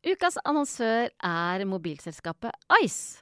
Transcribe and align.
Ukas 0.00 0.38
annonsør 0.48 1.10
er 1.20 1.62
mobilselskapet 1.68 2.56
Ice. 2.80 3.20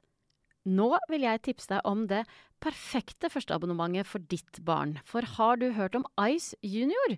Nå 0.63 0.93
vil 1.11 1.25
jeg 1.25 1.41
tipse 1.43 1.67
deg 1.73 1.83
om 1.89 2.05
det 2.07 2.21
perfekte 2.63 3.27
førsteabonnementet 3.33 4.07
for 4.07 4.23
ditt 4.31 4.61
barn. 4.63 4.93
For 5.03 5.27
har 5.27 5.59
du 5.59 5.73
hørt 5.75 5.97
om 5.99 6.05
Ice 6.29 6.55
Junior? 6.63 7.17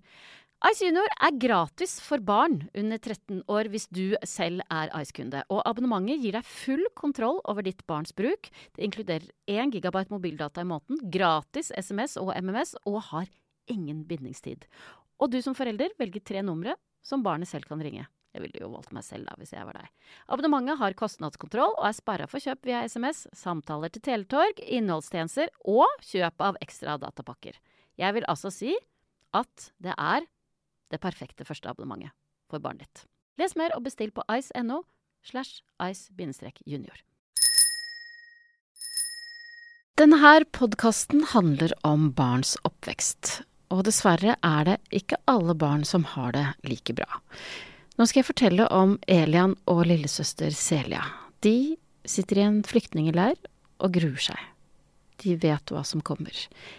Ice 0.65 0.87
Junior 0.87 1.12
er 1.12 1.37
gratis 1.41 1.99
for 2.01 2.25
barn 2.25 2.71
under 2.73 2.96
13 2.96 3.43
år 3.53 3.69
hvis 3.73 3.85
du 3.93 4.17
selv 4.24 4.63
er 4.73 4.92
Ice-kunde. 4.96 5.42
Og 5.53 5.61
abonnementet 5.69 6.22
gir 6.24 6.38
deg 6.38 6.49
full 6.49 6.87
kontroll 6.97 7.42
over 7.45 7.67
ditt 7.67 7.85
barns 7.90 8.17
bruk. 8.17 8.49
Det 8.77 8.87
inkluderer 8.87 9.29
1 9.45 9.74
gigabyte 9.77 10.15
mobildata 10.15 10.65
i 10.65 10.71
måneden, 10.71 11.03
gratis 11.13 11.69
SMS 11.77 12.17
og 12.21 12.33
MMS, 12.33 12.79
og 12.88 13.03
har 13.11 13.29
ingen 13.69 14.06
bindingstid. 14.08 14.65
Og 15.21 15.35
du 15.35 15.42
som 15.45 15.56
forelder 15.58 15.92
velger 16.01 16.24
tre 16.24 16.41
numre 16.41 16.79
som 17.05 17.20
barnet 17.20 17.52
selv 17.52 17.69
kan 17.69 17.84
ringe. 17.84 18.09
Jeg 18.30 18.45
ville 18.45 18.60
jo 18.62 18.70
valgt 18.70 18.92
meg 18.95 19.02
selv 19.02 19.27
da, 19.27 19.34
hvis 19.41 19.52
jeg 19.56 19.66
var 19.66 19.80
deg. 19.80 19.91
Abonnementet 20.30 20.78
har 20.78 20.95
kostnadskontroll 20.98 21.74
og 21.74 21.86
er 21.88 21.96
sperra 21.96 22.28
for 22.30 22.42
kjøp 22.42 22.68
via 22.68 22.84
SMS, 22.86 23.24
samtaler 23.34 23.91
til 23.91 24.05
Teletorg, 24.06 24.62
innholdstjenester 24.62 25.50
og 25.66 25.91
kjøp 26.06 26.46
av 26.46 26.60
ekstra 26.62 26.95
datapakker. 27.02 27.58
Jeg 27.98 28.16
vil 28.16 28.28
altså 28.30 28.52
si 28.55 28.77
at 29.36 29.70
det 29.82 29.96
er 29.98 30.27
det 30.91 31.02
perfekte 31.02 31.46
første 31.46 31.70
abonnementet 31.70 32.14
for 32.50 32.62
barnet 32.62 32.86
ditt. 32.86 33.05
Les 33.41 33.55
mer 33.58 33.74
og 33.74 33.84
bestill 33.86 34.12
på 34.14 34.24
ice.no 34.30 34.83
slash 35.27 35.62
ice-junior. 35.83 37.02
Denne 40.00 40.44
podkasten 40.56 41.27
handler 41.34 41.74
om 41.84 42.08
barns 42.16 42.55
oppvekst, 42.64 43.42
og 43.69 43.84
dessverre 43.84 44.38
er 44.41 44.62
det 44.64 44.78
ikke 44.97 45.19
alle 45.28 45.55
barn 45.55 45.84
som 45.84 46.06
har 46.14 46.33
det 46.33 46.47
like 46.64 46.94
bra. 46.97 47.20
Nå 48.00 48.06
skal 48.09 48.22
jeg 48.22 48.30
fortelle 48.30 48.64
om 48.72 48.95
Elian 49.12 49.52
og 49.68 49.82
lillesøster 49.84 50.54
Celia. 50.56 51.02
De 51.45 51.77
sitter 52.08 52.38
i 52.41 52.44
en 52.47 52.62
flyktningleir 52.64 53.34
og 53.77 53.92
gruer 53.92 54.22
seg. 54.25 54.38
De 55.20 55.34
vet 55.36 55.69
hva 55.69 55.83
som 55.84 56.00
kommer. 56.00 56.33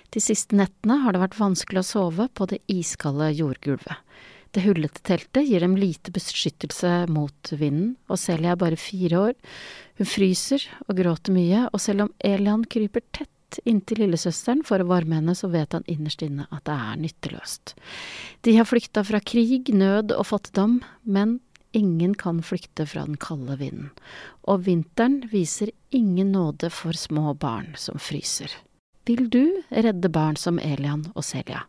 De 0.10 0.24
siste 0.24 0.58
nettene 0.58 0.98
har 1.04 1.14
det 1.14 1.22
vært 1.22 1.38
vanskelig 1.38 1.84
å 1.84 1.90
sove 1.92 2.26
på 2.34 2.48
det 2.50 2.58
iskalde 2.74 3.28
jordgulvet. 3.38 4.02
Det 4.50 4.66
hullete 4.66 5.06
teltet 5.06 5.46
gir 5.46 5.62
dem 5.62 5.78
lite 5.78 6.10
beskyttelse 6.10 7.06
mot 7.14 7.54
vinden, 7.54 7.94
og 8.10 8.18
Celia 8.18 8.56
er 8.56 8.64
bare 8.66 8.82
fire 8.82 9.22
år. 9.28 9.38
Hun 10.02 10.10
fryser 10.10 10.66
og 10.88 10.98
gråter 10.98 11.38
mye, 11.38 11.68
og 11.70 11.86
selv 11.86 12.08
om 12.08 12.14
Elian 12.18 12.66
kryper 12.66 13.06
inntil 13.66 14.04
lillesøsteren 14.04 14.64
for 14.68 14.82
å 14.82 14.90
varme 14.90 15.18
henne, 15.20 15.36
så 15.38 15.50
vet 15.52 15.76
han 15.76 15.88
innerst 15.92 16.24
inne 16.26 16.48
at 16.52 16.64
det 16.70 16.76
er 16.76 17.00
nytteløst. 17.02 17.76
De 18.48 18.56
har 18.58 18.70
flykta 18.70 19.04
fra 19.08 19.22
krig, 19.24 19.74
nød 19.74 20.14
og 20.16 20.28
fattigdom, 20.32 20.80
men 21.04 21.40
ingen 21.78 22.16
kan 22.20 22.42
flykte 22.44 22.86
fra 22.88 23.06
den 23.08 23.20
kalde 23.22 23.58
vinden. 23.60 23.92
Og 24.48 24.66
vinteren 24.68 25.22
viser 25.32 25.74
ingen 25.90 26.34
nåde 26.36 26.72
for 26.74 26.98
små 26.98 27.34
barn 27.34 27.74
som 27.80 28.00
fryser. 28.00 28.54
Vil 29.10 29.28
du 29.34 29.62
redde 29.70 30.12
barn 30.14 30.38
som 30.38 30.60
Elian 30.62 31.08
og 31.16 31.26
Celia? 31.26 31.66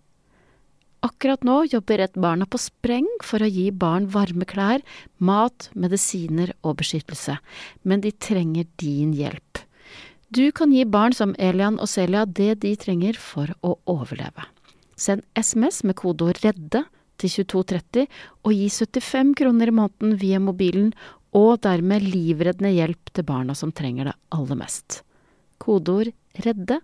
Akkurat 1.02 1.42
nå 1.42 1.64
jobber 1.66 1.98
Redd 1.98 2.18
Barna 2.22 2.46
på 2.46 2.60
spreng 2.62 3.08
for 3.26 3.42
å 3.42 3.48
gi 3.50 3.72
barn 3.74 4.04
varme 4.14 4.46
klær, 4.46 4.84
mat, 5.18 5.66
medisiner 5.74 6.52
og 6.62 6.76
beskyttelse, 6.78 7.40
men 7.82 8.04
de 8.04 8.12
trenger 8.14 8.68
din 8.78 9.10
hjelp. 9.18 9.64
Du 10.32 10.52
kan 10.52 10.70
gi 10.72 10.84
barn 10.88 11.12
som 11.12 11.34
Elian 11.36 11.74
og 11.76 11.90
Celia 11.92 12.22
det 12.24 12.62
de 12.62 12.70
trenger 12.80 13.18
for 13.20 13.50
å 13.60 13.74
overleve. 13.90 14.46
Send 14.96 15.26
SMS 15.36 15.82
med 15.84 15.98
kodeord 16.00 16.40
REDDE 16.40 16.86
til 17.20 17.34
2230 17.52 18.06
og 18.40 18.54
gi 18.56 18.70
75 18.72 19.34
kroner 19.36 19.68
i 19.68 19.74
måneden 19.76 20.16
via 20.22 20.40
mobilen, 20.40 20.94
og 21.36 21.60
dermed 21.64 22.04
livreddende 22.04 22.72
hjelp 22.72 23.12
til 23.12 23.28
barna 23.28 23.52
som 23.56 23.72
trenger 23.76 24.08
det 24.08 24.16
aller 24.32 24.56
mest. 24.64 25.02
Kodeord 25.60 26.14
REDDE 26.46 26.80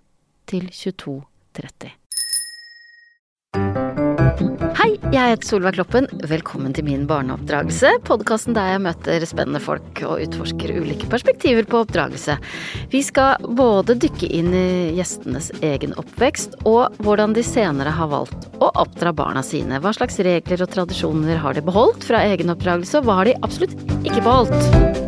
til 0.48 0.68
2230. 0.68 1.96
Hei, 4.38 4.92
jeg 5.10 5.32
heter 5.32 5.46
Solveig 5.48 5.74
Kloppen. 5.74 6.04
Velkommen 6.30 6.74
til 6.76 6.84
min 6.86 7.08
barneoppdragelse. 7.10 7.96
Podkasten 8.06 8.54
der 8.54 8.68
jeg 8.70 8.82
møter 8.84 9.24
spennende 9.26 9.58
folk 9.62 10.02
og 10.06 10.22
utforsker 10.22 10.76
ulike 10.76 11.08
perspektiver 11.10 11.66
på 11.66 11.80
oppdragelse. 11.82 12.36
Vi 12.92 13.00
skal 13.02 13.42
både 13.58 13.98
dykke 13.98 14.30
inn 14.38 14.52
i 14.54 14.68
gjestenes 15.00 15.50
egen 15.58 15.96
oppvekst, 15.98 16.54
og 16.70 16.94
hvordan 17.02 17.34
de 17.34 17.42
senere 17.46 17.96
har 17.98 18.12
valgt 18.14 18.46
å 18.62 18.70
oppdra 18.78 19.10
barna 19.16 19.42
sine. 19.42 19.82
Hva 19.82 19.96
slags 19.96 20.22
regler 20.22 20.62
og 20.62 20.70
tradisjoner 20.76 21.42
har 21.42 21.58
de 21.58 21.66
beholdt 21.66 22.06
fra 22.06 22.22
egen 22.30 22.54
oppdragelse, 22.54 23.00
og 23.00 23.10
hva 23.10 23.20
har 23.22 23.32
de 23.32 23.38
absolutt 23.42 23.74
ikke 24.04 24.22
beholdt? 24.22 25.07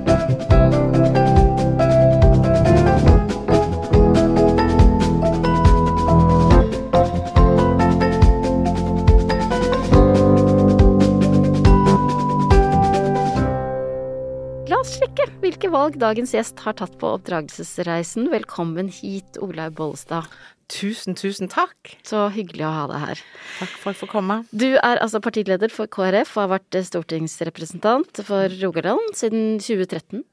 Hvilke 15.70 15.84
valg 15.86 15.96
dagens 16.02 16.32
gjest 16.34 16.58
har 16.64 16.74
tatt 16.74 16.96
på 16.98 17.06
oppdragelsesreisen. 17.14 18.24
Velkommen 18.32 18.88
hit, 18.90 19.36
Olaug 19.38 19.76
Bollestad. 19.78 20.26
Tusen, 20.66 21.14
tusen 21.14 21.46
takk. 21.46 21.92
Så 22.02 22.24
hyggelig 22.34 22.64
å 22.66 22.72
ha 22.74 22.86
deg 22.90 22.98
her. 23.04 23.20
Takk 23.60 23.76
for 23.76 23.92
at 23.92 23.94
jeg 23.94 24.00
får 24.00 24.10
komme. 24.10 24.36
Du 24.50 24.66
er 24.72 24.98
altså 24.98 25.20
partileder 25.22 25.70
for 25.70 25.86
KrF 25.86 26.32
og 26.34 26.42
har 26.42 26.50
vært 26.56 26.78
stortingsrepresentant 26.88 28.18
for 28.26 28.50
Rogaland 28.58 29.14
siden 29.14 29.60
2013. 29.62 30.24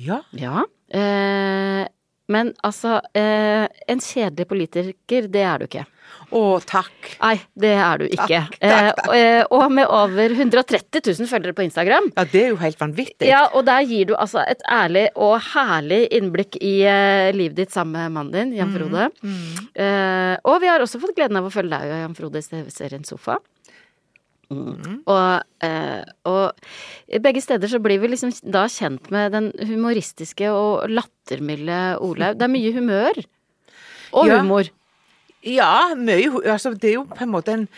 Ja. 0.00 0.22
Ja. 0.32 0.64
Eh, 0.88 1.84
men 2.32 2.54
altså, 2.64 2.96
eh, 3.12 3.68
en 3.68 4.00
kjedelig 4.00 4.48
politiker, 4.48 5.28
det 5.28 5.44
er 5.44 5.60
du 5.60 5.68
ikke. 5.68 5.84
Å, 6.26 6.42
takk. 6.66 7.10
Nei, 7.20 7.36
det 7.54 7.72
er 7.78 8.02
du 8.02 8.06
ikke. 8.08 8.40
Takk, 8.42 8.56
takk, 8.60 9.00
takk. 9.00 9.10
Eh, 9.14 9.42
og 9.54 9.66
med 9.72 9.86
over 9.86 10.34
130 10.34 11.04
000 11.06 11.30
følgere 11.30 11.56
på 11.56 11.66
Instagram. 11.66 12.10
Ja, 12.16 12.26
det 12.32 12.42
er 12.42 12.48
jo 12.50 12.60
helt 12.60 12.80
vanvittig. 12.82 13.28
Ja, 13.30 13.44
og 13.52 13.66
der 13.68 13.86
gir 13.86 14.10
du 14.10 14.14
altså 14.16 14.42
et 14.42 14.64
ærlig 14.70 15.06
og 15.14 15.36
herlig 15.52 16.02
innblikk 16.18 16.58
i 16.58 16.76
eh, 16.88 17.32
livet 17.36 17.60
ditt 17.62 17.74
sammen 17.74 17.94
med 17.96 18.16
mannen 18.16 18.34
din, 18.34 18.56
Jan 18.58 18.74
Frode. 18.74 19.10
Eh, 19.76 20.34
og 20.42 20.58
vi 20.62 20.70
har 20.72 20.82
også 20.82 21.00
fått 21.02 21.14
gleden 21.18 21.38
av 21.38 21.46
å 21.46 21.52
følge 21.54 21.76
deg 21.76 21.92
og 21.94 22.02
Jan 22.04 22.18
Frode 22.18 22.42
i 22.42 22.48
TV-serien 22.50 23.06
Sofa. 23.06 23.38
Mm. 24.46 25.00
Og, 25.10 25.42
eh, 25.66 26.02
og 26.30 27.18
begge 27.22 27.42
steder 27.42 27.70
så 27.70 27.80
blir 27.82 27.98
vi 28.02 28.12
liksom 28.12 28.30
da 28.54 28.66
kjent 28.70 29.10
med 29.14 29.34
den 29.34 29.50
humoristiske 29.66 30.50
og 30.54 30.86
lattermilde 30.92 31.98
Olaug. 32.04 32.38
Det 32.38 32.46
er 32.46 32.54
mye 32.54 32.74
humør. 32.76 33.22
Og 34.16 34.30
humor. 34.30 34.70
Ja, 34.70 34.85
mye 35.46 36.42
Altså, 36.52 36.74
det 36.74 36.90
er 36.90 36.98
jo 37.00 37.06
på 37.08 37.22
en 37.26 37.32
måte 37.32 37.52
en 37.56 37.68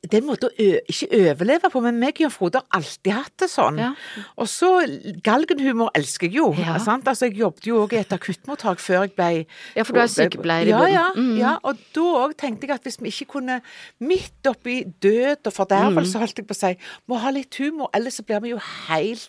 det 0.00 0.14
er 0.16 0.22
en 0.22 0.28
måte 0.30 0.48
å 0.48 0.66
ikke 0.88 1.08
overleve 1.12 1.68
på, 1.74 1.80
men 1.84 1.98
meg 2.00 2.16
og 2.24 2.30
Frode 2.32 2.62
har 2.62 2.78
alltid 2.78 3.10
hatt 3.12 3.34
det 3.42 3.48
sånn. 3.52 3.76
Ja. 3.82 3.90
Og 4.40 4.46
så 4.48 4.70
galgenhumor 5.26 5.90
elsker 5.94 6.24
jeg 6.30 6.38
jo. 6.38 6.46
Ja. 6.56 6.78
Sant? 6.80 7.04
Altså, 7.10 7.26
jeg 7.28 7.36
jobbet 7.42 7.66
jo 7.68 7.82
òg 7.82 7.92
i 7.92 7.98
et 8.00 8.14
akuttmottak 8.16 8.80
før 8.80 9.02
jeg 9.04 9.12
ble 9.18 9.28
Ja, 9.76 9.84
for 9.84 9.92
du 9.92 10.00
er 10.00 10.08
sykepleier 10.08 10.70
i 10.70 10.72
ja, 10.72 10.78
bunnen. 10.80 10.94
ja, 10.94 11.10
Mm. 11.20 11.36
ja, 11.42 11.52
og 11.62 11.76
da 11.92 12.00
òg 12.24 12.32
tenkte 12.40 12.64
jeg 12.66 12.78
at 12.78 12.82
hvis 12.88 12.96
vi 13.02 13.12
ikke 13.12 13.28
kunne, 13.34 13.60
midt 14.00 14.48
oppi 14.48 14.84
død 15.04 15.44
og 15.46 15.52
fordervelse, 15.52 16.16
Mm. 16.16 16.20
holdt 16.24 16.38
jeg 16.38 16.46
på 16.48 16.56
å 16.56 16.60
si, 16.62 16.72
må 17.06 17.18
ha 17.20 17.30
litt 17.30 17.54
humor, 17.60 17.90
ellers 17.92 18.14
så 18.16 18.24
blir 18.24 18.40
vi 18.40 18.54
jo 18.54 18.60
helt 18.88 19.28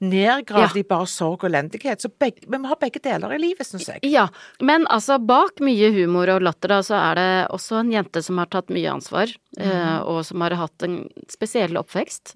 nedgravd 0.00 0.74
Ja. 0.76 0.80
i 0.80 0.82
bare 0.82 1.06
sorg 1.06 1.44
og 1.44 1.50
elendighet. 1.50 2.00
Så 2.00 2.10
begge, 2.18 2.46
vi 2.48 2.60
har 2.66 2.76
begge 2.80 3.00
deler 3.02 3.34
i 3.34 3.38
livet, 3.38 3.66
syns 3.66 3.88
jeg. 3.88 4.00
Ja, 4.10 4.28
men 4.60 4.86
altså 4.86 5.18
bak 5.24 5.60
mye 5.60 5.90
humor 5.92 6.28
og 6.36 6.42
latter 6.42 6.68
da, 6.68 6.80
så 6.86 6.94
er 6.98 7.14
det 7.14 7.28
også 7.50 7.80
en 7.80 7.92
jente 7.92 8.22
som 8.22 8.38
har 8.38 8.46
tatt 8.46 8.68
mye 8.68 8.90
ansvar, 8.92 9.28
eh, 9.58 9.98
og 10.02 10.24
som 10.24 10.40
har 10.40 10.50
hatt 10.56 10.82
en 10.82 11.08
spesiell 11.28 11.76
oppvekst. 11.76 12.34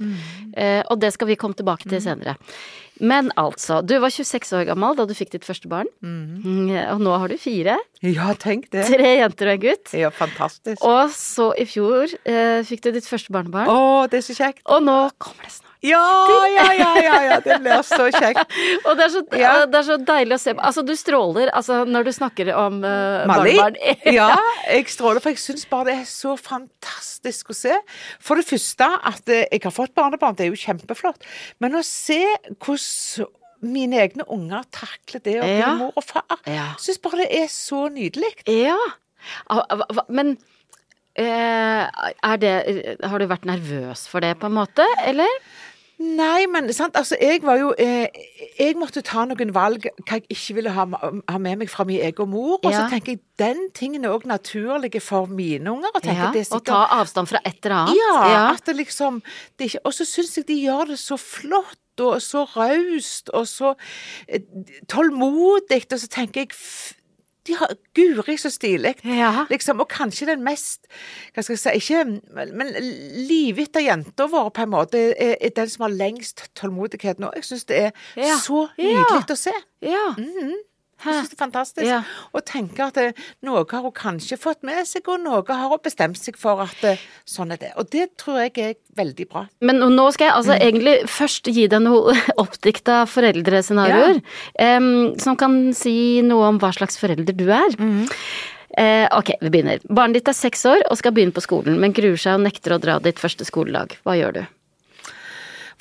Eh, 0.57 0.83
og 0.91 1.01
det 1.01 1.13
skal 1.15 1.27
vi 1.29 1.37
komme 1.37 1.55
tilbake 1.55 1.89
til 1.89 2.01
senere. 2.01 2.37
Men 3.01 3.31
altså, 3.41 3.81
du 3.87 3.95
var 4.03 4.13
26 4.13 4.53
år 4.61 4.67
gammel 4.69 4.95
da 4.99 5.07
du 5.09 5.15
fikk 5.17 5.33
ditt 5.33 5.47
første 5.49 5.69
barn, 5.71 5.89
Mm, 6.03 6.69
og 6.93 7.01
nå 7.03 7.15
har 7.19 7.29
du 7.33 7.37
fire. 7.41 7.79
Ja, 8.03 8.33
tenk 8.35 8.69
det. 8.75 8.85
Tre 8.91 9.13
jenter 9.23 9.49
og 9.49 9.55
en 9.57 9.63
gutt. 9.63 9.93
Ja, 9.97 10.11
fantastisk. 10.11 10.83
Og 10.85 11.11
så 11.15 11.53
i 11.59 11.65
fjor 11.71 12.11
eh, 12.27 12.63
fikk 12.67 12.83
du 12.85 12.91
ditt 12.97 13.07
første 13.09 13.33
barnebarn. 13.35 13.71
Å, 13.71 14.09
det 14.11 14.19
er 14.21 14.27
så 14.27 14.35
kjekt. 14.37 14.63
Og 14.67 14.83
nå 14.83 14.97
kommer 15.23 15.47
det 15.47 15.55
snart. 15.55 15.69
Ja, 15.83 15.99
ja, 16.47 16.65
ja, 16.79 16.91
ja, 17.03 17.15
ja, 17.27 17.37
det 17.43 17.57
blir 17.65 17.81
så 17.83 18.05
kjekt. 18.15 18.53
Og 18.87 18.93
det 18.99 19.03
er, 19.09 19.11
så, 19.11 19.23
Ja. 19.35 19.55
det 19.67 19.81
er 19.81 19.87
så 19.89 19.97
deilig 19.99 20.37
å 20.37 20.39
se. 20.39 20.53
Altså, 20.63 20.85
du 20.87 20.93
stråler 20.95 21.51
altså, 21.51 21.81
når 21.91 22.07
du 22.07 22.13
snakker 22.15 22.53
om 22.55 22.77
uh, 22.87 23.25
Mali? 23.27 23.57
barnebarn. 23.59 23.81
Ja, 24.19 24.29
jeg 24.71 24.87
stråler, 24.95 25.19
for 25.25 25.35
jeg 25.35 25.41
syns 25.43 25.67
bare 25.71 25.89
det 25.91 25.97
er 26.05 26.07
så 26.07 26.37
fantastisk 26.39 27.51
å 27.51 27.57
se. 27.57 27.75
For 28.23 28.39
det 28.39 28.47
første 28.47 28.87
at 29.11 29.33
eh, 29.35 29.43
jeg 29.51 29.65
har 29.67 29.75
fått 29.75 29.95
barnebarn, 29.99 30.39
det 30.39 30.47
er 30.47 30.53
jo 30.53 30.61
kjempeflott. 30.63 31.27
Men 31.63 31.75
å 31.79 31.83
se 31.87 32.21
hvordan 32.63 32.82
mine 33.63 34.01
egne 34.03 34.25
unger 34.29 34.65
takler 34.75 35.23
det 35.23 35.37
å 35.39 35.45
bli 35.47 35.59
Ja. 35.61 35.75
mor 35.79 35.93
og 35.97 36.05
far, 36.05 36.25
Ja. 36.47 36.75
syns 36.79 36.99
bare 37.03 37.23
det 37.23 37.31
er 37.43 37.47
så 37.49 37.89
nydelig. 37.93 38.33
Ja. 38.47 38.79
Men 40.09 40.37
eh, 41.17 41.87
er 42.25 42.37
det 42.43 42.97
Har 43.05 43.19
du 43.19 43.27
vært 43.31 43.45
nervøs 43.49 44.07
for 44.09 44.21
det, 44.25 44.37
på 44.41 44.47
en 44.49 44.57
måte, 44.57 44.87
eller? 45.07 45.29
Nei, 46.03 46.47
men 46.51 46.67
sant, 46.75 46.97
altså, 46.99 47.15
jeg 47.21 47.43
var 47.47 47.61
jo 47.61 47.69
eh, 47.79 48.09
Jeg 48.59 48.75
måtte 48.81 49.05
ta 49.07 49.23
noen 49.29 49.53
valg 49.55 49.85
hva 50.03 50.17
jeg 50.19 50.25
ikke 50.35 50.55
ville 50.57 50.73
ha, 50.75 50.87
ha 51.29 51.39
med 51.39 51.61
meg 51.61 51.71
fra 51.71 51.85
min 51.87 52.01
egen 52.03 52.31
mor. 52.33 52.57
Og 52.65 52.73
så 52.75 52.89
tenker 52.91 53.13
jeg 53.15 53.21
den 53.39 53.69
tingen 53.77 54.05
er 54.09 54.11
òg 54.17 54.25
naturlig 54.27 54.99
for 55.05 55.27
mine 55.31 55.71
unger. 55.71 55.93
Og, 55.95 56.01
Ja, 56.03 56.33
det 56.35 56.43
er 56.43 56.57
og 56.57 56.63
sikkert- 56.63 56.73
ta 56.73 56.81
avstand 56.99 57.29
fra 57.31 57.39
et 57.47 57.61
eller 57.63 57.77
annet. 57.85 58.01
Ja, 58.01 58.51
at 58.57 58.65
det 58.67 58.75
liksom 58.81 59.23
det 59.59 59.71
ikke, 59.71 59.81
Og 59.85 59.93
så 59.95 60.05
syns 60.09 60.35
jeg 60.37 60.47
de 60.49 60.59
gjør 60.67 60.87
det 60.89 60.99
så 60.99 61.15
flott. 61.21 61.79
Og 62.01 62.23
så 62.23 62.45
raust 62.57 63.29
og 63.37 63.47
så 63.49 63.75
eh, 64.29 64.41
tålmodig. 64.89 65.85
Og 65.93 65.99
så 66.01 66.09
tenker 66.09 66.41
jeg 66.47 66.51
de 67.47 67.57
har 67.59 67.73
Guri, 67.95 68.37
så 68.39 68.51
stilig. 68.55 68.95
Ja. 69.05 69.47
Liksom, 69.51 69.81
og 69.83 69.89
kanskje 69.91 70.29
den 70.29 70.45
mest 70.47 70.87
Hva 71.35 71.43
skal 71.43 71.57
jeg 71.57 71.59
si 71.59 71.73
ikke, 71.81 72.05
Men, 72.55 72.71
livet 73.27 73.75
av 73.77 73.83
jenta 73.83 74.29
vår 74.31 74.53
på 74.55 74.63
en 74.63 74.71
måte 74.71 75.01
er, 75.19 75.35
er 75.43 75.51
den 75.57 75.69
som 75.69 75.83
har 75.89 75.97
lengst 75.97 76.45
tålmodighet 76.55 77.19
nå. 77.19 77.33
Jeg 77.35 77.45
syns 77.45 77.65
det 77.67 77.77
er 77.89 77.91
Ja. 78.17 78.37
så 78.39 78.69
Ja. 78.79 78.85
nydelig 79.03 79.35
å 79.35 79.37
se. 79.37 79.53
Ja. 79.83 80.15
Jeg 81.05 81.15
synes 81.19 81.31
det 81.33 81.37
er 81.37 81.43
fantastisk. 81.45 81.87
Ja. 81.89 82.01
Og 82.33 82.45
tenke 82.49 82.85
at 82.87 82.95
det, 82.99 83.09
noe 83.43 83.65
har 83.71 83.83
hun 83.83 83.93
kanskje 83.97 84.39
fått 84.41 84.63
med 84.67 84.87
seg, 84.87 85.09
og 85.09 85.21
noe 85.25 85.43
har 85.49 85.69
hun 85.73 85.83
bestemt 85.83 86.21
seg 86.21 86.37
for 86.41 86.63
at 86.63 86.77
det, 86.85 86.97
sånn 87.29 87.53
er 87.53 87.61
det. 87.63 87.73
Og 87.81 87.91
det 87.91 88.09
tror 88.21 88.41
jeg 88.45 88.55
er 88.63 88.75
veldig 88.99 89.27
bra. 89.33 89.47
Men 89.61 89.81
nå 89.83 90.07
skal 90.15 90.31
jeg 90.31 90.37
altså 90.39 90.53
Mm. 90.57 90.63
egentlig 90.69 90.97
først 91.09 91.49
gi 91.53 91.67
deg 91.69 91.83
noe 91.83 92.15
oppdikta 92.43 93.03
foreldrescenarioer, 93.09 94.23
em, 94.59 95.19
som 95.19 95.37
kan 95.37 95.73
si 95.77 96.23
noe 96.23 96.49
om 96.53 96.59
hva 96.63 96.73
slags 96.77 96.99
forelder 97.01 97.35
du 97.37 97.49
er. 97.51 97.77
Mm. 97.79 98.07
Uh, 98.73 99.05
ok, 99.19 99.35
vi 99.43 99.51
begynner. 99.53 99.83
Barnet 99.93 100.23
ditt 100.23 100.29
er 100.33 100.37
seks 100.37 100.63
år 100.65 100.81
og 100.89 100.97
skal 100.97 101.13
begynne 101.13 101.35
på 101.37 101.43
skolen, 101.45 101.77
men 101.83 101.93
gruer 101.93 102.17
seg 102.17 102.39
og 102.39 102.47
nekter 102.47 102.73
å 102.73 102.81
dra 102.81 102.99
ditt 103.05 103.21
første 103.21 103.45
skoledag. 103.45 103.99
Hva 104.07 104.15
gjør 104.17 104.39
du? 104.39 104.43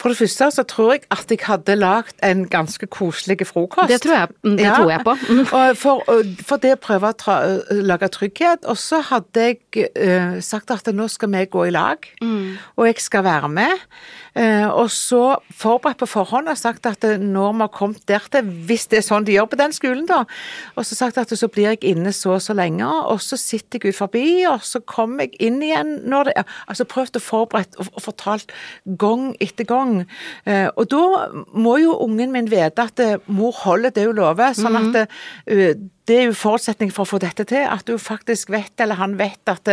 For 0.02 0.10
det 0.10 0.18
første 0.18 0.48
så 0.56 0.64
tror 0.66 0.96
jeg 0.96 1.04
at 1.14 1.30
jeg 1.30 1.44
hadde 1.46 1.76
lagd 1.78 2.16
en 2.26 2.48
ganske 2.50 2.88
koselig 2.90 3.46
frokost. 3.46 3.92
Det 3.92 4.00
tror 4.02 4.16
jeg, 4.18 4.30
mm, 4.44 4.56
det 4.58 4.66
Ja. 4.66 4.76
tror 4.80 4.90
jeg 4.90 5.04
på. 5.06 5.14
Mm. 5.30 5.76
For, 5.78 6.02
for 6.48 6.58
det 6.64 6.72
å 6.74 6.80
prøve 6.82 7.12
å 7.12 7.18
tra, 7.18 7.36
lage 7.70 8.10
trygghet. 8.10 8.66
Og 8.66 8.80
så 8.82 9.02
hadde 9.12 9.46
jeg 9.46 9.92
uh, 9.94 10.40
sagt 10.42 10.74
at 10.74 10.90
nå 10.94 11.06
skal 11.14 11.30
vi 11.36 11.46
gå 11.54 11.68
i 11.70 11.76
lag, 11.76 11.98
Mm. 12.22 12.58
og 12.78 12.86
jeg 12.90 12.98
skal 13.06 13.24
være 13.24 13.50
med. 13.50 13.86
Uh, 14.32 14.70
og 14.80 14.88
så 14.90 15.36
forberedt 15.60 16.00
på 16.00 16.08
forhånd 16.08 16.48
og 16.48 16.56
sagt 16.58 16.86
at 16.88 17.04
eh, 17.04 17.18
når 17.20 17.52
vi 17.52 17.60
har 17.66 17.72
kommet 17.76 18.06
der 18.08 18.24
til, 18.32 18.48
hvis 18.48 18.86
det 18.88 19.02
er 19.02 19.04
sånn 19.04 19.26
de 19.28 19.34
gjør 19.36 19.50
på 19.52 19.58
den 19.60 19.74
skolen, 19.76 20.06
da, 20.08 20.22
og 20.80 20.86
så 20.88 20.96
sagt 20.96 21.18
at 21.20 21.34
så 21.36 21.50
blir 21.52 21.74
jeg 21.74 21.82
inne 21.92 22.14
så 22.16 22.38
og 22.38 22.42
så 22.46 22.56
lenge, 22.56 22.88
og 22.88 23.20
så 23.20 23.36
sitter 23.38 23.84
jeg 23.84 23.92
ut 23.92 23.98
forbi, 24.00 24.46
og 24.48 24.64
så 24.64 24.80
kommer 24.88 25.28
jeg 25.28 25.36
inn 25.50 25.60
igjen 25.68 25.98
når 26.08 26.30
det 26.30 26.34
er 26.40 26.46
Altså 26.72 26.86
prøvd 26.88 27.20
å 27.20 27.24
forberede 27.26 27.78
og, 27.84 27.90
og 28.00 28.02
fortalt 28.08 28.52
gang 29.02 29.34
etter 29.44 29.68
gang. 29.68 29.91
Eh, 30.46 30.68
og 30.76 30.90
da 30.92 31.04
må 31.54 31.78
jo 31.82 31.96
ungen 32.06 32.34
min 32.34 32.50
vite 32.52 32.86
at 32.90 33.02
eh, 33.04 33.18
mor 33.32 33.56
holder 33.64 33.94
det 33.96 34.06
hun 34.08 34.20
lover, 34.20 34.56
sånn 34.58 34.78
at 34.80 34.92
det, 34.96 35.06
eh, 35.52 35.74
det 36.10 36.18
er 36.18 36.26
jo 36.28 36.36
forutsetning 36.36 36.90
for 36.92 37.06
å 37.06 37.12
få 37.12 37.20
dette 37.24 37.46
til, 37.48 37.62
at 37.70 37.86
du 37.88 37.94
faktisk 38.02 38.50
vet, 38.52 38.74
eller 38.84 39.00
han 39.00 39.14
vet, 39.20 39.40
at 39.48 39.70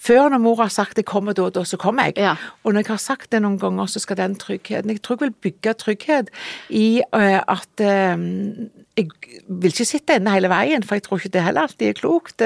før 0.00 0.30
når 0.32 0.40
mor 0.42 0.56
har 0.62 0.72
sagt 0.72 0.96
'jeg 0.98 1.06
kommer 1.06 1.36
da, 1.36 1.50
da 1.50 1.62
så 1.62 1.76
kommer 1.76 2.08
jeg', 2.08 2.18
Ja. 2.18 2.36
og 2.64 2.72
når 2.72 2.80
jeg 2.80 2.88
har 2.88 2.98
sagt 2.98 3.30
det 3.30 3.42
noen 3.42 3.58
ganger, 3.58 3.86
så 3.86 4.00
skal 4.00 4.16
den 4.16 4.34
tryggheten 4.34 4.90
Jeg 4.90 5.02
tror 5.02 5.16
jeg 5.20 5.28
vil 5.28 5.52
bygge 5.52 5.74
trygghet 5.74 6.28
i 6.70 7.02
at 7.12 7.68
jeg 7.78 9.08
vil 9.48 9.70
ikke 9.70 9.84
sitte 9.84 10.16
inne 10.16 10.32
hele 10.32 10.48
veien, 10.48 10.82
for 10.82 10.96
jeg 10.96 11.02
tror 11.02 11.18
ikke 11.18 11.32
det 11.36 11.42
heller 11.42 11.60
alltid 11.66 11.88
er 11.88 12.00
klokt. 12.00 12.40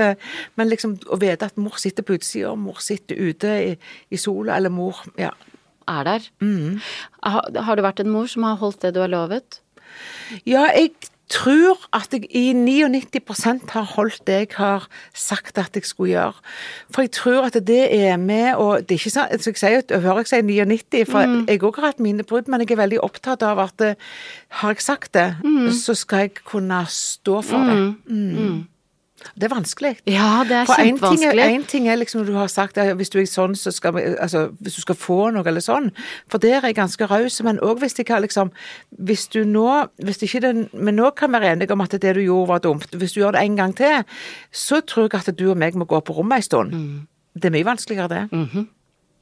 Men 0.57 0.69
liksom 0.69 0.99
å 1.07 1.19
vite 1.21 1.47
at 1.47 1.57
mor 1.57 1.79
sitter 1.79 2.03
på 2.03 2.19
utsida, 2.19 2.55
mor 2.57 2.81
sitter 2.83 3.17
ute 3.17 3.47
i, 3.71 3.77
i 4.11 4.17
sola, 4.17 4.57
eller 4.57 4.71
mor 4.71 4.97
Ja. 5.17 5.31
Er 5.89 6.05
der? 6.05 6.27
Mm. 6.41 6.81
Har, 7.23 7.63
har 7.65 7.77
du 7.77 7.83
vært 7.83 8.01
en 8.01 8.13
mor 8.13 8.29
som 8.31 8.47
har 8.47 8.61
holdt 8.61 8.83
det 8.83 8.95
du 8.95 9.01
har 9.01 9.13
lovet? 9.13 9.61
Ja, 10.47 10.69
jeg 10.77 10.93
tror 11.31 11.79
at 11.95 12.11
jeg 12.13 12.27
i 12.35 12.51
99% 12.53 13.71
har 13.71 13.87
holdt 13.95 14.27
det 14.27 14.39
jeg 14.39 14.49
har 14.57 14.89
sagt 15.15 15.59
at 15.59 15.77
jeg 15.79 15.87
skulle 15.87 16.11
gjøre. 16.11 16.33
For 16.91 17.07
jeg 17.07 17.13
tror 17.15 17.47
at 17.47 17.59
det 17.67 17.83
er 17.95 18.17
med 18.17 18.59
og 18.59 18.83
det 18.83 18.97
er 18.97 19.01
ikke 19.01 19.15
sånn, 19.15 19.39
så 19.39 19.53
jeg 19.53 19.61
sier, 19.63 19.85
jeg 19.91 20.03
hører 20.03 20.25
jeg 20.25 20.33
sier 20.33 20.43
99, 20.43 21.05
for 21.11 21.37
jeg 21.47 21.63
òg 21.63 21.79
har 21.79 21.93
hatt 21.93 22.03
mine 22.03 22.27
brudd, 22.27 22.51
men 22.51 22.65
jeg 22.65 22.75
er 22.75 22.83
veldig 22.83 23.01
opptatt 23.07 23.47
av 23.47 23.63
at 23.63 23.87
eh, 23.87 24.11
har 24.63 24.75
jeg 24.75 24.83
sagt 24.85 25.15
det, 25.15 25.29
så 25.79 25.95
skal 25.99 26.27
jeg 26.27 26.43
kunne 26.43 26.83
stå 26.91 27.41
for 27.47 27.71
det. 27.71 27.79
Mm. 28.11 28.67
Det 29.35 29.49
er 29.49 29.53
vanskelig. 29.55 29.93
Ja, 30.07 30.45
det 30.49 30.57
er 30.57 30.65
For 30.69 30.81
ting, 30.81 30.99
kjempevanskelig. 30.99 31.45
en 31.55 31.65
ting 31.65 31.89
er 31.89 31.97
liksom 31.97 32.25
du 32.27 32.33
har 32.37 32.49
sagt 32.49 32.79
at 32.79 32.97
hvis 32.97 33.13
du 33.13 33.19
er 33.21 33.29
sånn, 33.29 33.55
så 33.57 33.73
skal 33.73 33.95
vi 33.97 34.03
Altså, 34.21 34.49
hvis 34.61 34.75
du 34.75 34.81
skal 34.81 34.99
få 34.99 35.31
noe 35.35 35.47
eller 35.47 35.61
sånn. 35.65 35.91
For 36.29 36.39
der 36.39 36.61
er 36.61 36.71
jeg 36.71 36.79
ganske 36.81 37.07
raus. 37.11 37.41
Men 37.43 37.61
òg 37.61 37.81
hvis 37.83 37.99
jeg 37.99 38.07
har 38.09 38.21
liksom 38.21 38.51
Hvis 38.99 39.29
du 39.29 39.45
nå 39.45 39.87
hvis 40.03 40.23
ikke 40.23 40.41
den, 40.41 40.69
Men 40.73 40.97
nå 40.97 41.11
kan 41.17 41.31
vi 41.31 41.39
være 41.41 41.53
enige 41.53 41.73
om 41.73 41.81
at 41.81 41.91
det 41.91 42.15
du 42.15 42.21
gjorde, 42.21 42.49
var 42.49 42.59
dumt. 42.59 42.91
Hvis 42.93 43.13
du 43.13 43.21
gjør 43.21 43.33
det 43.33 43.45
en 43.45 43.57
gang 43.57 43.77
til, 43.77 44.05
så 44.53 44.81
tror 44.81 45.09
jeg 45.13 45.23
at 45.29 45.39
du 45.39 45.51
og 45.51 45.57
meg 45.57 45.75
må 45.75 45.85
gå 45.85 46.01
på 46.01 46.13
rommet 46.13 46.37
en 46.37 46.43
stund. 46.43 46.73
Mm. 46.73 47.07
Det 47.35 47.45
er 47.45 47.55
mye 47.55 47.65
vanskeligere, 47.65 48.09
det. 48.09 48.67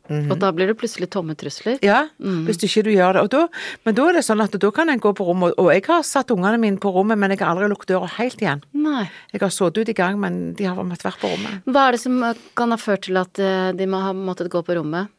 Og 0.08 0.36
da 0.40 0.50
blir 0.56 0.70
det 0.70 0.76
plutselig 0.80 1.10
tomme 1.12 1.36
trusler. 1.38 1.78
Ja, 1.84 2.06
hvis 2.18 2.60
ikke 2.64 2.86
du 2.86 2.92
gjør 2.94 3.18
det. 3.18 3.24
Da, 3.34 3.44
men 3.84 3.96
da 3.98 4.06
er 4.08 4.18
det 4.18 4.24
sånn 4.26 4.42
at 4.44 4.56
da 4.60 4.70
kan 4.74 4.88
en 4.92 5.02
gå 5.02 5.12
på 5.16 5.26
rommet, 5.28 5.56
og 5.60 5.70
jeg 5.74 5.84
har 5.88 6.06
satt 6.06 6.32
ungene 6.34 6.60
mine 6.60 6.80
på 6.80 6.92
rommet, 6.94 7.20
men 7.20 7.34
jeg 7.34 7.42
har 7.42 7.52
aldri 7.52 7.68
lukket 7.72 7.92
døra 7.92 8.08
helt 8.16 8.40
igjen. 8.42 8.64
Nei. 8.72 9.04
Jeg 9.34 9.44
har 9.44 9.52
sittet 9.54 9.82
ut 9.84 9.92
i 9.92 9.96
gang, 9.98 10.18
men 10.22 10.40
de 10.58 10.68
har 10.68 10.80
måttet 10.80 11.08
være 11.10 11.22
på 11.22 11.32
rommet. 11.34 11.68
Hva 11.68 11.88
er 11.88 11.96
det 11.96 12.02
som 12.04 12.18
kan 12.58 12.74
ha 12.74 12.80
ført 12.80 13.04
til 13.08 13.20
at 13.20 13.42
eh, 13.42 13.70
de 13.76 13.88
må 13.90 14.00
ha 14.02 14.14
måttet 14.16 14.50
gå 14.52 14.64
på 14.64 14.78
rommet? 14.78 15.12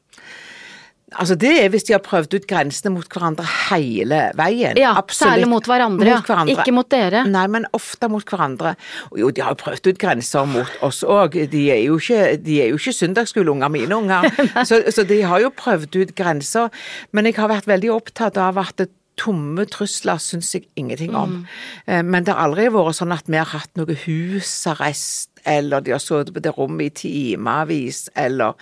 Altså 1.17 1.35
Det 1.39 1.51
er 1.63 1.69
hvis 1.73 1.87
de 1.87 1.93
har 1.95 2.01
prøvd 2.05 2.35
ut 2.37 2.45
grensene 2.49 2.91
mot 2.93 3.07
hverandre 3.09 3.45
hele 3.69 4.19
veien. 4.37 4.77
Ja, 4.77 4.91
Absolutt. 4.99 5.33
særlig 5.33 5.47
mot 5.49 5.65
hverandre, 5.65 6.05
ja. 6.05 6.19
Ikke 6.53 6.73
mot 6.75 6.89
dere. 6.91 7.23
Nei, 7.25 7.47
men 7.47 7.65
ofte 7.73 8.09
mot 8.11 8.25
hverandre. 8.25 8.75
Jo, 9.17 9.31
de 9.31 9.41
har 9.41 9.55
jo 9.55 9.61
prøvd 9.63 9.89
ut 9.89 9.99
grenser 10.01 10.45
mot 10.45 10.77
oss 10.85 11.01
òg. 11.03 11.39
De 11.49 11.63
er 11.73 11.81
jo 11.87 11.97
ikke, 11.97 12.37
de 12.45 12.61
er 12.61 12.69
jo 12.73 12.77
ikke 12.77 12.93
søndagsskoleunger, 12.99 13.73
mine 13.73 13.97
unger. 13.97 14.29
så, 14.69 14.83
så 14.93 15.03
de 15.09 15.21
har 15.25 15.41
jo 15.41 15.49
prøvd 15.49 15.97
ut 16.03 16.15
grenser. 16.15 16.69
Men 17.11 17.25
jeg 17.25 17.39
har 17.41 17.49
vært 17.49 17.69
veldig 17.69 17.91
opptatt 17.97 18.37
av 18.37 18.61
at 18.61 18.77
det 18.77 18.91
Tomme 19.19 19.65
trusler 19.67 20.15
syns 20.23 20.53
jeg 20.55 20.69
ingenting 20.79 21.11
om. 21.11 21.41
Mm. 21.41 21.47
Eh, 21.91 22.03
Men 22.07 22.23
det 22.23 22.31
har 22.31 22.45
aldri 22.47 22.69
vært 22.71 22.95
sånn 22.95 23.11
at 23.11 23.27
vi 23.27 23.35
har 23.35 23.49
hatt 23.51 23.67
noe 23.75 23.97
husarrest, 24.05 25.28
eller 25.45 25.81
de 25.85 25.91
har 25.95 25.99
sittet 26.03 26.33
på 26.35 26.43
det 26.43 26.53
rommet 26.57 27.03
i 27.03 27.09
timevis, 27.35 28.09
eller 28.15 28.55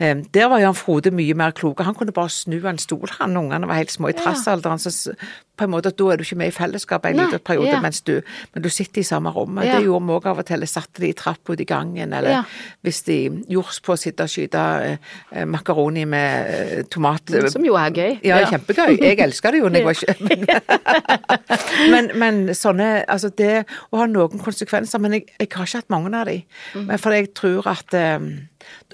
um, 0.00 0.24
Der 0.34 0.48
var 0.48 0.58
Jan 0.62 0.74
Frode 0.74 1.10
mye 1.14 1.34
mer 1.34 1.50
klok. 1.56 1.80
Han 1.86 1.94
kunne 1.94 2.12
bare 2.12 2.30
snu 2.32 2.58
en 2.66 2.78
stol, 2.78 3.08
han. 3.18 3.36
Ungene 3.36 3.68
var 3.68 3.80
helt 3.80 3.92
små 3.92 4.10
i 4.10 4.16
trassalderen. 4.18 4.78
Så 4.78 5.14
på 5.60 5.66
en 5.66 5.72
måte, 5.74 5.90
da 5.92 6.04
er 6.08 6.16
du 6.16 6.24
ikke 6.24 6.38
med 6.40 6.48
i 6.48 6.54
fellesskapet 6.56 7.10
en 7.10 7.18
liten 7.20 7.42
periode, 7.44 7.68
ja. 7.68 7.80
mens 7.84 8.00
du, 8.00 8.14
men 8.54 8.62
du 8.64 8.70
sitter 8.72 9.02
i 9.02 9.04
samme 9.04 9.28
rommet. 9.34 9.66
Ja. 9.68 9.76
Det 9.76 9.84
gjorde 9.84 10.06
vi 10.06 10.14
òg 10.16 10.28
av 10.30 10.38
og 10.40 10.46
til. 10.48 10.64
Satte 10.70 11.02
de 11.02 11.10
i 11.10 11.16
trappa 11.16 11.52
ut 11.52 11.60
i 11.60 11.66
gangen, 11.68 12.14
eller 12.16 12.30
Ja. 12.30 12.42
hvis 12.86 13.02
de 13.04 13.18
gjorde 13.50 13.82
på 13.84 13.92
å 13.92 13.98
sitte 14.00 14.24
og 14.24 14.32
skyte 14.32 14.62
eh, 14.86 14.96
eh, 15.32 15.44
makaroni 15.44 16.06
med 16.08 16.48
eh, 16.54 16.82
tomat 16.88 17.28
Som 17.52 17.64
jo 17.66 17.76
er 17.76 17.90
gøy. 17.92 18.18
ja, 18.24 18.40
kjempegøy. 18.48 18.96
Jeg 19.02 19.20
elsker 19.26 19.52
det 19.52 19.60
jo 19.60 19.68
når 19.68 19.76
jeg 19.76 19.84
var 19.84 19.92
ikke 20.00 20.16
men, 21.92 22.10
men 22.18 22.40
sånne 22.56 22.88
Altså, 23.10 23.30
det 23.36 23.64
å 23.90 24.00
ha 24.00 24.06
noen 24.10 24.40
konsekvenser 24.42 25.00
Men 25.02 25.18
jeg, 25.18 25.26
jeg 25.38 25.48
har 25.54 25.68
ikke 25.68 25.82
hatt 25.82 25.92
mange 25.92 26.09
av 26.14 26.26
de. 26.30 26.38
Mm. 26.74 26.86
Men 26.86 26.98
for 26.98 27.16
jeg 27.16 27.32
tror 27.34 27.66
at 27.70 27.94
eh, 27.94 28.18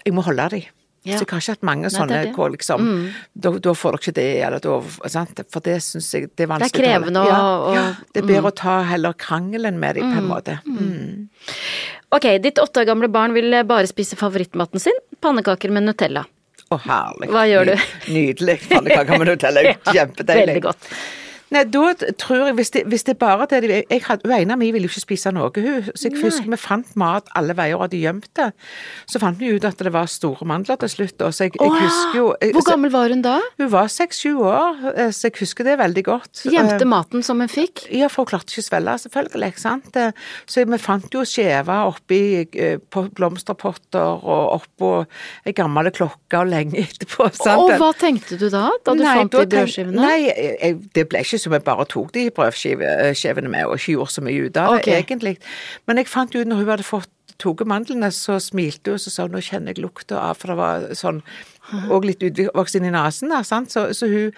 jeg 0.05 0.15
må 0.17 0.25
holde 0.27 0.49
de. 0.57 0.63
Ja. 1.07 1.15
Så 1.21 1.23
jeg 1.23 1.31
har 1.31 1.39
ikke 1.45 1.55
hatt 1.55 1.67
mange 1.69 1.87
det 1.87 1.93
er 1.93 1.97
sånne 2.01 2.17
det. 2.19 2.31
Mm. 2.33 2.35
hvor 2.35 2.49
liksom 2.51 2.87
da, 3.39 3.51
da 3.63 3.75
får 3.79 3.95
dere 3.95 4.03
ikke 4.03 4.15
det, 4.17 4.25
eller 4.43 4.63
da 4.65 5.09
sant? 5.13 5.43
For 5.55 5.63
det 5.63 5.77
syns 5.87 6.09
jeg 6.17 6.31
det 6.35 6.47
er 6.49 6.51
vanskelig. 6.51 6.73
Det 6.73 6.81
er 6.83 6.87
krevende 6.99 7.23
å- 7.23 7.29
ja, 7.31 7.75
ja, 7.77 7.85
Det 8.13 8.23
er 8.25 8.27
bedre 8.27 8.51
å 8.51 8.55
ta 8.59 8.83
heller 8.83 9.13
krangelen 9.15 9.79
med 9.79 9.95
dem, 10.01 10.11
på 10.11 10.19
en 10.19 10.27
måte. 10.27 10.57
Mm. 10.67 11.29
Ok, 12.17 12.27
ditt 12.43 12.59
åtte 12.59 12.83
år 12.83 12.89
gamle 12.91 13.09
barn 13.13 13.33
vil 13.37 13.55
bare 13.67 13.87
spise 13.87 14.19
favorittmaten 14.19 14.83
sin, 14.83 14.99
pannekaker 15.23 15.71
med 15.71 15.87
Nutella. 15.87 16.25
Å, 16.75 16.79
herlig. 16.83 17.29
Hva 17.31 17.45
gjør 17.47 17.69
du? 17.71 17.75
Nydelig. 18.11 18.57
Pannekaker 18.67 19.21
med 19.23 19.31
Nutella. 19.31 19.63
Kjempedeilig. 19.95 20.57
Veldig 20.57 20.63
godt. 20.65 20.91
Nei, 21.55 21.63
da 21.71 21.93
tror 22.19 22.49
jeg, 22.49 22.55
hvis 22.59 22.71
det, 22.75 22.81
hvis 22.91 23.05
det 23.07 23.13
er 23.15 23.19
bare 23.21 23.47
det 23.47 23.85
jeg 23.91 24.03
hadde, 24.03 24.27
av 24.53 24.59
mi 24.59 24.73
ville 24.75 24.89
jo 24.89 24.91
ikke 24.91 25.05
spise 25.05 25.31
noe, 25.35 25.51
hun. 25.55 25.85
Så 25.95 26.09
jeg 26.09 26.19
husker 26.19 26.49
vi 26.51 26.59
fant 26.59 26.89
mat 26.99 27.29
alle 27.39 27.55
veier 27.55 27.77
og 27.79 27.85
hadde 27.87 28.01
gjemt 28.03 28.27
det. 28.35 28.49
Så 29.07 29.21
fant 29.23 29.39
vi 29.39 29.53
ut 29.55 29.65
at 29.69 29.79
det 29.79 29.93
var 29.95 30.09
store 30.11 30.47
mandler 30.49 30.79
til 30.83 30.91
slutt. 30.91 31.23
Og 31.23 31.35
så 31.37 31.47
jeg, 31.47 31.55
jeg 31.61 31.71
husker 31.71 32.19
jo 32.19 32.27
jeg, 32.43 32.53
Hvor 32.57 32.67
gammel 32.67 32.91
var 32.91 33.15
hun 33.15 33.23
da? 33.23 33.37
Hun 33.61 33.71
var 33.71 33.87
seks-sju 33.95 34.33
år, 34.43 34.83
eh, 34.97 35.13
så 35.15 35.29
jeg 35.31 35.37
husker 35.45 35.69
det 35.71 35.79
veldig 35.79 36.05
godt. 36.09 36.43
Gjemte 36.51 36.83
Eh, 36.83 36.91
maten 36.91 37.23
som 37.23 37.39
hun 37.41 37.49
fikk? 37.49 37.87
ja, 37.95 38.09
for 38.11 38.25
hun 38.25 38.33
klarte 38.35 38.51
ikke 38.51 38.65
å 38.65 38.69
svelge, 38.71 38.97
selvfølgelig. 39.07 39.53
sant? 39.59 39.97
Eh, 39.97 40.11
Så 40.47 40.67
vi 40.67 40.79
fant 40.83 41.07
jo 41.15 41.23
skjever 41.23 41.87
oppi 41.87 42.21
på 42.91 43.07
blomsterpotter 43.15 44.25
og 44.25 44.61
oppå 44.61 44.91
ei 45.47 45.53
gammel 45.57 45.91
klokke 45.95 46.41
og 46.43 46.51
lenge 46.51 46.83
etterpå. 46.83 47.31
sant? 47.35 47.63
Og 47.63 47.71
hva 47.81 47.93
tenkte 47.97 48.39
du 48.39 48.49
da, 48.51 48.71
da 48.85 48.95
du 48.95 49.03
Nei, 49.05 49.15
fant 49.21 49.33
de 49.33 49.47
brødskivene? 49.47 49.95
Nei, 50.01 50.19
jeg, 50.27 50.79
det 50.95 51.07
ble 51.11 51.23
ikke 51.23 51.36
som 51.43 51.55
jeg 51.57 51.65
bare 51.67 51.87
tok 51.91 52.13
de 52.15 52.29
brødskivene 52.35 53.51
med 53.53 53.67
og 53.67 53.77
ikke 53.79 53.97
gjorde 53.97 54.15
så 54.15 54.25
mye 54.27 54.47
ut 54.47 54.57
av 54.57 54.77
det, 54.77 54.81
okay. 54.85 55.03
egentlig. 55.03 55.37
Men 55.87 56.01
jeg 56.01 56.11
fant 56.11 56.35
ut 56.35 56.47
når 56.47 56.63
hun 56.63 56.73
hadde 56.75 56.87
fått 56.87 57.13
tatt 57.37 57.67
mandlene, 57.69 58.11
så 58.15 58.39
smilte 58.41 58.93
hun 58.93 58.97
og 58.97 59.03
så 59.03 59.13
sa 59.13 59.27
hun, 59.27 59.37
nå 59.37 59.43
kjenner 59.45 59.75
jeg 59.75 59.85
lukta 59.85 60.21
av 60.23 60.39
For 60.41 60.53
det 60.53 60.59
var 60.61 60.87
sånn 60.97 61.23
og 61.91 62.07
litt 62.07 62.23
utvoksen 62.23 62.87
i 62.87 62.93
nesen, 62.95 63.33
da, 63.33 63.43
sant? 63.47 63.73
så, 63.75 63.89
så 63.97 64.09
hun, 64.11 64.35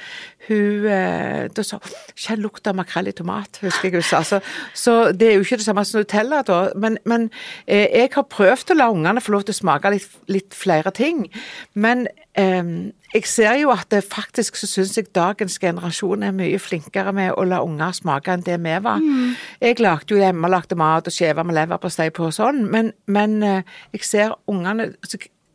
hun 0.49 0.87
eh, 0.89 1.49
Da 1.55 1.65
sa 1.65 1.79
hun 1.83 1.97
'Kjenn 2.19 2.43
lukta 2.43 2.73
makrell 2.77 3.11
i 3.11 3.15
tomat', 3.15 3.61
husker 3.63 3.89
jeg 3.89 4.01
hun 4.01 4.07
sa. 4.07 4.23
Så, 4.27 4.41
så 4.75 5.13
det 5.13 5.29
er 5.29 5.35
jo 5.37 5.47
ikke 5.47 5.61
det 5.61 5.67
samme 5.69 5.85
som 5.85 6.01
Nutella, 6.01 6.43
da. 6.43 6.61
Men, 6.77 6.99
men 7.05 7.31
eh, 7.67 7.89
jeg 7.93 8.15
har 8.15 8.27
prøvd 8.29 8.73
å 8.73 8.79
la 8.79 8.91
ungene 8.93 9.23
få 9.23 9.37
lov 9.37 9.47
til 9.47 9.57
å 9.57 9.61
smake 9.63 9.93
litt, 9.95 10.17
litt 10.29 10.57
flere 10.57 10.91
ting. 10.95 11.27
Men 11.75 12.09
eh, 12.39 12.93
jeg 13.15 13.25
ser 13.25 13.55
jo 13.63 13.71
at 13.73 13.89
det 13.93 14.03
faktisk 14.05 14.59
så 14.61 14.69
syns 14.69 14.97
jeg 14.99 15.09
dagens 15.17 15.57
generasjon 15.63 16.27
er 16.27 16.35
mye 16.37 16.59
flinkere 16.61 17.15
med 17.17 17.33
å 17.33 17.47
la 17.49 17.63
unger 17.65 17.95
smake 17.97 18.35
enn 18.35 18.45
det 18.45 18.59
vi 18.61 18.75
var. 18.85 19.01
Mm. 19.01 19.33
Jeg 19.65 19.81
lagde 19.81 20.15
jo 20.15 20.21
hjemme 20.21 20.51
lagde 20.53 20.77
mat 20.77 21.09
og 21.09 21.15
skjeva 21.15 21.45
med 21.47 21.57
leverpostei 21.57 22.11
på 22.13 22.29
og 22.29 22.37
sånn, 22.37 22.67
men, 22.69 22.93
men 23.07 23.41
eh, 23.47 23.77
jeg 23.97 24.05
ser 24.05 24.37
ungene 24.51 24.91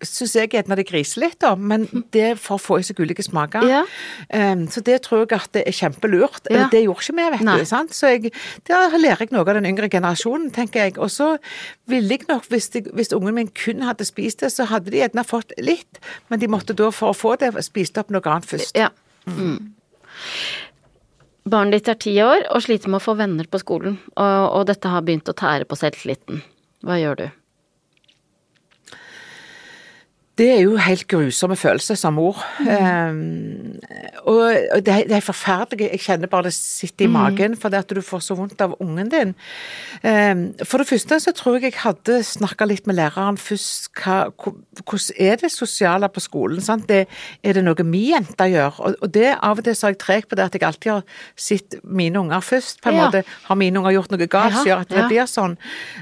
Syns 0.08 0.36
jeg 0.38 0.52
gjerne 0.54 0.78
det 0.80 0.86
griser 0.90 1.24
litt, 1.24 1.38
da, 1.44 1.54
men 1.56 1.86
det 2.16 2.34
å 2.52 2.58
få 2.62 2.80
i 2.80 2.86
seg 2.86 3.00
ulike 3.04 3.24
smaker. 3.26 3.66
Ja. 3.70 3.84
Um, 4.30 4.66
så 4.72 4.84
det 4.86 5.00
tror 5.08 5.24
jeg 5.24 5.38
at 5.38 5.52
det 5.56 5.66
er 5.70 5.78
kjempelurt. 5.78 6.50
Ja. 6.52 6.68
Det 6.72 6.84
gjorde 6.84 7.06
ikke 7.06 7.18
vi, 7.18 7.28
vet 7.36 7.46
Nei. 7.48 7.58
du. 7.62 7.68
sant? 7.70 7.96
Så 7.96 8.14
jeg, 8.14 8.34
der 8.70 8.98
lærer 8.98 9.26
jeg 9.26 9.34
noe 9.36 9.46
av 9.46 9.58
den 9.58 9.70
yngre 9.70 9.90
generasjonen, 9.92 10.52
tenker 10.56 10.88
jeg. 10.88 10.98
Og 11.02 11.12
så 11.14 11.36
ville 11.92 12.18
jeg 12.18 12.28
nok, 12.30 12.48
hvis, 12.52 12.70
de, 12.76 12.84
hvis 12.94 13.14
ungen 13.16 13.38
min 13.38 13.52
kun 13.54 13.86
hadde 13.88 14.08
spist 14.08 14.44
det, 14.44 14.54
så 14.54 14.68
hadde 14.72 14.94
de 14.94 15.02
gjerne 15.02 15.26
fått 15.28 15.56
litt, 15.62 16.02
men 16.30 16.42
de 16.42 16.52
måtte 16.52 16.76
da 16.78 16.92
for 16.94 17.14
å 17.14 17.18
få 17.18 17.38
det 17.42 17.54
spist 17.66 17.98
opp 18.02 18.14
noe 18.14 18.24
annet 18.30 18.50
først. 18.50 18.78
Ja. 18.78 18.92
Mm. 19.30 19.74
Barnet 21.50 21.82
ditt 21.82 21.92
er 21.92 22.00
ti 22.00 22.14
år 22.24 22.46
og 22.56 22.64
sliter 22.64 22.92
med 22.92 23.02
å 23.02 23.04
få 23.04 23.18
venner 23.20 23.48
på 23.52 23.60
skolen, 23.60 23.98
og, 24.16 24.44
og 24.60 24.68
dette 24.70 24.92
har 24.92 25.04
begynt 25.04 25.32
å 25.32 25.36
tære 25.36 25.68
på 25.68 25.80
selvtilliten. 25.80 26.44
Hva 26.84 27.00
gjør 27.00 27.20
du? 27.20 27.26
Det 30.34 30.48
er 30.50 30.62
jo 30.64 30.78
helt 30.82 31.06
grusomme 31.06 31.54
følelser 31.54 31.94
som 32.00 32.16
mor. 32.18 32.40
Um, 32.66 33.76
og 34.26 34.80
det, 34.82 34.96
det 35.06 35.18
er 35.20 35.22
forferdelig. 35.22 35.92
Jeg 35.92 36.02
kjenner 36.02 36.32
bare 36.32 36.48
det 36.48 36.56
sitter 36.56 37.06
i 37.06 37.12
magen 37.12 37.54
fordi 37.60 37.78
at 37.78 37.94
du 37.94 38.02
får 38.02 38.24
så 38.26 38.38
vondt 38.40 38.64
av 38.66 38.74
ungen 38.82 39.12
din. 39.12 39.36
Um, 40.02 40.42
for 40.66 40.82
det 40.82 40.88
første 40.90 41.20
så 41.22 41.34
tror 41.38 41.60
jeg 41.60 41.68
jeg 41.68 41.84
hadde 41.84 42.18
snakka 42.26 42.66
litt 42.66 42.90
med 42.90 42.98
læreren 42.98 43.38
først. 43.38 43.92
Hva, 43.94 44.32
hvordan 44.40 45.20
er 45.22 45.38
det 45.44 45.52
sosiale 45.54 46.10
på 46.10 46.24
skolen? 46.26 46.64
Sant? 46.66 46.88
Det, 46.90 47.04
er 47.46 47.60
det 47.60 47.64
noe 47.68 47.86
mi 47.86 48.08
jente 48.10 48.50
gjør? 48.50 48.82
Og, 48.82 48.98
og 49.06 49.14
det 49.14 49.36
av 49.38 49.62
og 49.62 49.70
til 49.70 49.78
så 49.78 49.92
er 49.92 49.94
jeg 49.94 50.02
treg 50.02 50.28
på 50.32 50.40
det 50.40 50.48
at 50.50 50.58
jeg 50.58 50.66
alltid 50.66 50.92
har 50.96 51.06
sett 51.38 51.78
mine 51.84 52.24
unger 52.24 52.42
først. 52.42 52.82
på 52.82 52.90
en 52.90 52.98
Ja. 52.98 53.06
måte. 53.06 53.24
Har 53.52 53.62
mine 53.62 53.78
unger 53.84 54.00
gjort 54.00 54.18
noe 54.18 54.26
galt 54.26 54.58
som 54.58 54.66
gjør 54.66 54.82
at 54.88 54.90
det 54.90 54.98
ja. 54.98 55.08
blir 55.14 55.30
sånn? 55.30 55.56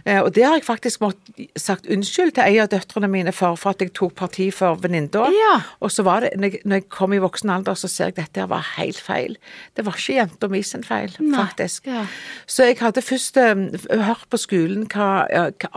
Uh, 0.07 0.21
og 0.21 0.31
det 0.39 0.47
har 0.47 0.55
jeg 0.55 0.67
faktisk 0.71 1.03
måttet 1.03 1.51
sagt 1.59 1.91
unnskyld 1.91 2.37
til 2.39 2.47
en 2.47 2.63
av 2.63 2.71
døtrene 2.71 3.11
mine 3.11 3.35
for, 3.35 3.59
for 3.59 3.75
at 3.75 3.83
jeg 3.83 3.91
tok 3.91 4.20
parti 4.21 4.47
for 4.55 4.79
venninna. 4.81 5.25
Ja. 5.33 5.55
Og 5.81 5.91
så 5.93 6.05
var 6.07 6.25
det, 6.25 6.31
når 6.37 6.77
jeg, 6.77 6.87
kom 6.93 7.15
i 7.15 7.21
voksen 7.21 7.51
alder, 7.53 7.77
så 7.79 7.89
ser 7.91 8.11
jeg 8.11 8.17
at 8.17 8.21
dette 8.21 8.47
var 8.51 8.63
helt 8.77 9.01
feil. 9.01 9.37
Det 9.77 9.85
var 9.87 9.97
ikke 9.97 10.17
jenta 10.19 10.49
mi 10.51 10.61
sin 10.65 10.85
feil, 10.85 11.13
Nei, 11.19 11.33
faktisk. 11.39 11.89
ja. 11.89 12.05
Så 12.45 12.69
jeg 12.69 12.79
hadde 12.81 13.03
først 13.05 13.37
um, 13.41 13.67
hørt 14.05 14.25
på 14.29 14.39
skolen 14.41 14.87
hva, 14.91 15.27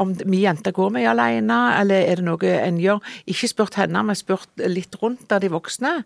om 0.01 0.15
mi 0.31 0.45
jente 0.45 0.75
går 0.75 0.95
med 0.95 1.09
alene, 1.11 1.61
eller 1.81 2.05
er 2.05 2.21
det 2.21 2.29
noe 2.29 2.55
en 2.61 2.81
gjør. 2.83 3.03
Ikke 3.31 3.51
spurt 3.51 3.81
henne, 3.81 4.05
men 4.05 4.19
spurt 4.19 4.65
litt 4.69 4.99
rundt 5.03 5.33
av 5.33 5.45
de 5.45 5.53
voksne. 5.53 5.97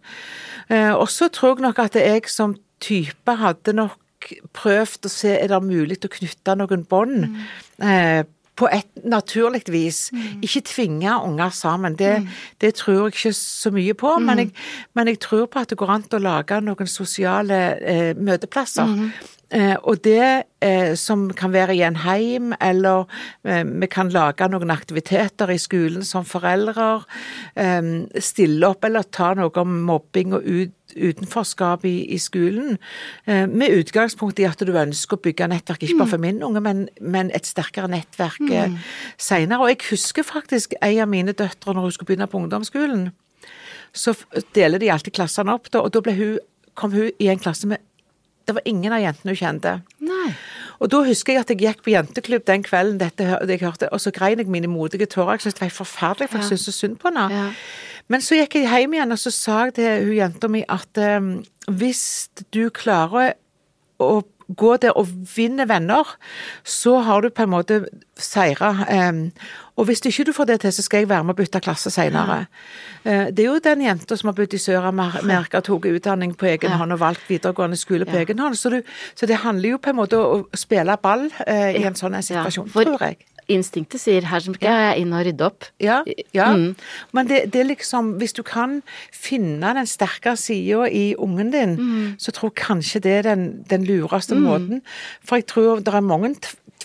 Uh, 0.71 0.95
og 0.95 1.09
så 1.13 1.31
tror 1.33 1.57
jeg 1.57 1.69
nok 1.69 1.83
at 1.87 1.99
jeg 1.99 2.29
som 2.33 2.57
type 2.83 3.39
hadde 3.41 3.75
nok 3.75 3.99
prøvd 4.57 5.07
å 5.07 5.13
se 5.13 5.35
er 5.39 5.51
det 5.51 5.61
mulig 5.65 6.01
å 6.05 6.11
knytte 6.13 6.57
noen 6.59 6.85
bånd. 6.89 7.29
Eh, 7.79 8.25
på 8.59 8.69
et 8.73 9.05
naturlig 9.07 9.63
vis. 9.71 10.09
Ikke 10.43 10.65
tvinge 10.67 11.15
unger 11.23 11.55
sammen. 11.55 11.97
Det, 11.99 12.29
det 12.61 12.75
tror 12.75 13.09
jeg 13.09 13.15
ikke 13.15 13.33
så 13.39 13.71
mye 13.75 13.95
på, 13.95 14.17
men, 14.19 14.45
jeg, 14.45 14.53
men 14.99 15.13
jeg 15.13 15.21
tror 15.23 15.47
på 15.47 15.63
at 15.63 15.71
det 15.71 15.79
går 15.79 15.95
an 15.95 16.07
å 16.19 16.23
lage 16.23 16.61
noen 16.65 16.91
sosiale 16.91 17.61
eh, 17.79 18.15
møteplasser. 18.17 18.97
Eh, 19.51 19.77
og 19.81 20.03
det 20.05 20.45
eh, 20.61 20.95
som 21.01 21.29
kan 21.33 21.53
være 21.55 21.79
i 21.79 21.85
en 21.87 21.97
heim, 22.03 22.53
eller 22.61 23.07
eh, 23.49 23.65
vi 23.65 23.89
kan 23.91 24.11
lage 24.13 24.49
noen 24.53 24.73
aktiviteter 24.75 25.53
i 25.55 25.61
skolen 25.61 26.05
som 26.05 26.27
foreldre. 26.29 26.91
Stille 28.21 28.69
opp 28.69 28.85
eller 28.85 29.09
ta 29.09 29.33
noe 29.39 29.53
om 29.63 29.79
mobbing 29.89 30.37
og 30.37 30.45
ut, 30.45 30.75
utenforskap 30.97 31.85
i, 31.89 31.95
i 32.15 32.19
skolen. 32.21 32.77
Eh, 33.27 33.47
med 33.49 33.73
utgangspunkt 33.77 34.41
i 34.41 34.47
at 34.49 34.61
du 34.61 34.75
ønsker 34.77 35.17
å 35.17 35.25
bygge 35.25 35.49
nettverk, 35.51 35.85
ikke 35.85 36.01
bare 36.03 36.13
for 36.15 36.23
min 36.23 36.43
unge, 36.45 36.63
men, 36.65 36.85
men 37.01 37.33
et 37.37 37.49
sterkere 37.49 37.91
nettverk 37.93 38.45
mm. 38.45 38.77
seinere. 39.17 39.63
Og 39.65 39.73
jeg 39.73 39.83
husker 39.91 40.27
faktisk 40.27 40.77
en 40.81 41.03
av 41.05 41.11
mine 41.11 41.37
døtre 41.37 41.73
når 41.75 41.89
hun 41.89 41.97
skulle 41.97 42.13
begynne 42.13 42.31
på 42.31 42.41
ungdomsskolen. 42.43 43.09
Så 43.97 44.13
deler 44.57 44.81
de 44.81 44.93
alltid 44.93 45.17
klassene 45.17 45.57
opp, 45.57 45.71
og 45.73 45.93
da 45.95 46.05
ble 46.05 46.17
hun, 46.19 46.41
kom 46.79 46.93
hun 46.93 47.09
i 47.17 47.31
en 47.33 47.41
klasse 47.41 47.69
med 47.71 47.81
Det 48.49 48.55
var 48.57 48.65
ingen 48.69 48.95
av 48.97 49.03
jentene 49.03 49.35
hun 49.35 49.41
kjente. 49.43 49.75
Nei. 50.09 50.31
Og 50.79 50.89
da 50.93 51.03
husker 51.05 51.35
jeg 51.35 51.45
at 51.45 51.53
jeg 51.53 51.61
gikk 51.61 51.83
på 51.85 51.93
jenteklubb 51.93 52.47
den 52.49 52.65
kvelden 52.65 53.01
dette 53.03 53.27
jeg 53.27 53.61
hørte, 53.61 53.91
og 53.93 54.01
så 54.01 54.13
grein 54.15 54.41
jeg 54.41 54.49
mine 54.51 54.71
modige 54.71 55.09
tårer. 55.11 55.37
Jeg 55.37 55.49
syntes 55.49 55.59
det 55.59 55.67
var 55.67 55.77
forferdelig, 55.83 56.31
for 56.31 56.41
jeg 56.41 56.51
syntes 56.53 56.67
så 56.71 56.75
synd 56.77 56.97
på 57.03 57.11
henne. 57.11 57.27
Ja. 57.35 57.51
Men 58.09 58.25
så 58.25 58.39
gikk 58.39 58.57
jeg 58.57 58.71
hjem 58.71 58.97
igjen, 58.97 59.13
og 59.13 59.21
så 59.21 59.35
sa 59.35 59.61
jeg 59.69 59.77
til 59.79 60.09
hun 60.09 60.17
jenta 60.17 60.51
mi 60.51 60.65
at 60.65 61.03
um, 61.19 61.31
hvis 61.69 62.03
du 62.55 62.69
klarer 62.73 63.35
å 64.01 64.23
gå 64.49 64.77
der 64.81 64.97
og 64.97 65.11
vinne 65.35 65.67
venner, 65.69 66.09
så 66.65 67.03
har 67.05 67.21
du 67.21 67.29
på 67.29 67.45
en 67.45 67.53
måte 67.53 67.83
seira. 68.17 68.71
Eh, 68.89 69.19
og 69.79 69.87
hvis 69.87 70.01
ikke 70.11 70.25
du 70.27 70.33
får 70.35 70.49
det 70.51 70.57
til, 70.65 70.73
så 70.75 70.83
skal 70.83 71.05
jeg 71.05 71.09
være 71.13 71.23
med 71.25 71.37
og 71.37 71.39
bytte 71.39 71.61
klasse 71.63 71.91
senere. 71.95 72.41
Ja. 73.07 73.31
det 73.31 73.45
er 73.45 73.47
jo 73.47 73.59
den 73.63 73.85
jenta 73.87 74.17
som 74.19 74.29
har 74.33 74.35
bodd 74.35 74.55
i 74.57 74.59
Sør-Amerika, 74.59 75.61
tok 75.63 75.87
utdanning 75.87 76.35
på 76.37 76.49
egen 76.51 76.75
hånd 76.81 76.93
og 76.97 77.01
valgt 77.01 77.29
videregående 77.31 77.79
skole 77.79 78.05
på 78.09 78.17
Ja. 78.19 78.25
egen 78.27 78.39
hånd. 78.43 78.59
Så, 78.59 78.71
du, 78.75 78.83
så 79.15 79.27
det 79.31 79.37
handler 79.45 79.77
jo 79.77 79.79
på 79.79 79.91
en 79.95 80.01
måte 80.01 80.19
om 80.19 80.43
å 80.43 80.57
spille 80.59 80.97
ball 81.03 81.29
eh, 81.47 81.79
i 81.79 81.85
en 81.87 81.95
sånn 81.95 82.19
Ja, 82.19 82.25
situasjon, 82.27 82.73
tror 82.75 82.99
jeg. 83.07 83.19
Instinktet 83.49 84.01
sier 84.01 84.21
'her 84.29 84.41
skal 84.41 84.59
jeg 84.61 84.99
inn 85.01 85.13
og 85.13 85.25
rydde 85.27 85.45
opp'. 85.47 85.71
Ja, 85.81 86.03
ja. 86.35 86.53
Mm. 86.55 86.77
men 87.13 87.27
det, 87.29 87.53
det 87.53 87.61
er 87.61 87.65
liksom 87.75 88.19
Hvis 88.19 88.33
du 88.35 88.43
kan 88.43 88.83
finne 89.13 89.75
den 89.75 89.87
sterkere 89.87 90.37
sida 90.37 90.85
i 90.91 91.15
ungen 91.19 91.51
din, 91.53 91.77
Mm. 91.77 92.15
så 92.19 92.31
tror 92.33 92.51
jeg 92.55 92.65
kanskje 92.67 93.01
det 93.01 93.13
er 93.19 93.23
den, 93.35 93.65
den 93.71 93.85
lureste 93.85 94.35
måten. 94.35 94.83
For 95.25 95.37
jeg 95.37 95.47
tror 95.47 95.77
det 95.81 95.95
er 95.95 96.01
mange 96.01 96.35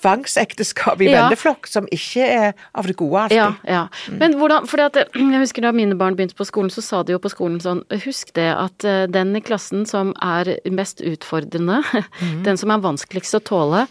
tvangsekteskap 0.03 1.01
i 1.01 1.05
Ja. 1.05 1.29
venneflokk 1.29 1.67
som 1.67 1.86
ikke 1.91 2.22
er 2.27 2.53
av 2.75 2.86
det 2.88 2.96
gode 2.98 3.20
alltid. 3.22 3.38
Ja, 3.38 3.53
ja. 3.67 3.88
Men 4.12 4.34
hvordan 4.34 4.67
fordi 4.67 4.84
at 4.84 4.98
Jeg 5.15 5.39
husker 5.39 5.62
da 5.62 5.72
mine 5.72 5.96
barn 5.98 6.15
begynte 6.15 6.36
på 6.36 6.46
skolen, 6.46 6.70
så 6.70 6.82
sa 6.82 7.03
de 7.03 7.13
jo 7.13 7.20
på 7.20 7.29
skolen 7.32 7.60
sånn 7.62 7.84
Husk 8.03 8.34
det 8.36 8.50
at 8.58 8.84
eh, 8.86 9.05
den 9.08 9.36
i 9.36 9.39
klassen 9.39 9.86
som 9.86 10.13
er 10.22 10.58
mest 10.72 11.01
utfordrende, 11.01 11.84
den 12.46 12.58
som 12.58 12.70
er 12.72 12.79
vanskeligst 12.84 13.36
å 13.36 13.43
tåle, 13.43 13.88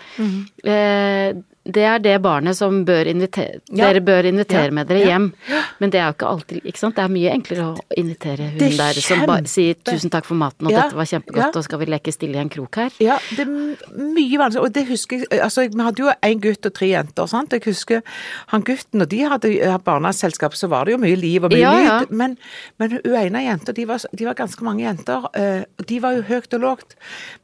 eh, 0.64 1.32
det 1.64 1.84
er 1.86 1.98
det 2.02 2.16
barnet 2.22 2.56
som 2.58 2.84
bør 2.84 3.06
invitere 3.06 3.60
Ja. 3.70 3.92
Dere 3.92 4.00
bør 4.00 4.24
invitere 4.26 4.64
Ja. 4.64 4.70
med 4.70 4.88
dere 4.88 4.98
Ja. 4.98 5.06
hjem. 5.06 5.32
Men 5.80 5.90
det 5.90 6.00
er 6.00 6.06
jo 6.06 6.12
ikke 6.12 6.26
alltid 6.28 6.62
Ikke 6.64 6.78
sant? 6.78 6.96
Det 6.96 7.04
er 7.04 7.08
mye 7.08 7.30
enklere 7.30 7.74
å 7.74 7.78
invitere 7.96 8.50
hun 8.50 8.62
er 8.62 8.76
der 8.76 8.92
som 9.00 9.26
bare 9.26 9.44
sier 9.46 9.74
'tusen 9.74 10.10
takk 10.10 10.24
for 10.24 10.34
maten', 10.34 10.66
og. 10.66 10.72
'dette 10.72 10.94
var 10.94 11.04
kjempegodt', 11.04 11.56
og 11.56 11.64
'skal 11.64 11.78
vi 11.78 11.84
leke 11.86 12.12
stille 12.12 12.34
i 12.34 12.40
en 12.40 12.48
krok 12.48 12.76
her'? 12.76 12.92
Ja, 13.00 13.18
det 13.30 13.40
er 13.40 13.76
mye 13.96 14.38
vanskelig. 14.38 14.62
Og 14.62 14.72
det 14.72 14.86
husker 14.88 15.18
jeg 15.30 15.40
Altså, 15.40 15.68
vi 15.68 15.82
hadde 15.82 15.98
jo 15.98 16.10
én 16.22 16.40
gutt 16.40 16.66
og 16.66 16.72
tre 16.74 16.86
jenter, 16.88 17.26
sant. 17.26 17.50
Jeg 17.52 17.62
husker 17.64 18.02
han 18.48 18.62
gutten, 18.62 19.00
og 19.02 19.08
de 19.08 19.18
hadde 19.28 19.78
barneselskap, 19.84 20.52
så 20.54 20.68
var 20.68 20.84
det 20.84 20.92
jo 20.92 20.98
mye 20.98 21.16
liv 21.16 21.44
og 21.44 21.50
mye 21.52 22.00
lyd. 22.00 22.10
Men, 22.10 22.36
men 22.78 22.90
hun 22.90 23.00
ene 23.14 23.42
jenta, 23.44 23.72
de 23.72 23.84
var, 23.88 24.00
de 24.16 24.24
var 24.24 24.34
ganske 24.34 24.62
mange 24.64 24.82
jenter, 24.82 25.22
eh, 25.34 25.64
og 25.78 25.86
de 25.86 26.00
var 26.02 26.12
jo 26.16 26.22
høyt 26.22 26.54
og 26.54 26.60
lågt. 26.60 26.94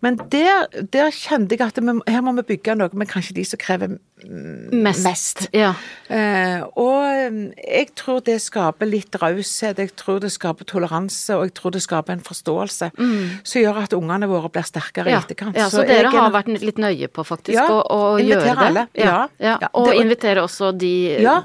Men 0.02 0.16
der, 0.30 0.66
der 0.92 1.10
kjente 1.10 1.50
jeg 1.56 1.60
at 1.60 1.76
vi, 1.80 2.00
her 2.08 2.20
må 2.20 2.32
vi 2.36 2.42
bygge 2.56 2.76
noe 2.76 2.90
med 2.92 3.08
kanskje 3.08 3.34
de 3.34 3.44
som 3.44 3.58
krever 3.58 3.98
Mest. 4.24 5.04
mest. 5.04 5.42
Ja. 5.54 5.74
Eh, 6.08 6.62
og 6.76 7.04
eh, 7.06 7.38
jeg 7.62 7.92
tror 7.94 8.20
det 8.26 8.38
skaper 8.42 8.86
litt 8.90 9.14
raushet, 9.22 9.78
jeg 9.78 9.92
tror 9.96 10.18
det 10.24 10.32
skaper 10.34 10.64
toleranse, 10.68 11.36
og 11.36 11.46
jeg 11.46 11.54
tror 11.54 11.70
det 11.76 11.82
skaper 11.84 12.12
en 12.16 12.24
forståelse 12.26 12.90
som 12.96 13.62
gjør 13.62 13.82
at 13.84 13.94
ungene 13.96 14.28
våre 14.30 14.50
blir 14.50 14.66
sterkere 14.66 15.08
i 15.12 15.14
Ja, 15.16 15.20
etterkant. 15.22 15.56
ja, 15.56 15.68
så, 15.70 15.82
så 15.82 15.86
dere 15.88 16.10
har 16.14 16.30
vært 16.34 16.50
litt 16.60 16.78
nøye 16.82 17.08
på 17.08 17.24
faktisk 17.24 17.54
Ja, 17.58 17.68
å, 17.70 17.80
å 17.86 18.02
gjøre 18.18 18.44
det. 18.44 18.58
alle. 18.68 18.86
Ja, 18.94 19.28
ja. 19.38 19.56
Og 19.74 19.90
Det- 19.92 20.00
invitere 20.02 20.42
også 20.42 20.72
de 20.76 20.94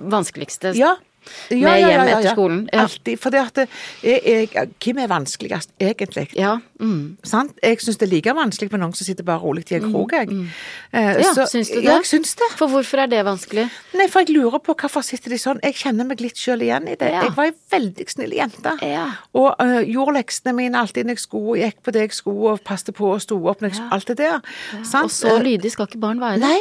vanskeligste 0.02 0.74
ja. 0.76 0.96
Ja, 1.52 1.58
med 1.70 1.84
hjem 1.84 2.02
etter 2.08 2.30
skolen. 2.34 2.70
Alltid. 2.74 3.20
For 3.20 3.30
det 3.30 3.42
at 3.44 3.64
hvem 4.84 5.00
er 5.04 5.08
vanskeligst, 5.12 5.72
egentlig? 5.80 6.28
Ja, 6.38 6.58
mm. 6.80 7.18
Sant? 7.24 7.54
Jeg 7.64 7.80
syns 7.84 7.98
det 8.02 8.08
er 8.08 8.12
like 8.16 8.36
vanskelig 8.36 8.72
med 8.72 8.84
noen 8.84 8.94
som 8.98 9.06
sitter 9.08 9.24
bare 9.28 9.40
rolig 9.44 9.66
i 9.72 9.76
en 9.80 9.88
krok, 9.92 10.12
jeg. 10.18 10.30
Mm. 10.30 10.48
ja 10.94 11.34
så- 11.34 11.48
syns 11.50 11.70
du 11.70 11.80
det? 11.80 11.84
Ja, 11.88 11.98
jeg 12.02 12.06
syns 12.10 12.36
det. 12.36 12.50
For 12.58 12.68
hvorfor 12.68 13.04
er 13.04 13.08
det 13.08 13.24
vanskelig? 13.26 13.70
Nei, 13.94 14.08
for 14.08 14.20
jeg 14.24 14.36
lurer 14.36 14.60
på 14.60 14.76
hvorfor 14.76 15.02
sitter 15.06 15.30
de 15.34 15.38
sånn. 15.42 15.60
Jeg 15.64 15.74
kjenner 15.76 16.06
meg 16.06 16.22
litt 16.22 16.36
sjøl 16.40 16.62
igjen 16.62 16.88
i 16.88 16.96
det. 16.96 17.12
Ja. 17.12 17.24
Jeg 17.28 17.36
var 17.38 17.46
ei 17.46 17.54
veldig 17.72 18.10
snill 18.10 18.34
jente. 18.38 18.76
Ja. 18.82 19.08
Og 19.34 19.56
uh, 19.60 19.82
gjorde 19.82 20.18
leksene 20.20 20.54
mine 20.58 20.80
alltid 20.80 21.06
når 21.06 21.18
jeg 21.18 21.24
skulle, 21.26 21.60
gikk 21.64 21.82
på 21.84 21.92
det 21.96 22.02
jeg 22.08 22.14
skulle, 22.14 22.54
og 22.54 22.64
passet 22.64 22.94
på 22.96 23.14
og 23.14 23.22
sto 23.22 23.40
opp 23.48 23.62
når 23.62 23.70
jeg 23.74 23.80
Ja. 23.84 23.88
Alt 23.92 24.08
det 24.08 24.18
der. 24.18 24.40
Sant? 24.84 25.06
Og 25.06 25.12
så 25.12 25.28
Eh, 25.38 25.42
lydig 25.44 25.72
skal 25.72 25.88
ikke 25.88 26.00
barn 26.00 26.20
være. 26.20 26.38
Nei. 26.40 26.60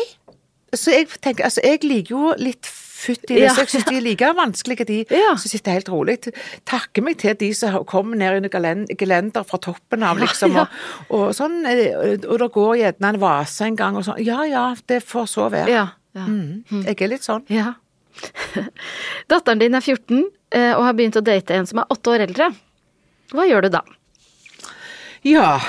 Så 0.74 0.90
jeg 0.90 1.08
tenker, 1.20 1.44
altså 1.44 1.60
jeg 1.62 1.82
liker 1.84 2.10
jo 2.16 2.34
litt 2.38 2.64
født 3.02 3.24
i 3.30 3.34
det. 3.34 3.40
Ja. 3.44 3.52
Så 3.56 3.64
jeg 3.64 3.70
syns 3.74 3.86
de 3.90 3.96
er 3.98 4.04
like 4.06 4.30
vanskelige, 4.38 4.86
de 4.88 4.98
Ja. 5.10 5.34
som 5.36 5.50
sitter 5.50 5.74
helt 5.76 5.90
rolig. 5.92 6.16
Takker 6.68 7.02
meg 7.02 7.18
til 7.22 7.34
de 7.40 7.50
som 7.58 7.80
kommer 7.84 8.16
ned 8.16 8.36
under 8.40 8.48
gelen- 8.54 8.86
gelender 8.98 9.44
fra 9.48 9.58
toppen 9.58 10.02
av, 10.06 10.18
liksom. 10.22 10.54
Ja. 10.58 10.66
Og, 11.10 11.28
og 11.28 11.34
sånn, 11.36 11.60
eh, 11.66 12.16
og 12.28 12.38
det 12.38 12.50
går 12.54 12.74
gjerne 12.80 13.12
en 13.14 13.20
vase 13.22 13.66
en 13.66 13.76
gang, 13.76 13.96
og 13.98 14.04
sånn. 14.06 14.20
Ja 14.24 14.42
ja, 14.48 14.64
det 14.86 15.02
får 15.04 15.26
så 15.34 15.50
være. 15.52 15.68
Ja. 15.74 15.86
ja. 16.14 16.26
Mm. 16.26 16.64
Jeg 16.86 17.00
er 17.02 17.08
litt 17.16 17.26
sånn. 17.26 17.44
ja. 17.52 17.74
Datteren 19.32 19.58
din 19.62 19.74
er 19.74 19.80
14 19.80 20.18
eh, 20.52 20.72
og 20.76 20.84
har 20.84 20.92
begynt 20.98 21.16
å 21.16 21.22
date 21.24 21.54
en 21.56 21.66
som 21.68 21.80
er 21.82 21.88
åtte 21.92 22.12
år 22.12 22.26
eldre. 22.26 22.50
Hva 23.32 23.46
gjør 23.48 23.64
du 23.66 23.70
da? 23.78 23.80
Ja. 25.22 25.60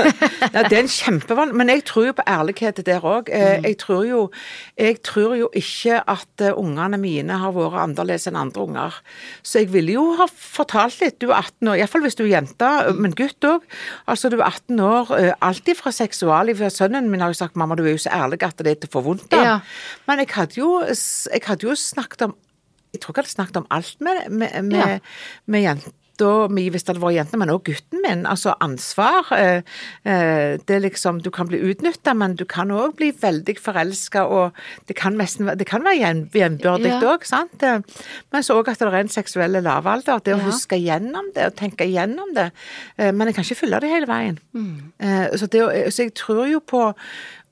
ja 0.54 0.62
det 0.68 0.74
er 0.76 0.82
en 0.82 0.90
kjempevann. 0.92 1.54
Men 1.56 1.70
jeg 1.72 1.84
tror 1.88 2.08
jo 2.10 2.14
på 2.18 2.24
ærlighet 2.28 2.82
der 2.84 3.00
òg. 3.08 3.30
Jeg, 3.32 3.76
tror 3.80 4.02
jo- 4.04 4.30
jeg 4.76 4.98
tror 5.06 5.34
jo 5.38 5.48
ikke 5.56 6.02
at 6.12 6.44
eh, 6.44 6.52
ungene 6.52 6.98
mine 7.00 7.38
har 7.40 7.54
vært 7.56 7.78
annerledes 7.86 8.28
enn 8.28 8.36
andre 8.36 8.66
unger. 8.66 8.98
Så 9.42 9.62
jeg 9.62 9.70
ville 9.72 9.94
jo 9.96 10.04
ha 10.18 10.26
fortalt 10.28 10.98
litt. 11.00 11.16
Du 11.22 11.30
er 11.30 11.38
18 11.40 11.70
år, 11.72 11.78
iallfall 11.80 12.04
hvis 12.04 12.18
du 12.20 12.24
er 12.26 12.34
jente, 12.34 12.72
men 13.00 13.16
gutt 13.16 13.48
òg. 13.48 13.64
Altså, 14.06 14.28
du 14.32 14.36
er 14.42 14.46
18 14.50 14.80
år. 14.84 15.14
eh, 15.18 15.32
Alltid 15.40 15.76
fra 15.80 15.90
seksualliv. 15.94 16.60
Sønnen 16.70 17.08
min 17.08 17.20
har 17.24 17.32
jo 17.32 17.40
sagt 17.40 17.56
'mamma, 17.56 17.76
du 17.76 17.84
er 17.86 17.96
jo 17.96 18.02
så 18.04 18.10
ærlig 18.12 18.42
at 18.42 18.58
det 18.58 18.66
er 18.66 18.74
til 18.84 18.90
å 18.92 18.96
få 18.98 19.04
vondt 19.08 19.32
av'. 19.32 19.44
Ja. 19.44 19.60
Men 20.06 20.18
jeg 20.18 20.28
hadde, 20.36 20.60
jo, 20.60 20.82
jeg 20.84 21.42
hadde 21.46 21.64
jo 21.66 21.74
snakket 21.74 22.22
om 22.28 22.34
Jeg 22.92 23.00
tror 23.02 23.12
ikke 23.12 23.18
jeg 23.20 23.24
hadde 23.24 23.36
snakket 23.36 23.56
om 23.56 23.66
alt 23.70 23.96
med, 24.00 24.30
med, 24.30 24.62
med, 24.64 24.78
Ja. 24.78 24.98
med 25.46 25.62
jenta 26.18 26.48
mi, 26.52 26.68
hvis 26.70 26.82
det 26.84 26.94
hadde 26.94 27.02
vært 27.02 27.16
jente, 27.16 27.38
men 27.38 27.48
også 27.52 27.64
gutten 27.68 28.02
min. 28.02 28.24
Altså 28.26 28.54
ansvar. 28.60 29.28
Eh, 29.32 29.62
eh, 30.04 30.58
det 30.66 30.70
er 30.76 30.80
liksom 30.80 31.20
Du 31.22 31.30
kan 31.30 31.46
bli 31.48 31.58
utnytta, 31.58 32.14
men 32.16 32.34
du 32.36 32.44
kan 32.44 32.68
òg 32.70 32.96
bli 32.96 33.10
veldig 33.12 33.56
forelska, 33.58 34.24
og 34.26 34.52
det 34.86 34.96
kan, 34.96 35.14
nesten, 35.16 35.46
det 35.56 35.66
kan 35.66 35.82
være 35.82 35.98
gjen- 36.00 36.30
jevnbyrdig 36.32 36.86
Ja. 36.86 37.00
òg, 37.00 37.24
sant. 37.24 37.60
Men 37.60 38.42
så 38.42 38.54
òg 38.62 38.68
at 38.68 38.78
det 38.78 38.88
er 38.88 38.96
en 38.96 39.08
seksuell 39.08 39.52
lavalder. 39.62 40.22
Det 40.22 40.34
å 40.34 40.38
Ja. 40.38 40.44
huske 40.44 40.76
gjennom 40.78 41.32
det, 41.34 41.46
og 41.46 41.56
tenke 41.56 41.84
gjennom 41.86 42.34
det. 42.34 42.52
Eh, 42.98 43.12
Men 43.12 43.26
jeg 43.28 43.34
kan 43.34 43.44
ikke 43.44 43.56
fylle 43.66 43.80
det 43.80 43.90
hele 43.90 44.06
veien. 44.06 44.38
Mm. 44.54 44.92
Så, 45.38 45.46
det, 45.48 45.92
så 45.92 46.02
jeg 46.04 46.14
tror 46.14 46.46
jo 46.50 46.60
på 46.60 46.94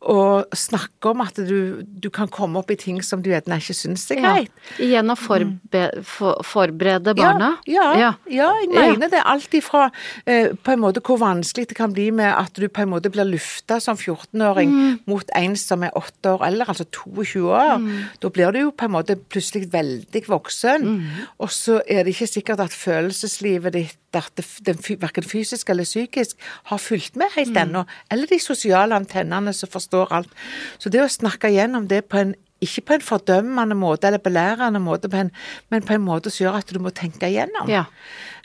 å 0.06 0.44
snakke 0.54 1.10
om 1.10 1.22
at 1.24 1.38
du, 1.48 1.82
du 1.84 2.08
kan 2.14 2.30
komme 2.32 2.60
opp 2.60 2.70
i 2.70 2.78
ting 2.80 3.00
som 3.04 3.22
du 3.24 3.30
gjerne 3.32 3.58
ikke 3.60 3.74
syns 3.76 4.06
er 4.14 4.22
Ja. 4.22 4.34
Igjen 4.82 5.10
å 5.12 5.16
forbe 5.18 5.82
for, 6.06 6.40
forberede 6.46 7.14
barna? 7.18 7.56
Ja, 7.66 7.88
ja, 7.98 8.12
ja. 8.30 8.48
jeg 8.62 8.70
mener 8.72 9.10
det. 9.12 9.22
Alt 9.26 9.54
ifra 9.56 9.88
eh, 10.24 10.52
på 10.54 10.74
en 10.74 10.82
måte 10.82 11.02
hvor 11.04 11.18
vanskelig 11.22 11.68
det 11.72 11.78
kan 11.78 11.92
bli 11.94 12.08
med 12.14 12.30
at 12.30 12.54
du 12.54 12.68
på 12.68 12.84
en 12.84 12.92
måte 12.94 13.10
blir 13.12 13.26
lufta 13.28 13.80
som 13.82 13.98
14-åring 13.98 14.74
Mm. 14.76 14.98
mot 15.06 15.30
en 15.36 15.54
som 15.56 15.82
er 15.86 15.94
8 15.96 16.32
år 16.34 16.46
eller 16.46 16.68
altså 16.68 16.84
22 16.92 17.44
år. 17.50 17.76
Mm. 17.80 18.04
Da 18.22 18.28
blir 18.32 18.52
du 18.52 18.58
jo 18.60 18.70
på 18.76 18.84
en 18.86 18.94
måte 18.96 19.16
plutselig 19.16 19.70
veldig 19.72 20.22
voksen. 20.28 20.84
Mm. 20.86 21.02
Og 21.38 21.50
så 21.54 21.80
er 21.88 22.04
det 22.04 22.14
ikke 22.14 22.28
sikkert 22.30 22.60
at 22.66 22.74
følelseslivet 22.76 23.72
ditt 23.76 23.96
at 24.18 24.42
den, 24.66 24.76
hverken 24.98 25.22
fysisk 25.26 25.68
eller 25.70 25.84
psykisk 25.84 26.36
har 26.70 26.78
fulgt 26.78 27.16
med 27.16 27.32
helt 27.36 27.54
Mm. 27.54 27.62
ennå. 27.62 27.86
Eller 28.10 28.26
de 28.26 28.38
sosiale 28.38 28.94
antennene 28.94 29.52
som 29.54 29.68
forstår 29.68 30.12
alt. 30.12 30.28
Så 30.78 30.90
det 30.90 31.00
å 31.00 31.08
snakke 31.08 31.50
gjennom 31.52 31.88
det 31.88 32.08
på 32.08 32.18
en 32.18 32.34
ikke 32.62 32.80
på 32.86 32.94
en 32.94 33.02
fordømmende 33.04 33.76
måte 33.76 34.06
eller 34.08 34.18
belærende 34.18 34.80
måte, 34.80 35.10
men 35.70 35.82
på 35.82 35.92
en 35.92 36.00
måte 36.00 36.30
som 36.32 36.46
gjør 36.46 36.56
at 36.56 36.72
du 36.72 36.78
må 36.78 36.90
tenke 36.90 37.28
igjennom. 37.28 37.68
Ja. 37.68 37.84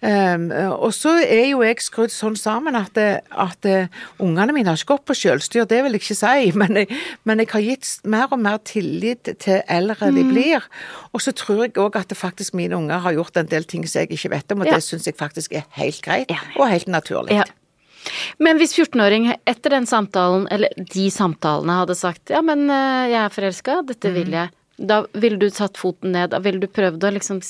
Um, 0.02 0.48
og 0.82 0.90
så 0.98 1.12
er 1.22 1.52
jo 1.52 1.60
jeg 1.62 1.78
skrudd 1.86 2.10
sånn 2.10 2.34
sammen 2.36 2.74
at, 2.74 2.96
at 2.98 3.66
eh, 3.70 3.86
ungene 4.18 4.50
mine 4.56 4.72
har 4.72 4.80
ikke 4.80 4.96
gått 4.96 5.06
på 5.12 5.14
selvstyr, 5.20 5.68
det 5.70 5.84
vil 5.86 5.94
jeg 5.94 6.02
ikke 6.02 6.18
si, 6.18 6.52
men 6.62 6.80
jeg, 6.80 6.88
men 7.30 7.38
jeg 7.44 7.50
har 7.54 7.62
gitt 7.62 7.90
mer 8.10 8.34
og 8.34 8.40
mer 8.42 8.58
tillit 8.66 9.30
til 9.46 9.62
eldre 9.70 10.10
Mm. 10.10 10.16
de 10.18 10.24
blir. 10.32 10.66
Og 11.14 11.22
så 11.22 11.32
tror 11.38 11.68
jeg 11.68 11.76
òg 11.78 12.00
at 12.00 12.16
faktisk 12.18 12.56
mine 12.58 12.74
unger 12.80 12.98
har 13.06 13.14
gjort 13.14 13.38
en 13.38 13.46
del 13.52 13.64
ting 13.70 13.86
som 13.86 14.02
jeg 14.02 14.10
ikke 14.18 14.32
vet 14.34 14.52
om, 14.56 14.62
og 14.66 14.72
Ja. 14.72 14.80
det 14.80 14.84
syns 14.88 15.06
jeg 15.06 15.16
faktisk 15.22 15.54
er 15.54 15.68
helt 15.78 16.02
greit 16.02 16.32
og 16.58 16.66
helt 16.68 16.88
naturlig. 16.90 17.38
Ja. 17.38 17.44
Men 18.42 18.58
hvis 18.58 18.74
14-åring 18.74 19.36
etter 19.46 19.70
den 19.76 19.86
samtalen, 19.86 20.48
eller 20.50 20.74
de 20.78 21.06
samtalene, 21.14 21.78
hadde 21.84 21.94
sagt 21.96 22.34
ja, 22.34 22.42
men 22.42 22.66
eh, 22.74 23.12
jeg 23.14 23.22
er 23.22 23.30
forelska, 23.38 23.78
dette 23.86 24.10
Mm. 24.10 24.16
vil 24.18 24.32
jeg, 24.40 24.50
da 24.82 25.04
ville 25.14 25.38
du 25.38 25.50
satt 25.54 25.78
foten 25.78 26.12
ned, 26.18 26.32
da 26.34 26.40
ville 26.42 26.58
du 26.60 26.66
prøvd 26.66 27.04
å 27.06 27.14
liksom 27.14 27.44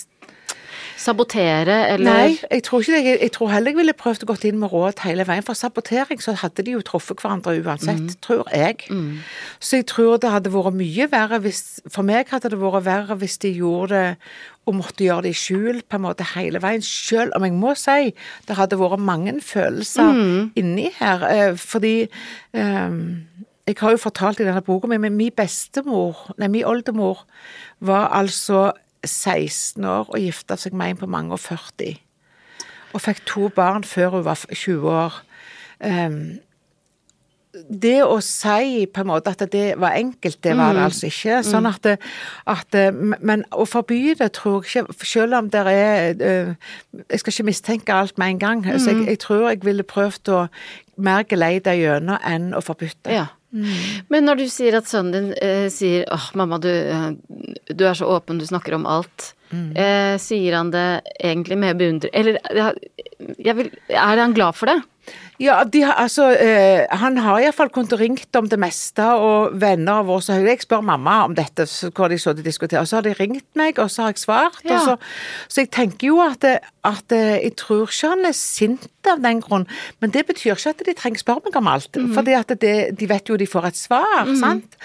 sabotere, 1.02 1.76
eller 1.96 2.06
Nei, 2.14 2.40
jeg 2.52 2.64
tror 2.68 2.82
ikke 2.84 2.94
det. 2.94 3.06
Jeg, 3.22 3.32
tror 3.34 3.50
heller 3.50 3.72
jeg 3.72 3.78
ville 3.80 3.94
prøvd 3.98 4.24
å 4.26 4.30
gått 4.30 4.44
inn 4.46 4.60
med 4.62 4.70
råd 4.74 5.00
hele 5.06 5.26
veien. 5.26 5.44
For 5.46 5.58
sabotering 5.58 6.22
så 6.22 6.36
hadde 6.38 6.62
de 6.68 6.76
jo 6.76 6.82
truffet 6.86 7.18
hverandre 7.24 7.56
uansett, 7.64 8.02
Mm. 8.02 8.20
tror 8.22 8.46
jeg. 8.54 8.86
Så 9.60 9.78
jeg 9.80 9.88
tror 9.90 10.18
det 10.22 10.30
hadde 10.32 10.52
vært 10.54 10.74
mye 10.78 11.08
verre 11.12 11.40
hvis 11.42 11.80
For 11.90 12.04
meg 12.04 12.30
hadde 12.30 12.50
det 12.54 12.60
vært 12.62 12.86
verre 12.86 13.18
hvis 13.18 13.38
de 13.42 13.54
gjorde 13.58 13.90
det 13.90 14.18
og 14.68 14.76
måtte 14.78 15.02
gjøre 15.04 15.24
det 15.26 15.32
i 15.34 15.40
skjul 15.42 15.82
på 15.90 15.98
en 15.98 16.04
måte 16.06 16.24
hele 16.36 16.60
veien. 16.62 16.82
Selv 16.86 17.32
om 17.36 17.44
jeg 17.44 17.54
må 17.58 17.74
si 17.76 18.14
det 18.48 18.56
hadde 18.58 18.78
vært 18.78 19.00
mange 19.02 19.40
følelser 19.42 20.12
Mm. 20.14 20.52
inni 20.56 20.92
her. 21.00 21.24
eh, 21.24 21.56
Fordi 21.56 22.08
um, 22.54 23.26
jeg 23.68 23.76
har 23.80 23.92
jo 23.92 23.98
fortalt 23.98 24.40
i 24.40 24.44
denne 24.46 24.62
boka 24.62 24.88
mi, 24.88 24.98
men 24.98 25.18
min 25.18 25.32
bestemor, 25.32 26.16
nei, 26.38 26.48
min 26.48 26.64
oldemor, 26.66 27.24
var 27.80 28.10
altså 28.14 28.72
16 29.06 29.86
år 29.86 30.10
og 30.10 30.20
gifta 30.20 30.58
seg 30.60 30.76
med 30.78 30.94
en 30.94 31.02
på 31.02 31.10
mange 31.10 31.36
og 31.36 31.42
40. 31.44 31.98
Og 32.94 33.02
fikk 33.02 33.26
to 33.26 33.50
barn 33.56 33.84
før 33.88 34.18
hun 34.18 34.26
var 34.26 34.40
20 34.52 34.90
år. 34.92 35.22
Um, 35.82 36.40
det 37.52 37.98
å 38.06 38.20
si 38.24 38.86
på 38.88 39.02
en 39.02 39.10
måte 39.10 39.34
at 39.34 39.42
det 39.52 39.74
var 39.80 39.98
enkelt, 40.00 40.38
det 40.44 40.54
var 40.56 40.76
det 40.76 40.86
altså 40.86 41.10
ikke. 41.10 41.42
Sånn 41.44 41.68
at, 41.68 41.90
at 42.48 42.78
Men 43.20 43.44
å 43.52 43.66
forby 43.68 44.14
det 44.20 44.30
tror 44.38 44.64
jeg 44.64 44.86
ikke 44.86 45.08
Selv 45.08 45.36
om 45.36 45.50
det 45.52 45.64
er 45.68 46.16
eh, 46.16 46.54
Jeg 47.12 47.20
skal 47.20 47.34
ikke 47.34 47.48
mistenke 47.50 47.94
alt 47.94 48.18
med 48.22 48.36
en 48.36 48.40
gang. 48.40 48.64
Så 48.80 48.94
jeg, 48.94 49.04
jeg 49.10 49.20
tror 49.26 49.50
jeg 49.50 49.66
ville 49.68 49.84
prøvd 49.84 50.32
å 50.32 50.40
mer 51.02 51.28
geleide 51.28 51.76
gjennom 51.76 52.24
enn 52.24 52.52
å 52.56 52.64
forbytte. 52.64 53.12
Ja. 53.12 53.28
Men 53.52 54.28
når 54.28 54.42
du 54.42 54.46
sier 54.52 54.78
at 54.80 54.88
sønnen 54.88 55.12
din 55.12 55.34
eh, 55.44 55.68
sier 55.74 56.06
åh, 56.12 56.30
mamma, 56.40 56.60
du, 56.62 56.72
eh, 56.72 57.10
du 57.68 57.84
er 57.88 57.98
så 57.98 58.08
åpen, 58.08 58.40
du 58.40 58.48
snakker 58.48 58.78
om 58.78 58.88
alt. 58.90 59.34
Eh, 59.52 60.16
sier 60.24 60.56
han 60.56 60.70
det 60.72 61.02
egentlig 61.20 61.58
med 61.60 61.76
beundring 61.76 62.14
Eller 62.16 62.38
jeg 63.36 63.56
vil, 63.58 63.68
er 63.92 64.22
han 64.22 64.32
glad 64.32 64.56
for 64.56 64.72
det? 64.72 64.78
Ja, 65.42 65.64
de 65.66 65.82
har, 65.88 65.96
altså, 66.04 66.28
eh, 66.38 66.86
Han 67.02 67.18
har 67.18 67.40
iallfall 67.42 67.72
kunnet 67.74 67.96
ringt 68.00 68.36
om 68.38 68.48
det 68.52 68.60
meste, 68.62 69.04
og 69.18 69.56
venner 69.62 70.02
av 70.04 70.10
oss 70.14 70.30
Jeg 70.30 70.62
spør 70.62 70.84
mamma 70.86 71.24
om 71.26 71.36
dette, 71.38 71.66
så 71.70 71.90
hvor 71.92 72.10
de 72.12 72.20
så 72.22 72.34
de 72.38 72.44
diskuterer. 72.46 72.86
Så 72.86 73.00
har 73.00 73.08
de 73.08 73.16
ringt 73.18 73.48
meg, 73.58 73.80
og 73.80 73.90
så 73.90 74.04
har 74.06 74.14
jeg 74.14 74.22
svart. 74.24 74.62
Ja. 74.66 74.76
Og 74.76 74.82
så, 74.86 74.96
så 75.50 75.62
jeg 75.66 75.72
tenker 75.72 76.08
jo 76.12 76.20
at, 76.22 76.40
det- 76.46 76.60
at 76.86 77.12
eh, 77.12 77.40
jeg 77.44 77.56
tror 77.58 77.88
ikke 77.88 78.10
han 78.16 78.26
er 78.26 78.38
sint 78.38 78.88
av 79.10 79.18
den 79.22 79.40
grunn, 79.42 79.66
men 80.00 80.12
det 80.14 80.28
betyr 80.28 80.54
ikke 80.54 80.70
at 80.76 80.82
de 80.86 80.94
trenger 80.94 81.18
spørre 81.24 81.42
meg 81.48 81.56
om 81.58 81.68
alt. 81.72 81.96
Mm. 81.98 82.18
at 82.38 82.52
de 83.00 83.08
vet 83.10 83.30
jo 83.30 83.38
de 83.38 83.48
får 83.50 83.66
et 83.72 83.78
svar, 83.78 84.28
sant. 84.38 84.76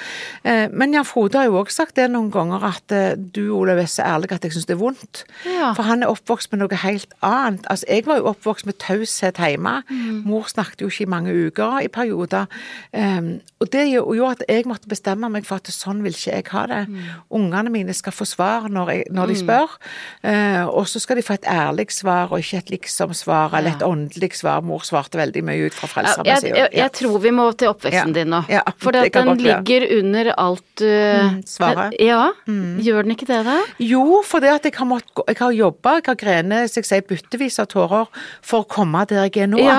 Eh, 0.44 0.68
men 0.72 0.94
Jan 0.94 1.04
Frode 1.04 1.36
har 1.36 1.44
jo 1.50 1.58
også 1.60 1.82
sagt 1.82 1.96
det 1.96 2.06
noen 2.10 2.30
ganger, 2.32 2.64
at 2.64 2.92
eh, 2.96 3.12
du 3.16 3.52
Olav 3.56 3.78
er 3.82 3.84
så 3.92 4.02
ærlig 4.08 4.32
at 4.32 4.44
jeg 4.48 4.52
syns 4.56 4.66
det 4.70 4.76
er 4.76 4.80
vondt. 4.80 5.24
Ja. 5.44 5.74
For 5.76 5.82
han 5.84 6.02
er 6.02 6.08
oppvokst 6.12 6.48
med 6.52 6.62
noe 6.64 6.80
helt 6.80 7.12
annet. 7.22 7.66
Altså, 7.68 7.84
jeg 7.92 8.06
var 8.06 8.16
jo 8.22 8.30
oppvokst 8.32 8.64
med 8.66 8.78
taushet 8.80 9.36
hjemme. 9.36 9.82
Mm. 9.90 10.22
Mor 10.24 10.45
snakket 10.52 10.80
jo 10.84 10.88
ikke 10.90 11.06
i 11.06 11.10
mange 11.10 11.32
uker 11.46 11.80
i 11.84 11.88
perioder. 11.92 12.46
Um, 12.92 13.40
og 13.60 13.70
det 13.72 13.86
gjorde 13.92 14.30
at 14.36 14.42
jeg 14.48 14.66
måtte 14.68 14.88
bestemme 14.90 15.28
meg 15.32 15.46
for 15.48 15.56
at 15.60 15.70
sånn 15.72 16.02
vil 16.04 16.12
ikke 16.16 16.34
jeg 16.36 16.46
ha 16.52 16.64
det. 16.70 16.82
Mm. 16.88 17.04
Ungene 17.38 17.70
mine 17.72 17.94
skal 17.96 18.12
få 18.12 18.26
svar 18.28 18.68
når, 18.72 18.90
jeg, 18.92 19.04
når 19.16 19.32
de 19.32 19.36
spør. 19.40 19.76
Uh, 20.24 20.64
og 20.76 20.86
så 20.90 21.00
skal 21.02 21.16
de 21.20 21.24
få 21.26 21.36
et 21.38 21.48
ærlig 21.50 21.88
svar, 21.94 22.30
og 22.32 22.38
ikke 22.42 22.58
et 22.62 22.70
liksom-svar 22.76 23.54
eller 23.58 23.76
et 23.76 23.82
åndelig 23.86 24.32
svar. 24.40 24.62
Mor 24.66 24.84
svarte 24.86 25.18
veldig 25.20 25.44
mye 25.46 25.66
ut 25.68 25.74
fra 25.76 25.86
Ja, 25.86 25.92
Frelsesarmeen. 25.94 26.46
jeg, 26.50 26.56
jeg, 26.56 26.70
jeg 26.82 26.92
tror 27.00 27.18
vi 27.22 27.30
må 27.34 27.48
til 27.56 27.68
oppveksten 27.72 28.12
Ja. 28.12 28.18
din 28.20 28.30
nå. 28.34 28.42
Ja, 28.52 28.62
For 28.78 28.92
den 28.92 29.36
ligger 29.38 29.88
under 30.00 30.32
alt 30.36 30.62
du 30.76 30.84
Mm, 30.86 31.42
svaret. 31.48 31.94
Ja. 32.00 32.32
Gjør 32.46 33.02
den 33.06 33.12
ikke 33.14 33.26
det, 33.26 33.38
da? 33.46 33.54
Jo, 33.80 34.20
for 34.26 34.40
det 34.44 34.50
at 34.50 34.64
jeg 34.68 34.74
har, 34.76 34.86
måttet 34.86 35.22
jeg 35.28 35.36
har 35.38 35.52
jobba, 35.56 35.94
jeg 35.96 36.04
har 36.06 36.18
grenet 36.20 36.70
så 36.70 36.80
jeg 36.82 36.84
sier, 36.88 37.02
byttevis 37.08 37.58
av 37.62 37.66
tårer 37.72 38.06
for 38.44 38.64
å 38.64 38.68
komme 38.68 39.04
der 39.08 39.24
jeg 39.30 39.36
er 39.44 39.46
nå. 39.48 39.58
Ja. 39.62 39.78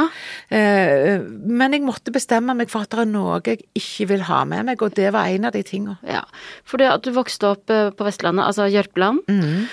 Eh, 0.49 1.19
men 1.27 1.73
jeg 1.75 1.83
måtte 1.83 2.13
bestemme 2.15 2.53
meg 2.55 2.69
for 2.71 2.85
at 2.85 2.89
det 2.93 2.99
er 3.03 3.09
noe 3.11 3.41
jeg 3.43 3.65
ikke 3.75 4.07
vil 4.13 4.21
ha 4.29 4.43
med 4.47 4.65
meg, 4.69 4.81
og 4.81 4.93
det 4.95 5.09
var 5.11 5.27
en 5.27 5.45
av 5.49 5.51
de 5.57 5.63
tingene. 5.67 5.97
Ja. 6.07 6.21
For 6.63 6.77
det 6.79 6.87
at 6.87 7.03
du 7.03 7.11
vokste 7.11 7.49
opp 7.51 7.69
eh, 7.73 7.89
på 7.91 8.05
Vestlandet, 8.07 8.45
altså 8.47 8.69
Jørpeland, 8.71 9.25
Mm. 9.27 9.67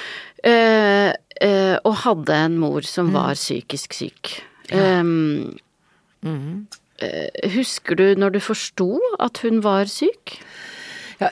eh, 0.45 1.77
og 1.85 1.95
hadde 2.05 2.35
en 2.35 2.59
mor 2.59 2.83
som 2.83 3.07
Mm. 3.09 3.13
var 3.15 3.35
psykisk 3.35 3.93
syk. 3.93 4.43
Um, 4.73 5.57
Mm. 6.25 6.67
husker 7.53 7.97
du 7.97 8.15
når 8.15 8.33
du 8.33 8.41
forsto 8.41 8.99
at 9.21 9.39
hun 9.43 9.61
var 9.63 9.85
syk? 9.85 10.39
Ja, 11.21 11.29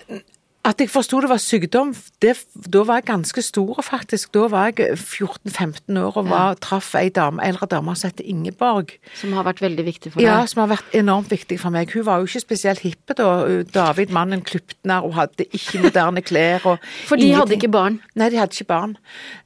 At 0.62 0.78
jeg 0.78 0.92
forsto 0.92 1.18
det 1.18 1.26
var 1.26 1.40
sykdom, 1.42 1.88
det, 2.22 2.36
da 2.54 2.84
var 2.86 3.00
jeg 3.00 3.08
ganske 3.08 3.42
stor, 3.42 3.80
faktisk. 3.82 4.28
Da 4.36 4.44
var 4.46 4.68
jeg 4.70 4.92
14-15 4.94 5.96
år 5.98 6.18
og 6.20 6.28
var, 6.30 6.54
traff 6.62 6.92
ei 6.94 7.08
dame, 7.10 7.42
eldre 7.42 7.66
dame 7.66 7.96
som 7.98 8.12
heter 8.12 8.28
Ingeborg. 8.30 8.92
Som 9.18 9.34
har 9.34 9.42
vært 9.48 9.58
veldig 9.64 9.84
viktig 9.88 10.12
for 10.12 10.22
deg? 10.22 10.28
Ja, 10.28 10.36
som 10.46 10.62
har 10.62 10.70
vært 10.70 10.94
enormt 10.94 11.32
viktig 11.34 11.58
for 11.58 11.74
meg. 11.74 11.90
Hun 11.90 12.06
var 12.06 12.22
jo 12.22 12.30
ikke 12.30 12.44
spesielt 12.44 12.84
hippe 12.86 13.16
da. 13.18 13.26
David, 13.74 14.12
mannen, 14.14 14.44
Kluptner, 14.46 15.02
og 15.02 15.16
hadde 15.16 15.48
ikke 15.50 15.80
moderne 15.82 16.22
klær. 16.22 16.62
Og 16.70 16.86
for 17.10 17.18
de 17.18 17.32
hadde 17.34 17.58
ikke 17.58 17.72
barn? 17.74 17.98
Nei, 18.14 18.30
de 18.30 18.38
hadde 18.38 18.54
ikke 18.54 18.70
barn. 18.70 18.94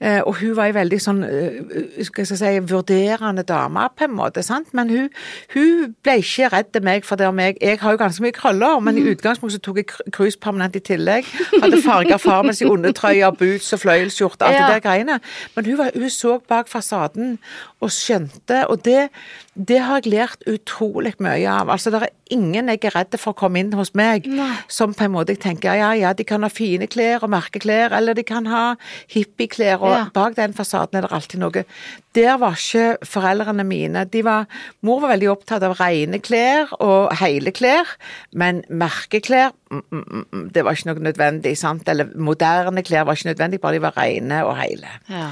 Eh, 0.05 0.21
og 0.21 0.37
hun 0.43 0.53
var 0.61 0.69
ei 0.69 0.77
veldig 0.77 1.01
sånn, 1.01 1.25
eh, 1.25 2.05
skal 2.11 2.27
jeg 2.27 2.43
si, 2.43 2.53
vurderende 2.75 3.47
dame, 3.49 3.89
på 3.97 4.05
en 4.05 4.17
måte. 4.21 4.45
sant? 4.45 4.69
Men 4.77 4.93
hun, 4.93 5.09
hun 5.57 5.97
ble 6.05 6.21
ikke 6.21 6.53
redd 6.53 6.77
meg 6.85 7.09
for 7.09 7.17
det 7.17 7.33
om 7.33 7.41
jeg 7.41 7.57
Jeg 7.63 7.79
har 7.81 7.95
jo 7.95 8.05
ganske 8.05 8.21
mye 8.21 8.37
krøller, 8.37 8.81
men 8.85 8.99
i 8.99 9.07
mm. 9.07 9.11
utgangspunktet 9.15 9.65
tok 9.65 9.81
jeg 9.81 10.13
cruise 10.13 10.37
permanent 10.37 10.77
i 10.77 10.85
tillegg 10.85 11.06
tillegg. 11.07 11.31
Hadde 11.63 11.83
farga 11.85 12.19
far 12.21 12.45
med 12.47 12.57
sin 12.59 12.71
undertrøye, 12.73 13.31
boots 13.39 13.73
og 13.77 13.83
fløyelsskjorte, 13.85 14.47
alt 14.47 14.57
ja. 14.57 14.67
det 14.67 14.77
der 14.77 14.85
greiene. 14.85 15.19
Men 15.55 15.69
hun, 15.71 15.79
var, 15.79 15.91
hun, 15.95 16.11
så 16.11 16.39
bak 16.49 16.69
fasaden 16.69 17.39
og 17.85 17.93
skjønte, 17.93 18.65
og 18.71 18.85
det, 18.87 19.09
det 19.55 19.81
har 19.85 20.01
jeg 20.01 20.13
lært 20.15 20.47
utrolig 20.49 21.15
mye 21.23 21.47
av. 21.51 21.71
Altså, 21.73 21.93
det 21.93 22.03
er 22.07 22.15
ingen 22.35 22.71
jeg 22.73 22.83
er 22.89 22.97
redd 22.97 23.19
for 23.21 23.35
å 23.35 23.39
komme 23.39 23.61
inn 23.61 23.73
hos 23.77 23.93
meg, 23.99 24.27
Nei. 24.27 24.49
som 24.73 24.95
på 24.97 25.07
en 25.07 25.15
måte 25.15 25.37
jeg 25.37 25.43
tenker 25.45 25.77
ja, 25.79 25.93
ja, 25.99 26.13
de 26.17 26.27
kan 26.27 26.45
ha 26.45 26.51
fine 26.53 26.89
klær 26.91 27.27
og 27.27 27.33
merkeklær, 27.35 27.95
eller 27.97 28.17
de 28.17 28.25
kan 28.27 28.49
ha 28.51 28.65
hippieklær, 29.13 29.85
og 29.85 29.95
ja. 29.95 30.03
bak 30.15 30.39
den 30.39 30.57
fasaden 30.57 30.99
er 30.99 31.07
det 31.07 31.15
alltid 31.17 31.43
noe. 31.43 31.67
Der 32.17 32.39
var 32.41 32.57
ikke 32.57 33.05
foreldrene 33.05 33.65
mine. 33.69 34.07
De 34.09 34.23
var, 34.25 34.47
mor 34.87 35.03
var 35.03 35.13
veldig 35.13 35.29
opptatt 35.35 35.67
av 35.67 35.77
rene 35.77 36.21
klær 36.25 36.73
og 36.81 37.13
hele 37.21 37.53
klær, 37.53 37.93
men 38.33 38.65
merkeklær 38.73 39.53
det 40.55 40.63
var 40.65 40.77
ikke 40.77 40.93
noe 40.93 41.07
nødvendig. 41.09 41.57
sant? 41.59 41.89
Eller 41.89 42.11
moderne 42.15 42.83
klær 42.83 43.07
var 43.07 43.19
ikke 43.19 43.33
nødvendig, 43.33 43.61
bare 43.61 43.75
de 43.75 43.83
var 43.83 43.97
rene 43.99 44.45
og 44.47 44.57
hele. 44.61 44.93
Ja. 45.11 45.31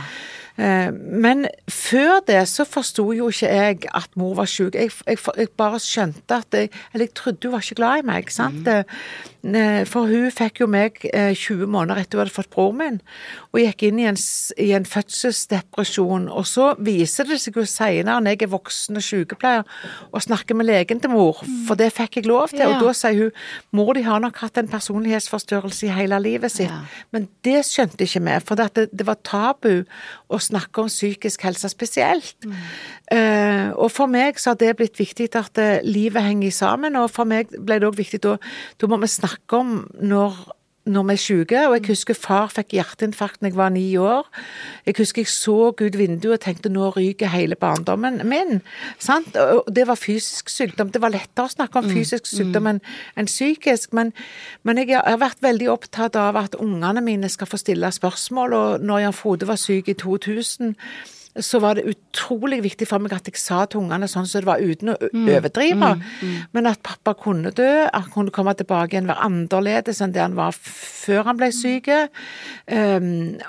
Eh, 0.54 0.90
men 0.94 1.46
før 1.68 2.20
det 2.26 2.44
så 2.48 2.64
forsto 2.64 3.08
jo 3.12 3.28
ikke 3.32 3.50
jeg 3.50 3.78
at 3.94 4.10
mor 4.16 4.34
var 4.38 4.50
syk. 4.50 4.74
Jeg, 4.74 4.90
jeg, 5.06 5.18
jeg, 5.36 5.48
bare 5.58 5.80
skjønte 5.82 6.34
at 6.34 6.54
jeg, 6.54 6.70
Eller 6.92 7.06
jeg 7.06 7.14
trodde 7.14 7.48
hun 7.48 7.52
var 7.52 7.64
ikke 7.64 7.74
glad 7.74 8.02
i 8.02 8.06
meg. 8.06 8.30
sant? 8.30 8.66
Mm. 8.66 8.84
For 9.90 10.08
hun 10.08 10.30
fikk 10.32 10.62
jo 10.62 10.68
meg 10.70 11.00
20 11.04 11.68
måneder 11.68 12.00
etter 12.00 12.16
hun 12.16 12.24
hadde 12.24 12.34
fått 12.34 12.50
broren 12.54 12.78
min, 12.80 13.00
og 13.52 13.60
gikk 13.60 13.84
inn 13.88 14.00
i 14.00 14.06
en, 14.08 14.18
i 14.60 14.70
en 14.76 14.86
fødselsdepresjon. 14.88 16.30
Og 16.32 16.46
så 16.48 16.70
viser 16.84 17.28
det 17.28 17.40
seg 17.42 17.58
jo 17.60 17.66
seinere, 17.68 18.22
når 18.24 18.36
jeg 18.36 18.46
er 18.46 18.52
voksen 18.54 19.00
og 19.00 19.04
sykepleier, 19.04 19.68
å 20.14 20.22
snakke 20.22 20.56
med 20.56 20.68
legen 20.70 21.02
til 21.02 21.12
mor, 21.12 21.42
for 21.68 21.78
det 21.80 21.90
fikk 21.94 22.20
jeg 22.20 22.28
lov 22.30 22.54
til. 22.54 22.64
Ja. 22.64 22.72
Og 22.72 22.86
da 22.86 22.94
sier 22.96 23.26
hun 23.26 23.76
mor 23.76 23.92
de 23.96 24.04
har 24.06 24.22
nok 24.24 24.40
hatt 24.42 24.58
en 24.60 24.70
personlighetsforstørrelse 24.70 25.88
i 25.88 25.94
hele 25.94 26.18
livet 26.22 26.54
sitt. 26.54 26.72
Ja. 26.72 26.82
Men 27.14 27.28
det 27.46 27.60
skjønte 27.68 28.06
ikke 28.06 28.24
vi, 28.24 28.38
for 28.48 28.60
det, 28.60 28.88
det 28.92 29.08
var 29.08 29.20
tabu. 29.26 29.84
å 30.34 30.38
snakke 30.42 30.82
om 30.82 30.88
psykisk 30.90 31.44
helse 31.46 31.68
spesielt. 31.70 32.34
Mm. 32.42 32.54
Uh, 33.04 33.68
og 33.84 33.90
for 33.92 34.10
meg 34.10 34.38
så 34.40 34.52
har 34.52 34.58
det 34.58 34.72
blitt 34.78 34.98
viktig 34.98 35.28
at 35.38 35.60
uh, 35.60 35.84
livet 35.84 36.24
henger 36.24 36.54
sammen, 36.54 36.96
og 36.98 37.10
for 37.12 37.28
meg 37.28 37.52
ble 37.52 37.78
det 37.78 37.88
òg 37.88 37.98
viktig 37.98 38.22
da 38.24 38.36
Da 38.80 38.88
må 38.90 38.96
vi 39.02 39.08
snakke 39.10 39.33
om 39.52 39.80
når 40.00 40.38
når 40.84 41.02
vi 41.02 41.12
er 41.12 41.20
syke. 41.20 41.60
Og 41.68 41.74
jeg 41.78 41.86
husker 41.88 42.16
far 42.18 42.50
fikk 42.52 42.74
hjerteinfarkt 42.76 43.40
da 43.40 43.48
jeg 43.48 43.56
var 43.56 43.72
ni 43.72 43.86
år. 44.00 44.28
Jeg 44.86 44.98
husker 44.98 45.22
jeg 45.22 45.32
så 45.32 45.56
ut 45.72 45.98
vinduet 45.98 46.36
og 46.36 46.42
tenkte 46.44 46.72
nå 46.72 46.90
ryker 46.96 47.32
hele 47.32 47.56
barndommen 47.56 48.20
min. 48.28 48.60
Sant? 48.98 49.36
Og 49.36 49.64
det 49.74 49.86
var 49.88 50.00
fysisk 50.00 50.52
sykdom. 50.52 50.92
Det 50.92 51.00
var 51.02 51.14
lettere 51.14 51.48
å 51.48 51.54
snakke 51.54 51.80
om 51.80 51.88
mm, 51.88 51.96
fysisk 51.96 52.28
sykdom 52.28 52.68
enn 52.74 52.82
en 53.16 53.30
psykisk. 53.30 53.96
Men, 53.96 54.12
men, 54.62 54.82
jeg 54.84 55.00
har 55.00 55.20
vært 55.22 55.42
veldig 55.44 55.70
opptatt 55.72 56.18
av 56.20 56.36
at 56.40 56.58
ungene 56.60 57.04
mine 57.04 57.32
skal 57.32 57.48
få 57.48 57.60
stille 57.60 57.90
spørsmål. 57.92 58.58
Og 58.60 58.84
når 58.84 59.06
Jan 59.06 59.16
Frode 59.16 59.48
var 59.48 59.60
syk 59.60 59.88
i 59.88 59.98
2000 59.98 60.74
så 61.42 61.58
var 61.58 61.74
det 61.74 61.88
utrolig 61.90 62.60
viktig 62.62 62.86
for 62.86 63.02
meg 63.02 63.14
at 63.16 63.26
jeg 63.26 63.40
sa 63.40 63.64
til 63.66 63.82
ungene 63.82 64.06
sånn 64.10 64.26
som 64.28 64.38
så 64.38 64.42
det 64.44 64.48
var, 64.48 64.62
uten 64.62 64.92
å 64.92 64.94
mm. 65.02 65.24
overdrive. 65.34 65.88
Mm. 65.98 66.02
Mm. 66.20 66.34
Men 66.54 66.68
at 66.70 66.82
pappa 66.86 67.14
kunne 67.18 67.50
dø, 67.54 67.70
at 67.88 68.04
han 68.04 68.12
kunne 68.14 68.34
komme 68.34 68.54
tilbake 68.54 68.94
igjen, 68.94 69.08
være 69.10 69.26
annerledes 69.26 70.02
enn 70.04 70.14
det 70.14 70.22
han 70.22 70.36
var 70.38 70.54
før 70.54 71.26
han 71.30 71.38
ble 71.40 71.50
mm. 71.50 71.56
syk. 71.58 71.90
Um, 72.70 73.08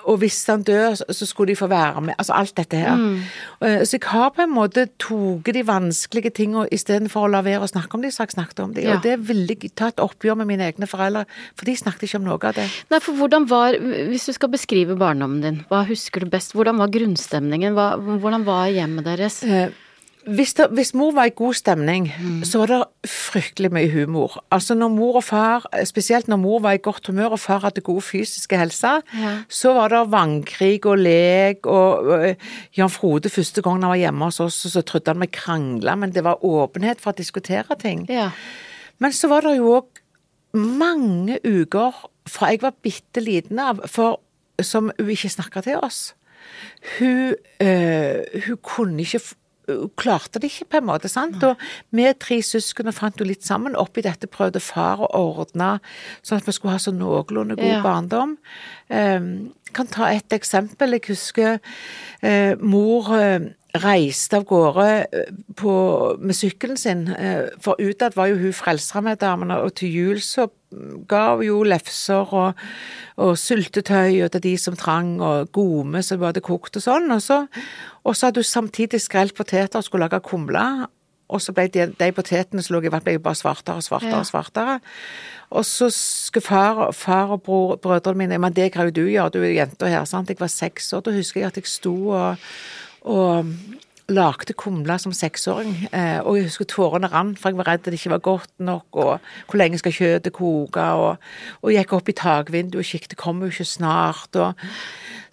og 0.10 0.20
hvis 0.24 0.40
han 0.50 0.66
dør, 0.66 0.98
så 0.98 1.28
skulle 1.30 1.54
de 1.54 1.60
få 1.60 1.70
være 1.72 2.02
med. 2.10 2.18
Altså 2.18 2.36
alt 2.38 2.56
dette 2.58 2.80
her. 2.82 2.98
Mm. 2.98 3.22
Uh, 3.62 3.84
så 3.86 4.00
jeg 4.00 4.06
har 4.10 4.34
på 4.34 4.46
en 4.46 4.56
måte 4.56 4.88
tatt 5.02 5.54
de 5.56 5.66
vanskelige 5.68 6.34
tingene 6.42 6.66
istedenfor 6.74 7.28
å 7.28 7.32
la 7.36 7.44
være 7.46 7.68
å 7.68 7.70
snakke 7.70 7.98
om 7.98 8.06
de, 8.06 8.12
så 8.14 8.24
har 8.24 8.32
jeg 8.32 8.40
snakket 8.40 8.64
om 8.66 8.74
de. 8.76 8.88
Ja. 8.88 8.98
Og 8.98 9.06
det 9.06 9.20
vil 9.30 9.46
jeg 9.52 9.72
ta 9.78 9.92
et 9.94 10.02
oppgjør 10.04 10.40
med 10.42 10.50
mine 10.50 10.66
egne 10.72 10.90
foreldre, 10.90 11.26
for 11.54 11.70
de 11.70 11.78
snakket 11.78 12.10
ikke 12.10 12.22
om 12.24 12.28
noe 12.32 12.40
av 12.42 12.58
det. 12.58 12.66
Nei, 12.92 13.02
for 13.04 13.18
hvordan 13.20 13.46
var, 13.50 13.78
Hvis 14.10 14.26
du 14.28 14.34
skal 14.36 14.50
beskrive 14.54 14.98
barndommen 14.98 15.42
din, 15.44 15.62
hva 15.70 15.84
husker 15.88 16.24
du 16.24 16.32
best? 16.32 16.56
Hvordan 16.58 16.80
var 16.82 16.92
grunnstemningen? 16.94 17.75
Hva, 17.76 17.96
hvordan 18.00 18.46
var 18.48 18.70
hjemmet 18.74 19.06
deres? 19.08 19.42
Eh, 19.44 19.74
hvis, 20.26 20.56
det, 20.58 20.66
hvis, 20.74 20.94
mor 20.98 21.12
var 21.14 21.30
i 21.30 21.34
god 21.38 21.54
stemning, 21.54 22.08
mm. 22.10 22.40
så 22.50 22.64
var 22.64 22.72
det 22.72 23.10
fryktelig 23.10 23.70
mye 23.76 23.90
humor. 23.94 24.40
Altså 24.54 24.74
når 24.78 24.90
mor 24.94 25.20
og 25.20 25.26
far, 25.28 25.68
spesielt 25.86 26.30
når 26.32 26.40
mor 26.42 26.64
var 26.64 26.78
i 26.78 26.82
godt 26.82 27.12
humør 27.12 27.36
og 27.38 27.42
far 27.44 27.62
hadde 27.68 27.84
god 27.86 28.02
fysiske 28.02 28.58
helse, 28.58 28.96
ja. 29.06 29.34
så 29.50 29.76
var 29.78 29.94
det 29.94 30.02
vannkrig 30.14 30.80
og 30.90 31.04
lek 31.04 31.70
og 31.70 32.10
uh, 32.10 32.56
Jan 32.78 32.94
Frode 32.94 33.30
første 33.30 33.62
gang 33.62 33.78
han 33.84 33.94
var 33.94 34.02
hjemme 34.02 34.32
hos 34.32 34.42
oss, 34.42 34.64
så 34.74 34.82
trodde 34.82 35.14
han 35.14 35.22
vi 35.22 35.30
krangla, 35.30 35.98
men 36.00 36.16
det 36.16 36.26
var 36.26 36.42
åpenhet 36.42 37.04
for 37.04 37.14
å 37.14 37.20
diskutere 37.22 37.78
ting. 37.82 38.08
Ja. 38.10 38.32
Men 38.98 39.14
så 39.14 39.30
var 39.30 39.46
det 39.46 39.60
jo 39.60 39.78
òg 39.78 40.02
mange 40.56 41.38
uker 41.44 42.06
fra 42.30 42.50
jeg 42.50 42.64
var 42.64 42.74
bitte 42.82 43.22
liten 43.22 43.60
av, 43.62 43.84
for, 43.92 44.22
som 44.64 44.90
hun 44.98 45.12
ikke 45.14 45.36
snakka 45.38 45.62
til 45.66 45.84
oss. 45.86 46.16
Hun, 46.98 47.36
øh, 47.62 48.22
hun 48.48 48.62
kunne 48.64 49.02
ikke 49.06 49.24
hun 49.66 49.90
klarte 49.98 50.40
det 50.40 50.52
ikke, 50.52 50.66
på 50.70 50.78
en 50.78 50.86
måte. 50.86 51.10
sant? 51.10 51.44
Og 51.44 51.56
vi 51.90 52.06
tre 52.20 52.42
søsken 52.42 52.94
fant 52.94 53.20
jo 53.20 53.26
litt 53.26 53.46
sammen. 53.46 53.76
Oppi 53.76 54.04
dette 54.06 54.30
prøvde 54.30 54.62
far 54.62 55.02
å 55.02 55.10
ordne 55.34 55.80
sånn 56.22 56.42
at 56.42 56.48
vi 56.48 56.56
skulle 56.56 56.76
ha 56.76 56.82
så 56.82 56.94
noenlunde 56.94 57.58
god 57.58 57.72
ja. 57.72 57.82
barndom. 57.82 58.38
Um, 58.90 59.30
kan 59.76 59.90
ta 59.92 60.12
et 60.14 60.34
eksempel. 60.36 60.96
Jeg 60.96 61.08
husker 61.10 61.58
uh, 61.58 62.54
mor 62.62 63.10
uh, 63.10 63.50
reiste 63.84 64.40
av 64.40 64.46
gårde 64.48 64.88
på, 65.60 65.74
med 66.20 66.38
sykkelen 66.38 66.80
sin. 66.80 67.08
Uh, 67.10 67.52
for 67.64 67.80
utad 67.82 68.16
var 68.18 68.32
jo 68.32 68.40
hun 68.40 68.56
frelsere 68.56 69.04
med 69.06 69.22
damene 69.24 69.60
og 69.64 69.76
til 69.80 69.94
jul 69.94 70.22
så 70.24 70.48
ga 71.10 71.24
hun 71.36 71.46
jo 71.46 71.62
lefser 71.68 72.34
og, 72.36 72.66
og 73.22 73.38
syltetøy 73.40 74.26
til 74.32 74.44
de 74.44 74.56
som 74.60 74.76
trang, 74.80 75.16
og 75.24 75.52
gome 75.56 76.04
som 76.04 76.20
var 76.22 76.38
kokt 76.44 76.80
og 76.80 76.84
sånn. 76.84 77.08
Og 77.16 77.24
så, 77.24 77.46
og 78.04 78.16
så 78.16 78.30
hadde 78.30 78.44
hun 78.44 78.52
samtidig 78.52 79.02
skrelt 79.04 79.36
poteter 79.38 79.80
og 79.80 79.88
skulle 79.88 80.08
lage 80.08 80.24
kumle. 80.26 80.66
Og 81.26 81.42
så 81.42 81.56
ble 81.58 81.66
de, 81.74 81.88
de 81.98 82.12
potetene 82.14 82.62
som 82.62 82.76
lå 82.76 82.84
i 82.86 82.92
vann, 82.94 83.02
ble 83.06 83.18
bare 83.24 83.38
svartere 83.40 83.82
og 83.82 83.86
svartere. 83.86 84.20
og 84.20 84.30
svartere. 84.30 84.80
Og 85.56 85.66
så 85.66 85.90
skulle 85.94 86.46
far, 86.46 86.92
far 86.94 87.34
og 87.34 87.42
bror, 87.46 87.76
brødrene 87.82 88.18
mine 88.18 88.38
Men 88.38 88.54
det 88.54 88.72
kan 88.74 88.86
jo 88.86 88.94
du 88.94 89.06
gjøre, 89.08 89.30
du 89.34 89.40
er 89.42 89.56
jenta 89.56 89.90
her. 89.90 90.06
sant? 90.06 90.30
Jeg 90.30 90.40
var 90.40 90.48
seks 90.48 90.94
år. 90.94 91.02
Da 91.06 91.16
husker 91.16 91.42
jeg 91.42 91.48
at 91.48 91.58
jeg 91.58 91.66
sto 91.70 91.96
og, 92.10 92.38
og 93.06 93.46
lagde 94.10 94.54
kumle 94.54 94.98
som 95.02 95.14
seksåring, 95.14 95.88
eh, 95.92 96.20
og 96.22 96.38
jeg 96.38 96.50
husker 96.50 96.68
tårene 96.70 97.10
rant, 97.10 97.40
for 97.42 97.50
jeg 97.50 97.58
var 97.58 97.70
redd 97.72 97.86
det 97.88 97.98
ikke 97.98 98.14
var 98.14 98.22
godt 98.28 98.52
nok, 98.60 98.86
og 98.92 99.20
hvor 99.50 99.58
lenge 99.58 99.80
skal 99.82 99.96
kjøttet 99.96 100.34
koke, 100.34 100.82
og, 100.82 101.18
og 101.62 101.74
gikk 101.74 101.96
opp 101.98 102.10
i 102.10 102.18
takvinduet 102.18 102.84
og 102.84 102.92
kikket, 102.92 103.18
kommer 103.18 103.48
jo 103.48 103.56
ikke 103.56 103.66
snart, 103.66 104.38
og 104.38 104.54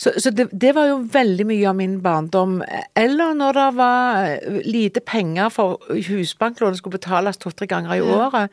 så, 0.02 0.10
så 0.18 0.30
det, 0.34 0.48
det, 0.50 0.72
var 0.74 0.88
jo 0.88 0.96
veldig 1.12 1.44
mye 1.46 1.68
av 1.70 1.76
min 1.78 2.00
barndom. 2.02 2.56
Eller 2.98 3.36
når 3.38 3.58
det 3.58 3.66
var 3.76 4.32
lite 4.66 5.02
penger 5.06 5.52
for 5.54 5.78
husbanklånet 6.08 6.80
skulle 6.80 6.98
betales 6.98 7.38
to-tre 7.38 7.68
ganger 7.70 7.94
i 7.94 8.02
året, 8.02 8.50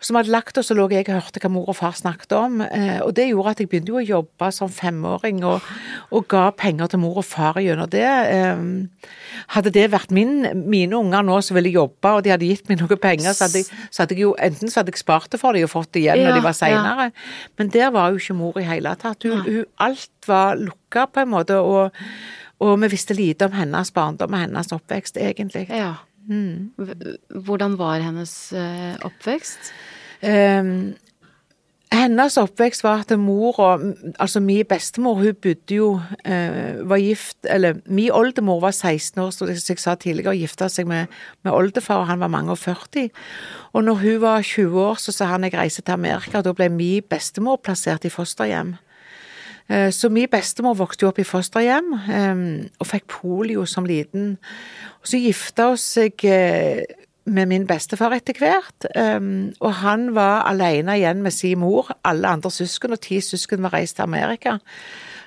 som 0.00 0.16
hadde 0.16 0.30
lagt 0.30 0.56
oss, 0.60 0.70
så 0.70 0.76
lå 0.78 0.86
jeg 0.92 1.08
og 1.08 1.16
hørte 1.18 1.42
hva 1.42 1.50
mor 1.50 1.68
og 1.68 1.76
far 1.76 1.96
snakket 1.98 2.32
om. 2.38 2.60
Eh, 2.62 3.00
og 3.02 3.12
det 3.18 3.26
gjorde 3.28 3.52
at 3.52 3.60
jeg 3.60 3.68
begynte 3.68 3.92
jo 3.92 3.98
å 3.98 4.04
jobbe 4.06 4.50
som 4.54 4.70
femåring, 4.72 5.42
og, 5.44 5.64
og 6.14 6.28
ga 6.30 6.46
penger 6.56 6.92
til 6.92 7.02
mor 7.02 7.18
og 7.20 7.26
far 7.26 7.58
gjennom 7.60 7.90
det. 7.90 8.06
Eh, 8.06 9.10
hadde 9.56 9.74
det 9.74 9.88
vært 9.92 10.14
min, 10.14 10.46
mine 10.70 10.96
unger 10.96 11.26
nå 11.26 11.40
som 11.44 11.58
ville 11.58 11.74
jobbe, 11.74 12.14
og 12.14 12.22
de 12.24 12.32
hadde 12.32 12.48
gitt 12.48 12.70
meg 12.70 12.80
noe 12.80 13.00
penger, 13.02 13.34
så 13.34 13.48
hadde, 13.48 13.64
jeg, 13.64 13.82
så 13.90 14.04
hadde 14.04 14.16
jeg 14.16 14.24
jo 14.28 14.36
enten 14.48 14.70
så 14.70 14.80
hadde 14.80 14.94
jeg 14.94 15.02
spart 15.02 15.28
det 15.34 15.42
for 15.42 15.58
dem 15.58 15.66
og 15.66 15.74
fått 15.74 15.92
det 15.98 16.06
igjen 16.06 16.22
ja, 16.22 16.30
når 16.30 16.38
de 16.38 16.46
var 16.46 16.56
seinere. 16.56 17.10
Ja. 17.10 17.26
Men 17.58 17.74
der 17.74 17.92
var 17.98 18.14
jo 18.14 18.22
ikke 18.22 18.38
mor 18.38 18.62
i 18.62 18.66
hele 18.68 18.94
tatt. 19.02 19.26
Hun, 19.26 19.42
hun, 19.44 19.66
alt 19.82 20.14
var 20.28 20.58
lukka 20.60 21.06
på 21.12 21.24
en 21.24 21.32
måte, 21.32 21.58
og, 21.58 21.96
og 22.60 22.76
vi 22.82 22.92
visste 22.92 23.16
lite 23.16 23.48
om 23.48 23.56
hennes 23.56 23.90
barndom 23.94 24.34
og 24.34 24.46
hennes 24.46 24.72
oppvekst, 24.76 25.20
egentlig. 25.22 25.66
Ja. 25.70 25.94
Mm. 26.28 26.70
Hvordan 27.44 27.78
var 27.80 28.04
hennes 28.04 28.52
uh, 28.52 28.94
oppvekst? 29.06 29.72
Um, 30.20 30.96
hennes 31.92 32.36
oppvekst 32.36 32.82
var 32.84 33.04
at 33.04 33.18
mor 33.18 33.56
Altså 34.18 34.40
min 34.40 34.66
bestemor, 34.68 35.14
hun 35.14 35.34
bodde 35.42 35.74
jo 35.74 36.00
uh, 36.28 36.90
Var 36.90 36.96
gift 36.96 37.36
Eller 37.44 37.74
min 37.86 38.10
oldemor 38.12 38.60
var 38.60 38.70
16 38.70 39.22
år, 39.22 39.30
som 39.30 39.48
jeg 39.48 39.78
sa 39.78 39.94
tidligere, 39.94 40.28
og 40.30 40.36
gifta 40.36 40.68
seg 40.68 40.86
med, 40.86 41.06
med 41.44 41.52
oldefar, 41.52 42.02
og 42.02 42.06
han 42.06 42.20
var 42.20 42.28
mange 42.28 42.50
og 42.50 42.58
40. 42.58 43.08
Og 43.72 43.84
når 43.84 43.94
hun 43.94 44.20
var 44.20 44.42
20 44.42 44.80
år, 44.80 44.94
så 44.94 45.12
sa 45.12 45.24
han 45.24 45.44
jeg 45.44 45.54
reiser 45.54 45.82
til 45.82 45.92
Amerika, 45.92 46.38
og 46.38 46.44
da 46.44 46.52
ble 46.52 46.68
min 46.68 47.02
bestemor 47.08 47.56
plassert 47.56 48.04
i 48.04 48.12
fosterhjem. 48.12 48.76
Eh, 49.68 49.90
Så 49.92 50.08
min 50.08 50.28
bestemor 50.30 50.74
vokste 50.74 51.04
jo 51.04 51.10
opp 51.12 51.18
i 51.18 51.26
fosterhjem 51.28 51.92
eh, 51.94 52.70
og 52.78 52.88
fikk 52.88 53.08
polio 53.12 53.66
som 53.66 53.84
liten. 53.84 54.38
Og 55.02 55.10
så 55.10 55.20
gifta 55.20 55.68
hun 55.72 55.80
seg 55.80 56.24
eh, 56.24 56.84
med 57.28 57.50
min 57.50 57.66
bestefar 57.68 58.14
etter 58.16 58.38
hvert, 58.40 58.86
og 59.60 59.72
han 59.82 60.06
var 60.16 60.46
alene 60.48 60.94
igjen 60.96 61.20
med 61.20 61.34
sin 61.36 61.58
mor. 61.60 61.90
Alle 62.00 62.24
andre 62.24 62.48
søsken 62.48 62.96
og 62.96 63.02
ti 63.04 63.18
søsken 63.20 63.60
var 63.66 63.74
reist 63.76 63.98
til 63.98 64.06
Amerika. 64.06 64.54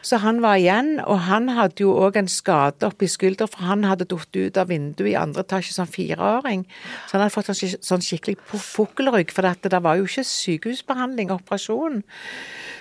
Så 0.01 0.17
han 0.23 0.41
var 0.41 0.57
igjen, 0.57 0.95
og 1.05 1.19
han 1.27 1.49
hadde 1.53 1.83
jo 1.83 1.93
òg 2.01 2.17
en 2.17 2.29
skade 2.31 2.87
oppi 2.87 3.09
skuldra, 3.11 3.47
for 3.49 3.67
han 3.69 3.85
hadde 3.85 4.07
falt 4.09 4.37
ut 4.37 4.57
av 4.57 4.71
vinduet 4.73 5.11
i 5.13 5.17
andre 5.19 5.45
etasje 5.45 5.75
som 5.75 5.89
fireåring. 5.89 6.65
Så 7.05 7.17
han 7.17 7.25
hadde 7.25 7.35
fått 7.35 7.51
sånn, 7.51 7.77
sånn 7.85 8.05
skikkelig 8.05 8.39
fuglerygg, 8.49 9.33
for 9.33 9.45
det, 9.45 9.69
det 9.69 9.83
var 9.85 9.99
jo 9.99 10.09
ikke 10.09 10.25
sykehusbehandling, 10.27 11.29
og 11.29 11.43
operasjon. 11.43 12.01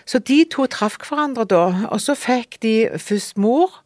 Så 0.08 0.22
de 0.24 0.42
to 0.50 0.66
traff 0.72 0.96
hverandre 1.04 1.44
da, 1.48 1.64
og 1.92 2.00
så 2.02 2.16
fikk 2.18 2.60
de 2.64 2.74
først 2.96 3.36
mor, 3.40 3.82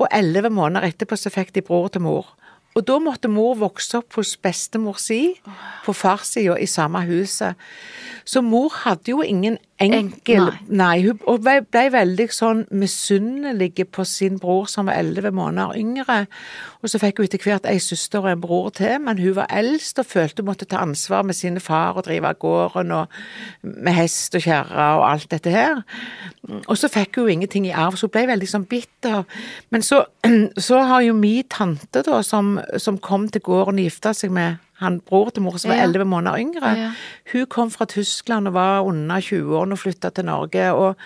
og 0.00 0.08
elleve 0.14 0.48
måneder 0.48 0.86
etterpå 0.88 1.18
så 1.18 1.32
fikk 1.32 1.52
de 1.56 1.66
bror 1.66 1.90
til 1.92 2.06
mor. 2.06 2.36
Og 2.78 2.86
da 2.86 3.00
måtte 3.02 3.28
mor 3.28 3.56
vokse 3.58 3.98
opp 3.98 4.14
hos 4.14 4.36
bestemor 4.38 5.00
si, 5.02 5.34
på 5.84 5.94
farssida 5.96 6.54
i 6.54 6.68
samme 6.70 7.02
huset. 7.08 7.58
Så 8.24 8.44
mor 8.46 8.70
hadde 8.84 9.10
jo 9.10 9.24
ingen 9.26 9.58
enkel 9.80 10.44
nei. 10.44 10.58
Nei, 10.80 10.96
hun 11.04 11.40
ble 11.44 11.84
veldig 11.94 12.26
sånn 12.34 12.62
misunnelig 12.76 13.86
på 13.92 14.04
sin 14.08 14.36
bror 14.40 14.68
som 14.68 14.90
var 14.90 15.00
elleve 15.00 15.32
måneder 15.34 15.78
yngre. 15.80 16.18
Og 16.80 16.92
så 16.92 17.00
fikk 17.00 17.20
hun 17.20 17.28
etter 17.28 17.42
hvert 17.44 17.68
ei 17.68 17.78
søster 17.82 18.22
og 18.22 18.30
en 18.30 18.42
bror 18.42 18.70
til, 18.76 18.98
men 19.04 19.20
hun 19.20 19.36
var 19.36 19.50
eldst 19.52 20.00
og 20.00 20.08
følte 20.08 20.44
hun 20.44 20.50
måtte 20.50 20.68
ta 20.68 20.82
ansvar 20.84 21.24
med 21.26 21.36
sine 21.36 21.60
far 21.64 21.96
og 21.96 22.06
drive 22.08 22.28
av 22.28 22.38
gården 22.40 22.94
og 22.96 23.20
med 23.62 23.96
hest 23.96 24.36
og 24.36 24.44
kjerre 24.44 24.88
og 25.00 25.06
alt 25.08 25.28
dette 25.32 25.52
her. 25.54 25.82
Og 26.66 26.76
så 26.78 26.90
fikk 26.92 27.20
hun 27.20 27.34
ingenting 27.36 27.68
i 27.68 27.74
arv, 27.74 27.96
så 27.96 28.08
hun 28.08 28.14
ble 28.16 28.26
veldig 28.32 28.48
sånn 28.52 28.68
bitter. 28.70 29.24
Men 29.72 29.84
så, 29.86 30.04
så 30.68 30.84
har 30.88 31.04
jo 31.08 31.16
min 31.16 31.48
tante, 31.48 32.04
da, 32.04 32.22
som, 32.26 32.58
som 32.78 33.00
kom 33.00 33.28
til 33.28 33.44
gården 33.44 33.80
og 33.80 33.88
gifta 33.88 34.14
seg 34.16 34.32
med 34.36 34.60
han 34.80 34.98
bror 35.04 35.30
til 35.30 35.42
mor 35.44 35.58
som 35.60 35.70
var 35.70 35.76
Ja. 35.78 35.84
elleve 35.86 36.04
måneder 36.08 36.38
yngre, 36.40 36.70
Ja. 36.78 36.90
hun 37.32 37.46
kom 37.46 37.70
fra 37.70 37.84
Tyskland 37.84 38.48
og 38.48 38.54
var 38.54 38.80
under 38.88 39.20
20 39.20 39.52
år 39.56 39.70
og 39.72 39.78
flytta 39.78 40.10
til 40.16 40.24
Norge, 40.24 40.70
og, 40.72 40.96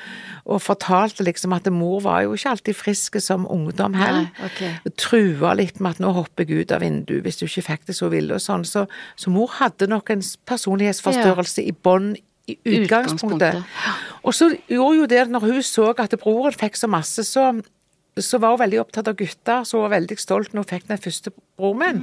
og 0.46 0.60
fortalte 0.62 1.24
liksom 1.26 1.52
at 1.56 1.66
mor 1.72 2.00
var 2.06 2.22
jo 2.22 2.32
ikke 2.34 2.50
alltid 2.54 2.74
frisk 2.78 3.20
som 3.20 3.46
ungdom 3.50 3.94
heller. 3.94 4.28
Okay. 4.44 4.70
ok. 4.87 4.96
Trua 4.96 5.54
litt 5.58 5.80
med 5.80 5.96
at 5.96 6.00
nå 6.04 6.12
hopper 6.14 6.44
jeg 6.46 6.64
ut 6.64 6.72
av 6.72 6.80
vinduet 6.80 7.22
hvis 7.26 7.38
du 7.42 7.46
ikke 7.46 7.66
fikk 7.70 7.87
det 7.87 7.96
så 7.98 8.08
ville 8.12 8.34
og 8.34 8.40
sånn. 8.40 8.64
Så, 8.64 8.87
så 9.16 9.30
mor 9.30 9.48
hadde 9.58 9.87
nok 9.90 10.10
en 10.10 10.22
personlighetsforstørrelse 10.46 11.62
i 11.66 11.72
bånn 11.72 12.14
i 12.48 12.56
utgangspunktet. 12.64 13.62
Utgangspunktet, 13.62 13.64
Og 14.24 14.34
så 14.37 14.50
gjorde 14.68 14.96
jo 14.98 15.06
det 15.08 15.22
når 15.32 15.40
hun 15.48 15.62
så 15.64 15.90
at 15.98 16.14
broren 16.20 16.52
fikk 16.52 16.76
så 16.76 16.88
masse, 16.92 17.24
så, 17.24 17.46
så 18.20 18.38
var 18.38 18.54
hun 18.54 18.60
veldig 18.64 18.80
opptatt 18.82 19.08
av 19.08 19.16
gutter, 19.16 19.64
så 19.64 19.78
hun 19.78 19.87
var 19.88 19.94
veldig 19.98 20.18
stolt 20.20 20.52
når 20.52 20.64
hun 20.66 20.72
fikk 20.78 20.88
den 20.92 21.00
første 21.00 21.32
broren 21.58 21.80
min. 21.80 22.02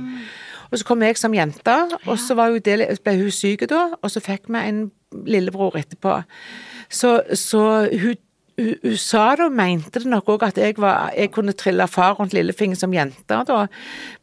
Og 0.72 0.80
så 0.80 0.86
kom 0.88 1.02
jeg 1.04 1.18
som 1.20 1.34
jente, 1.36 1.78
og 2.08 2.18
så 2.20 2.36
det, 2.64 2.80
ble 3.04 3.18
hun 3.20 3.32
syk 3.32 3.66
da, 3.70 3.90
og 4.02 4.12
så 4.12 4.22
fikk 4.24 4.48
vi 4.48 4.60
en 4.70 4.92
lillebror 5.28 5.76
etterpå. 5.76 6.22
Så, 6.90 7.22
så 7.36 7.88
hun, 7.92 8.16
hun, 8.60 8.76
hun 8.84 8.96
sa 9.00 9.36
da, 9.36 9.50
mente 9.52 10.00
det 10.00 10.08
nok 10.08 10.30
òg 10.32 10.44
at 10.48 10.58
jeg, 10.58 10.76
var, 10.80 11.10
jeg 11.18 11.32
kunne 11.32 11.52
trille 11.60 11.88
far 11.92 12.14
rundt 12.20 12.34
lillefingeren 12.36 12.80
som 12.80 12.94
jente 12.96 13.40
da, 13.48 13.66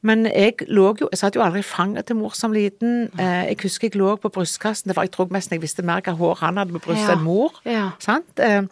men 0.01 0.25
jeg 0.27 0.55
lå 0.69 0.95
jo, 1.01 1.09
jeg 1.13 1.19
satt 1.21 1.37
jo 1.37 1.43
aldri 1.45 1.61
i 1.61 1.67
fanget 1.69 2.07
til 2.09 2.17
mor 2.17 2.33
som 2.37 2.53
liten. 2.57 3.11
Eh, 3.21 3.51
Jeg 3.51 3.59
husker 3.63 3.89
jeg 3.89 3.97
lå 4.01 4.15
på 4.17 4.29
brystkassen, 4.33 4.89
det 4.89 4.97
var, 4.97 5.05
jeg 5.09 5.13
tror 5.17 5.29
nesten 5.35 5.57
jeg 5.59 5.63
visste 5.67 5.83
mer 5.85 6.01
hva 6.05 6.15
hår 6.17 6.39
han 6.41 6.57
hadde 6.63 6.73
på 6.79 6.85
brystet 6.87 7.11
Ja. 7.13 7.17
enn 7.19 7.25
mor. 7.25 7.61
Ja. 7.65 7.91
Sant? 7.99 8.39
Eh, 8.41 8.63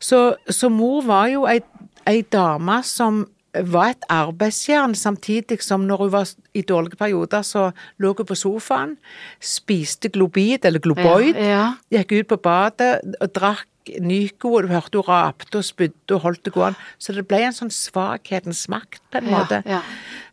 Så, 0.00 0.34
så 0.48 0.68
mor 0.72 1.02
var 1.04 1.26
jo 1.28 1.44
ei, 1.46 1.60
ei 2.06 2.22
dame 2.22 2.80
som 2.82 3.26
var 3.54 3.88
et 3.90 4.04
arbeidsjern, 4.08 4.94
samtidig 4.94 5.60
som 5.62 5.80
når 5.88 5.96
hun 6.04 6.12
var 6.12 6.28
i 6.54 6.62
dårlige 6.62 6.96
perioder, 6.96 7.42
så 7.42 7.72
lå 7.98 8.12
hun 8.16 8.26
på 8.26 8.34
sofaen, 8.38 8.96
spiste 9.40 10.08
Globid, 10.08 10.64
eller 10.64 10.78
Globoid, 10.78 11.34
Ja, 11.36 11.74
gikk 11.90 12.12
ut 12.20 12.28
på 12.28 12.36
badet 12.42 13.00
og 13.20 13.32
drakk 13.34 13.66
Nyco, 14.00 14.52
og 14.54 14.62
du 14.62 14.68
hørte 14.68 15.00
hun 15.00 15.08
rapte 15.08 15.56
og 15.58 15.64
spydde 15.64 16.14
og 16.14 16.20
holdt 16.20 16.44
det 16.44 16.52
gående. 16.54 16.78
Så 17.00 17.14
det 17.16 17.24
ble 17.26 17.40
en 17.48 17.52
sånn 17.56 17.72
svakhetens 17.74 18.68
makt, 18.70 19.00
på 19.10 19.18
en 19.18 19.26
Ja, 19.26 19.38
måte. 19.38 19.62
ja. 19.66 19.80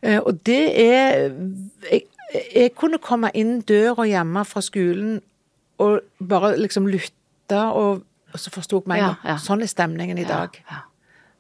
Eh, 0.04 0.20
Og 0.20 0.44
det 0.44 0.60
er 0.78 1.32
jeg, 1.92 2.02
jeg 2.54 2.76
kunne 2.76 3.00
komme 3.00 3.32
inn 3.34 3.62
døra 3.62 4.06
hjemme 4.06 4.44
fra 4.46 4.62
skolen 4.62 5.22
og 5.80 6.02
bare 6.20 6.58
liksom 6.60 6.86
lytte, 6.88 7.14
og, 7.74 8.04
og 8.34 8.40
så 8.40 8.52
forsto 8.52 8.82
jeg 8.84 8.88
meg 8.88 9.00
Ja, 9.00 9.08
en 9.08 9.16
gang. 9.16 9.26
ja. 9.32 9.38
Sånn 9.38 9.62
er 9.64 9.68
stemningen 9.72 10.18
i 10.20 10.24
dag. 10.28 10.62
Ja. 10.70 10.84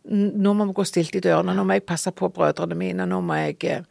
Nå 0.08 0.54
må 0.56 0.66
vi 0.70 0.74
gå 0.78 0.86
stilt 0.88 1.16
i 1.20 1.20
dørene, 1.20 1.52
nå 1.58 1.66
må 1.68 1.76
jeg 1.76 1.84
passe 1.90 2.12
på 2.16 2.30
brødrene 2.32 2.78
mine, 2.80 3.04
nå 3.10 3.20
må 3.28 3.36
jeg 3.42 3.58
eh, 3.68 3.82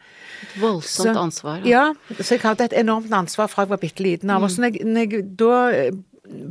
Et 0.43 0.59
voldsomt 0.63 1.13
så- 1.13 1.21
ansvar. 1.27 1.63
Ja, 1.69 1.91
så 2.21 2.35
jeg 2.39 2.41
hadde 2.41 2.65
et 2.71 2.73
enormt 2.81 3.13
ansvar 3.13 3.49
fra 3.53 3.63
jeg 3.67 3.69
var 3.75 3.83
bitte 3.83 4.03
liten 4.03 4.31
av. 4.31 4.43
Og 4.43 4.51
så 4.51 4.61
når 4.65 4.73
jeg, 4.79 4.87
når 4.87 5.11
jeg 5.11 5.25
da 5.37 5.55
eh, 5.77 5.91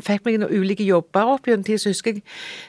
fikk 0.06 0.24
meg 0.24 0.38
noen 0.40 0.54
ulike 0.62 0.86
jobber 0.88 1.34
opp 1.34 1.50
gjennom 1.50 1.66
tid, 1.68 1.82
så 1.82 1.90
husker 1.92 2.14
jeg 2.14 2.24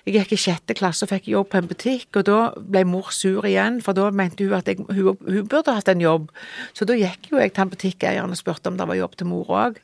jeg 0.06 0.14
gikk 0.16 0.32
i 0.32 0.38
sjette 0.40 0.74
klasse 0.74 1.04
og 1.06 1.12
fikk 1.12 1.28
jobb 1.30 1.50
på 1.52 1.58
en 1.60 1.68
butikk, 1.70 2.08
og 2.16 2.24
da 2.26 2.38
ble 2.58 2.82
mor 2.88 3.12
sur 3.14 3.44
igjen, 3.46 3.78
for 3.84 3.92
da 3.94 4.08
mente 4.10 4.42
hun 4.48 4.56
at 4.58 4.66
jeg, 4.66 4.80
hun, 4.88 5.12
hun 5.28 5.46
burde 5.46 5.74
hatt 5.76 5.88
en 5.92 6.00
jobb. 6.02 6.30
Så 6.74 6.88
da 6.88 6.96
gikk 6.98 7.28
jo 7.30 7.38
jeg 7.38 7.52
til 7.54 7.62
en 7.62 7.70
butikkeieren 7.76 8.30
og 8.34 8.40
spurte 8.40 8.72
om 8.72 8.76
det 8.80 8.88
var 8.88 8.98
jobb 8.98 9.14
til 9.20 9.30
mor 9.30 9.46
òg. 9.52 9.78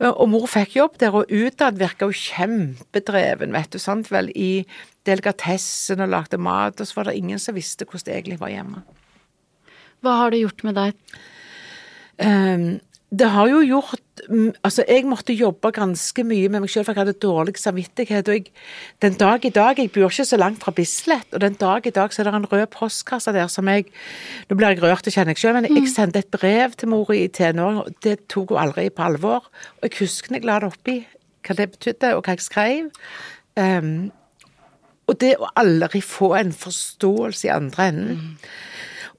Og 0.00 0.28
mor 0.32 0.46
fikk 0.48 0.76
jobb 0.78 0.94
der, 1.00 1.12
og 1.16 1.28
utad 1.32 1.76
virka 1.80 2.06
hun 2.08 2.16
kjempedreven, 2.16 3.52
vet 3.52 3.72
du, 3.72 3.78
sant 3.78 4.08
vel, 4.12 4.30
i 4.32 4.64
delikatessen 5.10 6.02
og 6.04 6.12
lagde 6.14 6.40
mat, 6.40 6.80
og 6.80 6.88
så 6.88 7.00
var 7.00 7.10
det 7.10 7.18
ingen 7.20 7.42
som 7.42 7.58
visste 7.58 7.86
hvordan 7.86 8.06
det 8.06 8.16
egentlig 8.16 8.40
var 8.40 8.54
hjemme. 8.54 8.84
Hva 10.00 10.16
har 10.22 10.32
det 10.32 10.44
gjort 10.44 10.64
med 10.64 10.78
deg? 10.78 11.18
Um, 12.20 12.70
det 13.10 13.26
har 13.32 13.48
jo 13.50 13.60
gjort 13.66 14.22
mm, 14.28 14.52
Altså, 14.62 14.84
jeg 14.86 15.06
måtte 15.08 15.34
jobbe 15.34 15.72
ganske 15.74 16.24
mye 16.24 16.50
med 16.52 16.62
meg 16.62 16.70
selv, 16.70 16.86
for 16.86 16.94
jeg 16.94 17.00
hadde 17.00 17.22
dårlig 17.22 17.56
samvittighet. 17.58 18.28
Og 18.28 18.36
jeg, 18.38 18.52
den 19.02 19.16
dag 19.18 19.44
i 19.44 19.50
dag 19.50 19.78
Jeg 19.78 19.90
bor 19.94 20.10
ikke 20.10 20.28
så 20.28 20.38
langt 20.38 20.62
fra 20.62 20.74
Bislett, 20.76 21.26
og 21.34 21.40
den 21.40 21.56
dag 21.58 21.86
i 21.86 21.94
dag 21.96 22.12
så 22.12 22.22
er 22.22 22.30
det 22.30 22.34
en 22.38 22.46
rød 22.52 22.66
postkasse 22.70 23.34
der 23.34 23.48
som 23.50 23.68
jeg 23.68 23.88
Nå 24.48 24.56
blir 24.56 24.74
jeg 24.74 24.82
rørt, 24.82 25.04
det 25.04 25.14
kjenner 25.14 25.34
jeg 25.34 25.42
selv, 25.42 25.58
men 25.58 25.66
jeg 25.70 25.90
sendte 25.90 26.22
et 26.22 26.30
brev 26.30 26.76
til 26.78 26.92
mor 26.92 27.10
i 27.14 27.26
tenåring, 27.28 27.96
det 28.04 28.28
tok 28.28 28.54
hun 28.54 28.62
aldri 28.62 28.88
på 28.94 29.02
alvor. 29.02 29.50
Og 29.80 29.88
jeg 29.88 30.04
husker 30.04 30.38
jeg 30.38 30.46
la 30.46 30.60
det 30.60 30.70
oppi, 30.70 31.00
hva 31.46 31.56
det 31.58 31.70
betydde, 31.74 32.14
og 32.14 32.24
hva 32.24 32.36
jeg 32.36 32.46
skrev. 32.46 32.90
Ehm, 33.58 34.10
og 35.10 35.18
det 35.20 35.32
å 35.42 35.48
aldri 35.58 36.00
få 36.06 36.32
en 36.38 36.52
forståelse 36.54 37.48
i 37.48 37.50
andre 37.50 37.88
enden. 37.90 38.20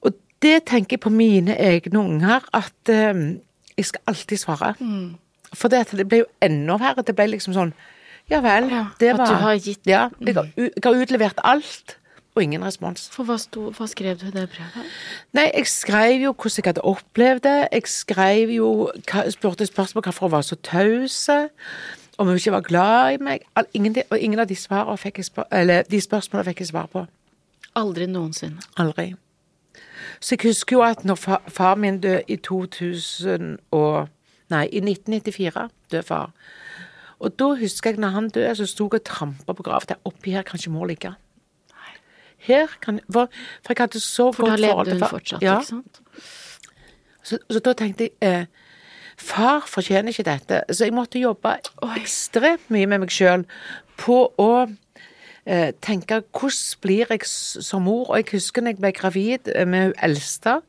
Og 0.00 0.14
det 0.42 0.62
tenker 0.70 0.96
jeg 0.96 1.02
på 1.04 1.12
mine 1.12 1.54
egne 1.60 2.00
unger, 2.00 2.46
at 2.56 2.88
eh, 2.92 3.20
jeg 3.76 3.90
skal 3.92 4.00
alltid 4.14 4.40
svare. 4.40 4.72
For 5.52 5.68
det, 5.68 5.84
det 5.92 6.06
ble 6.08 6.22
jo 6.24 6.30
enda 6.42 6.78
verre. 6.80 7.04
Det 7.04 7.12
ble 7.18 7.28
liksom 7.36 7.52
sånn 7.56 7.74
Ja 8.30 8.38
vel, 8.40 8.70
Ja, 8.70 8.86
det 9.00 9.10
at 9.12 9.26
du 9.28 9.34
har 9.42 9.56
gitt- 9.60 9.86
Ja, 9.90 10.06
jeg 10.22 10.34
har, 10.38 10.46
jeg 10.56 10.70
har 10.84 10.94
utlevert 11.02 11.40
alt, 11.44 11.96
og 12.34 12.42
ingen 12.46 12.62
respons. 12.64 13.08
For 13.12 13.26
hva, 13.28 13.34
sto, 13.36 13.66
hva 13.76 13.84
skrev 13.90 14.16
du 14.22 14.28
i 14.30 14.32
det 14.32 14.46
brevet? 14.54 14.86
Nei, 15.36 15.50
jeg 15.52 15.66
skrev 15.68 16.22
jo 16.22 16.32
hvordan 16.32 16.56
jeg 16.62 16.68
hadde 16.70 16.84
opplevd 16.88 17.42
det. 17.44 17.68
Jeg 17.74 17.90
skrev 17.92 18.54
jo 18.54 18.68
Spurte 19.34 19.66
spørsmål 19.68 20.06
hvorfor 20.06 20.30
hun 20.30 20.32
var 20.38 20.46
så 20.48 20.56
tause. 20.64 21.36
Om 22.18 22.26
hun 22.26 22.36
ikke 22.36 22.52
var 22.52 22.60
glad 22.60 23.12
i 23.14 23.16
meg. 23.24 23.44
Ingen, 23.74 23.96
og 24.10 24.18
ingen 24.18 24.38
av 24.42 24.46
de, 24.48 24.56
spør, 24.56 25.46
eller, 25.52 25.82
de 25.90 26.00
spørsmålene 26.00 26.50
fikk 26.50 26.60
jeg 26.60 26.68
svar 26.72 26.86
på. 26.92 27.06
Aldri 27.76 28.06
noensinne. 28.06 28.60
Aldri. 28.76 29.14
Så 30.20 30.36
jeg 30.36 30.48
husker 30.50 30.76
jo 30.76 30.82
at 30.84 31.04
når 31.08 31.14
far, 31.14 31.42
far 31.48 31.74
min 31.74 32.00
døde 32.00 32.22
i 32.28 32.36
2000 32.36 33.56
og 33.70 34.08
Nei, 34.52 34.66
i 34.68 34.82
1994 34.84 35.70
døde 35.92 36.02
far. 36.04 36.30
Og 37.22 37.32
da 37.38 37.46
husker 37.56 37.90
jeg 37.94 38.00
når 38.02 38.08
han 38.12 38.28
døde, 38.28 38.54
så 38.58 38.66
sto 38.68 38.84
jeg 38.92 39.00
og 39.00 39.04
trampa 39.08 39.54
på 39.56 39.64
graven. 39.64 39.96
Oppi 40.04 40.34
her 40.34 40.42
kan 40.44 40.60
ikke 40.60 40.70
mor 40.74 40.86
ligge. 40.90 41.14
Her 42.42 42.66
kan 42.82 43.00
For, 43.12 43.30
for 43.62 43.72
jeg 43.72 43.78
hadde 43.78 44.00
så 44.00 44.32
For 44.32 44.44
da 44.44 44.50
godt 44.50 44.60
forhold 44.60 44.86
levde 44.88 45.00
hun 45.00 45.08
fortsatt, 45.08 45.42
Ja. 45.42 45.58
ikke 45.60 45.66
sant? 45.66 46.00
Så, 47.22 47.38
så 47.50 47.60
da 47.62 47.72
tenkte 47.78 48.08
jeg 48.08 48.12
eh, 48.20 48.46
Far 49.18 49.66
fortjener 49.68 50.12
ikke 50.12 50.26
dette. 50.26 50.62
Så 50.70 50.86
jeg 50.86 50.94
måtte 50.96 51.20
jobbe 51.22 51.56
ekstremt 51.96 52.70
mye 52.72 52.88
med 52.90 53.04
meg 53.04 53.12
sjøl 53.12 53.44
på 54.00 54.18
å 54.40 54.50
eh, 55.46 55.70
tenke 55.84 56.22
hvordan 56.24 56.82
blir 56.82 57.14
jeg 57.14 57.28
som 57.28 57.86
mor? 57.86 58.10
Og 58.10 58.20
jeg 58.20 58.32
husker 58.38 58.64
når 58.64 58.76
jeg 58.76 58.82
ble 58.82 58.92
gravid 58.96 59.54
med 59.66 59.90
hun 59.90 59.96
eldste, 60.10 60.60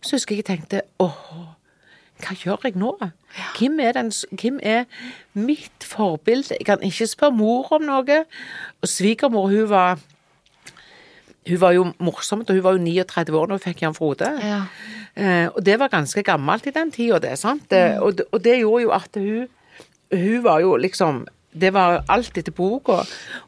så 0.00 0.16
husker 0.16 0.36
jeg 0.36 0.44
jeg 0.44 0.50
tenkte 0.54 0.84
åh, 1.02 1.50
hva 2.20 2.36
gjør 2.36 2.68
jeg 2.68 2.78
nå? 2.80 2.94
hvem 3.58 3.80
er, 3.80 3.92
den, 3.92 4.12
hvem 4.40 4.60
er 4.62 4.84
mitt 5.32 5.84
forbilde? 5.84 6.56
Jeg 6.58 6.66
kan 6.66 6.82
ikke 6.82 7.06
spørre 7.06 7.36
mor 7.36 7.72
om 7.72 7.84
noe. 7.86 8.24
Og 8.82 8.88
svigermor, 8.88 9.48
hun 9.48 9.68
var 9.70 10.00
hun 11.48 11.60
var 11.60 11.72
jo 11.72 11.86
morsom, 11.98 12.40
og 12.40 12.54
hun 12.54 12.62
var 12.62 12.76
jo 12.76 12.82
39 12.82 13.36
år 13.38 13.46
da 13.46 13.56
hun 13.56 13.62
fikk 13.62 13.82
Jan 13.82 13.94
Frode. 13.96 14.28
Ja. 14.44 14.64
Eh, 15.16 15.48
og 15.48 15.64
det 15.64 15.78
var 15.78 15.88
ganske 15.88 16.22
gammelt 16.22 16.66
i 16.66 16.70
den 16.70 16.90
tida, 16.94 17.18
det. 17.20 17.38
sant? 17.38 17.72
Eh, 17.72 17.98
og, 18.00 18.16
det- 18.16 18.26
og 18.32 18.42
det 18.42 18.60
gjorde 18.60 18.82
jo 18.82 18.90
at 18.92 19.08
hun 19.16 19.48
Hun 20.12 20.42
var 20.42 20.60
jo 20.60 20.76
liksom 20.76 21.26
det 21.52 21.72
var 21.72 22.04
alt 22.08 22.36
etter 22.38 22.52
boka. 22.54 22.92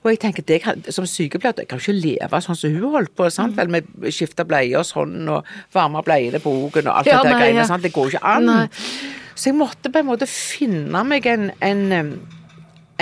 Og 0.03 0.11
jeg 0.11 0.18
tenker, 0.18 0.42
det 0.42 0.61
kan, 0.62 0.83
som 0.90 1.05
sykepleier 1.07 1.55
jeg 1.59 1.68
kan 1.68 1.79
jo 1.79 1.92
ikke 1.92 2.03
leve 2.03 2.40
sånn 2.42 2.57
som 2.59 2.70
hun 2.75 2.90
holdt 2.90 3.14
på. 3.14 3.29
sant? 3.31 3.55
Vel, 3.57 3.68
med 3.70 3.87
skifte 4.11 4.42
bleier 4.44 4.83
sånn, 4.83 5.29
og 5.31 5.44
varme 5.72 6.03
bleiene 6.03 6.40
på 6.42 6.51
boken 6.51 6.88
og 6.88 6.96
alt 6.98 7.07
Ja, 7.07 7.22
det 7.22 7.31
der 7.31 7.37
nei, 7.38 7.40
greiene. 7.44 7.66
sant? 7.66 7.83
Det 7.83 7.92
går 7.92 8.11
jo 8.11 8.16
ikke 8.18 8.25
an. 8.27 8.44
Nei. 8.46 8.66
Så 9.37 9.44
jeg 9.51 9.55
måtte 9.55 9.92
på 9.92 9.98
en 10.03 10.07
måte 10.07 10.27
finne 10.27 11.05
meg 11.07 11.27
en, 11.27 11.53
en, 11.62 12.18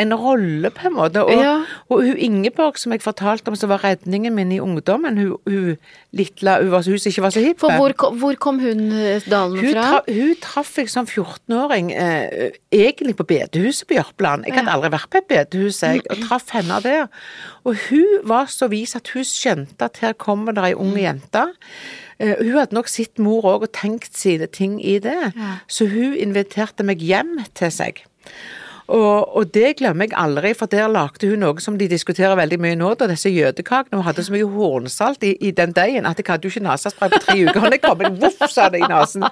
en 0.00 0.14
rolle, 0.16 0.70
på 0.74 0.86
en 0.88 0.94
måte. 0.96 1.22
Og, 1.22 1.30
Ja. 1.42 1.52
og 1.90 2.02
hun 2.06 2.16
Ingeborg 2.16 2.78
som 2.80 2.92
jeg 2.92 3.02
fortalte 3.04 3.48
om, 3.52 3.56
som 3.56 3.68
var 3.70 3.82
redningen 3.84 4.34
min 4.34 4.52
i 4.52 4.58
ungdommen, 4.60 5.18
hun, 5.20 5.36
hun, 5.46 5.76
lille, 6.16 6.54
hun, 6.62 6.72
hun 6.72 6.82
som 6.98 7.10
ikke 7.12 7.22
var 7.26 7.34
så 7.36 7.42
hipp. 7.44 7.60
For 7.60 7.76
hvor, 7.76 7.92
kom- 7.92 8.18
hvor 8.18 8.34
kom 8.40 8.58
hun 8.62 8.86
eh, 8.92 9.20
dalen 9.28 9.58
Hun, 9.60 9.72
fra? 9.74 9.84
tra, 10.00 10.00
hun 10.08 10.34
traff 10.40 10.72
jeg 10.80 10.88
som 10.90 11.06
14-åring, 11.06 11.92
eh, 11.92 12.50
egentlig 12.72 13.16
på 13.20 13.26
bedehuset 13.28 13.86
på 13.90 13.98
Jørpeland. 14.00 14.44
Jeg 14.48 14.54
hadde 14.58 14.72
aldri 14.74 14.90
vært 14.96 15.10
på 15.12 15.18
et 15.22 15.28
bedehus, 15.28 15.82
jeg, 15.84 16.00
og 16.10 16.16
traff 16.28 16.50
henne 16.56 16.80
der. 16.82 17.06
Og 17.64 17.76
hun 17.90 18.20
var 18.24 18.46
så 18.48 18.68
vis 18.72 18.96
at 18.96 19.08
hun 19.14 19.24
skjønte 19.28 19.84
at 19.90 19.98
her 20.00 20.12
kommer 20.16 20.52
det 20.56 20.64
ei 20.70 20.74
ung 20.74 20.96
jente. 20.96 21.46
Uh, 22.20 22.34
hun 22.42 22.58
hadde 22.58 22.76
nok 22.76 22.88
sett 22.92 23.18
mor 23.18 23.46
òg 23.48 23.62
og 23.64 23.70
tenkt 23.72 24.12
sine 24.16 24.44
ting 24.46 24.74
i 24.84 24.98
det, 25.00 25.32
Ja. 25.36 25.54
så 25.68 25.86
hun 25.88 26.12
inviterte 26.20 26.84
meg 26.84 26.98
hjem 27.00 27.38
til 27.56 27.70
seg. 27.72 28.02
Og, 28.90 29.36
og 29.36 29.50
det 29.54 29.76
glemmer 29.78 30.08
jeg 30.08 30.16
aldri, 30.18 30.50
for 30.58 30.70
der 30.70 30.88
lagde 30.90 31.28
hun 31.30 31.44
noe 31.44 31.62
som 31.62 31.76
de 31.78 31.86
diskuterer 31.90 32.34
veldig 32.38 32.58
mye 32.62 32.78
nå, 32.78 32.92
da 32.98 33.06
disse 33.10 33.30
jødekakene. 33.30 34.00
Hun 34.00 34.06
hadde 34.06 34.24
så 34.26 34.34
mye 34.34 34.48
hornsalt 34.50 35.22
i, 35.26 35.34
i 35.46 35.52
den 35.54 35.74
deigen 35.76 36.08
at 36.10 36.18
jeg 36.18 36.26
hadde 36.26 36.48
jo 36.48 36.52
ikke 36.52 36.64
nesespray 36.66 37.12
på 37.12 37.20
tre 37.22 37.36
uker. 37.46 37.60
Og 37.62 37.76
jeg 37.76 37.82
kom 37.84 38.02
inn, 38.06 38.18
voff, 38.22 38.42
sa 38.50 38.66
det 38.72 38.82
i 38.82 38.90
nesen. 38.90 39.26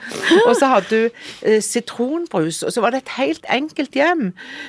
Og 0.44 0.52
så 0.58 0.70
hadde 0.74 1.02
hun 1.02 1.22
eh, 1.42 1.62
sitronbrus, 1.64 2.62
og 2.62 2.74
så 2.74 2.84
var 2.84 2.94
det 2.94 3.02
et 3.02 3.14
helt 3.16 3.48
enkelt 3.52 3.98
hjem. 3.98 4.28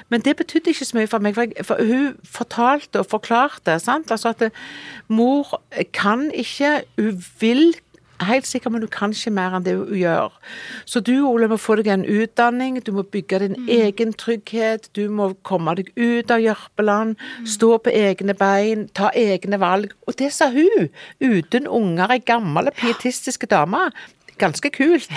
Men 0.09 0.25
det 0.25 0.35
betydde 0.41 0.73
ikke 0.73 0.89
så 0.89 0.97
mye 0.97 1.11
for 1.11 1.25
meg, 1.25 1.37
for, 1.37 1.45
jeg, 1.45 1.67
for 1.69 1.85
hun 1.91 2.15
fortalte 2.25 3.03
og 3.03 3.11
forklarte, 3.11 3.77
sant. 3.83 4.09
Altså 4.15 4.33
at 4.33 4.47
eh, 4.49 4.63
mor 5.07 5.59
kan 5.93 6.29
ikke, 6.33 6.79
hun 6.97 7.21
vil 7.39 7.77
helt 8.27 8.47
sikker, 8.47 8.71
men 8.73 8.81
du 8.83 8.87
kan 8.91 9.13
ikke 9.15 9.31
mer 9.33 9.55
enn 9.57 9.65
det 9.65 9.75
hun 9.77 9.93
gjør. 9.95 10.33
Så 10.89 11.01
du, 11.05 11.13
Ole, 11.27 11.47
må 11.51 11.57
få 11.59 11.77
deg 11.79 11.87
en 11.93 12.05
utdanning, 12.05 12.79
du 12.83 12.91
må 12.95 13.03
bygge 13.03 13.39
din 13.45 13.55
egen 13.69 14.13
trygghet, 14.13 14.89
du 14.97 15.07
må 15.09 15.31
komme 15.47 15.75
deg 15.79 15.91
ut 15.95 16.31
av 16.31 16.43
Jørpeland, 16.43 17.15
stå 17.47 17.77
på 17.85 17.93
egne 17.95 18.35
bein, 18.37 18.87
ta 18.97 19.11
egne 19.15 19.59
valg. 19.61 19.93
Og 20.07 20.17
det 20.19 20.31
sa 20.35 20.49
hun, 20.53 20.89
uten 21.23 21.67
unger, 21.67 22.15
ei 22.15 22.19
gammel 22.25 22.71
pietistiske 22.75 23.49
dame. 23.51 23.89
Ganske 24.39 24.71
kult. 24.71 25.11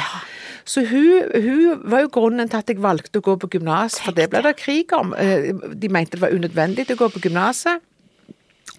Så 0.65 0.83
hun, 0.87 1.31
hun 1.43 1.83
var 1.91 2.05
jo 2.05 2.11
grunnen 2.15 2.49
til 2.51 2.59
at 2.59 2.71
jeg 2.71 2.83
valgte 2.83 3.19
å 3.19 3.25
gå 3.27 3.37
på 3.43 3.51
gymnas, 3.55 4.01
for 4.03 4.15
det 4.15 4.29
ble 4.31 4.43
det 4.47 4.57
krig 4.59 4.93
om. 4.95 5.15
Eh, 5.19 5.51
De 5.75 5.91
mente 5.91 6.17
det 6.17 6.23
var 6.23 6.35
unødvendig 6.35 6.87
å 6.91 6.99
gå 6.99 7.09
på 7.15 7.23
gymnaset. 7.27 7.83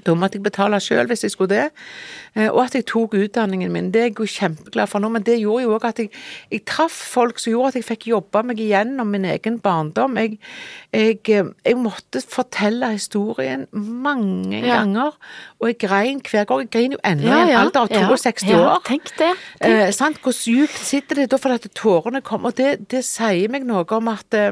Da 0.03 0.13
måtte 0.15 0.37
jeg 0.39 0.43
betale 0.43 0.79
sjøl 0.83 1.07
hvis 1.07 1.23
jeg 1.23 1.31
skulle 1.31 1.49
det. 1.55 1.69
Eh, 2.35 2.49
Og 2.49 2.63
at 2.65 2.75
jeg 2.75 2.85
tok 2.89 3.13
utdanningen 3.13 3.71
min. 3.71 3.91
Det 3.93 4.01
er 4.01 4.07
jeg 4.09 4.17
jo 4.19 4.25
kjempeglad 4.25 4.89
for 4.89 4.99
nå, 5.03 5.09
men 5.13 5.23
det 5.23 5.39
gjorde 5.39 5.63
jo 5.63 5.73
òg 5.77 5.85
at 5.89 5.99
jeg, 6.03 6.09
jeg 6.51 6.63
traff 6.65 6.91
folk 7.13 7.39
som 7.39 7.51
gjorde 7.53 7.67
at 7.73 7.75
jeg 7.79 7.87
fikk 7.87 8.07
jobba 8.11 8.41
meg 8.43 8.59
igjennom 8.59 9.07
min 9.13 9.25
egen 9.25 9.59
barndom. 9.63 10.17
Jeg, 10.17 10.37
jeg, 10.93 11.19
eh, 11.29 11.51
jeg 11.65 11.77
måtte 11.77 12.21
fortelle 12.27 12.91
historien 12.95 13.67
mange 13.73 14.61
Ja. 14.65 14.79
ganger, 14.83 15.11
og 15.59 15.67
jeg 15.67 15.77
grein 15.79 16.21
hver 16.21 16.45
gang. 16.49 16.59
Jeg 16.65 16.71
griner 16.71 16.97
jo 16.97 17.01
ennå 17.03 17.27
Ja, 17.27 17.39
i 17.45 17.51
en 17.51 17.57
alder 17.57 17.79
av 17.81 17.89
62 18.17 18.49
ja, 18.49 18.59
år. 18.75 18.81
Tenk 18.85 19.11
det. 19.19 19.31
Eh, 19.61 19.91
sant? 19.91 20.17
Hvor 20.23 20.33
djupt 20.33 20.77
sitter 20.77 21.15
det 21.21 21.29
da 21.31 21.37
fordi 21.37 21.69
tårene 21.75 22.21
kommer? 22.21 22.51
Og 22.51 22.57
det, 22.57 22.89
det 22.91 23.03
sier 23.05 23.49
meg 23.49 23.65
noe 23.65 23.85
om 23.97 24.07
at 24.11 24.33
eh, 24.33 24.51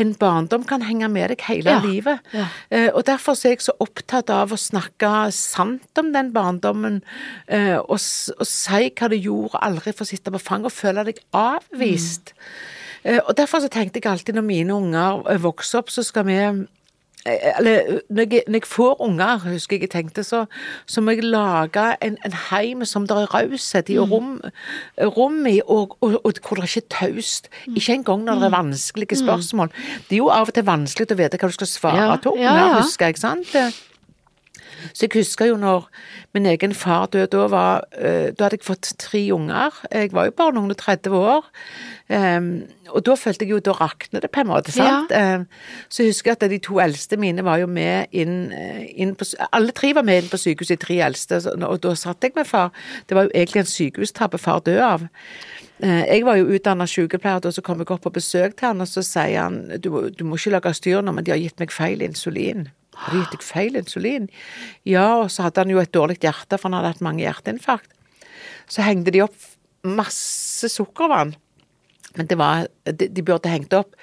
en 0.00 0.14
barndom 0.16 0.64
kan 0.64 0.82
henge 0.82 1.08
med 1.12 1.28
deg 1.34 1.42
hele 1.48 1.70
Ja, 1.70 1.80
livet. 1.84 2.20
ja. 2.32 2.46
Eh, 2.70 2.88
og 2.94 3.04
derfor 3.06 3.32
er 3.44 3.50
jeg 3.56 3.60
så 3.60 3.74
opptatt 3.80 4.30
av 4.30 4.52
å 4.52 4.56
snakke 4.60 5.30
sant 5.36 5.98
om 6.00 6.12
den 6.14 6.32
barndommen, 6.32 7.02
eh, 7.48 7.76
og, 7.78 7.98
og 8.00 8.46
si 8.48 8.90
hva 8.90 9.08
det 9.12 9.20
gjorde, 9.24 9.60
aldri 9.62 9.92
få 9.92 10.04
sitte 10.08 10.32
på 10.32 10.40
fanget 10.40 10.70
og 10.72 10.72
føle 10.72 11.04
deg 11.10 11.20
avvist. 11.36 12.32
Eh, 13.04 13.18
og 13.26 13.34
derfor 13.36 13.60
så 13.60 13.68
tenkte 13.68 14.00
jeg 14.00 14.10
alltid 14.12 14.34
når 14.38 14.46
mine 14.48 14.74
unger 14.78 15.38
vokser 15.42 15.82
opp, 15.82 15.90
så 15.90 16.02
skal 16.06 16.24
vi 16.28 16.38
eller 17.26 18.00
når 18.10 18.26
jeg, 18.34 18.42
når 18.48 18.58
jeg 18.58 18.66
får 18.66 19.00
unger, 19.00 19.38
husker 19.46 19.76
jeg 19.76 19.86
jeg 19.86 19.90
tenkte, 19.90 20.24
så, 20.26 20.44
så 20.86 21.00
må 21.00 21.14
jeg 21.14 21.24
lage 21.24 21.84
en, 22.02 22.16
en 22.26 22.34
heim 22.50 22.84
som 22.88 23.06
det 23.06 23.16
er 23.16 23.30
raushet 23.34 23.92
i, 23.94 23.98
og 24.02 24.10
rom, 24.10 24.32
rom 25.16 25.46
i, 25.46 25.60
og, 25.66 25.96
og, 26.00 26.18
og 26.24 26.42
hvor 26.42 26.58
det 26.58 26.66
ikke 26.70 26.82
er 26.82 26.90
taust. 26.98 27.48
Ikke 27.70 27.94
engang 28.00 28.24
når 28.26 28.42
det 28.42 28.50
er 28.50 28.56
vanskelige 28.56 29.20
spørsmål. 29.22 29.70
Det 30.08 30.18
er 30.18 30.22
jo 30.24 30.32
av 30.34 30.50
og 30.50 30.54
til 30.56 30.66
vanskelig 30.66 31.14
å 31.14 31.20
vite 31.22 31.38
hva 31.38 31.50
du 31.52 31.56
skal 31.60 31.70
svare 31.70 32.02
Ja, 32.02 32.18
til 32.18 32.34
unger, 32.34 32.48
ja, 32.48 32.68
ja. 32.72 32.82
husker 32.82 33.12
jeg, 33.12 33.22
sant? 33.22 33.54
Så 34.92 35.06
jeg 35.06 35.14
husker 35.14 35.46
jo 35.50 35.56
når 35.60 35.88
min 36.34 36.46
egen 36.46 36.74
far 36.74 37.06
døde, 37.12 37.30
da, 37.32 37.46
var, 37.52 37.84
eh, 37.96 38.30
da 38.34 38.46
hadde 38.48 38.58
jeg 38.58 38.66
fått 38.66 38.92
tre 38.98 39.22
unger. 39.34 39.72
Jeg 39.92 40.12
var 40.12 40.26
jo 40.28 40.34
bare 40.36 40.54
noen 40.56 40.70
og 40.74 40.78
30 40.80 41.16
år. 41.16 41.48
Em, 42.12 42.48
og 42.92 43.04
da 43.06 43.14
følte 43.16 43.46
jeg 43.46 43.54
jo, 43.54 43.60
da 43.64 43.72
raknet 43.78 44.22
det 44.22 44.30
på 44.34 44.42
en 44.42 44.50
måte, 44.50 44.72
sant? 44.74 45.12
Em, 45.16 45.46
så 45.88 46.02
jeg 46.04 46.12
husker 46.12 46.32
at 46.34 46.44
de 46.50 46.58
to 46.58 46.76
eldste 46.82 47.16
mine 47.16 47.44
var 47.46 47.62
jo 47.62 47.66
med 47.70 48.12
inn, 48.12 48.52
eh, 48.52 48.84
inn 49.00 49.14
på, 49.16 49.24
Alle 49.52 49.72
tre 49.72 49.94
var 49.94 50.02
med 50.04 50.24
inn 50.24 50.28
på 50.32 50.40
sykehuset, 50.40 50.78
de 50.78 50.84
tre 50.86 50.98
eldste, 51.06 51.40
og 51.62 51.80
da 51.80 51.94
satt 51.94 52.22
jeg 52.22 52.32
med 52.36 52.46
far. 52.46 52.70
Det 53.08 53.16
var 53.16 53.24
jo 53.28 53.34
egentlig 53.34 53.60
en 53.64 53.72
sykehustabbe 53.72 54.38
far 54.38 54.60
døde 54.60 54.84
av. 54.84 55.08
Eh, 55.82 56.04
Jeg 56.12 56.24
var 56.24 56.36
jo 56.36 56.46
utdannet 56.52 56.88
sykepleier, 56.88 57.46
og 57.46 57.52
så 57.54 57.62
kom 57.62 57.78
jeg 57.78 57.90
opp 57.90 58.02
på 58.02 58.12
besøk 58.12 58.56
til 58.56 58.68
han, 58.68 58.80
og 58.80 58.86
så 58.86 59.02
sier 59.02 59.40
han 59.42 59.80
du, 59.80 60.10
du 60.10 60.24
må 60.24 60.36
ikke 60.36 60.52
lage 60.58 60.74
styr 60.74 61.00
nå, 61.02 61.12
men 61.12 61.24
de 61.24 61.30
har 61.32 61.38
gitt 61.38 61.58
meg 61.58 61.72
feil 61.72 62.02
insulin. 62.02 62.68
Har 62.94 63.12
de 63.14 63.22
gitt 63.22 63.30
deg 63.36 63.42
feil 63.46 63.76
insulin? 63.80 64.28
Ja, 64.84 65.06
og 65.22 65.30
så 65.32 65.46
hadde 65.46 65.64
han 65.64 65.70
jo 65.72 65.78
et 65.82 65.92
dårlig 65.94 66.18
hjerte, 66.22 66.58
for 66.58 66.68
han 66.70 66.78
hadde 66.78 66.92
hatt 66.94 67.00
mange 67.04 67.24
hjerteinfarkt. 67.24 67.90
Så 68.68 68.84
hengte 68.84 69.10
de 69.14 69.22
opp 69.24 69.34
masse 69.84 70.68
sukkervann. 70.70 71.34
Men 72.16 72.28
det 72.28 72.36
var, 72.36 72.66
de, 72.84 73.06
de 73.08 73.22
burde 73.24 73.48
hengt 73.48 73.72
opp 73.72 73.94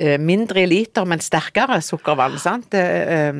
eh, 0.00 0.16
mindre 0.16 0.62
i 0.62 0.68
liter, 0.70 1.04
men 1.04 1.20
sterkere 1.20 1.76
sukkervann. 1.84 2.38
sant? 2.40 2.70
Det, 2.72 2.80
eh, 2.80 3.32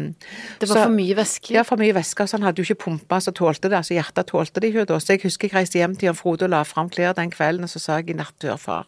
Det 0.60 0.68
var 0.68 0.76
så- 0.76 0.82
for 0.84 0.92
mye 0.92 1.16
væske. 1.16 1.50
ja, 1.54 1.62
for 1.64 1.76
mye 1.80 1.94
væske, 1.96 2.26
så 2.28 2.36
han 2.36 2.42
hadde 2.42 2.60
jo 2.60 2.68
ikke 2.68 2.84
pumpa 2.84 3.16
så 3.20 3.32
tålte 3.32 3.70
det. 3.70 3.78
altså 3.80 3.94
Hjertet 3.96 4.26
tålte 4.26 4.60
det 4.60 4.74
ikke 4.74 4.86
da. 4.86 4.98
Så 5.00 5.14
jeg 5.16 5.22
husker 5.22 5.48
jeg 5.48 5.54
reiste 5.56 5.78
hjem 5.80 5.96
til 5.96 6.06
Jan 6.08 6.14
Frode 6.20 6.42
og 6.42 6.50
la 6.50 6.62
fram 6.62 6.90
klær 6.90 7.14
den 7.14 7.30
kvelden, 7.30 7.64
og 7.64 7.70
så 7.70 7.80
sa 7.80 7.96
jeg 7.96 8.10
i 8.10 8.12
natt 8.12 8.58
far. 8.60 8.84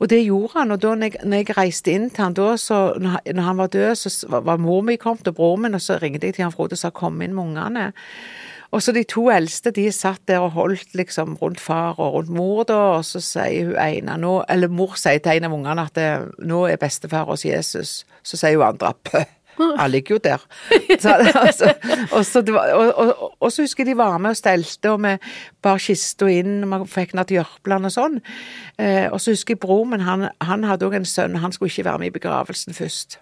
Og 0.00 0.08
det 0.08 0.22
gjorde 0.24 0.54
han, 0.54 0.70
og 0.72 0.80
da 0.80 0.94
når 0.96 1.36
jeg, 1.36 1.56
reiste 1.58 1.92
inn 1.92 2.06
til 2.10 2.24
han 2.24 2.34
da, 2.38 2.54
så 2.56 2.94
når, 2.98 3.42
han- 3.42 3.56
var 3.58 3.66
død, 3.68 3.94
så 3.94 4.28
var, 4.28 4.56
mor 4.56 4.80
mi 4.82 4.96
kommet 4.96 5.28
og 5.28 5.34
bror 5.36 5.56
min, 5.56 5.74
og 5.74 5.80
så 5.80 5.98
ringte 6.00 6.26
jeg 6.26 6.34
til 6.34 6.44
han 6.46 6.52
Frode 6.52 6.72
og 6.72 6.78
sa 6.78 6.90
kom 6.90 7.20
inn 7.22 7.34
med 7.34 7.44
ungene. 7.44 7.92
Og 8.72 8.82
så 8.82 8.92
de 8.94 9.02
to 9.04 9.26
eldste, 9.30 9.72
de 9.74 9.88
satt 9.92 10.22
der 10.28 10.38
og 10.38 10.52
holdt 10.54 10.94
liksom 10.94 11.34
rundt 11.42 11.60
far 11.60 11.98
og 11.98 12.14
rundt 12.14 12.28
mor 12.30 12.62
da, 12.64 12.78
og 13.00 13.04
så 13.04 13.20
sier 13.20 13.66
hun 13.66 13.76
ene 13.82 14.16
nå, 14.22 14.44
eller 14.48 14.68
mor 14.68 14.94
sier 14.96 15.18
til 15.18 15.36
en 15.36 15.44
av 15.48 15.52
ungene 15.56 15.84
at 15.88 15.94
det, 15.98 16.10
nå 16.38 16.64
er 16.70 16.76
bestefar 16.80 17.26
hos 17.26 17.44
Jesus. 17.44 18.04
Så 18.22 18.38
sier 18.38 18.56
hun 18.56 18.68
andre 18.68 18.94
pøh. 19.04 19.26
Han 19.58 19.90
ligger 19.90 20.14
jo 20.14 20.20
der. 20.24 20.44
Så, 21.00 21.14
altså, 21.34 21.72
og, 22.12 22.26
så 22.26 22.42
var, 22.48 22.72
og, 22.74 22.92
og, 22.94 23.32
og 23.40 23.52
så 23.52 23.62
husker 23.62 23.84
jeg 23.84 23.92
de 23.92 23.98
var 23.98 24.18
med 24.18 24.34
og 24.34 24.38
stelte, 24.38 24.90
og 24.90 25.02
vi 25.04 25.16
bar 25.62 25.80
kista 25.82 26.28
inn, 26.32 26.62
og 26.64 26.84
vi 26.84 26.92
fikk 26.94 27.14
den 27.14 27.24
til 27.28 27.40
Jørpeland 27.40 27.90
og 27.90 27.94
sånn. 27.94 28.20
Eh, 28.80 29.06
og 29.10 29.20
så 29.20 29.34
husker 29.34 29.56
jeg 29.56 29.62
bror 29.62 29.84
min, 29.88 30.04
han, 30.06 30.28
han 30.44 30.66
hadde 30.68 30.88
òg 30.88 31.00
en 31.00 31.08
sønn, 31.08 31.40
han 31.42 31.52
skulle 31.52 31.72
ikke 31.72 31.88
være 31.90 32.02
med 32.04 32.12
i 32.12 32.16
begravelsen 32.18 32.76
først. 32.76 33.20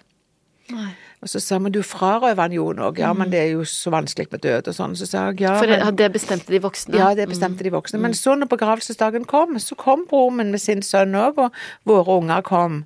Nei. 0.73 0.91
Og 1.19 1.31
så 1.33 1.41
sa 1.43 1.57
han, 1.59 1.73
du 1.75 1.81
frarøver 1.83 2.39
han 2.45 2.55
jo 2.55 2.69
noe. 2.77 2.93
Ja, 2.99 3.11
men 3.17 3.33
det 3.33 3.41
er 3.41 3.49
jo 3.57 3.65
så 3.67 3.91
vanskelig 3.91 4.29
med 4.31 4.45
død 4.45 4.71
og 4.71 4.77
sånn. 4.77 4.95
Så 4.99 5.09
sa 5.09 5.25
jeg, 5.31 5.41
ja, 5.43 5.57
For 5.59 5.71
det, 5.71 5.81
det 5.99 6.11
bestemte 6.15 6.55
de 6.55 6.61
voksne? 6.63 6.95
ja, 6.99 7.09
det 7.19 7.27
bestemte 7.31 7.67
de 7.67 7.73
voksne. 7.75 7.99
Men 8.05 8.15
så 8.15 8.37
når 8.39 8.51
begravelsesdagen 8.53 9.27
kom, 9.27 9.57
så 9.59 9.75
kom 9.79 10.05
broren 10.11 10.39
min 10.39 10.53
med 10.55 10.63
sin 10.63 10.85
sønn 10.87 11.19
òg, 11.19 11.41
og 11.43 11.59
våre 11.89 12.21
unger 12.21 12.45
kom. 12.47 12.85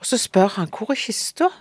Og 0.00 0.10
så 0.10 0.18
spør 0.18 0.56
han, 0.56 0.72
hvor 0.74 0.90
er 0.94 0.98
kista? 0.98 1.52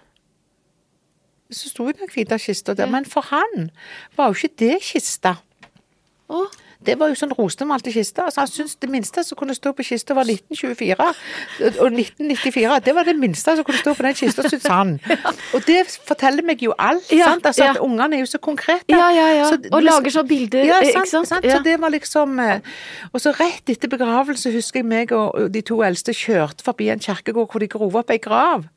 Så 1.51 1.69
sto 1.71 1.85
den 1.91 2.09
hvite 2.13 2.37
kista 2.39 2.73
der, 2.75 2.87
men 2.91 3.05
for 3.05 3.21
han 3.31 3.69
var 4.17 4.31
jo 4.33 4.39
ikke 4.39 4.55
det 4.59 4.81
kista. 4.83 5.37
Å, 6.27 6.41
det 6.83 6.93
var 6.99 7.07
jo 7.09 7.15
sånn 7.17 7.31
rosemalte 7.33 7.89
kiste. 7.89 8.21
Altså, 8.21 8.41
han 8.43 8.49
syntes 8.51 8.75
det 8.83 8.89
minste 8.91 9.23
som 9.23 9.37
kunne 9.39 9.55
stå 9.55 9.71
på 9.73 9.81
kista, 9.87 10.13
var 10.13 10.27
1924. 10.27 11.07
Og 11.81 11.87
1994, 11.95 12.79
det 12.85 12.93
var 12.93 13.07
det 13.07 13.15
minste 13.17 13.55
som 13.57 13.63
kunne 13.65 13.79
stå 13.79 13.93
på 13.97 14.03
den 14.05 14.13
kista, 14.19 14.43
syntes 14.45 14.67
han. 14.69 14.91
Og 15.55 15.63
det 15.65 15.79
forteller 16.05 16.43
meg 16.45 16.61
jo 16.61 16.75
alt. 16.77 17.07
Ja, 17.15 17.31
sant? 17.31 17.47
Altså, 17.49 17.63
ja. 17.63 17.71
At 17.73 17.81
ungene 17.81 18.19
er 18.19 18.21
jo 18.25 18.29
så 18.29 18.37
konkrete. 18.43 18.85
Ja, 18.91 19.07
ja, 19.15 19.25
ja. 19.39 19.47
Så- 19.49 19.71
Og 19.71 19.81
lager 19.87 20.13
sånn 20.13 20.27
bilder, 20.29 20.67
Ja, 20.67 20.81
ikke 20.83 20.99
sant, 20.99 21.09
sant? 21.15 21.27
sant? 21.31 21.47
Så 21.49 21.63
det 21.63 21.79
var 21.81 21.89
liksom 21.95 22.37
eh, 22.43 22.59
Og 23.13 23.21
så 23.23 23.31
rett 23.39 23.69
etter 23.73 23.87
begravelse 23.89 24.51
husker 24.53 24.83
jeg 24.83 24.85
meg 24.85 25.11
og 25.15 25.47
de 25.51 25.61
to 25.65 25.79
eldste 25.81 26.13
kjørte 26.13 26.61
forbi 26.67 26.91
en 26.93 26.99
kirkegård 26.99 27.49
hvor 27.51 27.59
de 27.63 27.67
grov 27.71 27.95
opp 28.03 28.11
ei 28.13 28.19
grav. 28.21 28.67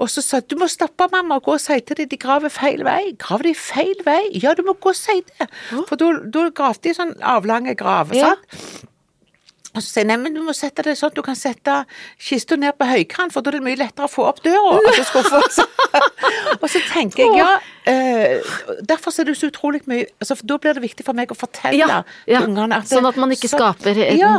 Og 0.00 0.10
så 0.10 0.22
sa 0.24 0.40
du 0.42 0.56
må 0.58 0.66
stoppe 0.70 1.06
mamma 1.12 1.38
og 1.38 1.46
gå 1.46 1.54
og 1.54 1.62
si 1.62 1.76
til 1.86 2.00
dem 2.00 2.10
de 2.10 2.18
graver 2.20 2.50
feil 2.52 2.82
vei. 2.86 3.14
Graver 3.20 3.50
de 3.50 3.54
feil 3.58 4.00
vei? 4.06 4.22
Ja, 4.42 4.54
du 4.58 4.64
må 4.66 4.74
gå 4.74 4.90
og 4.90 4.98
si 4.98 5.20
det. 5.28 5.48
For 5.88 6.00
da 6.00 6.48
gravde 6.50 6.88
de 6.88 6.96
sånn 6.96 7.14
avlange 7.22 7.76
grav. 7.78 8.14
Ja. 8.16 8.34
Og 9.74 9.82
så 9.82 9.88
sier 9.88 10.04
jeg, 10.06 10.18
nei, 10.22 10.30
du 10.30 10.40
må 10.46 10.52
sette 10.54 10.84
det 10.86 10.92
sånn 10.98 11.10
at 11.10 11.16
du 11.18 11.22
kan 11.26 11.34
sette 11.38 11.72
kista 12.22 12.54
ned 12.60 12.76
på 12.78 12.86
høykant, 12.86 13.32
for 13.34 13.42
da 13.42 13.50
er 13.50 13.56
det 13.58 13.64
mye 13.66 13.78
lettere 13.80 14.06
å 14.06 14.10
få 14.12 14.26
opp 14.28 14.38
døra. 14.44 14.76
Altså, 14.94 15.64
og 16.62 16.68
så 16.70 16.82
tenker 16.92 17.24
jeg, 17.24 17.32
ja 17.38 17.48
eh, 17.90 18.54
Derfor 18.86 19.14
er 19.20 19.28
det 19.28 19.34
så 19.38 19.48
utrolig 19.50 19.82
mye 19.90 20.06
altså, 20.22 20.36
Da 20.46 20.56
blir 20.62 20.76
det 20.76 20.82
viktig 20.84 21.04
for 21.06 21.16
meg 21.16 21.32
å 21.34 21.36
fortelle 21.38 21.78
Ja, 21.78 21.98
ja. 22.30 22.42
ungene 22.46 22.78
at 22.80 22.88
Sånn 22.90 23.06
at 23.08 23.18
man 23.20 23.34
ikke 23.34 23.50
skaper 23.50 23.98
en- 24.06 24.18
ja, 24.18 24.32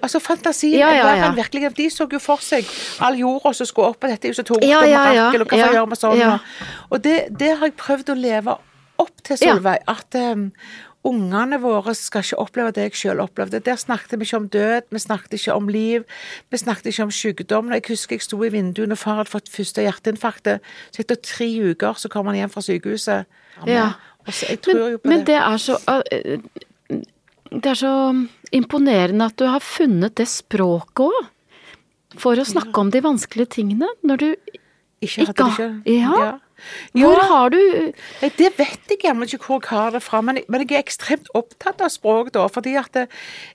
altså 0.00 0.20
fantasien 0.22 0.78
Ja, 0.78 0.92
ja, 0.94 1.10
ja. 1.20 1.32
virkelig 1.36 1.72
De 1.76 1.88
så 1.92 2.06
jo 2.10 2.20
for 2.22 2.42
seg 2.44 2.66
all 3.04 3.18
jorda 3.20 3.52
som 3.58 3.68
skulle 3.68 3.92
opp, 3.94 4.02
og 4.04 4.10
dette 4.14 4.28
er 4.28 4.34
jo 4.34 4.38
så 4.40 4.46
tungt, 4.46 4.64
Ja, 4.66 4.84
ja, 4.86 5.04
mirakel, 5.10 5.42
og 5.44 5.50
hva 5.50 5.58
Ja, 5.58 5.66
får 5.66 5.72
jeg 5.74 5.78
gjøre 5.80 5.90
med 5.92 6.02
sånn? 6.02 6.18
ja. 6.22 6.32
Og, 6.90 7.02
det, 7.02 7.16
det 7.42 7.52
har 7.58 7.66
jeg 7.68 7.76
prøvd 7.80 8.14
å 8.14 8.18
leve 8.18 8.56
opp 9.02 9.22
til. 9.26 9.36
Solveig. 9.36 9.82
At 9.90 10.16
um, 10.16 10.46
ungene 11.06 11.58
våre 11.62 11.94
skal 11.96 12.24
ikke 12.24 12.38
oppleve 12.42 12.72
det 12.76 12.86
jeg 12.88 12.96
selv 13.00 13.22
opplevde. 13.26 13.60
Der 13.64 13.78
snakket 13.80 14.18
vi 14.18 14.26
ikke 14.26 14.40
om 14.40 14.48
død, 14.52 14.88
vi 14.90 15.00
snakket 15.02 15.36
ikke 15.38 15.54
om 15.54 15.68
liv, 15.72 16.04
vi 16.50 16.60
snakket 16.60 16.90
ikke 16.90 17.06
om 17.06 17.14
sykdom. 17.14 17.72
Jeg 17.76 17.84
husker 17.88 18.16
jeg 18.18 18.26
sto 18.26 18.40
i 18.44 18.50
vinduet 18.52 18.90
når 18.90 19.00
far 19.00 19.20
hadde 19.20 19.32
fått 19.32 19.50
første 19.52 19.84
hjerteinfarkt. 19.86 20.50
Så 20.94 21.04
etter 21.04 21.20
tre 21.22 21.48
uker 21.70 21.98
så 22.00 22.10
kom 22.12 22.26
han 22.30 22.38
hjem 22.40 22.52
fra 22.52 22.64
sykehuset. 22.66 23.26
Ja. 23.66 23.92
Og 24.26 24.34
så, 24.34 24.50
jeg 24.50 24.60
tror 24.66 24.74
Men, 24.74 24.92
jo 24.92 24.98
på 24.98 25.08
men 25.12 25.22
det. 25.22 25.26
det 25.26 25.38
er 25.38 25.56
så 25.62 25.78
øh, 25.86 26.40
Det 27.50 27.70
er 27.70 27.78
så 27.78 27.92
imponerende 28.52 29.24
at 29.30 29.36
du 29.38 29.46
har 29.46 29.62
funnet 29.62 30.16
det 30.18 30.26
språket 30.28 31.06
òg. 31.06 31.32
For 32.16 32.38
å 32.38 32.44
snakke 32.48 32.80
om 32.80 32.90
de 32.90 33.02
vanskelige 33.04 33.50
tingene. 33.58 33.88
Når 34.02 34.16
du 34.22 34.28
Ikke 35.04 35.26
hadde 35.26 35.34
det 35.36 35.46
ikke. 35.52 35.70
ja. 35.92 36.12
Ja. 36.24 36.32
Hvor 36.96 37.20
har 37.20 37.50
du 37.52 37.58
Det 38.36 38.50
vet 38.56 38.90
jeg 38.90 39.02
jammen 39.04 39.28
ikke 39.28 39.44
hvor 39.44 39.60
jeg 39.60 39.70
har 39.70 39.90
det 39.94 40.02
fra, 40.02 40.20
men 40.24 40.40
jeg, 40.40 40.46
men 40.48 40.62
jeg 40.64 40.78
er 40.78 40.84
ekstremt 40.84 41.28
opptatt 41.36 41.82
av 41.84 41.92
språk 41.92 42.32
da. 42.34 42.46
fordi 42.52 42.76
at 42.80 42.92
det, 42.94 43.06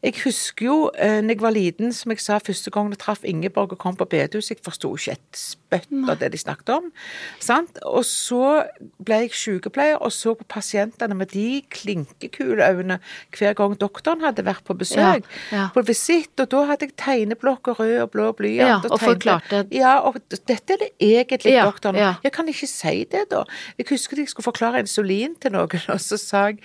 jeg 0.03 0.15
husker 0.23 0.65
jo 0.65 0.77
eh, 0.97 1.19
når 1.21 1.35
jeg 1.35 1.41
var 1.41 1.55
liten, 1.55 1.93
som 1.93 2.13
jeg 2.13 2.21
sa 2.23 2.37
første 2.39 2.71
gang 2.73 2.91
jeg 2.91 3.01
traff 3.01 3.25
Ingeborg 3.27 3.73
og 3.73 3.81
kom 3.81 3.97
på 3.97 4.05
bedehuset, 4.05 4.57
jeg 4.57 4.65
forsto 4.65 4.93
ikke 4.97 5.15
et 5.17 5.39
spøtt 5.39 5.89
av 6.09 6.19
det 6.21 6.31
de 6.33 6.39
snakket 6.41 6.73
om. 6.75 6.91
Sant? 7.39 7.79
Og 7.87 8.05
så 8.07 8.63
ble 9.01 9.23
jeg 9.25 9.35
sykepleier 9.37 10.01
og 10.01 10.13
så 10.15 10.35
på 10.37 10.45
pasientene 10.51 11.17
med 11.17 11.31
de 11.33 11.61
klinkekule 11.71 12.67
øynene 12.67 12.99
hver 13.37 13.55
gang 13.57 13.77
doktoren 13.79 14.23
hadde 14.25 14.45
vært 14.45 14.65
på 14.67 14.75
besøk. 14.77 15.25
Ja, 15.25 15.57
ja. 15.57 15.67
På 15.73 15.83
visitt, 15.87 16.33
og 16.39 16.51
da 16.51 16.65
hadde 16.71 16.89
jeg 16.89 16.97
tegneblokk 17.01 17.73
og 17.73 17.81
rød 17.81 17.97
og 18.05 18.11
blå 18.13 18.29
blyant. 18.37 18.67
Ja, 18.67 18.79
og 18.83 18.97
og 18.97 19.03
forklarte. 19.03 19.63
Ja, 19.73 19.97
og 20.05 20.19
dette 20.31 20.75
er 20.75 20.83
det 20.85 20.91
egentlig 20.99 21.57
doktoren. 21.57 21.99
Jeg 22.21 22.33
kan 22.35 22.49
ikke 22.51 22.69
si 22.69 22.90
det, 23.11 23.25
da. 23.31 23.43
Jeg 23.77 23.89
husker 23.89 24.19
jeg 24.19 24.29
skulle 24.31 24.47
forklare 24.47 24.83
insulin 24.83 25.35
til 25.41 25.55
noen, 25.55 25.85
og 25.93 26.01
så 26.03 26.19
sa 26.21 26.47
jeg 26.51 26.61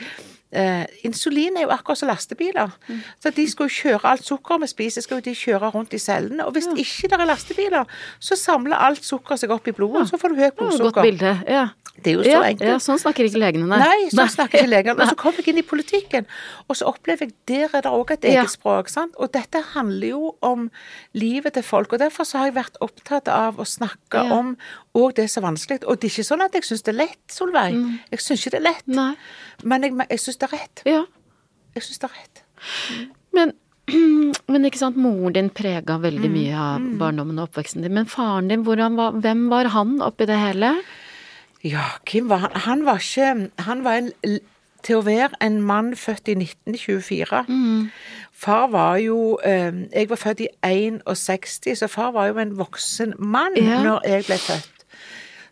eh, 0.53 0.85
insulin 1.05 1.57
er 1.57 1.63
jo 1.67 1.73
akkurat 1.75 1.99
som 1.99 2.09
lastebiler. 2.09 2.71
Mm. 2.89 3.01
Så 3.23 3.31
de 3.37 3.47
skal 3.51 3.69
jo 3.69 3.75
kjøre 3.77 4.05
alt 4.13 4.25
sukkeret 4.25 4.61
vi 4.63 4.67
spiser, 4.67 5.01
skal 5.03 5.19
jo 5.21 5.27
de 5.31 5.35
kjøre 5.35 5.71
rundt 5.75 5.95
i 5.95 5.99
cellene. 5.99 6.45
Og 6.47 6.53
hvis 6.57 6.67
ikke 6.77 7.09
det 7.13 7.21
er 7.21 7.27
lastebiler, 7.27 7.85
så 8.21 8.37
samler 8.37 8.77
alt 8.77 9.05
sukkeret 9.05 9.41
seg 9.41 9.51
opp 9.51 9.67
i 9.69 9.73
blodet, 9.73 10.05
ja. 10.07 10.11
så 10.13 10.19
får 10.21 10.29
du 10.29 10.35
høyt 10.43 10.55
Godt 10.57 10.79
blodsukker. 10.79 11.03
bilde. 11.03 11.35
Ja. 11.49 11.67
Det 11.97 12.11
er 12.11 12.17
jo 12.19 12.25
så 12.27 12.29
ja, 12.29 12.41
enkelt. 12.45 12.69
ja, 12.69 12.75
sånn 12.85 12.99
snakker 13.01 13.25
ikke 13.25 13.39
legene, 13.41 13.65
nei. 13.71 13.79
Nei, 13.81 14.09
sånn 14.13 14.29
snakker 14.29 14.59
ikke 14.61 14.69
legene. 14.69 15.01
Og 15.01 15.09
så 15.09 15.17
kommer 15.23 15.39
jeg 15.41 15.55
inn 15.55 15.61
i 15.63 15.65
politikken, 15.65 16.27
og 16.69 16.77
så 16.77 16.91
opplever 16.91 17.25
jeg 17.25 17.33
der 17.49 17.73
er 17.79 17.87
det 17.87 17.93
òg 17.97 18.11
et 18.13 18.27
eget 18.29 18.35
Ja. 18.37 18.45
språk. 18.53 18.91
sant? 18.93 19.15
Og 19.17 19.33
dette 19.33 19.63
handler 19.73 20.09
jo 20.11 20.35
om 20.45 20.67
livet 21.17 21.55
til 21.57 21.63
folk. 21.65 21.95
Og 21.97 21.99
derfor 21.99 22.29
så 22.29 22.37
har 22.43 22.51
jeg 22.51 22.55
vært 22.59 22.77
opptatt 22.85 23.29
av 23.33 23.57
å 23.57 23.65
snakke 23.65 24.13
Ja. 24.27 24.29
om 24.37 24.59
òg 24.95 25.15
det 25.17 25.31
som 25.31 25.45
er 25.45 25.49
vanskelig. 25.55 25.85
Og 25.89 25.97
det 26.01 26.11
er 26.11 26.21
ikke 26.21 26.29
sånn 26.37 26.45
at 26.45 26.53
jeg 26.53 26.65
syns 26.69 26.83
det 26.85 26.93
er 26.95 26.99
lett, 27.07 27.19
Solveig. 27.33 27.75
Jeg 28.13 28.21
syns 28.21 28.45
ikke 28.45 28.51
det 28.51 28.61
er 28.61 28.69
lett. 28.69 28.87
Mm. 28.87 28.95
Nei. 29.01 29.15
Men 29.65 29.83
jeg, 29.83 29.97
jeg 30.11 30.21
syns 30.21 30.36
det 30.43 30.49
er 30.51 30.57
rett. 30.59 30.83
Ja. 30.89 31.05
Jeg 31.77 31.83
syns 31.87 31.99
det 32.03 32.11
er 32.11 32.17
rett. 32.17 32.43
Men, 33.37 33.53
men 34.53 34.65
ikke 34.69 34.81
sant, 34.81 34.97
moren 34.97 35.35
din 35.37 35.51
prega 35.55 35.97
Mm, 35.99 36.03
veldig 36.07 36.31
mye 36.33 36.57
av 36.67 36.87
barndommen 37.01 37.39
og 37.39 37.49
oppveksten 37.51 37.83
din. 37.85 37.95
Men 37.95 38.07
faren 38.11 38.49
din, 38.49 38.65
var, 38.67 39.13
hvem 39.21 39.49
var 39.53 39.69
han 39.77 39.99
oppi 40.03 40.27
det 40.27 40.39
hele? 40.41 40.75
Ja, 41.65 41.85
Kim 42.07 42.29
var 42.29 42.51
han? 42.67 42.85
Var 42.87 43.01
ikke 43.03 43.51
Han 43.67 43.85
var 43.85 43.93
en 44.03 44.13
til 44.87 45.01
å 45.01 45.03
være 45.03 45.35
en 45.43 45.57
mann 45.67 45.95
født 45.99 46.29
i 46.31 46.35
1924. 46.39 47.41
Far 48.37 48.67
var 48.71 48.99
jo 49.03 49.39
eh, 49.43 49.73
Jeg 49.93 50.09
var 50.11 50.17
født 50.21 50.41
i 50.45 50.49
61, 50.63 51.73
så 51.81 51.89
far 51.91 52.13
var 52.15 52.29
jo 52.31 52.39
en 52.39 52.53
voksen 52.59 53.15
mann 53.19 53.57
Ja. 53.57 53.81
når 53.83 54.01
jeg 54.07 54.27
ble 54.29 54.39
født. 54.39 54.76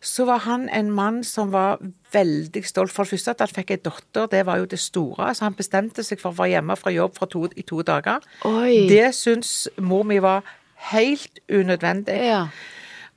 Så 0.04 0.26
var 0.28 0.42
han 0.44 0.68
en 0.68 0.90
mann 0.92 1.22
som 1.24 1.52
var 1.54 1.80
veldig 2.12 2.60
stolt. 2.68 2.92
For 2.92 3.06
det 3.06 3.14
første 3.14 3.32
at 3.32 3.40
han 3.40 3.54
fikk 3.54 3.72
ei 3.72 3.80
datter, 3.80 4.28
det 4.30 4.42
var 4.46 4.60
jo 4.60 4.68
det 4.68 4.78
store. 4.82 5.30
Så 5.34 5.46
han 5.46 5.56
bestemte 5.56 6.04
seg 6.04 6.20
for 6.20 6.34
å 6.34 6.38
være 6.42 6.58
hjemme 6.58 6.76
fra 6.76 6.92
jobb 6.92 7.16
fra 7.16 7.28
to, 7.32 7.46
i 7.56 7.64
to 7.64 7.80
dager. 7.86 8.24
Oi. 8.44 8.84
Det 8.90 9.08
syns 9.16 9.54
mor 9.80 10.04
mi 10.04 10.20
var 10.22 10.44
helt 10.92 11.40
unødvendig. 11.48 12.20
Ja. 12.28 12.46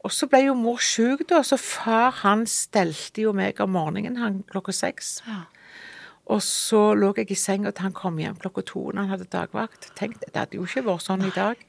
Og 0.05 0.13
så 0.15 0.29
ble 0.31 0.45
jo 0.45 0.55
mor 0.55 0.79
syk, 0.79 1.25
da, 1.27 1.41
så 1.43 1.57
far 1.59 2.15
han 2.21 2.45
stelte 2.47 3.25
jo 3.25 3.33
meg 3.35 3.59
om 3.63 3.73
morgenen 3.75 4.19
han 4.21 4.41
klokka 4.47 4.75
seks. 4.75 5.17
Ja. 5.27 5.43
Og 6.31 6.41
så 6.43 6.91
lå 6.95 7.13
jeg 7.15 7.31
i 7.31 7.39
senga 7.39 7.71
til 7.71 7.88
han 7.88 7.95
kom 7.95 8.19
hjem 8.19 8.35
klokka 8.39 8.63
to 8.67 8.89
når 8.91 9.01
han 9.01 9.13
hadde 9.15 9.29
dagvakt. 9.31 9.91
Tenkte, 9.99 10.27
Det 10.27 10.35
hadde 10.35 10.59
jo 10.59 10.67
ikke 10.67 10.85
vært 10.88 11.07
sånn 11.07 11.23
i 11.27 11.33
dag. 11.35 11.59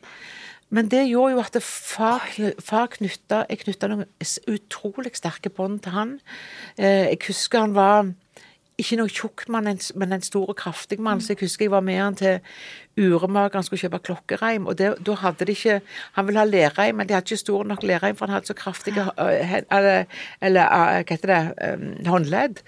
Men 0.71 0.91
det 0.93 1.07
gjorde 1.09 1.33
jo 1.33 1.41
at 1.41 1.55
det 1.57 1.63
far, 1.65 2.27
far 2.61 2.91
knytta 2.93 3.45
Jeg 3.49 3.63
knytta 3.63 3.89
noen 3.89 4.09
utrolig 4.51 5.15
sterke 5.17 5.53
bånd 5.53 5.81
til 5.85 5.95
han. 5.95 6.17
Eh, 6.77 7.09
jeg 7.09 7.23
husker 7.29 7.65
han 7.65 7.77
var 7.77 8.11
ikke 8.79 8.99
noe 9.01 9.11
tjukk 9.11 9.49
mann, 9.51 9.67
men 9.99 10.15
en 10.15 10.23
stor 10.23 10.53
og 10.53 10.57
kraftig 10.59 11.01
mann. 11.03 11.23
Så 11.23 11.35
jeg 11.35 11.43
husker 11.43 11.67
jeg 11.67 11.75
var 11.75 11.83
med 11.83 11.99
han 11.99 12.19
til 12.19 12.39
uremaker, 12.99 13.59
han 13.59 13.67
skulle 13.67 13.83
kjøpe 13.83 14.01
klokkereim. 14.07 14.69
Og 14.71 14.79
det, 14.79 14.93
da 15.07 15.17
hadde 15.23 15.47
de 15.47 15.55
ikke 15.55 15.81
Han 16.17 16.27
ville 16.27 16.41
ha 16.41 16.47
lerreim, 16.47 16.99
men 16.99 17.09
de 17.09 17.15
hadde 17.15 17.27
ikke 17.27 17.41
stor 17.43 17.67
nok 17.67 17.83
lerreim, 17.87 18.17
for 18.19 18.27
han 18.27 18.37
hadde 18.37 18.51
så 18.51 18.57
kraftige 18.59 19.07
Eller, 19.19 20.07
eller 20.41 20.71
hva 20.71 21.03
heter 21.11 21.33
det 21.33 22.09
håndledd. 22.09 22.63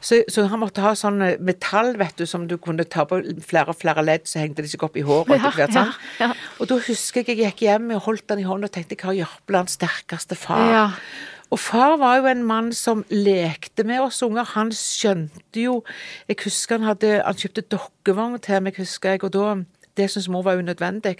Så, 0.00 0.22
så 0.30 0.46
han 0.50 0.62
måtte 0.62 0.84
ha 0.84 0.94
sånn 0.98 1.22
metall, 1.42 1.94
vet 1.98 2.18
du, 2.18 2.26
som 2.30 2.46
du 2.50 2.56
kunne 2.62 2.86
ta 2.86 3.06
på 3.08 3.20
flere 3.46 3.74
og 3.74 3.80
flere 3.80 4.04
ledd, 4.06 4.26
så 4.30 4.42
hengte 4.42 4.62
de 4.62 4.70
seg 4.70 4.82
opp 4.86 4.98
i 4.98 5.06
håret 5.06 5.34
Ja, 5.36 5.50
hvert. 5.50 5.74
Ja, 5.74 5.86
ja, 5.86 6.28
ja. 6.28 6.32
Og 6.60 6.70
da 6.70 6.78
husker 6.86 7.22
jeg 7.22 7.36
jeg 7.36 7.42
gikk 7.50 7.64
hjem 7.66 7.90
og 7.96 8.04
holdt 8.06 8.28
den 8.30 8.42
i 8.44 8.46
hånda 8.46 8.70
og 8.70 8.74
tenkte 8.74 8.98
hva 9.02 9.14
Jørpelands 9.16 9.78
sterkeste 9.80 10.38
far. 10.38 10.70
Ja. 10.70 10.84
Og 11.50 11.60
far 11.62 11.96
var 12.00 12.18
jo 12.18 12.26
en 12.30 12.42
mann 12.46 12.72
som 12.74 13.04
lekte 13.10 13.84
med 13.86 14.02
oss 14.02 14.22
unger. 14.26 14.44
Han 14.56 14.72
skjønte 14.74 15.62
jo 15.62 15.82
Jeg 16.28 16.36
husker 16.44 16.78
han 16.78 16.88
hadde 16.88 17.22
Han 17.22 17.38
kjøpte 17.38 17.68
dokkevogn 17.70 18.38
til 18.42 18.62
meg, 18.62 18.78
husker 18.80 19.14
jeg, 19.14 19.24
og 19.24 19.32
da 19.32 19.54
det 19.96 20.10
syntes 20.10 20.28
mor 20.28 20.42
var 20.42 20.58
unødvendig. 20.60 21.16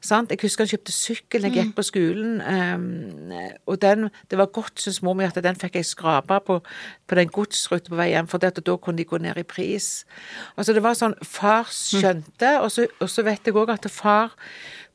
Sant? 0.00 0.30
Jeg 0.30 0.38
husker 0.42 0.64
han 0.64 0.70
kjøpte 0.70 0.92
sykkel 0.92 1.44
da 1.44 1.50
jeg 1.50 1.58
gikk 1.58 1.74
på 1.76 1.84
skolen. 1.84 2.38
Um, 2.40 3.34
og 3.68 3.80
den, 3.82 4.08
det 4.30 4.38
var 4.40 4.48
godt, 4.54 4.80
syntes 4.80 5.02
mor 5.04 5.16
mi, 5.18 5.26
at 5.28 5.36
den 5.44 5.58
fikk 5.60 5.76
jeg 5.76 5.88
skrapa 5.90 6.38
på, 6.46 6.60
på 7.06 7.18
den 7.18 7.28
godsruta 7.28 7.92
på 7.92 8.00
vei 8.00 8.10
hjem, 8.14 8.30
for 8.30 8.40
da 8.40 8.76
kunne 8.76 8.96
de 8.98 9.04
gå 9.08 9.20
ned 9.20 9.36
i 9.36 9.44
pris. 9.44 10.06
Altså 10.56 10.72
det 10.72 10.82
var 10.86 10.96
sånn 10.96 11.18
Far 11.20 11.68
skjønte, 11.72 12.56
og 12.62 12.72
så, 12.72 12.88
og 13.00 13.12
så 13.12 13.24
vet 13.26 13.44
jeg 13.44 13.56
òg 13.58 13.74
at 13.74 13.90
far 13.92 14.32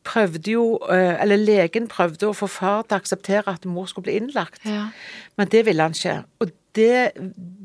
prøvde 0.03 0.51
jo, 0.51 0.77
eh, 0.91 1.21
eller 1.23 1.37
legen 1.37 1.87
prøvde 1.87 2.27
å 2.29 2.35
få 2.35 2.47
far 2.51 2.81
til 2.83 2.97
å 2.97 3.01
akseptere 3.01 3.47
at 3.53 3.65
mor 3.65 3.85
skulle 3.87 4.09
bli 4.09 4.17
innlagt. 4.19 4.59
Ja. 4.65 4.87
Men 5.37 5.47
det 5.53 5.65
ville 5.65 5.81
han 5.83 5.95
ikke. 5.95 6.23
Og 6.43 6.51
det, 6.75 7.11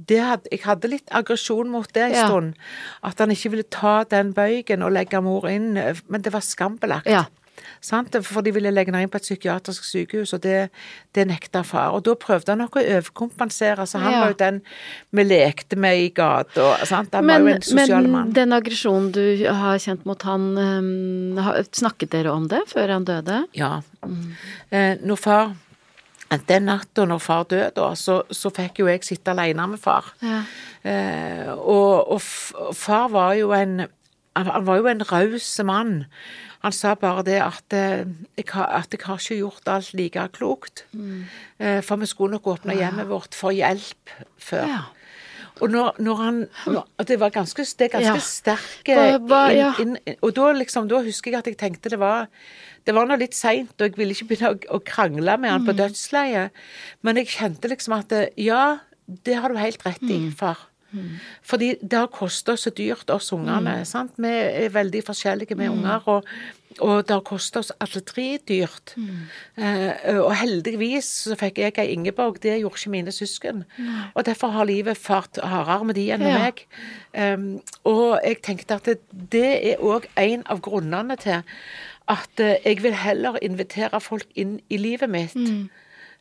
det 0.09 0.21
hadde, 0.21 0.49
jeg 0.53 0.61
hadde 0.65 0.91
litt 0.93 1.09
aggresjon 1.17 1.71
mot 1.73 1.89
det 1.95 2.03
en 2.03 2.13
Ja. 2.15 2.27
stund. 2.29 2.55
At 3.03 3.19
han 3.19 3.31
ikke 3.31 3.51
ville 3.51 3.65
ta 3.71 4.05
den 4.05 4.35
bøygen 4.35 4.83
og 4.83 4.93
legge 4.93 5.21
mor 5.23 5.49
inn. 5.49 5.73
Men 6.09 6.23
det 6.23 6.33
var 6.33 6.41
skambelagt. 6.45 7.07
Ja. 7.07 7.25
Sant? 7.81 8.17
For 8.25 8.43
de 8.43 8.53
ville 8.53 8.71
legge 8.71 8.91
henne 8.93 9.03
inn 9.03 9.11
på 9.13 9.17
et 9.21 9.27
psykiatrisk 9.27 9.85
sykehus, 9.85 10.33
og 10.35 10.41
det, 10.43 10.71
det 11.15 11.27
nekta 11.29 11.63
far. 11.65 11.93
Og 11.97 12.03
da 12.05 12.15
prøvde 12.15 12.49
han 12.55 12.59
nok 12.59 12.77
å 12.77 12.85
overkompensere, 12.97 13.87
så 13.87 13.99
han 14.03 14.13
Ja. 14.13 14.21
var 14.21 14.29
jo 14.33 14.39
den 14.39 14.63
vi 15.13 15.25
lekte 15.25 15.77
med 15.77 15.99
i 15.99 16.09
gata. 16.15 16.77
Han 16.91 17.07
Men, 17.13 17.27
var 17.27 17.39
jo 17.51 17.55
en 17.57 17.63
sosial 17.63 18.07
mann. 18.09 18.25
men 18.29 18.33
den 18.33 18.53
aggresjonen 18.53 19.13
du 19.13 19.47
har 19.47 19.79
kjent 19.79 20.05
mot 20.07 20.23
han, 20.23 20.57
har- 21.39 21.63
snakket 21.73 22.11
dere 22.11 22.33
om 22.33 22.49
det 22.49 22.63
før 22.69 22.89
han 22.89 23.05
døde? 23.05 23.45
Ja. 23.55 23.81
Eh, 24.71 24.97
når 25.05 25.17
far 25.19 25.55
Den 26.47 26.67
natta 26.67 27.07
når 27.07 27.21
far 27.25 27.45
døde, 27.49 27.97
så, 27.97 28.19
så 28.31 28.51
fikk 28.53 28.81
jo 28.83 28.87
jeg 28.87 29.01
sitte 29.03 29.31
alene 29.33 29.65
med 29.67 29.81
far. 29.81 30.05
Ja. 30.21 30.43
Eh, 30.85 31.49
og 31.57 32.13
og 32.13 32.21
far 32.77 33.09
var 33.09 33.33
jo 33.39 33.51
en 33.57 33.87
han, 34.47 34.65
var 34.67 34.77
jo 34.77 34.87
en 34.87 35.03
raus 35.03 35.61
mann. 35.65 36.07
Han 36.63 36.73
sa 36.73 36.95
bare 36.95 37.23
det 37.25 37.41
at, 37.43 37.73
eh, 37.73 38.05
jeg 38.37 38.45
har, 38.53 38.67
at 38.67 38.91
jeg 38.93 39.01
har 39.05 39.17
ikke 39.19 39.39
gjort 39.41 39.69
alt 39.69 39.93
like 39.95 40.29
klokt. 40.33 40.85
Mm. 40.93 41.25
For 41.83 41.97
vi 41.97 42.07
skulle 42.07 42.33
nok 42.33 42.47
åpne 42.47 42.75
hjemmet 42.77 43.09
vårt 43.09 43.35
for 43.35 43.51
hjelp 43.51 44.11
før. 44.39 44.67
Ja. 44.67 44.79
Og 45.61 45.71
når, 45.71 45.95
når 45.99 46.15
han 46.23 46.37
når, 46.67 46.85
Det 47.07 47.19
var 47.19 47.31
ganske, 47.31 47.63
det 47.79 47.81
er 47.89 47.99
ganske 47.99 48.15
Ja. 48.87 49.19
hva- 49.19 49.51
ja. 49.55 49.73
Og 50.23 50.35
da 50.35 50.53
liksom, 50.53 50.89
da 50.89 51.03
husker 51.03 51.31
jeg 51.33 51.39
at 51.39 51.47
jeg 51.47 51.57
tenkte 51.59 51.91
det 51.91 51.99
var 51.99 52.29
det 52.87 52.95
var 52.95 53.05
nå 53.07 53.19
litt 53.19 53.35
seint, 53.35 53.75
og 53.81 53.85
jeg 53.91 53.97
ville 53.99 54.15
ikke 54.15 54.29
begynne 54.29 54.55
å, 54.55 54.77
å 54.79 54.79
krangle 54.81 55.35
med 55.39 55.51
han 55.51 55.67
på 55.67 55.73
Mm. 55.75 55.77
dødsleiet. 55.77 56.51
Men 57.03 57.17
jeg 57.17 57.27
kjente 57.27 57.69
liksom 57.69 57.93
at 57.99 58.09
det, 58.09 58.33
ja, 58.39 58.79
det 59.25 59.35
har 59.37 59.49
du 59.51 59.57
helt 59.57 59.83
rett 59.85 60.03
i, 60.03 60.31
Mm. 60.91 61.19
Fordi 61.43 61.75
det 61.83 61.99
har 61.99 62.23
oss 62.23 62.43
så 62.63 62.71
dyrt, 62.71 63.11
oss 63.11 63.33
ungene. 63.33 63.79
Mm. 63.79 63.85
sant? 63.85 64.13
Vi 64.17 64.29
er 64.29 64.69
veldig 64.73 65.03
forskjellige 65.05 65.55
med 65.57 65.69
unger, 65.71 66.07
og, 66.09 66.25
og 66.81 67.03
det 67.09 67.11
har 67.15 67.21
kostet 67.27 67.57
oss 67.61 67.73
alle 67.81 68.01
tre 68.01 68.39
dyrt. 68.49 68.95
Mm. 68.97 69.19
Eh, 69.57 70.21
og 70.23 70.33
heldigvis 70.41 71.11
så 71.27 71.37
fikk 71.37 71.59
jeg 71.59 71.79
ei 71.79 71.93
Ingeborg, 71.93 72.39
det 72.43 72.61
gjorde 72.61 72.79
ikke 72.81 72.91
mine 72.95 73.13
søsken. 73.13 73.65
Og 74.15 74.25
derfor 74.27 74.49
har 74.55 74.65
livet 74.65 74.97
fart 74.97 75.37
hardere 75.45 75.85
med 75.85 75.95
de 76.01 76.07
enn 76.15 76.25
med 76.25 76.33
Ja. 76.33 76.39
meg. 76.39 76.65
Um, 77.19 77.61
og 77.85 78.21
jeg 78.25 78.41
tenkte 78.43 78.75
at 78.75 78.85
det, 78.85 78.99
det 79.33 79.73
er 79.73 79.83
òg 79.85 80.07
en 80.17 80.43
av 80.47 80.61
grunnene 80.61 81.17
til 81.21 81.43
at 82.09 82.41
eh, 82.41 82.57
jeg 82.65 82.83
vil 82.83 82.95
heller 82.95 83.37
invitere 83.43 84.01
folk 84.01 84.27
inn 84.37 84.61
i 84.71 84.77
livet 84.81 85.11
mitt 85.11 85.35
Mm. 85.37 85.69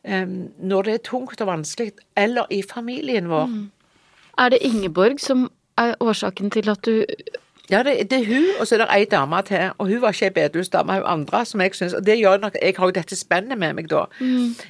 um, 0.04 0.48
når 0.60 0.82
det 0.84 0.94
er 0.94 1.02
tungt 1.08 1.40
og 1.40 1.46
vanskelig, 1.48 1.92
eller 2.16 2.46
i 2.50 2.62
familien 2.62 3.28
vår. 3.28 3.48
Mm. 4.38 4.44
Er 4.44 4.48
det 4.48 4.58
Ingeborg 4.62 5.20
som 5.20 5.50
er 5.78 5.94
årsaken 6.00 6.50
til 6.50 6.68
at 6.70 6.84
du 6.86 7.04
Ja, 7.70 7.82
det, 7.82 8.10
det 8.10 8.18
er 8.18 8.26
hun, 8.26 8.44
og 8.60 8.66
så 8.66 8.74
er 8.74 8.78
det 8.78 8.88
ei 8.96 9.04
dame 9.04 9.42
til. 9.42 9.70
Og 9.78 9.86
hun 9.86 10.00
var 10.00 10.08
ikke 10.08 10.24
ei 10.24 10.30
bedehusdame, 10.30 10.92
hun 10.92 11.02
andre 11.04 11.44
som 11.44 11.60
jeg 11.60 11.74
syns 11.74 11.92
Og 11.92 12.06
det 12.06 12.18
gjør 12.18 12.38
nok 12.40 12.56
Jeg 12.62 12.74
har 12.78 12.86
jo 12.86 12.90
dette 12.90 13.16
spennet 13.16 13.58
med 13.58 13.74
meg 13.74 13.90
da. 13.90 14.06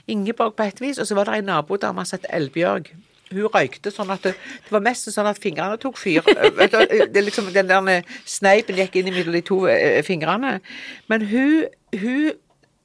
Ingeborg 0.07 0.55
på 0.55 0.63
et 0.63 0.81
vis, 0.81 0.99
og 0.99 1.07
så 1.07 1.15
var 1.15 1.25
det 1.25 1.35
ei 1.35 1.41
nabodame 1.41 2.05
som 2.05 2.19
het 2.19 2.27
Elbjørg. 2.35 2.91
Hun 3.31 3.47
røykte 3.55 3.91
sånn 3.93 4.11
at 4.11 4.25
det, 4.25 4.33
det 4.65 4.73
var 4.73 4.81
mest 4.81 5.11
sånn 5.13 5.27
at 5.29 5.39
fingrene 5.39 5.77
tok 5.77 5.99
fyr. 6.01 6.25
Det 7.15 7.25
liksom 7.25 7.53
Den 7.55 7.69
der 7.69 8.03
sneipen 8.25 8.77
gikk 8.77 8.97
inn 8.97 9.13
mellom 9.13 9.37
de 9.37 9.43
to 9.45 9.67
eh, 9.69 10.03
fingrene. 10.03 10.61
Men 11.09 11.27
hun, 11.29 11.67
hun 11.93 12.33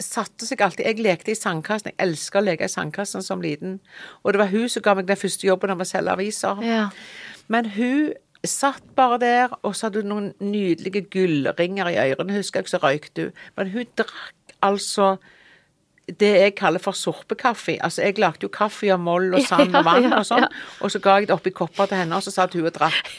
satte 0.03 0.47
seg 0.47 0.61
alltid 0.61 0.85
Jeg 0.85 0.99
lekte 1.03 1.33
i 1.33 1.37
sandkassen. 1.37 1.93
Jeg 1.93 2.01
elska 2.07 2.41
å 2.41 2.45
leke 2.45 2.67
i 2.67 2.71
sandkassen 2.71 3.25
som 3.25 3.41
liten. 3.43 3.79
Og 4.23 4.33
det 4.33 4.43
var 4.43 4.51
hun 4.51 4.67
som 4.69 4.83
ga 4.85 4.95
meg 4.99 5.07
den 5.09 5.19
første 5.19 5.47
jobben 5.47 5.73
om 5.73 5.83
å 5.83 5.87
selge 5.87 6.13
aviser. 6.13 6.61
Ja. 6.65 6.89
Men 7.51 7.71
hun 7.75 8.13
satt 8.43 8.83
bare 8.95 9.19
der, 9.21 9.53
og 9.63 9.75
så 9.75 9.87
hadde 9.87 10.03
hun 10.03 10.11
noen 10.11 10.31
nydelige 10.43 11.05
gullringer 11.13 11.89
i 11.91 11.99
ørene, 12.09 12.35
husker 12.35 12.61
jeg, 12.63 12.73
så 12.73 12.81
røykte 12.83 13.29
hun. 13.29 13.37
Men 13.57 13.71
hun 13.71 13.93
drakk 13.99 14.57
altså 14.63 15.15
det 16.07 16.29
jeg 16.35 16.55
kaller 16.59 16.81
for 16.83 16.91
sorpekaffe. 16.91 17.77
Altså, 17.83 18.01
jeg 18.03 18.17
lagde 18.19 18.43
jo 18.43 18.49
kaffe 18.51 18.89
av 18.91 18.99
moll 18.99 19.33
og 19.37 19.45
sand 19.49 19.75
og 19.75 19.85
vann 19.87 20.11
og 20.11 20.25
sånn, 20.27 20.45
og 20.83 20.91
så 20.91 20.99
ga 21.03 21.17
jeg 21.19 21.29
det 21.29 21.35
oppi 21.37 21.53
kopper 21.55 21.87
til 21.91 22.01
henne, 22.01 22.17
og 22.17 22.25
så 22.25 22.33
satt 22.33 22.57
hun 22.57 22.67
og 22.67 22.73
drakk. 22.75 23.11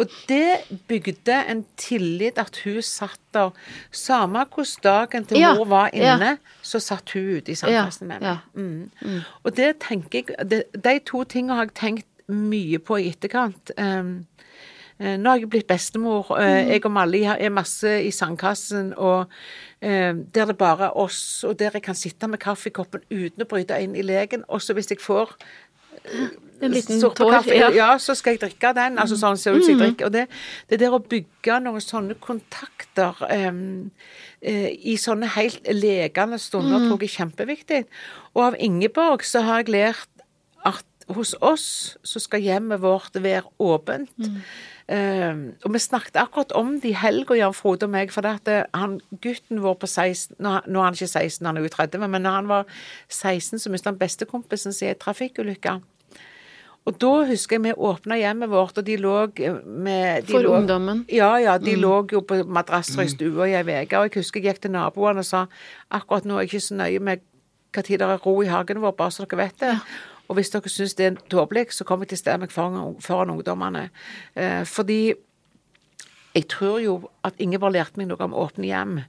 Og 0.00 0.12
det 0.30 0.62
bygde 0.88 1.42
en 1.52 1.64
tillit 1.80 2.40
at 2.40 2.62
hun 2.64 2.80
satt 2.86 3.20
der. 3.32 3.52
Samme 3.92 4.44
hvordan 4.48 4.82
dagen 4.84 5.24
til 5.28 5.40
mor 5.40 5.68
var 5.68 5.92
inne, 5.96 6.36
så 6.62 6.80
satt 6.80 7.12
hun 7.14 7.38
ute 7.38 7.52
i 7.52 7.58
sandkassen 7.58 8.08
med 8.08 8.24
meg. 8.24 8.40
Mm. 8.54 9.20
Og 9.42 9.56
det 9.56 9.74
tenker 9.84 10.32
jeg 10.32 10.64
De 10.72 10.98
to 11.06 11.22
tingene 11.24 11.56
har 11.56 11.68
jeg 11.68 11.76
tenkt 11.78 12.08
mye 12.32 12.78
på 12.78 12.98
i 13.00 13.08
etterkant. 13.12 13.72
Um, 13.76 14.26
nå 15.00 15.30
har 15.30 15.38
jeg 15.38 15.48
blitt 15.50 15.66
bestemor. 15.66 16.30
eh, 16.38 16.68
Jeg 16.74 16.84
og 16.84 16.92
Mally 16.92 17.22
er 17.24 17.48
masse 17.50 17.88
i 18.04 18.10
sandkassen, 18.10 18.92
og 18.96 19.26
eh, 19.80 20.12
der 20.34 20.46
det 20.46 20.58
bare 20.58 20.84
er 20.90 20.96
oss, 20.96 21.44
og 21.44 21.58
der 21.58 21.70
jeg 21.74 21.82
kan 21.82 21.94
sitte 21.94 22.28
med 22.28 22.38
kaffekoppen 22.38 23.00
uten 23.10 23.42
å 23.42 23.48
bryte 23.48 23.80
inn 23.82 23.96
i 23.96 24.02
legen. 24.02 24.44
Også 24.48 24.74
hvis 24.74 24.90
jeg 24.90 25.00
får 25.00 25.36
En 26.62 26.70
liten 26.70 27.00
tår? 27.00 27.30
kaffe, 27.30 27.54
Ja. 27.54 27.68
ja. 27.70 27.98
så 27.98 28.14
skal 28.14 28.32
jeg 28.36 28.40
drikke 28.40 28.72
den. 28.74 28.98
Altså 28.98 29.16
sånn 29.16 29.36
ser 29.38 29.54
ut 29.54 29.64
som 29.64 29.74
jeg 29.74 29.80
drikker. 29.82 30.06
Og 30.06 30.12
det, 30.12 30.28
det 30.70 30.78
der 30.80 30.94
å 30.94 30.98
bygge 30.98 31.60
noen 31.62 31.80
sånne 31.82 32.14
kontakter 32.22 33.14
um, 33.48 33.90
uh, 34.46 34.70
i 34.70 34.96
sånne 34.98 35.26
helt 35.36 35.66
lekende 35.74 36.38
stunder 36.42 36.78
tror 36.88 36.98
jeg 37.02 37.10
er 37.10 37.16
kjempeviktig. 37.18 37.80
Og 38.34 38.42
av 38.48 38.56
Ingeborg 38.58 39.22
så 39.26 39.42
har 39.46 39.62
jeg 39.62 39.68
lært 39.74 40.11
hos 41.16 41.34
oss 41.40 41.66
så 42.04 42.22
skal 42.22 42.44
hjemmet 42.44 42.82
vårt 42.82 43.16
være 43.18 43.44
åpent. 43.62 44.12
Em, 44.92 45.44
og 45.62 45.72
vi 45.72 45.80
snakket 45.80 46.18
akkurat 46.18 46.52
om 46.58 46.74
det 46.82 46.90
i 46.90 46.96
helga, 46.98 47.36
Jan 47.38 47.54
Frode 47.54 47.86
og 47.86 47.92
meg, 47.94 48.10
for 48.12 48.26
det 48.26 48.32
at 48.40 48.50
eh, 48.50 48.64
han, 48.74 48.98
gutten 49.22 49.62
vår 49.62 49.78
på 49.78 49.86
16 49.86 50.36
nå, 50.42 50.56
er 50.58 50.82
han 50.82 50.98
ikke 50.98 51.06
16, 51.06 51.46
han 51.46 51.56
er 51.56 51.64
jo 51.64 51.72
30, 51.72 52.02
men 52.02 52.26
når 52.26 52.36
han 52.40 52.50
var 52.50 52.66
16, 53.08 53.62
så 53.62 53.72
mistet 53.72 53.92
han 53.92 54.00
bestekompisen 54.00 54.74
sin 54.74 54.90
i 54.90 54.92
en 54.96 55.00
trafikkulykke. 55.00 55.78
Og 56.82 56.96
da 56.98 57.10
husker 57.28 57.60
jeg 57.60 57.62
vi 57.62 57.72
åpna 57.78 58.18
hjemmet 58.18 58.50
vårt, 58.50 58.78
og 58.80 58.86
de 58.86 58.96
lå 58.98 59.16
med 59.64 60.26
de 60.26 60.34
For 60.34 60.42
lå, 60.42 60.56
ungdommen? 60.58 61.04
Ja, 61.12 61.36
ja. 61.38 61.54
De 61.62 61.76
lå 61.78 62.00
jo 62.10 62.24
på 62.26 62.40
madrasser 62.42 63.04
i 63.04 63.12
stua 63.12 63.46
i 63.46 63.54
ei 63.54 63.62
uke. 63.62 64.00
Og 64.00 64.08
jeg 64.08 64.16
husker 64.18 64.42
jeg 64.42 64.50
gikk 64.50 64.64
til 64.64 64.74
naboene 64.74 65.22
og 65.22 65.28
sa 65.28 65.44
akkurat 65.94 66.26
nå 66.26 66.40
er 66.40 66.48
jeg 66.48 66.50
ikke 66.50 66.66
så 66.66 66.80
nøye 66.80 67.04
med 67.10 67.22
hva 67.72 67.84
tid 67.86 68.02
det 68.02 68.08
er 68.10 68.24
ro 68.26 68.34
i 68.42 68.50
hagen 68.50 68.82
vår, 68.82 68.96
bare 68.98 69.14
så 69.14 69.24
dere 69.24 69.44
vet 69.44 69.62
det. 69.62 69.76
Og 70.28 70.38
hvis 70.38 70.52
dere 70.52 70.70
syns 70.70 70.96
det 70.98 71.06
er 71.06 71.20
tåpelig, 71.32 71.72
så 71.76 71.84
kommer 71.88 72.06
jeg 72.06 72.14
til 72.14 72.20
å 72.20 72.22
stille 72.22 72.40
meg 72.44 72.54
foran, 72.54 72.96
foran 73.04 73.34
ungdommene. 73.34 73.88
Eh, 74.38 74.62
fordi 74.68 75.14
jeg 76.32 76.48
tror 76.48 76.80
jo 76.80 76.98
at 77.26 77.40
Ingeborg 77.42 77.76
lærte 77.76 78.00
meg 78.00 78.08
noe 78.08 78.24
om 78.24 78.36
åpne 78.44 78.68
hjem. 78.68 79.00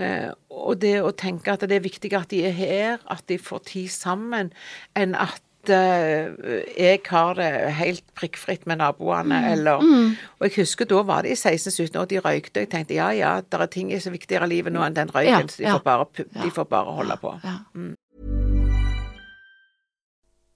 Eh, 0.00 0.30
og 0.50 0.78
det 0.82 0.98
å 1.04 1.14
tenke 1.14 1.52
at 1.54 1.66
det 1.68 1.78
er 1.78 1.84
viktigere 1.84 2.24
at 2.24 2.32
de 2.32 2.44
er 2.48 2.54
her, 2.56 3.02
at 3.10 3.26
de 3.30 3.38
får 3.38 3.66
tid 3.70 3.92
sammen, 3.92 4.52
enn 4.98 5.14
at 5.18 5.42
eh, 5.70 6.32
jeg 6.74 7.02
har 7.10 7.36
det 7.38 7.50
helt 7.78 8.06
prikkfritt 8.16 8.64
med 8.70 8.80
naboene, 8.80 9.42
eller 9.52 9.84
Og 9.84 10.48
jeg 10.48 10.56
husker 10.62 10.88
da 10.88 11.02
var 11.06 11.24
det 11.24 11.36
i 11.36 11.38
16-17 11.38 12.00
år 12.00 12.08
de 12.10 12.22
røykte. 12.24 12.64
Jeg 12.64 12.72
tenkte 12.72 12.96
ja 12.96 13.10
ja, 13.16 13.34
det 13.40 13.60
er 13.60 13.70
ting 13.72 13.92
som 14.00 14.12
er 14.12 14.18
viktigere 14.18 14.48
i 14.48 14.56
livet 14.56 14.74
nå 14.74 14.82
enn 14.86 14.96
den 14.96 15.12
røyken. 15.12 15.44
Ja, 15.44 15.52
så 15.52 15.60
de, 15.60 15.68
ja. 15.68 15.76
får 15.76 15.84
bare, 15.84 16.26
de 16.40 16.50
får 16.56 16.72
bare 16.72 16.96
holde 17.02 17.20
på. 17.20 17.36
Ja. 17.44 17.58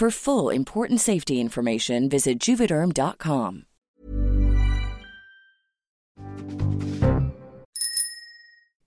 For 0.00 0.10
full 0.10 0.48
important 0.48 0.98
safety 1.00 1.40
information, 1.40 2.08
visit 2.08 2.48
juvederm.com. 2.48 3.58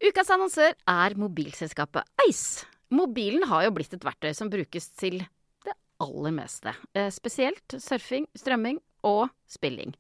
Ukas 0.02 0.32
annonsør 0.34 0.74
er 0.90 1.14
mobilselskapet 1.22 2.10
Ice. 2.26 2.66
Mobilen 2.90 3.46
har 3.52 3.68
jo 3.68 3.76
blitt 3.78 3.94
et 3.94 4.10
verktøy 4.10 4.34
som 4.34 4.50
brukes 4.50 4.90
til 4.98 5.22
det 5.68 5.78
aller 6.02 6.34
meste. 6.34 6.74
Eh, 6.98 7.14
Spesielt 7.14 7.78
surfing, 7.78 8.26
strømming 8.34 8.82
og 9.06 9.30
spilling. 9.46 9.94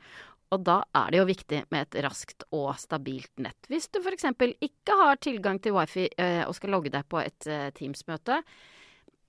Og 0.50 0.66
da 0.66 0.82
er 0.98 1.14
det 1.14 1.22
jo 1.22 1.30
viktig 1.30 1.64
med 1.70 1.92
et 1.92 2.04
raskt 2.10 2.50
og 2.50 2.74
stabilt 2.82 3.38
nett. 3.38 3.70
Hvis 3.70 3.86
du 3.94 4.02
f.eks. 4.02 4.32
ikke 4.34 4.98
har 5.06 5.22
tilgang 5.22 5.62
til 5.62 5.78
wifi 5.78 6.10
eh, 6.18 6.42
og 6.48 6.58
skal 6.58 6.74
logge 6.74 6.98
deg 6.98 7.06
på 7.06 7.22
et 7.22 7.54
eh, 7.54 7.70
Teams-møte, 7.78 8.42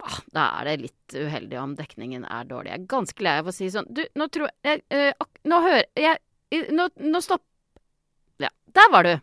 ah, 0.03 0.19
da 0.35 0.47
er 0.61 0.71
det 0.71 0.77
litt 0.85 1.17
uheldig 1.17 1.61
om 1.61 1.75
dekningen 1.79 2.25
er 2.27 2.49
dårlig. 2.49 2.73
Jeg 2.73 2.83
er 2.83 2.89
ganske 2.95 3.27
lei 3.27 3.37
av 3.43 3.51
å 3.51 3.55
si 3.55 3.71
sånn 3.73 3.91
Du, 3.95 4.03
nå 4.19 4.29
tror 4.33 4.51
jeg 4.67 4.83
eh, 4.95 5.13
Nå 5.47 5.61
hører 5.65 5.87
jeg 5.99 6.71
Nå, 6.75 6.89
nå 7.03 7.21
stopp 7.25 7.43
Ja, 8.43 8.51
der 8.77 8.91
var 8.93 9.07
du. 9.07 9.15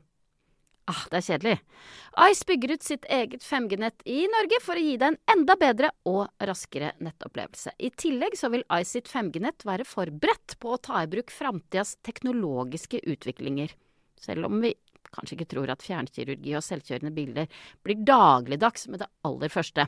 Ah, 0.89 1.03
det 1.11 1.22
er 1.22 1.24
kjedelig. 1.24 1.57
Ice 2.28 2.45
bygger 2.47 2.74
ut 2.76 2.84
sitt 2.84 3.05
eget 3.07 3.45
5G-nett 3.45 4.01
i 4.09 4.26
Norge 4.28 4.57
for 4.63 4.76
å 4.76 4.84
gi 4.84 4.97
deg 4.99 5.13
en 5.13 5.19
enda 5.32 5.55
bedre 5.59 5.91
og 6.09 6.26
raskere 6.43 6.89
nettopplevelse. 6.99 7.76
I 7.80 7.91
tillegg 7.95 8.36
så 8.39 8.49
vil 8.51 8.65
Ice 8.82 8.97
sitt 8.97 9.11
5G-nett 9.11 9.63
være 9.67 9.88
forberedt 9.88 10.57
på 10.59 10.74
å 10.74 10.82
ta 10.82 11.03
i 11.05 11.11
bruk 11.11 11.32
framtidas 11.32 11.95
teknologiske 12.03 13.03
utviklinger. 13.13 13.72
Selv 14.19 14.49
om 14.49 14.59
vi 14.65 14.74
kanskje 15.11 15.38
ikke 15.38 15.51
tror 15.53 15.72
at 15.72 15.86
fjernkirurgi 15.86 16.57
og 16.57 16.65
selvkjørende 16.65 17.13
biler 17.15 17.63
blir 17.86 18.03
dagligdags 18.07 18.89
med 18.91 19.03
det 19.03 19.09
aller 19.28 19.53
første. 19.53 19.88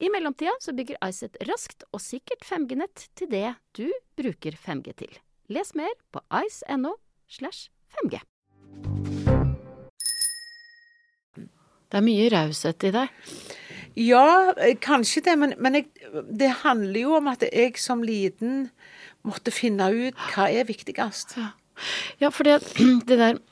I 0.00 0.08
mellomtida 0.08 0.52
så 0.64 0.72
bygger 0.72 0.96
Ice 1.10 1.26
et 1.28 1.34
raskt 1.44 1.84
og 1.92 2.00
sikkert 2.00 2.40
5G-nett 2.48 3.02
til 3.20 3.28
det 3.28 3.50
du 3.76 3.84
bruker 4.16 4.56
5G 4.56 4.94
til. 4.96 5.18
Les 5.52 5.74
mer 5.76 5.92
på 6.08 6.22
ice.no 6.40 6.94
slash 7.28 7.68
5G. 7.92 8.22
Det 11.90 12.00
er 12.00 12.06
mye 12.06 12.30
raushet 12.32 12.88
i 12.88 12.94
deg. 12.96 13.12
Ja, 13.98 14.24
kanskje 14.80 15.26
det, 15.26 15.36
men, 15.36 15.52
men 15.60 15.76
jeg, 15.76 15.90
det 16.32 16.48
handler 16.62 17.00
jo 17.02 17.16
om 17.18 17.28
at 17.28 17.44
jeg 17.50 17.76
som 17.82 18.00
liten 18.06 18.70
måtte 19.26 19.52
finne 19.52 19.90
ut 19.92 20.28
hva 20.30 20.48
er 20.48 20.64
viktigst. 20.70 21.36
Ja, 22.22 22.32
for 22.32 22.48
det, 22.48 22.62
det 23.10 23.20
der 23.20 23.42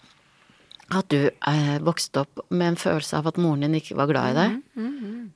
at 0.97 1.11
du 1.13 1.27
eh, 1.29 1.75
vokste 1.85 2.23
opp 2.25 2.47
med 2.49 2.71
en 2.71 2.79
følelse 2.81 3.19
av 3.19 3.29
at 3.29 3.37
moren 3.37 3.67
din 3.67 3.77
ikke 3.77 3.99
var 3.99 4.09
glad 4.09 4.33
i 4.33 4.39
deg. 4.39 4.63
Eh, 4.81 5.27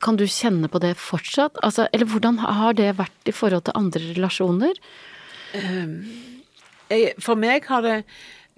kan 0.00 0.16
du 0.16 0.24
kjenne 0.24 0.70
på 0.72 0.80
det 0.80 0.94
fortsatt? 1.00 1.58
Altså, 1.66 1.88
eller 1.92 2.08
hvordan 2.08 2.38
har 2.40 2.76
det 2.78 2.92
vært 2.98 3.28
i 3.28 3.34
forhold 3.36 3.66
til 3.66 3.76
andre 3.76 4.02
relasjoner? 4.14 4.80
For 7.20 7.38
meg 7.38 7.66
har 7.68 7.84
det 7.84 7.96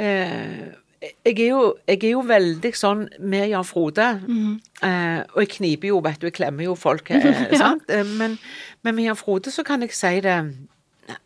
eh, 0.00 0.70
jeg, 1.02 1.34
er 1.40 1.48
jo, 1.48 1.62
jeg 1.88 1.98
er 2.04 2.12
jo 2.14 2.22
veldig 2.26 2.72
sånn 2.78 3.06
med 3.18 3.48
Jan 3.50 3.66
Frode. 3.66 4.08
Eh, 4.86 5.18
og 5.34 5.40
jeg 5.42 5.50
kniper 5.56 5.90
jo, 5.90 6.00
vet 6.04 6.20
du, 6.20 6.28
jeg 6.28 6.36
klemmer 6.36 6.68
jo 6.68 6.76
folk. 6.78 7.10
Eh, 7.10 7.56
sant? 7.62 7.88
Eh, 7.90 8.06
men, 8.18 8.36
men 8.86 8.96
med 8.96 9.08
Jan 9.08 9.18
Frode 9.18 9.52
så 9.54 9.64
kan 9.66 9.82
jeg 9.82 9.94
si 9.96 10.14
det 10.24 10.38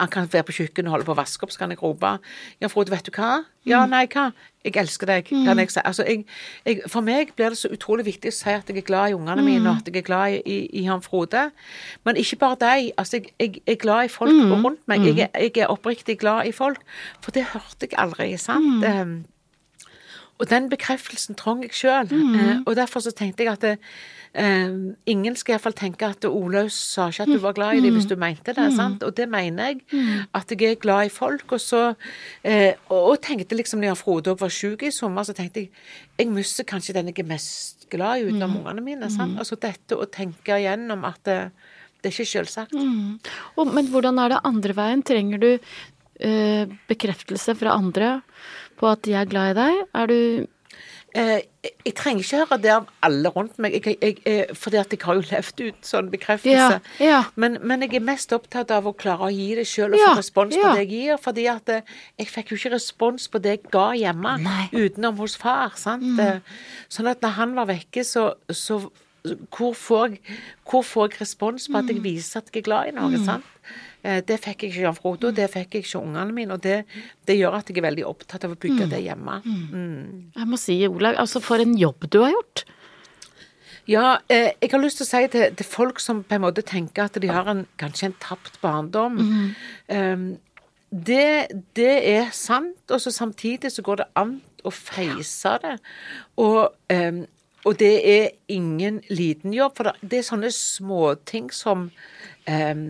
Han 0.00 0.08
kan 0.08 0.28
være 0.32 0.42
på 0.48 0.52
kjøkkenet 0.56 0.88
og 0.88 0.94
holde 0.94 1.04
på 1.04 1.12
å 1.12 1.18
vaske 1.18 1.44
opp, 1.44 1.50
så 1.52 1.58
kan 1.58 1.70
jeg 1.70 1.82
rope 1.82 2.18
'Jan 2.60 2.70
Frode, 2.70 2.90
vet 2.90 3.04
du 3.06 3.10
hva?' 3.12 3.44
'Ja, 3.66 3.84
nei, 3.86 4.06
hva?' 4.06 4.32
'Jeg 4.64 4.76
elsker 4.76 5.06
deg', 5.06 5.24
kan 5.44 5.58
jeg 5.58 5.70
si. 5.70 5.80
Altså, 5.84 6.02
jeg, 6.08 6.24
jeg, 6.66 6.80
for 6.88 7.00
meg 7.00 7.34
blir 7.36 7.48
det 7.52 7.58
så 7.58 7.68
utrolig 7.68 8.04
viktig 8.06 8.28
å 8.28 8.34
si 8.34 8.50
at 8.50 8.68
jeg 8.68 8.76
er 8.78 8.86
glad 8.88 9.10
i 9.10 9.14
ungene 9.14 9.42
mine, 9.44 9.68
og 9.70 9.76
at 9.76 9.86
jeg 9.86 9.96
er 9.96 10.06
glad 10.06 10.32
i, 10.32 10.40
i, 10.46 10.56
i 10.80 10.84
Jan 10.86 11.02
Frode. 11.02 11.50
Men 12.04 12.16
ikke 12.16 12.36
bare 12.36 12.56
deg. 12.60 12.92
Altså, 12.98 13.16
jeg, 13.16 13.30
jeg 13.38 13.62
er 13.66 13.74
glad 13.76 14.04
i 14.04 14.08
folk 14.08 14.30
rundt 14.64 14.88
meg. 14.88 15.00
Jeg, 15.06 15.30
er- 15.56 15.68
oppriktig 15.68 16.18
glad 16.18 16.46
i 16.46 16.52
folk. 16.52 16.80
For 17.20 17.30
det 17.30 17.44
hørte 17.52 17.86
jeg 17.90 17.98
aldri, 17.98 18.36
sant? 18.36 18.82
Eh, 18.84 19.04
og 20.36 20.50
den 20.50 20.68
bekreftelsen 20.68 21.36
trong 21.38 21.62
jeg 21.64 21.72
sjøl. 21.72 22.10
Eh, 22.12 22.60
og 22.66 22.76
derfor 22.76 23.00
så 23.00 23.12
tenkte 23.16 23.44
jeg 23.44 23.52
at 23.54 23.62
det, 23.64 23.72
eh, 24.34 24.74
ingen 25.08 25.36
skal 25.36 25.56
iallfall 25.56 25.76
tenke 25.76 26.04
at 26.04 26.24
Olaus 26.28 26.76
sa 26.92 27.08
ikke 27.08 27.24
at 27.24 27.32
du 27.32 27.38
var 27.40 27.56
glad 27.56 27.78
i 27.78 27.84
dem 27.86 27.96
hvis 27.96 28.08
du 28.08 28.16
mente 28.20 28.52
det. 28.52 28.66
sant? 28.76 29.02
Og 29.02 29.14
det 29.16 29.28
mener 29.32 29.72
jeg. 29.72 29.80
At 30.34 30.52
jeg 30.52 30.70
er 30.70 30.82
glad 30.82 31.06
i 31.06 31.14
folk. 31.14 31.52
Og 31.56 31.60
så 31.60 31.94
eh, 32.44 32.74
og, 32.90 33.16
tenkte 33.24 33.56
liksom 33.56 33.80
når 33.80 33.96
Frode 33.96 34.34
òg 34.34 34.44
var 34.44 34.52
syk 34.52 34.84
i 34.84 34.92
sommer, 34.92 35.24
så 35.24 35.32
tenkte 35.32 35.64
jeg 35.64 35.70
jeg 36.18 36.28
mister 36.32 36.64
kanskje 36.64 36.94
den 36.96 37.08
jeg 37.12 37.24
er 37.24 37.28
mest 37.28 37.88
glad 37.90 38.20
i 38.20 38.28
utenom 38.28 38.60
ungene 38.60 38.84
mine. 38.84 39.10
sant? 39.10 39.38
Altså 39.38 39.56
dette 39.56 39.96
å 39.96 40.04
tenke 40.04 40.60
igjennom 40.60 41.04
at 41.08 41.20
det, 41.24 41.40
det 42.02 42.12
er 42.12 42.14
ikke 42.14 42.32
selvsagt. 42.36 42.76
Og, 43.56 43.72
men 43.72 43.88
hvordan 43.88 44.20
er 44.20 44.34
det 44.34 44.44
andre 44.44 44.76
veien? 44.76 45.04
Trenger 45.06 45.40
du 45.40 45.50
eh, 46.20 46.68
bekreftelse 46.88 47.56
fra 47.56 47.76
andre 47.76 48.20
på 48.78 48.90
at 48.90 49.02
de 49.06 49.16
er 49.16 49.30
glad 49.30 49.54
i 49.54 49.58
deg? 49.60 49.82
Er 49.96 50.12
du 50.12 50.20
Eh, 51.16 51.40
jeg, 51.64 51.94
trenger 51.96 52.22
ikke 52.22 52.38
høre 52.42 52.56
det 52.60 52.72
av 52.74 52.88
alle 53.06 53.30
rundt 53.32 53.56
meg, 53.62 53.72
jeg, 53.78 53.96
jeg, 54.02 54.18
jeg, 54.26 54.56
fordi 54.58 54.78
at 54.80 54.90
jeg 54.92 55.00
har 55.06 55.16
jo 55.16 55.22
levd 55.24 55.62
ut 55.64 55.88
sånn 55.88 56.10
bekreftelse. 56.12 56.80
Ja, 57.00 57.06
ja. 57.06 57.20
Men, 57.40 57.56
men 57.64 57.84
jeg 57.86 57.96
er 57.96 58.04
mest 58.04 58.34
opptatt 58.36 58.74
av 58.74 58.88
å 58.88 58.92
klare 58.98 59.30
å 59.30 59.32
gi 59.32 59.48
det 59.56 59.64
sjøl 59.70 59.94
og 59.96 60.02
Ja, 60.02 60.10
få 60.12 60.20
respons 60.20 60.52
på 60.58 60.74
det 60.74 60.84
jeg 60.84 60.90
gir. 60.92 61.22
Fordi 61.22 61.46
at 61.52 61.72
eh, 61.72 61.96
jeg 62.20 62.28
fikk 62.34 62.52
jo 62.52 62.60
ikke 62.60 62.74
respons 62.76 63.30
på 63.32 63.40
det 63.42 63.56
jeg 63.56 63.64
ga 63.72 63.86
hjemme, 63.96 64.36
Nei. 64.44 64.66
utenom 64.74 65.16
hos 65.22 65.38
far. 65.40 65.78
sant? 65.80 66.04
Mm. 66.04 66.44
Sånn 66.92 67.08
at 67.14 67.24
når 67.24 67.36
han 67.40 67.56
var 67.56 67.70
vekke, 67.72 68.04
så, 68.04 68.28
så 68.52 68.82
hvor, 69.50 69.74
får 69.74 70.06
jeg, 70.08 70.20
hvor 70.68 70.84
får 70.86 71.10
jeg 71.10 71.20
respons 71.20 71.68
på 71.68 71.80
at 71.80 71.90
jeg 71.92 72.02
viser 72.04 72.40
at 72.40 72.50
jeg 72.52 72.62
er 72.62 72.66
glad 72.68 72.90
i 72.90 72.94
noe? 72.96 73.20
sant? 73.24 73.44
Eh, 74.02 74.20
Det 74.26 74.38
fikk 74.40 74.62
jeg 74.62 74.72
ikke 74.72 74.84
Jan 74.86 74.98
Frodo, 74.98 75.32
det 75.34 75.50
fikk 75.50 75.74
jeg 75.74 75.86
ikke 75.86 76.02
ungene 76.02 76.32
mine. 76.36 76.54
Og 76.54 76.62
det, 76.62 76.84
det 77.26 77.38
gjør 77.38 77.58
at 77.58 77.68
jeg 77.68 77.80
er 77.80 77.88
veldig 77.88 78.06
opptatt 78.06 78.46
av 78.46 78.54
å 78.54 78.60
bygge 78.62 78.88
det 78.92 79.02
hjemme. 79.02 79.40
Mm. 79.44 80.32
Jeg 80.36 80.48
må 80.52 80.56
si, 80.60 80.78
Olaug, 80.88 81.18
altså 81.18 81.42
for 81.44 81.62
en 81.62 81.76
jobb 81.78 82.08
du 82.12 82.20
har 82.22 82.30
gjort. 82.36 82.64
Ja, 83.86 84.18
eh, 84.28 84.50
jeg 84.62 84.70
har 84.72 84.82
lyst 84.82 84.98
til 84.98 85.06
å 85.06 85.10
si 85.10 85.28
til, 85.30 85.52
til 85.54 85.66
folk 85.66 86.00
som 86.02 86.24
på 86.26 86.34
en 86.34 86.42
måte 86.42 86.64
tenker 86.66 87.06
at 87.06 87.18
de 87.22 87.28
har 87.30 87.46
en, 87.50 87.66
kanskje 87.78 88.10
en 88.10 88.18
tapt 88.22 88.60
barndom 88.62 89.20
Um, 89.88 90.36
det, 90.90 91.46
det 91.76 91.94
er 92.08 92.30
sant, 92.34 92.78
og 92.90 93.00
så 93.02 93.10
samtidig 93.10 93.70
så 93.74 93.82
går 93.82 93.96
det 94.00 94.06
an 94.18 94.36
å 94.66 94.70
feise 94.74 95.52
det. 95.62 95.74
Og, 96.42 96.72
eh, 96.90 97.22
og 97.66 97.78
det 97.80 97.94
er 98.06 98.28
ingen 98.52 99.00
liten 99.10 99.54
jobb, 99.54 99.74
for 99.76 99.90
det, 100.00 100.20
er 100.20 100.26
sånne 100.26 100.52
småting 100.54 101.50
som 101.54 101.88
um, 102.46 102.84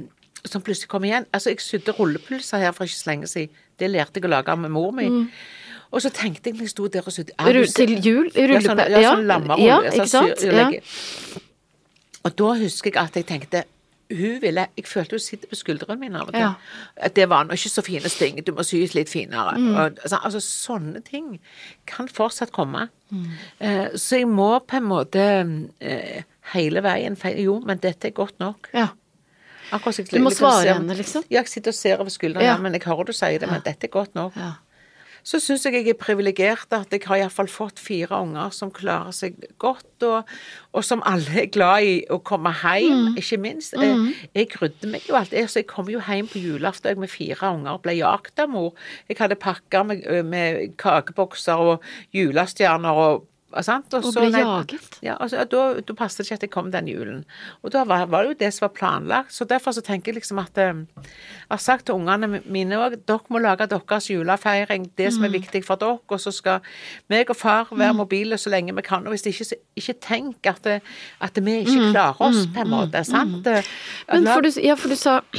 som 0.47 0.63
plutselig 0.63 0.91
kommer 0.91 1.11
igjen. 1.11 1.27
Altså, 1.35 1.51
jeg 1.51 1.63
sydde 1.65 1.95
rullepølser 1.97 2.63
her 2.63 2.75
for 2.77 2.87
ikke 2.87 2.99
så 2.99 3.11
lenge 3.11 3.31
siden. 3.31 3.63
Det 3.81 3.89
lærte 3.91 4.21
jeg 4.21 4.29
å 4.29 4.33
lage 4.33 4.57
med 4.61 4.73
mor 4.73 4.93
mi. 4.97 5.09
Og 5.91 6.03
så 6.03 6.11
tenkte 6.15 6.51
jeg 6.51 6.59
når 6.59 6.67
jeg 6.67 6.73
sto 6.73 6.89
der 6.93 7.07
og 7.07 7.15
sydde 7.15 7.35
Ru- 7.39 7.65
til 7.77 7.95
jul? 7.99 8.31
ja, 8.35 8.47
Rullepe... 8.51 8.67
sånn, 8.67 8.83
ja, 9.03 9.15
sånn. 9.15 9.53
Ja, 9.63 9.79
sånn 9.81 9.99
ikke 10.01 10.13
sant? 10.13 10.45
Ja. 10.47 11.41
Og 12.27 12.35
da 12.41 12.53
husker 12.63 12.91
jeg 12.91 12.99
at 13.01 13.19
jeg 13.19 13.27
tenkte 13.29 13.65
hun 14.11 14.43
ville, 14.43 14.67
Jeg 14.77 14.87
følte 14.87 15.17
hun 15.17 15.21
sitter 15.21 15.49
på 15.51 15.59
skuldrene 15.59 15.99
mine 16.01 16.21
av 16.21 16.29
og 16.31 16.35
til. 16.35 16.55
At 16.97 17.17
det 17.17 17.29
var 17.29 17.45
nå 17.45 17.57
ikke 17.57 17.73
så 17.73 17.83
fine 17.83 18.11
ting. 18.13 18.39
Du 18.47 18.53
må 18.55 18.63
sys 18.67 18.95
litt 18.95 19.11
finere. 19.11 19.57
Mm. 19.59 19.73
Og, 19.75 19.99
altså, 20.03 20.21
altså, 20.23 20.41
sånne 20.41 21.03
ting 21.07 21.41
kan 21.87 22.09
fortsatt 22.09 22.53
komme. 22.55 22.89
Mm. 23.11 23.25
Eh, 23.59 23.89
så 23.99 24.23
jeg 24.23 24.29
må 24.31 24.53
på 24.63 24.79
en 24.79 24.87
måte 24.87 25.25
eh, 25.81 26.23
hele 26.55 26.83
veien 26.83 27.19
Jo, 27.39 27.61
men 27.67 27.79
dette 27.83 28.09
er 28.09 28.15
godt 28.15 28.39
nok. 28.39 28.71
Ja. 28.75 28.89
Akkurat 29.75 30.13
Du 30.13 30.21
må 30.23 30.31
svare 30.31 30.77
henne, 30.77 30.95
liksom? 30.95 31.25
Ja, 31.29 31.41
jeg 31.41 31.49
sitter 31.49 31.75
og 31.75 31.75
ser 31.75 31.99
over 31.99 32.11
skulderen, 32.11 32.47
ja. 32.47 32.57
men 32.59 32.73
jeg 32.73 32.85
hører 32.87 33.05
du 33.05 33.13
sier 33.13 33.41
det, 33.43 33.51
men 33.51 33.65
dette 33.65 33.89
er 33.89 33.91
godt 33.91 34.15
nok. 34.15 34.37
ja. 34.37 34.53
Så 35.27 35.41
syns 35.43 35.65
jeg 35.67 35.75
jeg 35.75 35.91
er 35.91 35.99
privilegert 35.99 36.71
at 36.77 36.93
jeg 36.95 37.03
har 37.09 37.19
iallfall 37.19 37.49
fått 37.51 37.81
fire 37.83 38.21
unger 38.23 38.53
som 38.55 38.71
klarer 38.71 39.15
seg 39.17 39.41
godt, 39.59 40.05
og, 40.07 40.29
og 40.71 40.85
som 40.87 41.03
alle 41.09 41.43
er 41.43 41.51
glad 41.51 41.83
i 41.83 41.97
å 42.15 42.21
komme 42.23 42.53
hjem, 42.61 43.17
ikke 43.19 43.41
minst. 43.43 43.75
Jeg, 43.75 44.15
jeg 44.37 44.51
grudde 44.55 44.91
meg 44.93 45.09
jo 45.09 45.19
alltid. 45.19 45.51
så 45.51 45.65
jeg 45.65 45.71
kom 45.73 45.91
jo 45.91 46.03
hjem 46.07 46.31
på 46.31 46.43
julaften 46.45 47.03
med 47.03 47.11
fire 47.11 47.51
unger 47.57 47.75
og 47.75 47.83
ble 47.83 47.97
jakt 47.99 48.39
av 48.39 48.53
mor. 48.55 48.77
Jeg 49.11 49.19
hadde 49.19 49.41
pakker 49.43 49.89
med, 49.91 50.07
med 50.31 50.77
kakebokser 50.79 51.65
og 51.73 51.91
julestjerner 52.15 53.03
og 53.07 53.27
Sant? 53.63 53.95
Og 53.95 54.03
så- 54.05 54.21
ble 54.21 54.31
nei, 54.35 54.41
jaget? 54.43 54.99
Ja, 55.03 55.15
altså, 55.21 55.45
da, 55.49 55.81
da 55.81 55.95
passet 55.95 56.19
det 56.19 56.27
ikke 56.27 56.35
at 56.35 56.43
jeg 56.43 56.51
kom 56.51 56.71
den 56.71 56.89
julen. 56.91 57.25
Og 57.63 57.71
da 57.73 57.85
var, 57.85 58.07
var 58.07 58.23
det 58.27 58.29
jo 58.35 58.39
det 58.45 58.53
som 58.55 58.67
var 58.69 58.73
planlagt. 58.75 59.33
Så 59.33 59.47
derfor 59.49 59.73
så 59.73 59.81
tenker 59.87 60.13
jeg 60.13 60.17
liksom 60.21 60.39
at 60.43 60.59
eh, 60.59 60.73
Jeg 60.75 61.51
har 61.55 61.59
sagt 61.63 61.87
til 61.87 61.95
ungene 61.95 62.43
mine 62.45 62.75
òg 62.77 62.97
dere 63.07 63.21
må 63.31 63.39
lage 63.41 63.67
deres 63.71 64.09
julefeiring, 64.11 64.91
det 64.99 65.13
som 65.15 65.25
er 65.25 65.29
Mm. 65.29 65.39
viktig 65.41 65.65
for 65.65 65.77
dere. 65.77 65.99
Og 66.11 66.19
så 66.21 66.33
skal 66.35 66.61
meg 67.09 67.31
og 67.31 67.37
far 67.37 67.69
være 67.71 67.95
mobile 67.95 68.35
så 68.37 68.51
lenge 68.51 68.75
vi 68.75 68.83
kan. 68.83 69.07
Og 69.07 69.15
hvis 69.15 69.27
ikke, 69.27 69.45
så 69.45 69.55
ikke 69.77 69.95
tenk 70.01 70.47
at, 70.47 70.63
det, 70.65 70.83
at 71.21 71.39
vi 71.45 71.61
ikke 71.63 71.93
klarer 71.93 72.21
oss, 72.21 72.47
på 72.53 72.61
en 72.61 72.69
måte. 72.69 73.05
sant? 73.07 73.47
Mm. 73.47 73.65
Men 74.13 74.27
for 74.27 74.41
du, 74.43 74.51
ja, 74.61 74.75
for 74.75 74.89
du 74.89 74.97
sa 74.97 75.21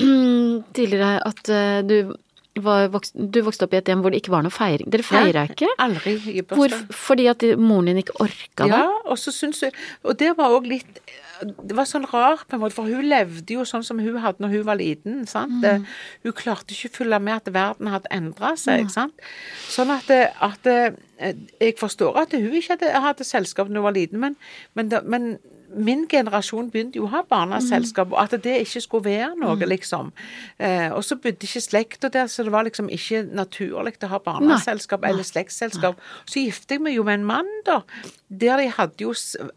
tidligere 0.73 1.19
at 1.27 1.49
eh, 1.49 1.81
du, 1.87 2.15
vokst, 2.63 3.13
du 3.15 3.39
vokste 3.45 3.67
opp 3.67 3.75
i 3.75 3.79
et 3.79 3.89
hjem 3.91 4.01
hvor 4.03 4.13
det 4.13 4.21
ikke 4.21 4.33
var 4.33 4.43
noe 4.45 4.53
feiring. 4.53 4.89
Dere 4.93 5.05
feira 5.05 5.45
ikke? 5.49 5.69
Aldri 5.83 6.15
i 6.33 6.41
bursdag. 6.41 6.91
fordi 6.93 7.27
at 7.31 7.43
moren 7.61 7.91
din 7.91 8.01
ikke 8.01 8.17
orka 8.23 8.67
det? 8.67 8.73
Ja, 8.73 8.83
og 9.05 9.17
så 9.21 9.33
syns 9.35 9.61
jeg 9.63 9.73
Og 10.03 10.17
det 10.19 10.33
var 10.37 10.55
òg 10.55 10.67
litt 10.69 11.01
Det 11.61 11.75
var 11.77 11.85
sånn 11.85 12.07
rart, 12.09 12.47
på 12.49 12.57
en 12.57 12.63
måte, 12.63 12.73
for 12.73 12.89
hun 12.89 13.05
levde 13.05 13.53
jo 13.53 13.65
sånn 13.67 13.83
som 13.85 13.99
hun 14.01 14.17
hadde 14.23 14.41
når 14.41 14.55
hun 14.55 14.63
var 14.65 14.79
liten. 14.79 15.19
sant? 15.29 15.61
Mm. 15.61 15.85
Hun 16.23 16.33
klarte 16.33 16.73
ikke 16.73 16.89
å 16.89 16.95
følge 16.95 17.19
med 17.21 17.35
at 17.35 17.51
verden 17.53 17.91
hadde 17.93 18.09
endra 18.09 18.55
seg. 18.57 18.89
sant? 18.89 19.13
Sånn 19.69 19.93
at, 19.93 20.09
at 20.09 20.65
Jeg 20.65 21.77
forstår 21.77 22.17
at 22.23 22.33
hun 22.33 22.49
ikke 22.57 22.73
hadde, 22.73 22.89
hadde 23.05 23.23
selskap 23.27 23.69
da 23.69 23.77
hun 23.77 23.85
var 23.85 23.93
liten, 23.93 24.19
men, 24.19 24.35
men, 24.73 24.89
men 25.05 25.37
min 25.75 26.05
generasjon 26.09 26.69
begynte 26.71 26.99
jo 26.99 27.07
å 27.07 27.11
ha 27.11 27.23
barneselskap, 27.27 28.11
og 28.13 28.19
at 28.21 28.35
det 28.43 28.61
ikke 28.63 28.81
skulle 28.83 29.09
være 29.09 29.33
noe, 29.39 29.67
liksom. 29.67 30.11
Eh, 30.59 30.87
og 30.95 31.03
så 31.03 31.17
bodde 31.19 31.47
ikke 31.47 31.61
slekta 31.63 32.11
der, 32.13 32.29
så 32.31 32.45
det 32.47 32.53
var 32.53 32.67
liksom 32.67 32.89
ikke 32.93 33.25
naturlig 33.35 33.97
å 34.03 34.11
ha 34.13 34.19
barneselskap 34.23 35.03
eller 35.07 35.27
slektsselskap. 35.27 35.99
Så 36.25 36.45
giftet 36.45 36.77
jeg 36.77 36.85
meg 36.85 36.95
jo 36.95 37.03
med 37.07 37.19
en 37.21 37.27
mann, 37.27 37.51
da. 37.67 37.81
Der 38.27 38.59
de 38.59 38.67
hadde 38.75 39.03
jo 39.05 39.13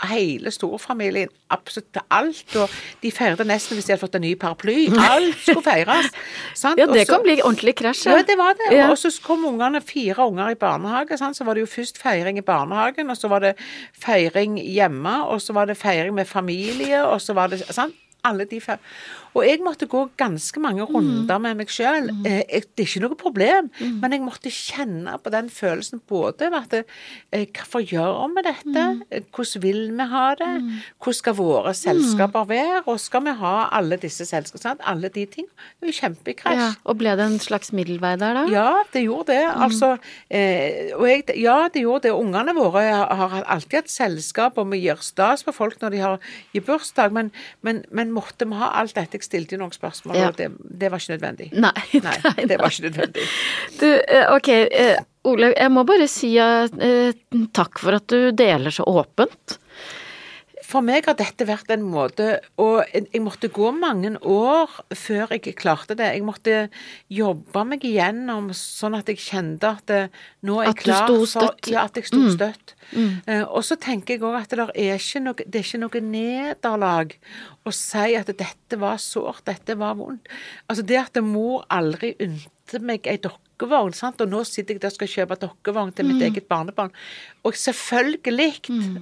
hele 0.07 0.51
storfamilien, 0.55 1.31
absolutt 1.51 1.99
alt. 2.15 2.55
Og 2.55 2.71
de 3.03 3.11
feiret 3.11 3.43
nesten 3.47 3.75
hvis 3.75 3.89
de 3.89 3.95
hadde 3.97 4.03
fått 4.05 4.19
en 4.19 4.23
ny 4.23 4.37
paraply. 4.39 4.85
Alt 4.95 5.41
skulle 5.43 5.65
feires. 5.67 6.11
sant? 6.61 6.79
Ja, 6.79 6.87
det 6.87 7.03
Også, 7.03 7.17
kan 7.17 7.25
bli 7.27 7.39
ordentlig 7.43 7.75
krasj. 7.81 8.05
ja, 8.07 8.21
det 8.27 8.39
var 8.39 8.55
det. 8.59 8.71
Ja. 8.77 8.91
Og 8.93 8.99
så 8.99 9.11
kom 9.25 9.45
ungene, 9.49 9.83
fire 9.83 10.27
unger 10.27 10.55
i 10.55 10.59
barnehage. 10.59 11.19
Sant? 11.19 11.39
Så 11.39 11.47
var 11.49 11.59
det 11.59 11.65
jo 11.67 11.71
først 11.71 11.99
feiring 11.99 12.39
i 12.39 12.47
barnehagen, 12.47 13.11
og 13.11 13.19
så 13.19 13.31
var 13.33 13.43
det 13.43 13.57
feiring 13.99 14.61
hjemme, 14.63 15.17
og 15.27 15.43
så 15.43 15.57
var 15.57 15.67
det 15.67 15.77
feiring 15.81 16.00
med 16.15 16.25
familie, 16.25 17.05
og 17.07 17.21
så 17.21 17.37
var 17.37 17.53
det 17.53 17.63
sant? 17.69 17.95
Alle 18.25 18.45
de 18.45 18.61
fem. 18.61 18.79
Og 19.35 19.45
jeg 19.47 19.61
måtte 19.63 19.87
gå 19.87 20.01
ganske 20.19 20.59
mange 20.63 20.83
runder 20.89 21.39
med 21.39 21.55
meg 21.61 21.71
sjøl. 21.71 22.09
Eh, 22.27 22.41
det 22.51 22.83
er 22.83 22.89
ikke 22.89 23.03
noe 23.05 23.17
problem, 23.19 23.69
men 24.03 24.13
jeg 24.17 24.23
måtte 24.25 24.51
kjenne 24.51 25.15
på 25.23 25.31
den 25.31 25.51
følelsen 25.53 26.01
både 26.11 26.49
at 26.57 26.73
eh, 26.81 27.47
Hvorfor 27.55 27.85
gjør 27.87 28.27
vi 28.35 28.43
dette? 28.47 28.85
Eh, 29.11 29.23
Hvordan 29.31 29.63
vil 29.63 29.81
vi 29.95 30.07
ha 30.11 30.25
det? 30.41 30.49
Hvordan 30.99 31.19
skal 31.21 31.37
våre 31.39 31.75
selskaper 31.79 32.49
være? 32.51 32.81
Og 32.91 32.99
skal 33.01 33.23
vi 33.29 33.37
ha 33.39 33.69
alle 33.79 33.97
disse 34.03 34.27
selskapene? 34.27 34.63
Sant? 34.65 34.81
Alle 34.85 35.09
de 35.09 35.27
tingene. 35.27 35.55
Det 35.79 35.89
er 35.89 35.93
jo 35.93 35.99
kjempekrasj. 36.01 36.59
Ja, 36.59 36.69
og 36.85 36.99
ble 36.99 37.15
det 37.21 37.29
en 37.31 37.39
slags 37.43 37.71
middelvei 37.77 38.17
der, 38.21 38.35
da? 38.41 38.45
Ja, 38.51 38.83
det 38.93 39.05
gjorde 39.07 39.31
det. 39.37 39.47
Altså, 39.55 39.93
eh, 40.31 40.91
og 40.97 41.07
jeg, 41.09 41.25
ja, 41.39 41.69
det 41.73 41.85
gjorde 41.85 42.09
det. 42.09 42.15
Ungene 42.17 42.55
våre 42.57 42.83
har, 42.91 43.15
har 43.37 43.47
alltid 43.47 43.85
hatt 43.85 43.95
selskap, 43.95 44.59
og 44.59 44.73
vi 44.75 44.83
gjør 44.89 45.01
stas 45.05 45.45
på 45.47 45.55
folk 45.55 45.79
når 45.81 45.95
de 45.95 46.03
har 46.03 46.19
i 46.57 46.61
bursdag, 46.65 47.13
men, 47.15 47.31
men, 47.63 47.85
men 47.95 48.11
måtte 48.15 48.49
vi 48.49 48.59
ha 48.59 48.73
alt 48.81 48.97
dette? 48.99 49.20
Jeg 49.21 49.27
stilte 49.29 49.57
jo 49.57 49.61
noen 49.61 49.75
spørsmål, 49.75 50.17
Ja. 50.17 50.29
og 50.33 50.37
det, 50.41 50.49
det 50.81 50.89
var 50.91 51.03
ikke 51.03 51.13
nødvendig. 51.19 51.51
Nei, 51.61 51.87
Nei, 52.07 52.47
det 52.49 52.57
var 52.57 52.73
ikke 52.73 52.89
nødvendig. 52.89 53.27
Du, 53.77 53.89
eh, 54.01 54.31
ok, 54.33 54.49
Olaug, 55.29 55.53
jeg 55.53 55.73
må 55.75 55.83
bare 55.85 56.07
si 56.09 56.31
uh, 56.41 57.11
takk 57.53 57.81
for 57.83 57.99
at 57.99 58.07
du 58.09 58.31
deler 58.33 58.73
så 58.73 58.87
åpent. 58.89 59.59
For 60.71 60.85
meg 60.87 61.09
har 61.09 61.17
dette 61.19 61.47
vært 61.49 61.73
en 61.75 61.83
måte 61.87 62.29
Og 62.63 62.83
jeg 62.95 63.23
måtte 63.25 63.51
gå 63.53 63.71
mange 63.75 64.13
år 64.21 64.71
før 64.97 65.35
jeg 65.35 65.57
klarte 65.59 65.97
det. 65.99 66.13
Jeg 66.15 66.25
måtte 66.27 66.57
jobbe 67.11 67.65
meg 67.67 67.85
igjennom 67.87 68.51
sånn 68.57 68.97
at 68.99 69.11
jeg 69.11 69.21
kjente 69.23 69.71
at 69.71 69.85
det, 69.91 70.01
nå 70.47 70.61
er 70.61 70.71
jeg 70.71 70.75
At 70.75 70.81
du 70.81 70.85
klar 70.85 71.03
sto 71.03 71.19
for 71.19 71.33
støtt. 71.35 71.71
Ja, 71.73 71.85
at 71.89 71.99
jeg 71.99 72.09
sto 72.11 72.23
støtt. 72.33 72.75
Eh, 72.95 73.45
og 73.45 73.63
så 73.67 73.77
tenker 73.81 74.17
jeg 74.17 74.25
òg 74.27 74.39
at 74.41 74.55
det 74.55 74.67
er 74.75 74.99
ikke 74.99 75.23
noe, 75.25 75.47
det 75.47 75.61
er 75.61 75.67
ikke 75.67 75.83
noe 75.83 76.03
nederlag 76.07 77.15
å 77.67 77.75
si 77.75 78.17
at 78.19 78.33
dette 78.33 78.81
var 78.81 78.99
sårt, 79.03 79.45
dette 79.51 79.77
var 79.79 79.99
vondt. 80.01 80.31
Altså 80.71 80.87
det 80.87 80.99
at 81.03 81.21
mor 81.25 81.67
aldri 81.71 82.15
unte 82.21 82.83
meg 82.83 83.07
ei 83.11 83.21
dokkevogn, 83.61 83.95
sant? 83.97 84.21
og 84.21 84.31
nå 84.31 84.45
sitter 84.45 84.75
jeg 84.75 84.83
der 84.83 84.91
og 84.93 84.99
skal 84.99 85.15
kjøpe 85.15 85.41
dokkevogn 85.41 85.93
til 85.97 86.09
mitt 86.09 86.23
eget 86.23 86.49
barnebarn. 86.49 86.93
Og 87.45 87.57
selvfølgelig, 87.57 88.61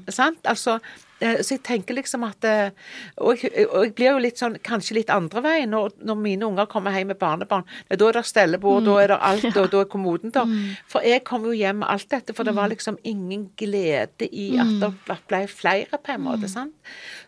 sant. 0.08 0.38
Altså, 0.46 0.78
eh, 1.20 1.40
så 1.42 1.56
jeg 1.56 1.62
tenker 1.66 1.96
liksom 1.96 2.22
at 2.26 2.44
eh, 2.46 2.70
og 3.18 3.42
jeg, 3.42 3.66
og 3.66 3.84
jeg 3.84 3.94
blir 3.98 4.12
jo 4.12 4.20
litt 4.22 4.38
sånn, 4.38 4.58
kanskje 4.62 5.00
litt 5.00 5.10
andre 5.10 5.42
veien 5.42 5.72
når, 5.74 5.96
når 6.06 6.20
mine 6.22 6.46
unger 6.46 6.68
kommer 6.70 6.94
hjem 6.94 7.10
med 7.12 7.18
barnebarn. 7.18 7.66
Da 7.90 8.08
er 8.08 8.18
det 8.18 8.24
stellebord, 8.28 8.84
da 8.86 8.98
er 9.02 9.12
det 9.12 9.20
alt, 9.30 9.50
og 9.56 9.70
da 9.72 9.82
er 9.82 9.90
kommoden 9.90 10.34
der. 10.34 10.54
For 10.90 11.06
jeg 11.06 11.24
kom 11.26 11.46
jo 11.48 11.56
hjem 11.56 11.82
med 11.82 11.90
alt 11.90 12.08
dette, 12.10 12.34
for 12.36 12.46
det 12.46 12.54
var 12.58 12.70
liksom 12.70 13.00
ingen 13.02 13.48
glede 13.58 14.30
i 14.30 14.52
at 14.58 14.78
det 14.82 15.18
ble 15.28 15.42
flere, 15.50 15.98
på 15.98 16.14
en 16.14 16.24
måte. 16.26 16.50
sant? 16.50 16.74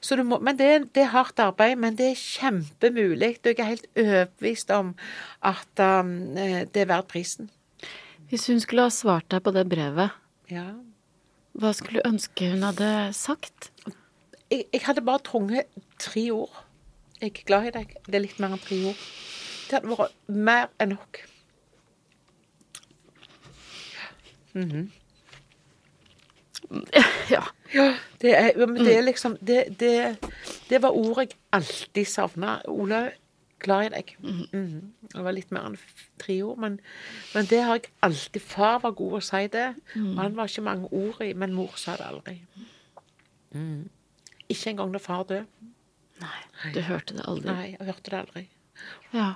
Så 0.01 0.17
du 0.17 0.23
må, 0.25 0.39
men 0.41 0.57
det, 0.57 0.93
det 0.95 1.05
er 1.05 1.15
hardt 1.15 1.43
arbeid, 1.43 1.77
men 1.81 1.99
det 1.99 2.13
er 2.13 2.21
kjempemulig. 2.21 3.35
Og 3.43 3.51
jeg 3.51 3.59
er 3.59 3.73
helt 3.75 3.91
overbevist 3.99 4.71
om 4.75 4.95
at 5.47 5.83
um, 5.83 6.37
eh, 6.37 6.63
det 6.69 6.85
er 6.85 6.89
verdt 6.91 7.09
prisen. 7.09 7.20
Hvis 8.31 8.47
hun 8.51 8.61
skulle 8.63 8.85
ha 8.87 8.93
svart 8.95 9.27
deg 9.33 9.43
på 9.43 9.51
det 9.57 9.67
brevet, 9.69 10.11
Ja. 10.51 10.69
hva 11.59 11.73
skulle 11.75 12.01
du 12.03 12.09
ønske 12.09 12.51
hun 12.53 12.63
hadde 12.63 12.91
sagt? 13.17 13.71
jeg, 14.51 14.65
jeg 14.73 14.81
hadde 14.87 15.03
bare 15.07 15.19
trunget 15.27 15.67
tre 15.99 16.29
ord. 16.33 16.65
Jeg 17.21 17.31
er 17.35 17.43
glad 17.47 17.67
i 17.67 17.71
deg. 17.79 17.97
Det 18.07 18.15
er 18.15 18.21
litt 18.25 18.39
mer 18.41 18.55
enn 18.57 18.63
tre 18.63 18.79
ord. 18.91 19.03
Det 19.69 19.79
hadde 19.79 19.97
vært 19.97 20.15
mer 20.29 20.69
enn 20.81 20.95
nok. 20.97 21.21
Ja. 27.31 27.43
Ja, 27.75 27.95
det 28.23 28.33
er, 28.37 28.67
men 28.67 28.85
det 28.85 28.97
er 28.97 29.03
liksom 29.07 29.37
Det, 29.47 29.65
det, 29.81 30.17
det 30.71 30.81
var 30.83 30.91
ordet 30.95 31.31
jeg 31.31 31.37
alltid 31.55 32.07
savna. 32.11 32.57
Ola, 32.69 33.05
glad 33.63 33.87
i 33.87 33.89
deg. 33.97 34.13
Mhm. 34.23 34.81
Det 35.13 35.23
var 35.25 35.33
litt 35.37 35.51
mer 35.55 35.67
enn 35.71 35.79
tre 36.21 36.37
ord, 36.47 36.59
men, 36.63 36.79
men 37.35 37.49
det 37.51 37.63
har 37.67 37.79
jeg 37.81 37.91
alltid 38.07 38.43
Far 38.43 38.79
var 38.85 38.93
god 38.99 39.19
å 39.19 39.23
si 39.25 39.47
det, 39.53 39.69
og 39.97 40.21
han 40.23 40.37
var 40.39 40.51
ikke 40.51 40.65
mange 40.67 40.89
ord 40.93 41.21
i, 41.27 41.33
men 41.35 41.55
mor 41.57 41.75
sa 41.81 41.97
det 42.01 42.07
aldri. 42.09 42.37
Mm. 43.55 43.89
Ikke 44.51 44.71
engang 44.73 44.93
når 44.95 45.03
far 45.05 45.25
døde. 45.29 45.45
Nei, 46.21 46.73
du 46.75 46.81
hørte 46.85 47.17
det 47.17 47.25
aldri. 47.27 47.49
Nei, 47.51 47.69
jeg 47.79 47.87
hørte 47.89 48.11
det 48.13 48.19
aldri. 48.21 48.43
Ja. 49.13 49.27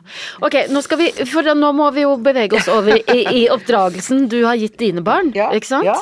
Ok, 0.46 0.54
nå 0.72 0.80
skal 0.84 0.98
vi 1.00 1.08
For 1.28 1.44
nå 1.56 1.68
må 1.76 1.90
vi 1.92 2.04
jo 2.06 2.14
bevege 2.22 2.56
oss 2.56 2.68
over 2.72 2.96
i, 3.12 3.18
i 3.28 3.42
oppdragelsen 3.52 4.28
du 4.32 4.38
har 4.46 4.56
gitt 4.56 4.78
dine 4.80 5.02
barn, 5.04 5.32
Ja, 5.36 5.50
ikke 5.52 5.68
sant? 5.68 5.84
ja. 5.84 5.98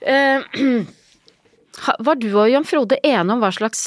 Eh, 0.00 0.40
var 2.06 2.18
du 2.18 2.26
og 2.32 2.48
Jan 2.50 2.66
Frode 2.66 2.98
enige 3.02 3.36
om 3.36 3.42
hva 3.44 3.52
slags 3.54 3.84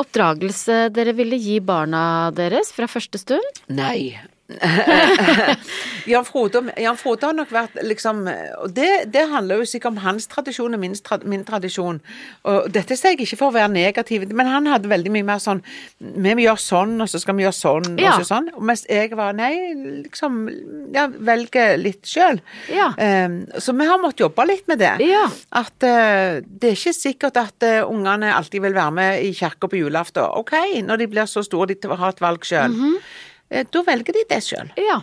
oppdragelse 0.00 0.88
dere 0.94 1.14
ville 1.16 1.38
gi 1.40 1.58
barna 1.64 2.30
deres 2.34 2.72
fra 2.74 2.88
første 2.90 3.20
stund? 3.20 3.62
Nei. 3.68 4.16
Jan 6.10 6.24
Frode, 6.24 6.62
Jan 6.80 6.98
Frode 6.98 7.28
har 7.28 7.36
nok 7.36 7.50
vært 7.54 7.76
liksom 7.86 8.22
Og 8.62 8.72
det, 8.74 8.88
det 9.12 9.26
handler 9.30 9.60
jo 9.60 9.68
sikkert 9.68 9.94
om 9.94 10.00
hans 10.04 10.26
tradisjon 10.30 10.74
og 10.76 10.80
min, 10.82 10.96
min 11.30 11.44
tradisjon. 11.46 12.00
Og 12.48 12.68
dette 12.72 12.96
sier 12.98 13.14
jeg 13.14 13.26
ikke 13.26 13.38
for 13.40 13.50
å 13.50 13.56
være 13.56 13.72
negativ, 13.72 14.26
men 14.36 14.50
han 14.50 14.68
hadde 14.70 14.90
veldig 14.90 15.12
mye 15.14 15.26
mer 15.32 15.42
sånn 15.42 15.62
Vi 16.00 16.34
må 16.34 16.44
gjøre 16.44 16.62
sånn, 16.62 16.96
og 17.02 17.10
så 17.12 17.20
skal 17.22 17.38
vi 17.38 17.46
gjøre 17.46 17.58
sånn, 17.58 17.90
Ja. 18.00 18.14
og 18.14 18.24
så 18.24 18.30
sånn. 18.34 18.50
Mens 18.58 18.86
jeg 18.88 19.14
var 19.18 19.36
Nei, 19.36 19.52
liksom 20.04 20.42
Ja, 20.94 21.06
velge 21.08 21.66
litt 21.80 22.08
sjøl. 22.08 22.40
Ja. 22.72 22.90
så 23.62 23.72
vi 23.76 23.86
har 23.86 24.00
måttet 24.02 24.24
jobbe 24.24 24.44
litt 24.48 24.66
med 24.68 24.80
det. 24.82 24.92
Ja. 25.06 25.26
At 25.56 25.76
uh, 25.86 26.40
det 26.42 26.72
er 26.72 26.76
ikke 26.76 26.94
sikkert 26.96 27.38
at 27.40 27.66
uh, 27.66 27.86
ungene 27.88 28.32
alltid 28.34 28.64
vil 28.64 28.74
være 28.76 28.94
med 28.96 29.24
i 29.24 29.32
kirka 29.36 29.70
på 29.70 29.78
julaften. 29.80 30.26
OK, 30.40 30.56
når 30.86 31.02
de 31.02 31.08
blir 31.10 31.30
så 31.30 31.44
store 31.46 31.70
de 31.74 31.96
har 31.96 32.14
et 32.14 32.22
valg 32.22 32.46
sjøl. 32.46 32.74
Da 33.50 33.82
velger 33.86 34.14
de 34.14 34.24
det 34.30 34.42
sjøl, 34.46 34.68
Ja. 34.78 35.00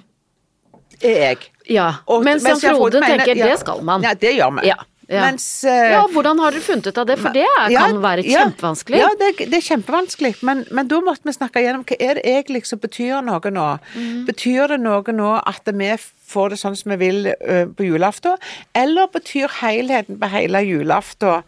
er 1.04 1.18
jeg. 1.30 1.38
ja. 1.70 1.90
Og- 2.08 2.24
Mens 2.24 2.44
mens 2.44 2.64
Frode 2.64 3.02
tenker 3.04 3.36
ja. 3.36 3.46
det 3.52 3.60
skal 3.60 3.82
man. 3.84 4.02
Ja, 4.02 4.14
det 4.14 4.36
gjør 4.38 4.62
vi. 4.62 4.68
Ja, 4.70 4.76
ja. 5.10 5.22
Mens 5.26 5.64
uh, 5.64 5.72
Ja, 5.72 6.02
hvordan 6.12 6.40
har 6.40 6.52
dere 6.52 6.62
funnet 6.62 6.88
ut 6.88 6.98
av 6.98 7.06
det? 7.08 7.18
For 7.20 7.30
det 7.36 7.44
er, 7.46 7.70
ja, 7.72 7.80
kan 7.88 8.02
være 8.04 8.24
kjempevanskelig. 8.28 8.98
Ja, 9.00 9.10
det, 9.20 9.30
det 9.52 9.54
er 9.60 9.66
kjempevanskelig. 9.68 10.34
Men, 10.44 10.66
men 10.72 10.88
da 10.88 11.00
måtte 11.04 11.24
vi 11.28 11.32
snakke 11.36 11.62
gjennom 11.64 11.86
hva 11.88 11.96
er 12.00 12.20
det 12.20 12.26
egentlig 12.26 12.66
som 12.68 12.80
betyr 12.80 13.22
noe 13.24 13.52
nå. 13.52 13.68
Mm. 13.96 14.26
Betyr 14.28 14.68
det 14.74 14.80
noe 14.84 15.16
nå 15.16 15.32
at 15.46 15.72
vi 15.72 15.94
får 16.28 16.50
det 16.56 16.60
sånn 16.60 16.76
som 16.76 16.92
vi 16.92 16.98
vil 17.06 17.28
ø, 17.32 17.66
på 17.78 17.88
julaften? 17.88 18.36
Eller 18.76 19.08
betyr 19.08 19.48
helheten 19.62 20.20
på 20.20 20.28
hele 20.34 20.64
julaften 20.68 21.44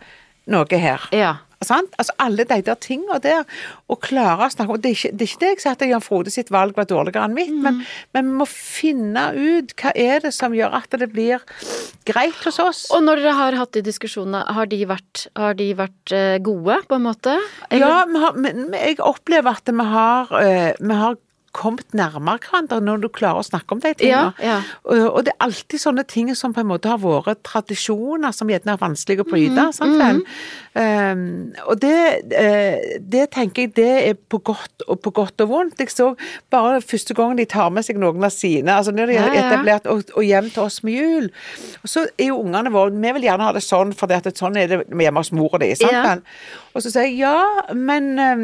noe 0.47 0.79
her? 0.79 1.09
Ja. 1.11 1.35
Sant? 1.65 1.91
Altså 1.99 2.13
Alle 2.23 2.45
de 2.47 2.61
der 2.63 2.77
tingene 2.79 3.19
der. 3.23 3.43
Å 3.89 3.97
klare 3.99 4.47
å 4.47 4.51
snakke 4.53 4.75
om 4.77 4.81
det 4.81 4.93
det 5.11 5.25
er 5.25 5.27
ikke 5.27 5.39
det 5.41 5.49
jeg 5.51 5.59
sier 5.63 5.75
at 5.75 5.83
Jan 5.89 6.01
Frode 6.03 6.31
sitt 6.31 6.49
valg 6.53 6.75
var 6.77 6.87
dårligere 6.89 7.25
enn 7.27 7.35
mitt, 7.35 7.51
men, 7.51 7.81
men 8.15 8.29
vi 8.29 8.37
må 8.39 8.47
finne 8.49 9.25
ut 9.35 9.73
hva 9.81 9.91
er 9.95 10.23
det 10.23 10.31
som 10.35 10.55
gjør 10.55 10.77
at 10.79 10.95
det 11.01 11.09
blir 11.11 11.43
greit 12.07 12.39
hos 12.45 12.59
oss. 12.63 12.81
Og 12.95 13.03
når 13.05 13.21
dere 13.23 13.35
har 13.37 13.57
hatt 13.59 13.73
de 13.75 13.83
diskusjonene, 13.85 14.45
har 14.55 14.69
de 14.71 14.81
vært, 14.89 15.27
har 15.37 15.57
de 15.59 15.69
vært 15.77 16.15
eh, 16.15 16.37
gode, 16.45 16.79
på 16.89 16.95
en 16.99 17.05
måte? 17.09 17.35
Eller- 17.69 17.87
Ja, 17.87 18.05
har, 18.25 18.33
men 18.39 18.69
men 18.69 18.79
jeg 18.79 18.99
opplever 19.03 19.57
at 19.59 19.69
vi 19.69 19.85
har, 19.93 20.31
eh, 20.41 20.73
vi 20.79 20.93
har 21.03 21.17
kommet 21.55 21.95
nærmere 21.97 22.41
hverandre 22.43 22.79
når 22.83 23.03
du 23.03 23.07
klarer 23.13 23.41
å 23.41 23.47
snakke 23.47 23.75
om 23.75 23.81
de 23.83 23.93
tingene. 23.97 24.33
Ja, 24.39 24.59
ja. 24.59 25.03
Og, 25.09 25.23
det 25.25 25.33
er 25.33 25.45
alltid 25.47 25.81
sånne 25.81 26.05
ting 26.09 26.31
som 26.37 26.53
på 26.55 26.63
en 26.63 26.69
måte 26.69 26.91
har 26.91 27.01
vært 27.01 27.41
tradisjoner 27.47 28.33
som 28.35 28.49
gjerne 28.51 28.75
er 28.75 28.81
vanskelig 28.81 29.23
å 29.23 29.27
bryte. 29.29 29.65
Mm, 29.69 29.75
sant 29.75 29.97
vel? 29.99 30.21
Um, 30.79 31.23
og 31.65 31.79
det, 31.81 31.95
eh, 32.37 32.97
det 33.01 33.25
tenker 33.33 33.65
jeg 33.65 33.73
det 33.79 33.89
er 34.11 34.19
på 34.19 34.41
godt 34.51 34.85
og 34.87 35.01
på 35.03 35.13
godt 35.17 35.43
og 35.45 35.51
vondt. 35.51 35.81
Jeg 35.81 35.93
så 35.93 36.11
bare 36.53 36.79
første 36.85 37.15
gangen 37.17 37.41
de 37.41 37.47
tar 37.49 37.71
med 37.73 37.87
seg 37.87 37.99
noen 37.99 38.23
av 38.23 38.33
sine, 38.35 38.75
altså 38.75 38.93
når 38.95 39.11
de 39.11 39.19
har 39.19 39.37
etablert 39.41 39.89
og, 39.89 40.05
og 40.15 40.25
hjem 40.25 40.51
til 40.53 40.65
oss 40.65 40.81
med 40.85 40.97
jul. 40.99 41.29
Og 41.83 41.91
så 41.91 42.05
er 42.15 42.29
jo 42.29 42.39
ungene 42.43 42.73
våre 42.73 42.93
Vi 42.99 43.13
vil 43.15 43.29
gjerne 43.29 43.47
ha 43.47 43.53
det 43.55 43.63
sånn, 43.65 43.93
for 43.97 44.09
det 44.09 44.21
at 44.21 44.39
sånn 44.39 44.57
er 44.59 44.69
det 44.71 44.81
hjemme 44.89 45.23
hos 45.23 45.33
mor 45.35 45.53
og 45.53 45.63
de. 45.63 45.73
sant 45.79 45.95
Ja. 45.95 46.03
vel? 46.05 46.23
Og 46.79 46.83
så 46.85 46.91
sier 46.93 47.09
jeg 47.09 47.17
ja, 47.19 47.73
men 47.75 48.13
um, 48.15 48.43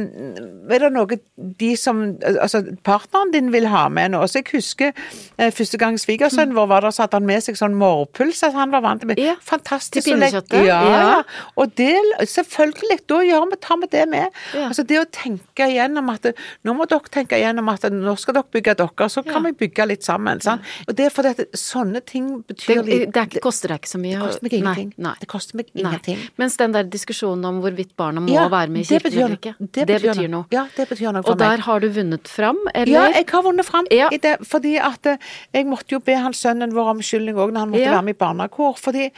er 0.67 0.83
det 0.83 0.89
noe 0.91 1.17
de 1.59 1.69
som 1.79 2.01
Altså 2.25 2.59
partneren 2.83 3.31
din 3.31 3.51
vil 3.53 3.69
ha 3.71 3.85
med 3.93 4.11
nå? 4.11 4.19
Så 4.27 4.41
jeg 4.41 4.49
husker 4.51 4.91
eh, 4.91 5.51
første 5.55 5.79
gang 5.79 5.95
svigersønnen 6.01 6.55
vår 6.57 6.67
var 6.67 6.83
der, 6.83 6.95
så 6.95 7.05
hadde 7.05 7.21
han 7.21 7.29
med 7.29 7.45
seg 7.45 7.55
sånn 7.59 7.77
morrpuls. 7.79 8.41
Altså 8.43 8.59
han 8.59 8.73
var 8.75 8.83
vant 8.83 9.05
til 9.05 9.15
Ja, 9.21 9.37
Fantastisk. 9.45 10.03
til 10.03 10.17
pinnekjøttet. 10.17 10.65
Ja, 10.67 10.81
Ja. 10.85 11.21
Og 11.55 11.71
det, 11.79 11.93
selvfølgelig, 12.27 12.99
da 13.07 13.21
gjør 13.23 13.47
vi, 13.53 13.59
tar 13.63 13.79
vi 13.81 13.89
det 13.93 14.03
med. 14.11 14.35
Ja. 14.53 14.67
Altså 14.69 14.83
det 14.87 14.99
å 14.99 15.05
tenke 15.15 15.69
igjennom 15.71 16.11
at 16.11 16.27
nå 16.65 16.75
må 16.75 16.87
dere 16.91 17.11
tenke 17.13 17.39
igjennom 17.39 17.71
at 17.71 17.87
nå 17.93 18.15
skal 18.19 18.39
dere 18.39 18.51
bygge 18.51 18.75
dere, 18.81 19.09
så 19.11 19.23
kan 19.25 19.45
vi 19.47 19.53
bygge 19.63 19.87
litt 19.93 20.03
sammen. 20.07 20.43
Sant? 20.43 20.65
Og 20.89 20.97
det 20.97 21.07
er 21.07 21.15
fordi 21.15 21.33
at 21.37 21.59
sånne 21.59 22.03
ting 22.05 22.27
Det, 22.35 22.55
betyr 22.55 22.83
litt 22.83 23.13
det 23.15 23.23
er 23.37 23.43
koster 23.45 23.71
deg 23.71 23.83
ikke 23.83 23.93
så 23.93 24.01
mye. 24.01 24.19
Det 24.19 24.25
koster 24.27 24.47
meg 24.49 24.57
ingenting. 24.59 24.93
Nei. 25.07 25.15
Det 25.21 25.31
koster 25.31 25.61
meg 25.61 25.71
Nei. 25.75 26.17
Mens 26.41 26.57
den 26.59 26.73
der 26.75 26.87
diskusjonen 26.89 27.45
om 27.47 27.61
hvorvidt 27.63 27.95
barna 27.99 28.23
må 28.25 28.33
Ja, 28.33 28.47
være 28.49 28.69
med 28.69 28.81
i 28.81 28.99
det 28.99 29.13
noe. 29.15 29.29
ikke, 29.37 29.53
Det 29.59 29.87
det, 29.87 30.01
betyr 30.01 30.29
noe. 30.29 30.45
Ja, 30.51 30.65
det 30.75 30.87
betyr 30.89 31.11
noe 31.13 31.23
for 31.23 31.31
Og 31.31 31.37
der 31.39 31.49
meg. 31.57 31.59
har 31.67 31.79
du 31.79 31.89
vunnet 31.89 32.27
fram, 32.27 32.57
eller? 32.73 32.93
Ja, 32.93 33.05
jeg 33.13 33.25
har 33.31 33.41
vunnet 33.43 33.65
fram 33.65 33.85
Ja. 33.91 34.09
det, 34.09 34.37
fordi 34.47 34.75
at 34.77 35.05
eh, 35.05 35.17
jeg 35.53 35.65
måtte 35.65 35.91
jo 35.95 35.99
be 35.99 36.15
han 36.15 36.33
sønnen 36.33 36.73
vår 36.73 36.89
om 36.95 36.99
skyldning 37.01 37.35
òg 37.35 37.51
når 37.53 37.59
han 37.59 37.69
måtte 37.71 37.81
Ja. 37.85 37.91
være 37.95 38.03
med 38.03 38.15
i 38.15 38.17
barnekor. 38.25 38.77
Fordi 38.77 39.11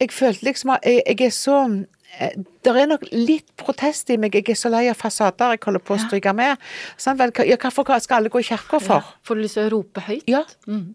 jeg 0.00 0.10
følte 0.10 0.42
liksom 0.44 0.70
at 0.74 0.80
jeg, 0.84 1.02
jeg 1.06 1.20
er 1.26 1.30
så 1.30 1.84
det 2.62 2.70
er 2.76 2.86
nok 2.86 3.02
litt 3.10 3.56
protest 3.56 4.08
i 4.10 4.16
meg. 4.16 4.32
Jeg 4.34 4.48
er 4.48 4.54
så 4.54 4.70
lei 4.70 4.88
av 4.88 4.94
fasader 4.94 5.50
jeg 5.50 5.58
holder 5.64 5.80
på 5.80 5.96
å 5.96 5.98
stryke 5.98 6.32
med. 6.34 6.58
Sånn, 6.96 7.16
vel, 7.18 7.32
ja, 7.44 7.56
hvorfor 7.56 7.98
skal 8.00 8.18
alle 8.20 8.28
gå 8.30 8.38
i 8.38 8.42
kirka 8.46 8.78
for? 8.80 9.02
Får 9.24 9.34
du 9.34 9.42
lyst 9.42 9.54
til 9.54 9.66
å 9.66 9.72
rope 9.72 10.00
høyt? 10.00 10.22
Ja. 10.28 10.44
Mm. 10.68 10.94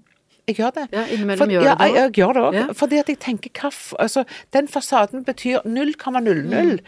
Jeg 0.49 0.57
gjør 0.59 0.73
det. 0.79 0.85
Ja, 0.95 1.03
innimellom 1.05 1.37
For- 1.43 1.53
gjør 1.53 1.61
du 1.61 1.65
det 1.65 1.73
også. 1.77 1.85
Jeg, 1.85 1.95
jeg 2.01 2.11
gjør 2.19 2.33
det 2.39 2.43
òg. 2.47 2.53
Ja. 2.59 2.65
Fordi 2.81 2.99
at 3.03 3.09
jeg 3.13 3.19
tenker 3.19 3.49
hva 3.61 3.71
altså, 4.05 4.25
Den 4.57 4.67
fasaden 4.67 5.23
betyr 5.25 5.59
0,00 5.65 6.49
Mm. 6.49 6.79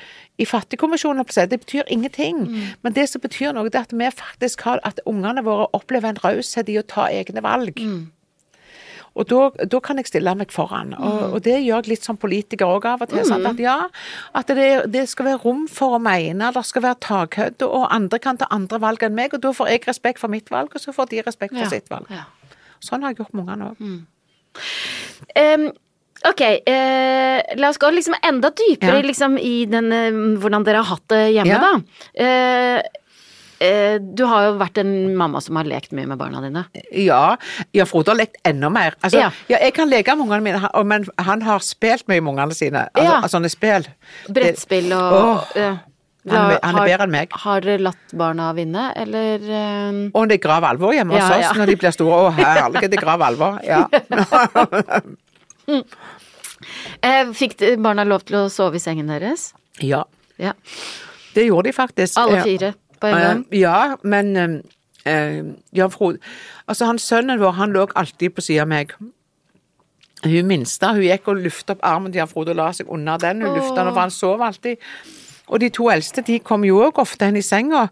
i 0.41 0.45
Fattigkommisjonen. 0.45 1.25
Det 1.49 1.59
betyr 1.65 1.83
ingenting. 1.87 2.37
Mm. 2.49 2.61
Men 2.83 2.93
det 2.93 3.07
som 3.09 3.21
betyr 3.21 3.53
noe, 3.53 3.69
det 3.69 3.75
er 3.75 3.85
at 3.87 3.93
vi 3.93 4.09
faktisk 4.11 4.61
har 4.67 4.79
At 4.83 4.99
ungene 5.05 5.43
våre 5.45 5.67
opplever 5.73 6.09
en 6.09 6.17
raushet 6.23 6.69
i 6.69 6.77
å 6.81 6.83
ta 6.87 7.07
egne 7.07 7.41
valg. 7.43 7.75
Mm. 7.77 8.07
Og 9.13 9.27
da, 9.27 9.49
da 9.67 9.79
kan 9.83 9.97
jeg 9.99 10.07
stille 10.07 10.31
meg 10.39 10.51
foran. 10.55 10.93
Og, 10.97 11.21
Mm. 11.21 11.33
og 11.35 11.41
det 11.43 11.57
gjør 11.65 11.81
jeg 11.83 11.87
litt 11.91 12.03
som 12.07 12.15
politiker 12.17 12.65
òg 12.65 12.85
av 12.85 13.01
og 13.01 13.09
til. 13.09 13.25
Sant? 13.27 13.45
At 13.45 13.59
ja, 13.59 13.87
at 14.33 14.47
det, 14.47 14.89
det 14.91 15.09
skal 15.09 15.25
være 15.25 15.41
rom 15.43 15.67
for 15.67 15.97
å 15.97 16.01
mene, 16.01 16.51
det 16.55 16.63
skal 16.65 16.81
være 16.81 16.95
takhøyde, 17.03 17.67
og 17.67 17.89
andre 17.91 18.19
kan 18.19 18.37
ta 18.37 18.47
andre 18.49 18.79
valg 18.79 19.03
enn 19.03 19.13
meg. 19.13 19.33
Og 19.33 19.41
da 19.41 19.51
får 19.51 19.67
jeg 19.67 19.87
respekt 19.87 20.19
for 20.19 20.29
mitt 20.31 20.47
valg, 20.49 20.71
og 20.73 20.79
så 20.81 20.93
får 20.95 21.09
de 21.11 21.21
respekt 21.27 21.51
for 21.53 21.59
Ja. 21.65 21.67
sitt 21.69 21.89
valg. 21.91 22.07
Ja. 22.09 22.23
Sånn 22.81 23.01
har 23.03 23.13
jeg 23.13 23.21
gjort 23.21 23.33
med 23.37 23.45
ungene 23.45 23.71
òg. 23.71 23.75
Mm. 23.85 25.71
Ok, 26.21 26.41
eh, 26.41 27.41
la 27.57 27.69
oss 27.71 27.79
gå 27.81 27.89
liksom 27.89 28.13
enda 28.21 28.51
dypere 28.53 28.99
Ja. 29.01 29.01
liksom, 29.01 29.37
i 29.39 29.65
den, 29.65 29.91
eh, 29.91 30.11
hvordan 30.11 30.63
dere 30.63 30.83
har 30.83 30.83
hatt 30.95 31.07
det 31.07 31.33
hjemme, 31.33 31.47
Ja. 31.47 31.59
da. 31.59 31.81
Eh, 32.23 32.81
eh, 33.59 33.97
du 33.97 34.25
har 34.27 34.51
jo 34.51 34.59
vært 34.59 34.77
en 34.77 35.15
mamma 35.15 35.41
som 35.41 35.55
har 35.55 35.63
lekt 35.65 35.91
mye 35.91 36.05
med 36.05 36.19
barna 36.19 36.41
dine. 36.41 36.65
Ja, 36.91 37.37
ja 37.73 37.85
Frode 37.85 38.09
har 38.09 38.17
lekt 38.17 38.37
enda 38.45 38.69
mer. 38.69 38.93
Altså, 39.03 39.17
Ja. 39.17 39.31
ja. 39.49 39.57
jeg 39.57 39.73
kan 39.73 39.89
leke 39.89 40.15
med 40.15 40.27
ungene 40.27 40.43
mine, 40.43 40.69
men 40.85 41.05
han 41.17 41.41
har 41.41 41.59
spilt 41.59 42.07
mye 42.07 42.21
med 42.21 42.35
ungene 42.35 42.53
sine. 42.53 42.87
Altså, 42.93 43.03
Ja. 43.03 43.21
Sånne 43.21 43.49
spill. 43.49 43.87
Brettspill 44.29 44.93
og 44.93 45.13
oh. 45.55 45.77
Han 46.29 46.57
han 46.61 46.75
er 46.77 46.85
bedre 46.85 47.03
enn 47.07 47.11
meg. 47.15 47.31
Har 47.43 47.61
dere 47.65 47.81
latt 47.81 48.11
barna 48.13 48.51
vinne, 48.53 48.91
eller 48.95 49.41
eh, 49.41 50.01
Og 50.13 50.27
det 50.29 50.35
er 50.37 50.43
grav 50.43 50.63
alvor 50.69 50.93
hjemme 50.93 51.15
hos 51.15 51.23
Ja, 51.23 51.37
oss 51.39 51.47
ja. 51.47 51.53
når 51.57 51.71
de 51.71 51.75
blir 51.81 51.91
store. 51.95 52.19
Å 52.27 52.33
herlig, 52.37 52.83
det 52.91 52.99
er 52.99 53.01
grav 53.01 53.21
alvor. 53.25 53.57
Ja. 53.65 53.87
eh, 57.01 57.31
Fikk 57.37 57.57
barna 57.81 58.05
lov 58.07 58.25
til 58.27 58.37
å 58.43 58.49
sove 58.53 58.77
i 58.77 58.83
sengen 58.83 59.09
deres? 59.11 59.51
ja, 59.81 60.03
Ja. 60.37 60.53
det 61.33 61.47
gjorde 61.47 61.69
de 61.69 61.73
faktisk. 61.73 62.17
Alle 62.17 62.43
fire 62.43 62.73
på 62.99 63.07
en 63.07 63.17
gang? 63.21 63.45
Eh, 63.51 63.59
Ja, 63.59 63.95
men 64.03 64.63
Jan 65.73 65.89
Frode 65.89 66.19
Altså, 66.67 66.85
han 66.85 66.99
sønnen 66.99 67.39
vår, 67.41 67.51
han 67.57 67.71
lå 67.73 67.87
alltid 67.95 68.35
på 68.35 68.41
siden 68.41 68.61
av 68.61 68.67
meg. 68.67 68.91
Hun 70.23 70.45
minste, 70.47 70.85
hun 70.93 71.01
gikk 71.01 71.27
og 71.27 71.41
luftet 71.41 71.71
opp 71.73 71.79
armen 71.83 72.11
til 72.13 72.19
Jan 72.21 72.27
Frode 72.29 72.49
og 72.53 72.55
la 72.59 72.67
seg 72.71 72.87
under 72.87 73.17
den. 73.17 73.41
Hun 73.41 73.55
lufta 73.57 73.81
den, 73.83 73.89
for 73.93 73.99
han 74.03 74.11
sov 74.13 74.41
alltid. 74.45 74.77
Og 75.51 75.59
de 75.63 75.69
to 75.73 75.89
eldste 75.91 76.23
de 76.25 76.39
kom 76.43 76.63
jo 76.67 76.79
òg 76.85 77.01
ofte 77.03 77.27
hen 77.27 77.39
i 77.39 77.45
senga. 77.45 77.87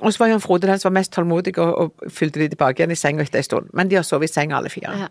Og 0.00 0.12
så 0.12 0.22
var 0.22 0.32
Jan 0.32 0.44
Frode 0.44 0.70
den 0.70 0.80
som 0.80 0.90
var 0.90 1.00
mest 1.00 1.12
tålmodig 1.14 1.54
og, 1.60 1.74
og 1.84 2.12
fylte 2.12 2.40
de 2.42 2.48
tilbake 2.54 2.82
igjen 2.82 2.94
i 2.94 2.98
senga 2.98 3.26
etter 3.26 3.42
en 3.42 3.48
stund. 3.48 3.68
Men 3.76 3.90
de 3.90 4.00
har 4.00 4.06
sovet 4.08 4.30
i 4.30 4.32
senga 4.32 4.58
alle 4.58 4.72
fire. 4.72 4.94
Ja. 5.04 5.10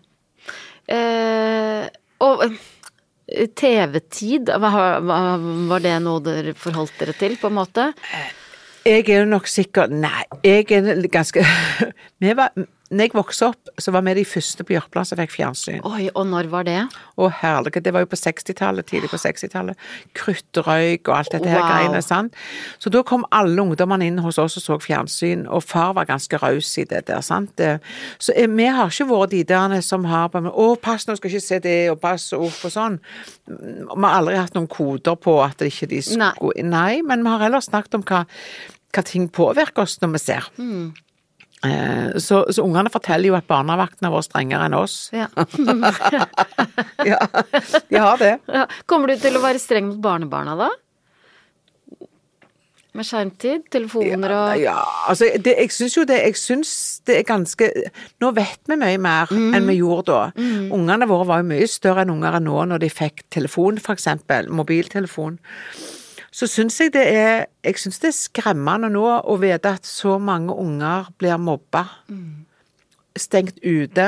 Eh, 0.88 1.86
og 2.24 2.44
eh, 2.48 3.46
TV-tid, 3.54 4.50
var 4.58 5.84
det 5.84 5.94
noe 6.02 6.24
dere 6.24 6.56
forholdt 6.58 6.98
dere 7.02 7.14
til, 7.18 7.38
på 7.40 7.50
en 7.50 7.58
måte? 7.60 7.90
Jeg 8.88 9.04
er 9.10 9.20
jo 9.20 9.28
nok 9.28 9.48
sikker 9.50 9.90
Nei, 9.92 10.22
jeg 10.46 10.70
er 10.72 11.06
ganske 11.12 11.42
vi 12.22 12.32
var, 12.38 12.54
Når 12.88 13.04
jeg 13.04 13.12
vokste 13.12 13.46
opp, 13.50 13.68
så 13.78 13.92
var 13.92 14.00
vi 14.06 14.14
de 14.16 14.24
første 14.24 14.64
på 14.64 14.72
Jørpeland 14.72 15.08
som 15.10 15.18
fikk 15.20 15.34
fjernsyn. 15.34 15.82
Oi, 15.84 16.06
og 16.14 16.24
når 16.30 16.46
var 16.48 16.64
det? 16.64 16.78
Å 17.20 17.26
herlighet, 17.40 17.84
det 17.84 17.92
var 17.92 18.04
jo 18.04 18.08
på 18.08 18.16
60-tallet, 18.16 18.86
tidlig 18.88 19.10
på 19.12 19.18
60-tallet. 19.20 19.76
Kruttrøyk 20.16 21.08
og 21.10 21.14
alt 21.18 21.32
dette 21.34 21.48
her 21.52 21.60
Wow. 21.60 21.68
greiene, 21.68 22.00
sant. 22.02 22.38
Så 22.80 22.90
da 22.94 23.02
kom 23.04 23.26
alle 23.34 23.60
ungdommene 23.62 24.06
inn 24.08 24.20
hos 24.24 24.38
oss 24.40 24.56
og 24.60 24.64
så 24.64 24.78
fjernsyn, 24.80 25.46
og 25.48 25.62
far 25.66 25.92
var 25.98 26.08
ganske 26.08 26.40
raus 26.40 26.70
i 26.80 26.84
det 26.88 27.02
der, 27.10 27.20
sant. 27.24 27.60
Så 28.18 28.32
eh, 28.36 28.48
vi 28.48 28.68
har 28.72 28.88
ikke 28.88 29.08
vært 29.10 29.34
de 29.34 29.42
der 29.48 29.80
som 29.84 30.06
har 30.08 30.30
på 30.32 30.40
Å, 30.48 30.68
pass, 30.80 31.04
nå 31.08 31.16
skal 31.18 31.30
ikke 31.32 31.44
se 31.44 31.58
det, 31.64 31.76
og 31.92 32.00
pass, 32.00 32.30
uff, 32.32 32.62
og 32.68 32.72
sånn. 32.72 32.98
Vi 33.48 34.04
har 34.04 34.16
aldri 34.20 34.38
hatt 34.38 34.56
noen 34.56 34.68
koder 34.70 35.16
på 35.20 35.36
at 35.44 35.58
det 35.60 35.72
ikke 35.72 35.90
de 35.92 36.00
skulle 36.04 36.32
Nei, 36.68 37.02
men 37.02 37.22
vi 37.24 37.28
har 37.34 37.44
heller 37.44 37.60
snakket 37.64 37.98
om 37.98 38.02
hva, 38.08 38.22
hva 38.94 39.04
ting 39.04 39.28
påvirker 39.28 39.84
oss 39.84 39.98
når 40.00 40.14
vi 40.16 40.20
ser. 40.22 40.48
Hmm. 40.56 40.88
Eh, 41.66 42.18
Så, 42.22 42.44
så 42.54 42.62
ungene 42.62 42.90
forteller 42.92 43.32
jo 43.32 43.38
at 43.38 43.46
barnevaktene 43.50 44.10
var 44.12 44.22
strengere 44.26 44.68
enn 44.68 44.76
oss. 44.78 45.08
Ja. 45.12 45.26
Ja, 47.06 47.18
de 47.88 47.96
har 48.02 48.18
det. 48.20 48.34
Ja. 48.50 48.66
Kommer 48.86 49.08
du 49.10 49.16
til 49.22 49.36
å 49.38 49.42
være 49.42 49.60
streng 49.62 49.88
mot 49.92 50.00
barnebarna 50.02 50.54
da? 50.58 50.68
Med 52.98 53.06
skjermtid, 53.06 53.66
telefoner 53.70 54.32
og 54.34 54.60
Ja, 54.62 54.78
altså 55.10 55.28
det, 55.38 55.52
jeg 55.60 55.70
syns 55.70 55.94
jo 55.94 56.02
det 56.08 56.16
Jeg 56.24 56.34
syns 56.40 56.70
det 57.06 57.18
er 57.20 57.26
ganske 57.28 57.68
Nå 58.24 58.30
vet 58.34 58.58
vi 58.66 58.78
mye 58.80 58.98
mer 58.98 59.30
enn 59.30 59.68
vi 59.68 59.76
gjorde 59.78 60.08
da. 60.08 60.46
Ungene 60.74 61.06
våre 61.10 61.28
var 61.28 61.42
jo 61.44 61.50
mye 61.52 61.68
større 61.70 62.02
enn 62.02 62.14
unger 62.16 62.38
enn 62.40 62.48
nå 62.48 62.64
når 62.72 62.82
de 62.82 62.90
fikk 62.90 63.22
telefon, 63.34 63.78
for 63.78 63.94
eksempel. 63.94 64.48
Mobiltelefon. 64.50 65.38
Så 66.38 66.46
syns 66.46 66.76
jeg 66.78 66.92
det 66.94 67.06
er 67.10 67.46
Jeg 67.66 67.80
syns 67.82 67.98
det 68.02 68.12
er 68.12 68.18
skremmende 68.18 68.90
nå 68.92 69.06
å 69.06 69.38
vite 69.42 69.72
at 69.78 69.88
så 69.88 70.18
mange 70.22 70.54
unger 70.54 71.10
blir 71.18 71.40
mobba. 71.42 71.88
Stengt 73.18 73.56
ute, 73.64 74.04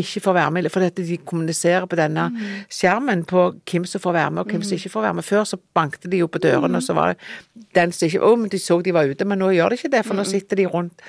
ikke 0.00 0.20
får 0.24 0.32
være 0.32 0.50
med, 0.54 0.70
fordi 0.72 1.04
de 1.04 1.16
kommuniserer 1.28 1.84
på 1.84 1.98
denne 1.98 2.30
skjermen 2.72 3.26
på 3.28 3.42
hvem 3.68 3.84
som 3.84 4.00
får 4.00 4.14
være 4.16 4.30
med 4.32 4.40
og 4.40 4.52
hvem 4.54 4.62
som 4.64 4.78
ikke 4.78 4.92
får 4.94 5.04
være 5.04 5.16
med. 5.18 5.26
Før 5.26 5.44
så 5.44 5.58
bankte 5.76 6.08
de 6.08 6.22
jo 6.22 6.28
på 6.32 6.40
dørene, 6.40 6.80
og 6.80 6.82
så 6.86 6.96
var 6.96 7.12
det 7.12 7.66
den 7.76 7.92
som 7.92 8.06
ikke 8.08 8.22
Å, 8.24 8.30
men 8.40 8.48
de 8.48 8.58
så 8.62 8.78
de 8.80 8.94
var 8.96 9.04
ute, 9.04 9.28
men 9.28 9.38
nå 9.44 9.50
gjør 9.52 9.74
de 9.74 9.76
ikke 9.76 9.92
det, 9.92 10.02
for 10.06 10.16
nå 10.16 10.24
sitter 10.24 10.56
de 10.56 10.66
rundt. 10.72 11.04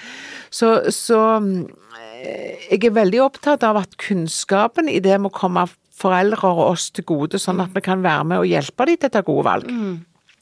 Så, 0.51 0.73
så 0.91 1.21
eh, 1.39 2.67
jeg 2.67 2.83
er 2.83 2.97
veldig 2.99 3.23
opptatt 3.29 3.63
av 3.63 3.79
at 3.79 3.95
kunnskapen 3.95 4.91
i 4.91 4.99
det 4.99 5.15
må 5.15 5.31
komme 5.31 5.69
foreldre 5.97 6.51
og 6.51 6.65
oss 6.73 6.91
til 6.91 7.07
gode, 7.07 7.39
sånn 7.39 7.63
at 7.63 7.71
vi 7.71 7.85
kan 7.85 8.03
være 8.03 8.27
med 8.27 8.43
og 8.43 8.51
hjelpe 8.51 8.91
dem 8.91 8.99
til 8.99 9.07
å 9.07 9.15
ta 9.15 9.23
gode 9.23 9.47
valg. 9.47 9.71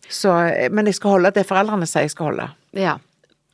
Så, 0.09 0.31
eh, 0.47 0.69
men 0.71 0.85
jeg 0.85 0.95
skal 0.99 1.15
holde 1.17 1.31
det 1.35 1.45
foreldrene 1.49 1.87
sier 1.89 2.05
jeg 2.07 2.11
skal 2.15 2.31
holde. 2.31 2.49
Ja. 2.77 2.97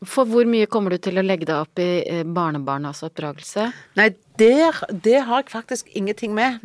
For 0.04 0.26
hvor 0.26 0.48
mye 0.50 0.66
kommer 0.66 0.90
du 0.96 0.98
til 0.98 1.20
å 1.22 1.24
legge 1.26 1.46
deg 1.46 1.56
opp 1.62 1.78
i 1.80 2.02
eh, 2.10 2.24
barnebarnas 2.26 3.04
oppdragelse? 3.06 3.68
Nei, 4.00 4.10
der, 4.42 4.80
det 4.92 5.20
har 5.28 5.44
jeg 5.44 5.52
faktisk 5.54 5.92
ingenting 5.96 6.34
med. 6.34 6.60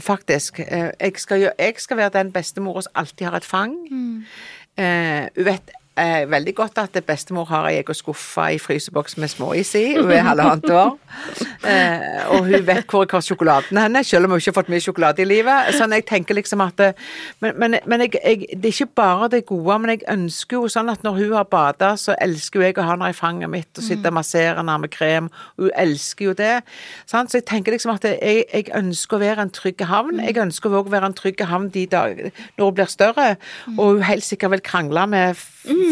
Faktisk. 0.00 0.60
Eh, 0.60 0.90
Jeg 1.00 1.18
skal, 1.20 1.48
jeg 1.58 1.74
skal 1.82 1.96
være 2.00 2.14
den 2.22 2.32
bestemora 2.32 2.82
som 2.86 2.92
alltid 2.94 3.26
har 3.28 3.36
et 3.36 3.44
fang. 3.44 3.74
Eh, 4.78 5.28
Hun 5.36 5.44
vet 5.44 5.70
eh, 5.98 6.30
veldig 6.30 6.54
godt 6.56 6.78
at 6.82 6.96
bestemor 7.06 7.48
har 7.50 7.68
ei 7.68 7.78
egen 7.80 7.96
skuffe 7.96 8.46
i 8.54 8.58
fryseboks 8.62 9.16
med 9.18 9.32
småis 9.32 9.74
i. 9.78 9.84
Hun 9.98 10.12
er 10.14 10.24
halvannet 10.26 10.70
år. 10.70 10.94
Eh, 11.68 12.30
og 12.34 12.46
hun 12.46 12.66
vet 12.66 12.86
hvor 12.88 13.04
jeg 13.04 13.12
har 13.12 13.24
sjokoladen 13.24 13.80
henne, 13.82 14.04
selv 14.06 14.28
om 14.28 14.34
hun 14.34 14.42
ikke 14.42 14.52
har 14.52 14.58
fått 14.60 14.70
mye 14.72 14.84
sjokolade 14.84 15.24
i 15.24 15.28
livet. 15.28 15.72
Sånn 15.76 15.94
jeg 15.96 16.06
tenker 16.08 16.38
liksom 16.38 16.62
at 16.64 16.76
det, 16.78 16.92
Men, 17.40 17.56
men, 17.58 17.78
men 17.86 18.04
jeg, 18.06 18.14
jeg, 18.22 18.46
det 18.54 18.70
er 18.70 18.76
ikke 18.76 18.98
bare 19.00 19.28
det 19.32 19.44
gode, 19.48 19.78
men 19.82 19.94
jeg 19.94 20.04
ønsker 20.10 20.58
jo 20.58 20.70
sånn 20.72 20.90
at 20.92 21.04
når 21.06 21.18
hun 21.18 21.34
har 21.36 21.48
bada, 21.50 21.94
så 22.00 22.16
elsker 22.20 22.60
jo 22.60 22.66
jeg 22.66 22.78
å 22.78 22.86
ha 22.86 22.94
henne 22.94 23.10
i 23.10 23.16
fanget 23.16 23.52
mitt 23.52 23.78
og 23.78 23.84
sitte 23.84 24.10
og 24.10 24.18
massere 24.18 24.56
henne 24.58 24.78
med 24.82 24.92
krem. 24.94 25.30
Hun 25.58 25.70
elsker 25.74 26.30
jo 26.30 26.36
det. 26.38 26.54
Sant? 27.10 27.30
Så 27.30 27.40
jeg 27.40 27.48
tenker 27.50 27.74
liksom 27.74 27.94
at 27.94 28.06
jeg, 28.08 28.46
jeg 28.46 28.70
ønsker 28.76 29.18
å 29.18 29.22
være 29.22 29.46
en 29.46 29.54
trygg 29.54 29.84
havn. 29.88 30.22
Jeg 30.24 30.38
ønsker 30.42 30.70
også 30.72 30.90
å 30.90 30.96
være 30.96 31.12
en 31.12 31.18
trygg 31.18 31.44
havn 31.50 31.70
de 31.74 31.84
dag, 31.90 32.24
når 32.56 32.70
hun 32.70 32.76
blir 32.78 32.90
større, 32.92 33.28
og 33.76 33.84
hun 33.98 34.06
helt 34.06 34.26
sikkert 34.26 34.56
vil 34.56 34.64
krangle 34.64 35.06
med 35.10 35.38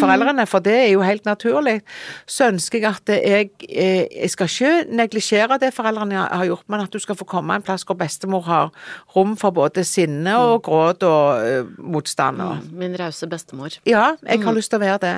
foreldrene, 0.01 0.47
for 0.47 0.65
det 0.65 0.75
er 0.75 0.91
jo 0.93 1.03
helt 1.05 1.25
naturlig, 1.29 1.81
så 2.27 2.49
ønsker 2.53 2.81
jeg 2.81 2.91
at 2.91 3.13
jeg 3.17 3.51
eh, 3.69 4.07
Jeg 4.23 4.31
skal 4.31 4.49
ikke 4.51 4.97
neglisjere 4.97 5.59
det 5.63 5.73
foreldrene 5.75 6.27
har 6.27 6.45
gjort, 6.49 6.65
men 6.69 6.81
at 6.81 6.93
du 6.93 6.99
skal 7.03 7.17
få 7.19 7.25
komme 7.29 7.55
en 7.55 7.63
plass 7.63 7.85
hvor 7.87 7.97
bestemor 7.99 8.43
har 8.47 8.71
rom 9.17 9.37
for 9.37 9.51
både 9.51 9.85
sinne 9.85 10.37
og 10.39 10.63
gråt 10.67 11.03
og 11.07 11.45
eh, 11.47 11.65
motstand. 11.79 12.41
og 12.41 12.57
Min 12.73 12.97
rause 12.99 13.27
bestemor. 13.27 13.77
ja, 13.87 14.15
jeg 14.27 14.43
har 14.43 14.53
lyst 14.57 14.71
til 14.71 14.81
å 14.81 14.85
være 14.85 14.99
det. 14.99 15.15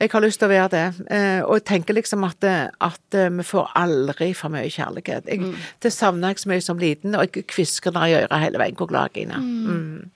Jeg 0.00 0.10
har 0.12 0.20
lyst 0.24 0.38
til 0.42 0.48
å 0.48 0.52
være 0.52 0.68
det. 0.74 0.84
Eh, 1.10 1.40
og 1.44 1.54
jeg 1.58 1.64
tenker 1.64 1.94
liksom 1.94 2.24
at, 2.24 2.44
eh, 2.44 2.68
at 2.80 3.14
eh, 3.14 3.30
vi 3.30 3.42
får 3.42 3.72
aldri 3.76 4.32
for 4.34 4.48
mye 4.52 4.68
kjærlighet. 4.70 5.28
Jeg, 5.28 5.54
Det 5.82 5.92
savner 5.92 6.28
jeg 6.34 6.38
så 6.38 6.48
mye 6.48 6.60
som 6.60 6.78
liten, 6.78 7.14
og 7.14 7.28
jeg 7.34 7.46
kvisker 7.46 7.92
når 7.92 8.06
jeg 8.10 8.24
ører 8.28 8.38
hele 8.44 8.58
veien 8.58 8.76
hvor 8.78 8.86
glad 8.90 9.14
jeg 9.14 9.28
er. 9.30 9.38
Mm. 9.38 10.10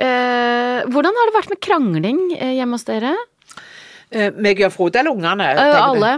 Eh, 0.00 0.80
hvordan 0.88 1.16
har 1.18 1.28
det 1.28 1.36
vært 1.36 1.52
med 1.52 1.60
krangling 1.60 2.20
eh, 2.38 2.54
hjemme 2.56 2.78
hos 2.78 2.86
dere? 2.88 3.12
Eh, 4.12 4.32
meg 4.34 4.58
og 4.66 4.72
Frode 4.74 4.98
eller 4.98 5.14
ungene? 5.14 5.44
Alle. 5.78 6.08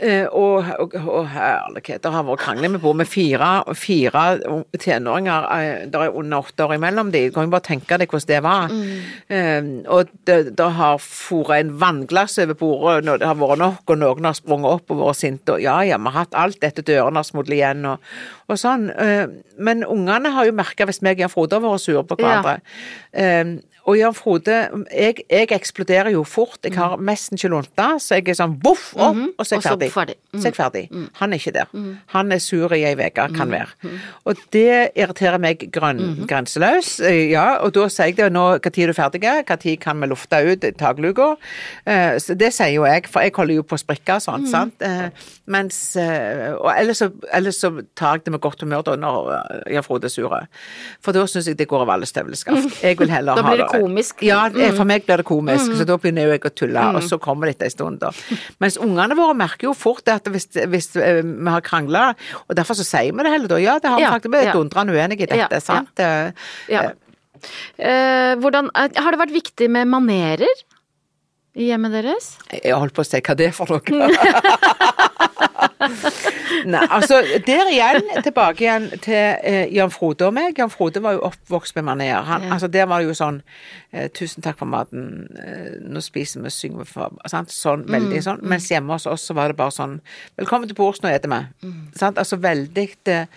Eh, 0.00 0.26
Og, 0.30 0.64
og, 0.78 0.92
og 0.94 1.24
herligheter, 1.32 2.10
har 2.14 2.22
vært 2.28 2.38
krangling. 2.44 2.72
Vi 2.76 2.78
bor 2.84 2.94
med 2.94 3.08
fire, 3.10 3.48
fire 3.74 4.22
tenåringer. 4.78 5.48
eh, 5.56 5.86
Det 5.90 5.94
er 6.00 6.14
under 6.14 6.38
åtte 6.44 6.64
år 6.68 6.74
imellom 6.76 7.10
de. 7.10 7.24
Du 7.28 7.34
kan 7.34 7.44
jo 7.48 7.50
bare 7.50 7.66
tenke 7.66 7.98
deg 7.98 8.08
hvordan 8.08 8.28
det 8.30 8.42
var. 8.42 8.68
Mm. 8.70 9.82
og 9.88 10.08
det, 10.26 10.56
det 10.56 10.70
har 10.78 10.98
foret 11.02 11.64
en 11.64 11.74
vannglass 11.80 12.38
over 12.38 12.54
bordet 12.54 13.04
når 13.04 13.18
det 13.18 13.26
har 13.26 13.34
vært 13.40 13.58
nok, 13.58 13.82
og 13.90 13.98
noen 13.98 14.24
har 14.30 14.38
sprunget 14.38 14.70
opp 14.78 14.90
og 14.94 15.02
vært 15.02 15.16
sinte. 15.24 15.56
Og 15.58 15.62
ja, 15.62 15.80
ja, 15.82 15.98
vi 15.98 16.04
har 16.14 16.20
hatt 16.24 16.34
alt 16.38 16.60
dette 16.62 16.82
dørene 16.86 17.18
har 17.20 17.26
smudlet 17.28 17.58
igjen 17.58 17.84
og, 17.84 17.98
og 18.48 18.58
sånn. 18.60 18.90
Men 19.58 19.84
ungene 19.84 20.30
har 20.34 20.46
jo 20.46 20.52
merka 20.56 20.86
hvis 20.86 21.02
meg 21.02 21.20
og 21.26 21.30
Frode 21.34 21.58
har 21.58 21.66
vært 21.66 21.82
sure 21.84 22.04
på 22.06 22.16
hverandre. 22.20 22.60
Eh, 23.12 23.56
og 23.84 23.98
Jan 23.98 24.14
Frode, 24.16 24.56
jeg, 24.96 25.14
jeg 25.28 25.48
eksploderer 25.52 26.10
jo 26.14 26.22
fort. 26.24 26.58
Jeg 26.64 26.72
har 26.78 26.96
nesten 27.04 27.36
ikke 27.36 27.50
lunta, 27.52 27.90
så 28.00 28.16
jeg 28.16 28.30
er 28.32 28.38
sånn 28.38 28.54
voff 28.64 28.94
opp, 28.96 29.18
og 29.36 29.44
så 29.44 29.58
er 29.58 29.60
jeg 29.60 29.66
ferdig. 29.66 29.88
ferdig. 29.92 30.16
Mm. 30.32 30.38
Så 30.40 30.46
er 30.48 30.50
jeg 30.50 30.56
ferdig. 30.56 30.82
Han 31.20 31.34
er 31.36 31.42
ikke 31.42 31.52
der. 31.58 31.74
Han 32.14 32.32
er 32.32 32.40
sur 32.40 32.72
i 32.72 32.80
ei 32.88 32.94
uke, 32.96 33.26
kan 33.36 33.52
være. 33.52 33.90
Og 34.24 34.40
det 34.56 34.90
irriterer 34.96 35.42
meg 35.42 35.66
grønn, 35.74 36.24
grenseløs. 36.30 36.94
Eh, 37.04 37.24
Ja, 37.34 37.58
og 37.64 37.72
da 37.74 37.86
sier 37.88 38.10
jeg 38.12 38.16
det 38.18 38.30
nå, 38.32 38.44
når 38.58 38.72
er 38.72 38.86
du 38.92 38.96
ferdig? 38.96 39.20
Når 39.24 39.78
kan 39.80 40.00
vi 40.00 40.06
lufte 40.08 40.40
ut 40.44 40.64
takluka? 40.78 41.34
Eh, 41.86 42.18
Så 42.18 42.34
det 42.38 42.52
sier 42.54 42.72
jo 42.74 42.84
jeg, 42.84 43.06
for 43.08 43.20
jeg 43.20 43.32
holder 43.36 43.54
jo 43.54 43.62
på 43.62 43.76
å 43.76 43.82
sprikke 43.84 44.16
og 44.16 44.22
sånn, 44.24 44.46
sant. 44.48 44.80
Eh, 44.80 45.10
Mens 45.46 45.96
eh, 46.00 46.54
Og 46.56 46.70
ellers 46.72 47.02
så, 47.02 47.10
ellers 47.32 47.58
så 47.60 47.70
tar 47.96 48.16
jeg 48.16 48.24
det 48.24 48.32
med 48.32 48.40
godt 48.40 48.62
humør 48.64 48.82
da 48.86 48.96
når 48.96 49.28
Jan 49.74 49.84
Frode 49.84 50.08
er 50.08 50.12
sur. 50.14 50.32
For 51.04 51.12
da 51.12 51.26
syns 51.28 51.48
jeg 51.50 51.58
det 51.58 51.68
går 51.68 51.84
over 51.84 51.92
alle 51.98 52.08
støvleskaft. 52.08 52.78
Jeg 52.84 52.98
vil 52.98 53.10
heller 53.12 53.36
ha 53.42 53.54
det 53.56 53.73
komisk. 53.82 54.22
Mm. 54.22 54.26
Ja, 54.28 54.70
for 54.76 54.84
meg 54.88 55.04
blir 55.06 55.20
det 55.22 55.26
komisk, 55.28 55.74
så 55.78 55.86
da 55.88 55.96
begynner 56.00 56.30
jeg 56.34 56.44
å 56.46 56.52
tulle, 56.54 56.84
og 56.96 57.02
så 57.06 57.18
kommer 57.22 57.50
det 57.50 57.56
etter 57.56 57.70
en 57.70 57.74
stund, 57.74 57.98
da. 58.02 58.10
Mens 58.62 58.78
ungene 58.80 59.16
våre 59.18 59.34
merker 59.38 59.68
jo 59.70 59.74
fort 59.78 60.08
at 60.12 60.28
hvis, 60.30 60.46
hvis 60.70 60.90
eh, 60.96 61.22
vi 61.24 61.50
har 61.50 61.64
krangla, 61.66 62.04
og 62.48 62.56
derfor 62.58 62.78
så 62.78 62.86
sier 62.86 63.12
vi 63.12 63.24
det 63.26 63.32
heller 63.34 63.50
da, 63.54 63.58
ja, 63.62 63.78
det 63.82 63.90
har 63.90 63.98
vi 64.00 64.06
Ja, 64.06 64.12
faktisk, 64.16 64.32
vi 64.34 64.42
er 64.42 64.50
ja. 64.50 64.54
dundrende 64.58 64.94
uenige 64.94 65.26
i 65.26 65.30
dette, 65.32 65.58
Ja, 65.58 65.64
sant? 65.64 65.94
Eh, 65.98 66.30
Ja. 66.72 66.90
Eh, 67.76 68.34
hvordan, 68.40 68.70
eh, 68.74 68.88
har 69.02 69.12
det 69.12 69.20
vært 69.20 69.34
viktig 69.34 69.68
med 69.68 69.88
manerer 69.90 70.62
i 71.54 71.68
hjemmet 71.68 71.92
deres? 71.92 72.30
Jeg 72.54 72.72
holdt 72.72 72.94
på 72.96 73.04
å 73.04 73.06
si 73.06 73.20
hva 73.20 73.36
det 73.36 73.50
er 73.50 73.52
for 73.56 73.68
noe. 73.68 73.80
Nei, 76.74 76.80
altså 76.90 77.18
der 77.46 77.70
igjen, 77.72 78.02
tilbake 78.24 78.64
igjen 78.64 78.86
til 79.04 79.14
eh, 79.42 79.64
Jan 79.74 79.90
Frode 79.92 80.28
og 80.28 80.34
meg. 80.36 80.56
Jan 80.58 80.70
Frode 80.72 81.02
var 81.04 81.16
jo 81.16 81.24
oppvokst 81.30 81.74
med 81.78 81.84
maner. 81.90 82.22
Han, 82.24 82.42
Ja. 82.44 82.52
altså 82.56 82.68
Der 82.70 82.86
var 82.86 83.00
det 83.02 83.08
jo 83.08 83.14
sånn 83.18 83.42
eh, 83.92 84.08
'Tusen 84.08 84.42
takk 84.42 84.58
for 84.58 84.66
maten, 84.70 85.28
eh, 85.38 85.76
nå 85.82 86.00
spiser 86.02 86.42
vi, 86.44 86.50
synger 86.50 86.78
vi 86.84 86.84
for 86.84 87.12
sant? 87.30 87.50
Sånn, 87.54 87.84
veldig 87.90 88.22
sånn. 88.22 88.40
Mens 88.42 88.68
hjemme 88.70 88.92
hos 88.96 89.06
oss 89.06 89.22
så 89.28 89.34
var 89.34 89.48
det 89.48 89.56
bare 89.56 89.70
sånn 89.74 90.00
'Velkommen 90.38 90.68
til 90.68 90.74
bords, 90.78 91.00
nå 91.02 91.10
spiser 91.10 91.30
vi'. 91.30 91.96
Sant? 91.96 92.18
Altså 92.18 92.36
veldig 92.40 92.88
det, 93.04 93.28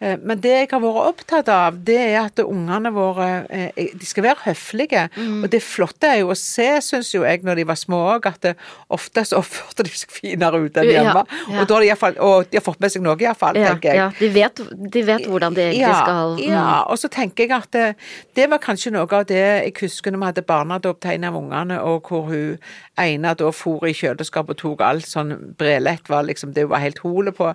eh, 0.00 0.16
Men 0.16 0.40
det 0.40 0.50
jeg 0.56 0.68
har 0.70 0.80
vært 0.80 1.08
opptatt 1.12 1.48
av, 1.48 1.84
det 1.84 1.96
er 1.98 2.20
at 2.26 2.36
ungene 2.44 2.92
våre 2.92 3.46
eh, 3.50 3.70
De 3.98 4.06
skal 4.06 4.22
være 4.24 4.44
høflige. 4.46 5.08
Og 5.44 5.50
det 5.50 5.62
flotte 5.62 6.04
er 6.06 6.18
jo 6.20 6.28
å 6.32 6.36
se, 6.36 6.80
syns 6.82 7.12
jo 7.14 7.22
jeg, 7.24 7.42
når 7.44 7.54
de 7.56 7.64
var 7.64 7.74
små 7.76 7.96
òg, 8.16 8.26
at 8.26 8.40
det, 8.42 8.56
ofte 8.90 9.24
så 9.24 9.38
oppførte 9.38 9.82
de 9.84 9.90
seg 9.90 10.10
finere 10.10 10.60
ut 10.64 10.76
enn 10.76 10.84
Ja, 10.90 11.02
hjemme. 11.02 11.24
ja. 11.50 11.60
Og 11.60 11.68
da 11.68 11.74
har 11.74 11.80
de 11.82 11.95
iallfall 11.96 12.18
Og 12.22 12.50
de 12.52 12.58
har 12.60 12.64
fått 12.66 12.80
med 12.84 12.92
seg 12.92 13.02
noe, 13.02 13.16
iallfall, 13.18 13.56
Ja, 13.56 13.72
tenker 13.74 13.88
jeg. 13.90 13.96
ja 13.96 14.06
de, 14.20 14.28
vet, 14.34 14.60
de 14.92 15.02
vet 15.08 15.26
hvordan 15.26 15.56
de 15.56 15.64
egentlig 15.64 15.80
Ja, 15.88 15.96
skal 16.04 16.36
mm. 16.36 16.52
ja, 16.52 16.82
og 16.86 16.98
så 17.00 17.08
tenker 17.08 17.44
jeg 17.48 17.56
at 17.56 17.70
det, 17.72 17.96
det 18.36 18.48
var 18.52 18.58
kanskje 18.62 18.92
noe 18.94 19.08
av 19.10 19.26
det 19.26 19.40
jeg 19.42 19.74
husker 19.80 20.12
når 20.14 20.18
vi 20.22 20.30
hadde 20.30 20.46
barnedåp 20.46 21.00
til 21.00 21.10
en 21.16 21.24
av 21.24 21.36
ungene, 21.40 21.80
og 21.82 22.06
hvor 22.08 22.26
hun 22.30 22.58
ene 22.98 23.34
da 23.34 23.50
for 23.52 23.86
i 23.88 23.92
kjøleskapet 23.96 24.56
og 24.56 24.62
tok 24.62 24.80
alt 24.86 25.06
sånn 25.08 25.34
brelett, 25.58 26.08
var 26.08 26.22
liksom 26.28 26.52
det 26.54 26.62
hun 26.66 26.70
var 26.76 26.84
helt 26.84 26.98
hole 27.04 27.32
på. 27.32 27.52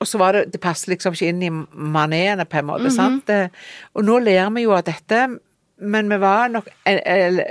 Og 0.00 0.06
så 0.08 0.16
var 0.18 0.32
det 0.32 0.52
Det 0.54 0.60
passet 0.60 0.88
liksom 0.88 1.12
ikke 1.12 1.28
inn 1.28 1.42
i 1.44 1.50
manéene 1.50 2.46
på 2.48 2.56
en 2.58 2.66
måte, 2.70 2.88
Mhm. 2.88 2.96
sant. 2.96 3.28
Eh, 3.30 3.48
Og 3.94 4.04
nå 4.04 4.18
ler 4.24 4.48
vi 4.50 4.62
jo 4.62 4.72
av 4.72 4.84
dette. 4.84 5.38
Men 5.80 6.08
vi 6.10 6.20
var 6.20 6.48
nok 6.48 6.68
el- 6.86 7.02
el- 7.06 7.44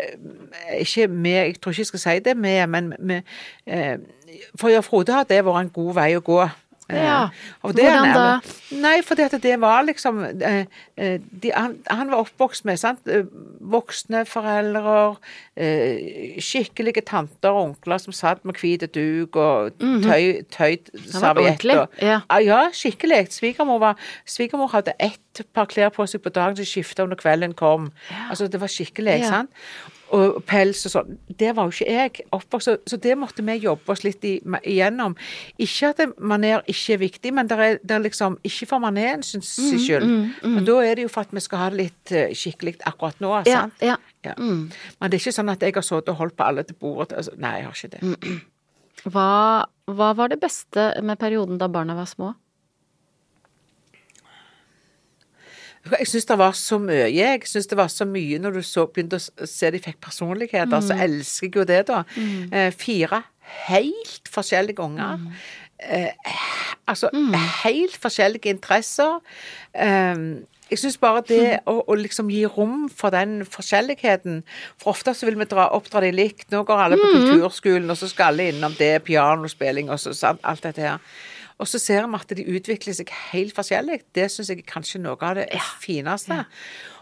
Ikke 0.80 1.10
vi, 1.10 1.30
jeg 1.30 1.56
tror 1.62 1.72
ikke 1.72 1.80
jeg 1.80 1.86
skal 1.86 2.00
si 2.00 2.20
det 2.20 2.38
vi, 2.38 2.66
men 2.68 2.94
vi 3.00 3.22
eh, 3.68 3.98
For 4.60 4.70
ja, 4.70 4.80
Frode 4.82 5.12
har 5.14 5.24
det 5.30 5.44
vært 5.46 5.62
en 5.62 5.70
god 5.70 5.94
vei 5.96 6.16
å 6.18 6.22
gå. 6.22 6.42
Eh, 6.90 6.98
Ja. 7.06 7.28
Hvordan 7.62 8.14
da? 8.16 8.40
Nei, 8.72 9.02
fordi 9.06 9.22
at 9.22 9.36
det 9.44 9.60
var 9.62 9.84
liksom 9.86 10.24
eh, 10.42 10.66
eh, 10.98 11.20
de, 11.42 11.52
han, 11.54 11.76
han 11.88 12.10
var 12.10 12.18
oppvokst 12.24 12.66
med 12.66 12.78
sant? 12.82 13.00
eh, 13.08 13.24
voksne 13.62 14.24
foreldre, 14.26 15.16
eh, 15.56 16.40
skikkelige 16.42 17.02
tanter 17.06 17.50
og 17.54 17.62
onkler 17.68 17.98
som 18.02 18.14
satt 18.14 18.42
med 18.46 18.56
hvit 18.58 18.88
duk 18.96 19.36
og 19.36 19.72
tøy, 19.80 20.42
tøyd 20.50 20.90
Mhm. 20.94 21.12
serviett. 21.14 21.64
ja. 22.02 22.22
Ah, 22.30 22.40
ja, 22.42 22.70
skikkelig. 22.74 23.28
Svigermor, 23.32 23.80
var, 23.80 23.96
svigermor 24.26 24.68
hadde 24.74 24.94
ett 25.00 25.20
par 25.54 25.66
klær 25.72 25.90
på 25.96 26.06
seg 26.08 26.22
på 26.26 26.30
dagen 26.36 26.56
så 26.58 26.66
skifta 26.68 27.06
når 27.08 27.20
kvelden 27.22 27.54
kom. 27.58 27.92
Altså, 28.30 28.48
det 28.52 28.60
var 28.62 28.68
skikkelig, 28.68 29.20
Ja. 29.22 29.30
sant? 29.30 29.50
Og 30.12 30.40
pels 30.50 30.80
og 30.88 30.92
sånn. 30.92 31.18
Det 31.38 31.52
var 31.56 31.68
jo 31.70 31.70
ikke 31.70 31.92
jeg 31.94 32.24
oppvokst, 32.34 32.66
så, 32.66 32.78
så 32.90 32.98
det 32.98 33.14
måtte 33.18 33.44
vi 33.46 33.60
jobbe 33.62 33.92
oss 33.94 34.02
litt 34.04 34.24
igjennom. 34.26 35.14
Ikke 35.62 35.92
at 35.94 36.00
maner 36.18 36.64
ikke 36.66 36.96
er 36.96 36.98
viktig, 37.04 37.34
men 37.38 37.46
det 37.48 37.60
er, 37.60 37.78
er 37.94 38.00
liksom 38.02 38.40
ikke 38.44 38.66
for 38.72 38.80
maneren 38.82 39.22
sin 39.24 39.42
Mm, 40.02 40.34
mm. 40.42 40.56
Men 40.56 40.66
da 40.66 40.80
er 40.82 40.96
det 40.96 41.04
jo 41.04 41.12
for 41.14 41.22
at 41.22 41.32
vi 41.32 41.40
skal 41.46 41.58
ha 41.62 41.70
det 41.70 41.78
litt 41.78 42.12
eh, 42.12 42.34
skikkelig 42.34 42.80
akkurat 42.90 43.20
nå, 43.22 43.36
Ja, 43.46 43.62
sant? 43.68 43.74
ja. 43.86 43.98
Ja. 44.26 44.34
Men 44.36 44.72
det 45.12 45.14
er 45.14 45.22
ikke 45.22 45.36
sånn 45.38 45.50
at 45.54 45.62
jeg 45.62 45.74
har 45.78 45.86
sittet 45.86 46.10
og 46.10 46.16
holdt 46.24 46.36
på 46.36 46.44
alle 46.44 46.64
til 46.64 46.76
bordet. 46.82 47.14
Altså, 47.16 47.32
nei, 47.38 47.54
jeg 47.62 47.66
har 47.70 47.78
ikke 47.78 47.94
det. 47.94 48.02
Mm. 48.02 48.42
Hva, 49.14 49.30
hva 49.88 50.10
var 50.18 50.28
det 50.34 50.40
beste 50.42 50.90
med 51.06 51.20
perioden 51.22 51.58
da 51.62 51.68
barna 51.72 51.94
var 51.96 52.10
små? 52.10 52.34
Jeg 55.98 56.08
syns 56.12 56.30
det 56.30 56.38
var 56.38 56.54
så 56.58 56.78
mye. 56.82 57.08
Jeg 57.16 57.42
syns 57.50 57.68
det 57.72 57.78
var 57.80 57.90
så 57.94 58.06
mye 58.06 58.40
når 58.42 58.60
du 58.60 58.62
så, 58.68 58.86
begynte 58.86 59.20
å 59.20 59.50
se 59.50 59.72
de 59.74 59.82
fikk 59.82 60.00
personligheter. 60.04 60.86
Så 60.86 60.98
elsker 61.08 61.50
jeg 61.50 61.56
jo 61.56 61.68
det, 61.68 61.84
da. 61.90 62.04
Eh, 62.54 62.72
fire 62.76 63.24
helt 63.68 64.30
forskjellige 64.30 64.84
unger. 64.84 65.20
Eh, 65.80 66.12
altså 66.88 67.10
helt 67.64 67.98
forskjellige 68.02 68.50
interesser. 68.50 69.20
Eh, 69.74 70.16
jeg 70.70 70.78
syns 70.84 71.00
bare 71.02 71.24
det 71.26 71.46
å, 71.66 71.80
å 71.82 71.96
liksom 71.98 72.30
gi 72.30 72.44
rom 72.46 72.84
for 72.94 73.10
den 73.10 73.40
forskjelligheten 73.50 74.44
For 74.78 74.92
ofte 74.92 75.16
så 75.18 75.26
vil 75.26 75.40
vi 75.40 75.48
dra, 75.50 75.66
oppdra 75.74 76.04
de 76.06 76.12
likt. 76.14 76.52
Nå 76.54 76.62
går 76.68 76.84
alle 76.84 77.00
på 77.00 77.10
kulturskolen, 77.16 77.90
og 77.90 77.98
så 77.98 78.10
skal 78.12 78.36
alle 78.36 78.52
innom 78.54 78.76
det, 78.78 79.00
pianospilling 79.08 79.90
og 79.90 79.98
så, 80.02 80.14
sant, 80.14 80.44
alt 80.46 80.68
dette 80.68 80.86
her. 80.86 81.02
Og 81.60 81.68
så 81.68 81.80
ser 81.82 82.08
vi 82.08 82.20
at 82.20 82.38
de 82.38 82.46
utvikler 82.56 82.96
seg 82.96 83.12
helt 83.34 83.56
forskjellig. 83.58 84.00
Det 84.16 84.30
syns 84.32 84.52
jeg 84.54 84.62
er 84.62 84.70
kanskje 84.70 85.02
noe 85.04 85.20
av 85.20 85.36
det 85.42 85.50
fineste. 85.84 86.46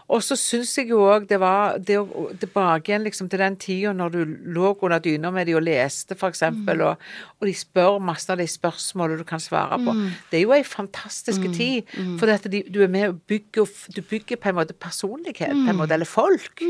Og 0.08 0.22
så 0.24 0.36
syns 0.40 0.70
jeg 0.78 0.88
jo 0.88 1.02
òg 1.04 1.26
det 1.28 1.36
var 1.42 1.76
det 1.84 1.98
å 2.00 2.28
tilbake 2.40 2.88
igjen 2.88 3.02
liksom 3.04 3.28
til 3.28 3.42
den 3.42 3.56
tida 3.60 3.90
når 3.92 4.14
du 4.14 4.20
lå 4.56 4.70
under 4.80 5.02
dyna 5.04 5.28
med 5.34 5.46
de 5.46 5.54
og 5.58 5.62
leste, 5.66 6.16
for 6.16 6.32
eksempel, 6.32 6.80
og, 6.80 6.96
og 7.38 7.46
de 7.46 7.52
spør 7.52 7.98
masse 8.00 8.30
av 8.32 8.40
de 8.40 8.46
spørsmålene 8.48 9.20
du 9.20 9.26
kan 9.28 9.42
svare 9.42 9.76
på. 9.84 9.92
Det 10.30 10.38
er 10.40 10.44
jo 10.46 10.54
ei 10.56 10.62
fantastisk 10.64 11.44
tid, 11.52 11.84
for 12.18 12.24
dette, 12.30 12.48
de, 12.48 12.62
du 12.72 12.80
er 12.82 12.88
med 12.88 13.08
og 13.10 13.20
bygger 13.28 13.68
Du 13.96 14.00
bygger 14.00 14.36
på 14.40 14.48
en 14.48 14.54
måte 14.62 14.72
personlighet, 14.72 15.52
på 15.52 15.70
en 15.74 15.76
måte, 15.76 15.92
eller 15.98 16.08
folk. 16.08 16.62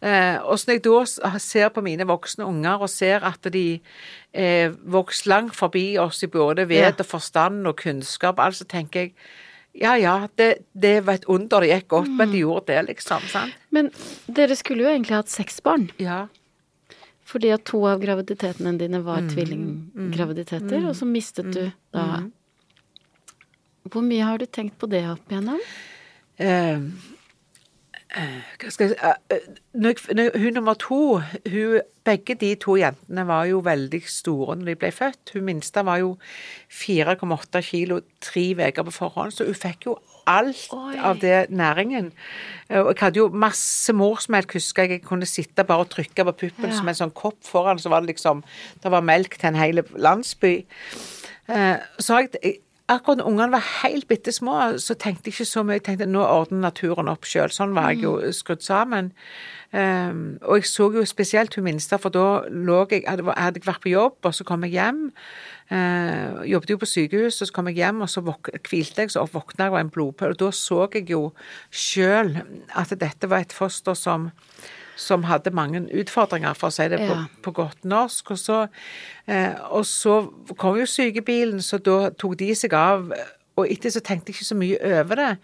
Eh, 0.00 0.36
og 0.44 0.58
så 0.58 0.70
når 0.70 0.78
jeg 0.78 0.84
da 0.86 1.38
ser 1.38 1.68
på 1.76 1.84
mine 1.84 2.06
voksne 2.08 2.44
unger 2.46 2.80
og 2.84 2.90
ser 2.92 3.24
at 3.26 3.48
de 3.52 3.80
eh, 4.32 4.72
vokser 4.84 5.28
langt 5.32 5.56
forbi 5.56 5.98
oss 6.00 6.22
i 6.24 6.26
både 6.32 6.64
vett 6.68 6.86
Ja. 6.86 7.04
og 7.04 7.06
forstand 7.06 7.66
og 7.66 7.76
kunnskap, 7.84 8.38
altså 8.40 8.64
tenker 8.64 9.00
jeg 9.00 9.12
ja 9.80 9.94
ja, 10.00 10.14
det, 10.40 10.48
det 10.72 10.94
var 11.06 11.14
et 11.20 11.24
under 11.28 11.60
det 11.60 11.68
gikk 11.74 11.88
godt, 11.92 12.08
men 12.16 12.30
de 12.32 12.40
gjorde 12.44 12.66
det, 12.72 12.82
liksom. 12.88 13.22
sant? 13.28 13.52
Men 13.70 13.90
dere 14.26 14.56
skulle 14.56 14.82
jo 14.86 14.90
egentlig 14.92 15.16
hatt 15.18 15.28
seks 15.32 15.60
barn. 15.62 15.88
Ja. 16.00 16.26
Fordi 17.26 17.50
at 17.52 17.64
to 17.66 17.80
av 17.90 18.00
graviditetene 18.00 18.76
dine 18.78 19.00
var 19.02 19.20
Mm. 19.24 19.28
tvillinggraviditeter, 19.34 20.86
og 20.88 20.94
så 20.94 21.04
mistet 21.10 21.52
du 21.52 21.64
da 21.92 22.22
Hvor 23.90 24.02
mye 24.02 24.24
har 24.26 24.38
du 24.38 24.46
tenkt 24.46 24.78
på 24.78 24.88
det 24.90 25.04
opp 25.08 25.30
igjennom? 25.30 25.60
Eh, 26.38 26.80
skal 26.80 26.82
jeg, 26.82 27.15
si, 28.16 28.70
skal 28.70 28.94
jeg, 28.94 29.40
si? 29.98 30.28
hun 30.40 30.52
nummer 30.56 30.74
to 30.80 31.20
hun, 31.52 31.80
Begge 32.06 32.36
de 32.38 32.52
to 32.62 32.76
jentene 32.78 33.24
var 33.26 33.48
jo 33.50 33.58
veldig 33.66 33.98
store 34.06 34.54
når 34.60 34.68
de 34.68 34.74
ble 34.78 34.90
født. 34.94 35.32
Hun 35.34 35.42
minste 35.48 35.82
var 35.84 35.98
jo 35.98 36.12
4,8 36.70 37.62
kilo 37.66 37.96
tre 38.22 38.44
uker 38.54 38.86
på 38.86 38.94
forhånd, 38.94 39.34
så 39.34 39.46
hun 39.48 39.58
fikk 39.58 39.88
jo 39.88 39.96
alt 40.30 40.68
Oi. 40.74 40.94
av 41.02 41.18
det 41.22 41.50
næringen. 41.50 42.12
Eh, 42.70 42.78
Og 42.80 42.92
jeg 42.94 43.00
hadde 43.00 43.18
jo 43.24 43.28
masse 43.34 43.92
morsmelk, 43.92 44.54
husker 44.54 44.82
jeg. 44.86 44.90
Jeg 45.00 45.02
kunne 45.08 45.26
sitte 45.26 45.64
bare 45.66 45.82
og 45.82 45.90
trykke 45.90 46.24
på 46.30 46.36
puppen 46.46 46.70
Ja. 46.70 46.76
som 46.76 46.88
en 46.88 46.94
sånn 46.94 47.14
kopp 47.14 47.42
foran, 47.42 47.78
så 47.78 47.88
var 47.90 48.00
det 48.00 48.14
liksom 48.14 48.44
Det 48.82 48.90
var 48.90 49.00
melk 49.02 49.38
til 49.38 49.48
en 49.48 49.54
hel 49.54 49.82
landsby. 49.96 50.64
Eh, 51.48 51.76
Så 51.98 52.14
har 52.14 52.28
jeg 52.42 52.60
Akkurat 52.86 53.18
når 53.18 53.26
ungene 53.26 53.50
var 53.50 53.64
helt 53.82 54.06
bitte 54.06 54.30
små, 54.30 54.54
så 54.78 54.94
tenkte 54.94 55.26
jeg 55.26 55.34
ikke 55.34 55.44
så 55.50 55.64
mye. 55.66 55.80
Jeg 55.80 55.82
tenkte 55.88 56.06
nå 56.06 56.20
ordner 56.22 56.68
naturen 56.68 57.10
opp 57.10 57.26
sjøl. 57.26 57.50
Sånn 57.50 57.74
var 57.74 57.90
jeg 57.90 58.04
jo 58.04 58.12
skrudd 58.30 58.62
sammen. 58.62 59.08
Um, 59.72 60.36
og 60.46 60.60
jeg 60.60 60.68
så 60.70 60.86
jo 60.94 61.02
spesielt 61.08 61.56
hun 61.58 61.66
minste, 61.66 61.98
for 61.98 62.14
da 62.14 62.44
lå 62.46 62.78
jeg 62.92 63.02
hadde, 63.08 63.26
hadde 63.34 63.58
jeg 63.58 63.66
vært 63.66 63.82
på 63.82 63.90
jobb, 63.90 64.20
og 64.22 64.38
så 64.38 64.46
kom 64.46 64.62
jeg 64.68 64.76
hjem. 64.76 65.02
Uh, 65.66 66.46
jobbet 66.46 66.70
jo 66.70 66.78
på 66.78 66.90
sykehus, 66.92 67.40
og 67.40 67.50
så 67.50 67.58
kom 67.58 67.72
jeg 67.72 67.80
hjem, 67.82 68.06
og 68.06 68.12
så 68.12 68.22
hvilte 68.22 69.02
jeg, 69.02 69.14
så 69.16 69.26
våkna 69.34 69.66
jeg 69.66 69.74
var 69.74 69.82
en 69.82 69.94
blodpøl. 69.98 70.36
Og 70.36 70.42
da 70.44 70.54
så 70.54 70.86
jeg 70.94 71.10
jo 71.10 71.24
sjøl 71.74 72.36
at 72.70 72.94
dette 73.02 73.34
var 73.34 73.42
et 73.48 73.56
foster 73.56 73.98
som 73.98 74.30
som 74.96 75.22
hadde 75.28 75.52
mange 75.54 75.84
utfordringer, 75.92 76.56
for 76.56 76.68
å 76.68 76.72
si 76.72 76.88
det 76.88 76.98
på, 77.02 77.12
Ja. 77.14 77.26
på 77.42 77.52
godt 77.52 77.84
norsk. 77.84 78.30
Og 78.30 78.38
så, 78.38 78.68
eh, 79.28 79.54
og 79.70 79.84
så 79.84 80.32
kom 80.56 80.76
jo 80.78 80.86
sykebilen, 80.86 81.60
så 81.62 81.78
da 81.82 82.10
tok 82.10 82.36
de 82.38 82.54
seg 82.54 82.72
av. 82.72 83.12
Og 83.56 83.70
etter 83.70 83.90
så 83.90 84.00
tenkte 84.00 84.32
jeg 84.32 84.36
ikke 84.40 84.50
så 84.52 84.56
mye 84.56 85.00
over 85.00 85.14
det. 85.16 85.38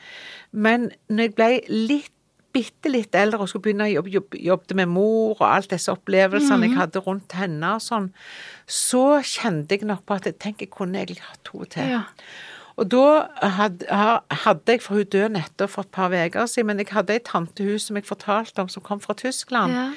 Men 0.53 0.90
når 1.11 1.18
jeg 1.28 1.34
ble 1.34 1.61
litt 1.68 2.11
bitte 2.53 2.90
litt 2.92 3.14
eldre 3.16 3.40
og 3.40 3.48
skulle 3.48 3.64
begynne 3.64 3.86
å 3.88 3.92
jobbe, 3.94 4.11
jobbe, 4.12 4.38
jobbe 4.44 4.76
med 4.76 4.88
mor 4.92 5.36
og 5.38 5.46
alt 5.48 5.70
disse 5.72 5.88
opplevelsene 5.88 6.68
jeg 6.68 6.76
hadde 6.76 7.00
rundt 7.07 7.32
henne 7.32 7.74
og 7.78 7.80
sånn, 7.80 8.11
så 8.68 9.22
kjente 9.24 9.78
jeg 9.78 9.86
nok 9.88 10.05
på 10.05 10.18
at 10.18 10.38
tenk, 10.38 10.61
jeg 10.61 10.70
kunne 10.70 11.00
egentlig 11.00 11.24
hatt 11.24 11.40
to 11.48 11.64
til. 11.64 11.88
Ja. 11.88 12.03
Og 12.80 12.88
da 12.90 13.26
hadde, 13.42 13.86
hadde 14.44 14.72
jeg, 14.72 14.80
for 14.82 14.94
hun 14.94 15.08
døde 15.12 15.28
nettopp 15.34 15.70
for 15.74 15.84
et 15.84 15.90
par 15.92 16.14
uker 16.14 16.46
siden, 16.48 16.66
men 16.70 16.78
jeg 16.80 16.92
hadde 16.94 17.12
ei 17.18 17.20
tantehus 17.26 17.88
som 17.88 17.98
jeg 17.98 18.06
fortalte 18.08 18.64
om, 18.64 18.70
som 18.72 18.82
kom 18.84 19.00
fra 19.00 19.14
Tyskland. 19.18 19.74
Ja. 19.76 19.90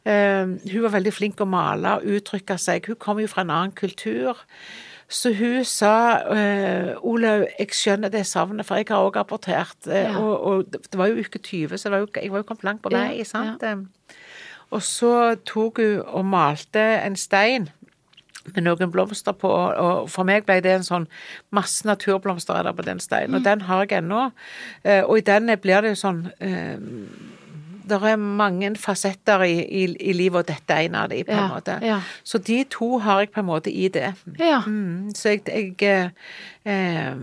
Uh, 0.00 0.54
hun 0.72 0.84
var 0.86 0.94
veldig 0.94 1.12
flink 1.12 1.42
å 1.42 1.48
male 1.50 1.98
og 1.98 2.06
uttrykke 2.06 2.56
seg. 2.58 2.86
Hun 2.88 2.96
kom 3.02 3.18
jo 3.20 3.28
fra 3.28 3.42
en 3.44 3.50
annen 3.52 3.74
kultur. 3.76 4.38
Så 5.10 5.32
hun 5.34 5.64
sa 5.66 5.92
uh, 6.30 6.94
Olaug, 7.02 7.48
jeg 7.58 7.74
skjønner 7.74 8.12
det 8.14 8.22
savnet, 8.30 8.64
for 8.68 8.78
jeg 8.78 8.86
har 8.92 9.02
også 9.02 9.24
abortert. 9.24 9.80
Eh, 9.90 10.06
Ja. 10.06 10.14
og, 10.22 10.46
og 10.46 10.70
det 10.70 10.96
var 10.96 11.10
jo 11.10 11.18
uke 11.18 11.38
20, 11.42 11.76
så 11.82 11.90
var 11.90 12.04
jo, 12.04 12.08
jeg 12.14 12.30
var 12.30 12.44
jo 12.44 12.46
kommet 12.46 12.64
langt 12.64 12.82
på 12.86 12.94
vei. 12.94 13.18
Ja, 13.18 13.26
sant? 13.26 13.66
Og 14.70 14.82
så 14.86 15.34
tok 15.50 15.80
hun 15.82 15.96
og 16.06 16.24
malte 16.30 16.78
en 17.02 17.16
stein 17.18 17.68
med 18.54 18.62
noen 18.64 18.90
blomster 18.90 19.32
på, 19.36 19.48
og 19.50 20.06
for 20.10 20.24
meg 20.24 20.46
ble 20.48 20.60
det 20.64 20.72
en 20.78 20.86
sånn 20.86 21.06
masse 21.52 21.84
naturblomster 21.86 22.56
er 22.56 22.64
der 22.70 22.72
på 22.78 22.86
den 22.86 23.00
steinen, 23.00 23.36
og 23.36 23.44
den 23.44 23.60
har 23.68 23.84
jeg 23.84 23.98
ennå. 24.00 24.30
Eh, 24.84 25.02
Og 25.04 25.18
i 25.18 25.26
den 25.26 25.50
blir 25.60 25.82
det 25.82 25.92
jo 25.94 26.00
sånn 26.00 26.22
eh, 26.40 26.78
Det 27.90 27.98
er 28.06 28.16
mange 28.16 28.70
fasetter 28.78 29.42
i, 29.42 29.56
i, 29.64 29.84
i 30.10 30.12
livet, 30.14 30.38
og 30.44 30.46
dette 30.46 30.70
er 30.76 30.86
en 30.86 30.94
av 30.94 31.08
de, 31.10 31.24
på 31.26 31.32
en 31.34 31.38
Ja, 31.42 31.48
måte. 31.50 31.78
ja. 31.82 32.00
Så 32.24 32.38
de 32.38 32.62
to 32.70 32.98
har 33.02 33.20
jeg 33.24 33.32
på 33.34 33.40
en 33.42 33.48
måte 33.48 33.70
i 33.72 33.88
det. 33.88 34.12
Ja. 34.38 34.60
Mm, 34.66 35.10
så 35.14 35.32
jeg, 35.34 35.42
jeg 35.48 35.74
eh, 35.82 36.10
eh, 36.64 37.16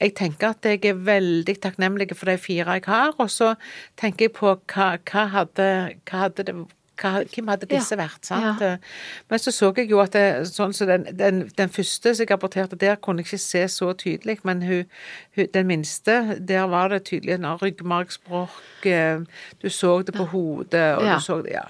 jeg 0.00 0.14
tenker 0.18 0.50
at 0.50 0.66
jeg 0.66 0.84
er 0.90 0.94
veldig 1.06 1.54
takknemlig 1.62 2.08
for 2.18 2.26
de 2.26 2.36
fire 2.36 2.74
jeg 2.76 2.82
har, 2.90 3.12
og 3.18 3.30
så 3.30 3.54
tenker 3.96 4.26
jeg 4.26 4.32
på 4.36 4.50
hva, 4.74 4.88
hva 5.06 5.22
hadde, 5.38 5.68
hva 6.10 6.24
hadde 6.26 6.44
det 6.50 6.54
hvem 6.96 7.48
hadde 7.48 7.66
disse 7.66 7.94
Ja, 7.96 8.02
vært? 8.04 8.24
sant? 8.26 8.60
Men 9.30 9.38
så 9.38 9.50
så 9.52 9.72
jeg 9.76 9.90
jo 9.90 9.98
at 10.00 10.12
det, 10.12 10.46
sånn 10.48 10.72
som 10.72 10.86
den, 10.86 11.04
den, 11.16 11.40
den 11.56 11.68
første 11.68 12.14
som 12.14 12.22
jeg 12.26 12.30
aborterte, 12.36 12.76
der 12.78 12.96
kunne 12.96 13.18
jeg 13.22 13.26
ikke 13.32 13.38
se 13.42 13.64
så 13.68 13.92
tydelig, 13.98 14.38
men 14.44 14.62
hun, 14.62 14.84
hun, 15.36 15.46
den 15.54 15.66
minste, 15.66 16.38
der 16.40 16.66
var 16.70 16.88
det 16.88 17.04
tydelig 17.04 17.34
en 17.34 17.44
ryggmargsbrokk, 17.58 18.86
eh, 18.86 19.20
du 19.62 19.68
så 19.70 20.02
det 20.06 20.14
på 20.14 20.24
hodet, 20.30 20.96
og 20.98 21.02
Ja. 21.04 21.14
du 21.16 21.20
så 21.20 21.42
det, 21.42 21.52
ja. 21.52 21.66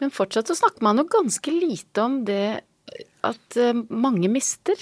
Men 0.00 0.10
fortsatt 0.12 0.48
så 0.50 0.54
snakker 0.58 0.82
man 0.84 0.98
jo 1.00 1.06
ganske 1.08 1.50
lite 1.54 2.02
om 2.02 2.24
det 2.28 2.60
at 3.32 3.60
eh, 3.60 3.84
mange 3.90 4.30
mister. 4.32 4.80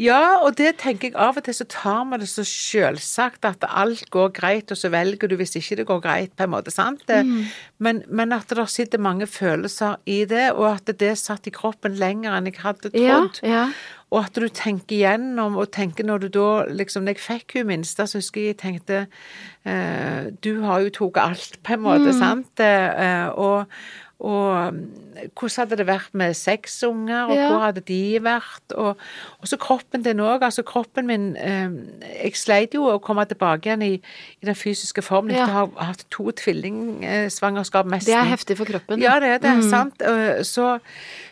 Ja, 0.00 0.40
og 0.40 0.56
det 0.56 0.78
tenker 0.80 1.10
jeg 1.10 1.16
av 1.20 1.36
og 1.36 1.44
til 1.44 1.54
så 1.54 1.66
tar 1.68 2.06
vi 2.08 2.18
det 2.22 2.28
så 2.30 2.44
selvsagt 2.48 3.44
at 3.44 3.66
alt 3.68 4.06
går 4.14 4.30
greit, 4.38 4.72
og 4.72 4.80
så 4.80 4.88
velger 4.92 5.28
du 5.28 5.36
hvis 5.36 5.54
ikke 5.60 5.82
det 5.82 5.86
går 5.90 6.00
greit, 6.04 6.32
på 6.36 6.46
en 6.46 6.54
måte, 6.54 6.72
sant? 6.72 7.04
Mm. 7.06 7.44
Men, 7.84 8.02
men 8.08 8.32
at 8.32 8.48
det 8.48 8.68
sitter 8.72 9.02
mange 9.02 9.28
følelser 9.28 10.00
i 10.08 10.22
det, 10.28 10.52
og 10.56 10.70
at 10.72 10.94
det 11.00 11.12
satt 11.20 11.46
i 11.46 11.54
kroppen 11.54 11.98
lenger 12.00 12.38
enn 12.38 12.48
jeg 12.48 12.62
hadde 12.64 12.94
trodd. 12.94 13.42
ja. 13.44 13.66
Og 14.12 14.26
at 14.26 14.36
du 14.36 14.44
tenker 14.52 14.98
igjennom, 14.98 15.56
og 15.56 15.70
tenker 15.72 16.04
når 16.04 16.26
du 16.26 16.28
da 16.34 16.48
liksom 16.68 17.06
Når 17.06 17.16
jeg 17.16 17.22
fikk 17.24 17.54
hun 17.56 17.70
minste, 17.70 18.04
så 18.04 18.20
husker 18.20 18.42
jeg 18.42 18.52
jeg 18.52 18.58
tenkte 18.60 18.98
eh, 19.64 20.28
Du 20.44 20.60
har 20.66 20.82
jo 20.84 20.92
tatt 20.92 21.20
alt, 21.22 21.56
på 21.64 21.78
en 21.78 21.84
måte, 21.86 22.12
sant? 22.18 22.60
Eh, 22.60 23.28
og, 23.32 23.72
og 24.22 24.74
mm, 24.74 24.82
hvordan 25.34 25.56
hadde 25.64 25.76
det 25.80 25.86
vært 25.88 26.12
med 26.14 26.34
seks 26.38 26.76
unger, 26.86 27.24
og 27.26 27.34
Ja. 27.34 27.48
hvor 27.50 27.60
hadde 27.64 27.80
de 27.88 28.18
vært? 28.22 28.72
Og, 28.78 28.96
og 29.42 29.48
så 29.50 29.56
kroppen 29.58 30.04
din 30.06 30.20
òg. 30.22 30.44
Altså 30.46 30.62
kroppen 30.62 31.06
min 31.10 31.24
eh, 31.36 31.70
Jeg 32.22 32.36
sleit 32.38 32.74
jo 32.78 32.84
å 32.86 33.00
komme 33.02 33.24
tilbake 33.26 33.66
igjen 33.66 33.82
i, 33.82 33.92
i 34.42 34.46
den 34.46 34.54
fysiske 34.54 35.02
formen 35.02 35.34
Ja. 35.34 35.42
etter 35.44 35.52
å 35.52 35.66
ha 35.78 35.88
hatt 35.90 36.04
to 36.14 36.30
tvillingsvangerskap 36.38 37.86
nesten. 37.90 38.12
Det 38.12 38.18
er 38.20 38.30
heftig 38.30 38.56
for 38.60 38.64
kroppen. 38.70 39.02
Ja, 39.02 39.18
det 39.20 39.28
er 39.36 39.42
det. 39.42 39.56
Sant. 39.70 40.02
Så, 40.46 40.78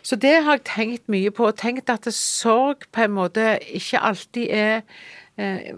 så 0.03 0.15
det 0.19 0.35
har 0.43 0.59
jeg 0.59 0.65
tenkt 0.67 1.07
mye 1.11 1.31
på. 1.31 1.47
Og 1.47 1.55
tenkt 1.57 1.89
at 1.89 2.07
sorg 2.13 2.85
på 2.91 3.05
en 3.07 3.15
måte 3.17 3.55
ikke 3.71 3.99
alltid 4.11 4.47
er 4.51 4.81
eh, 5.37 5.73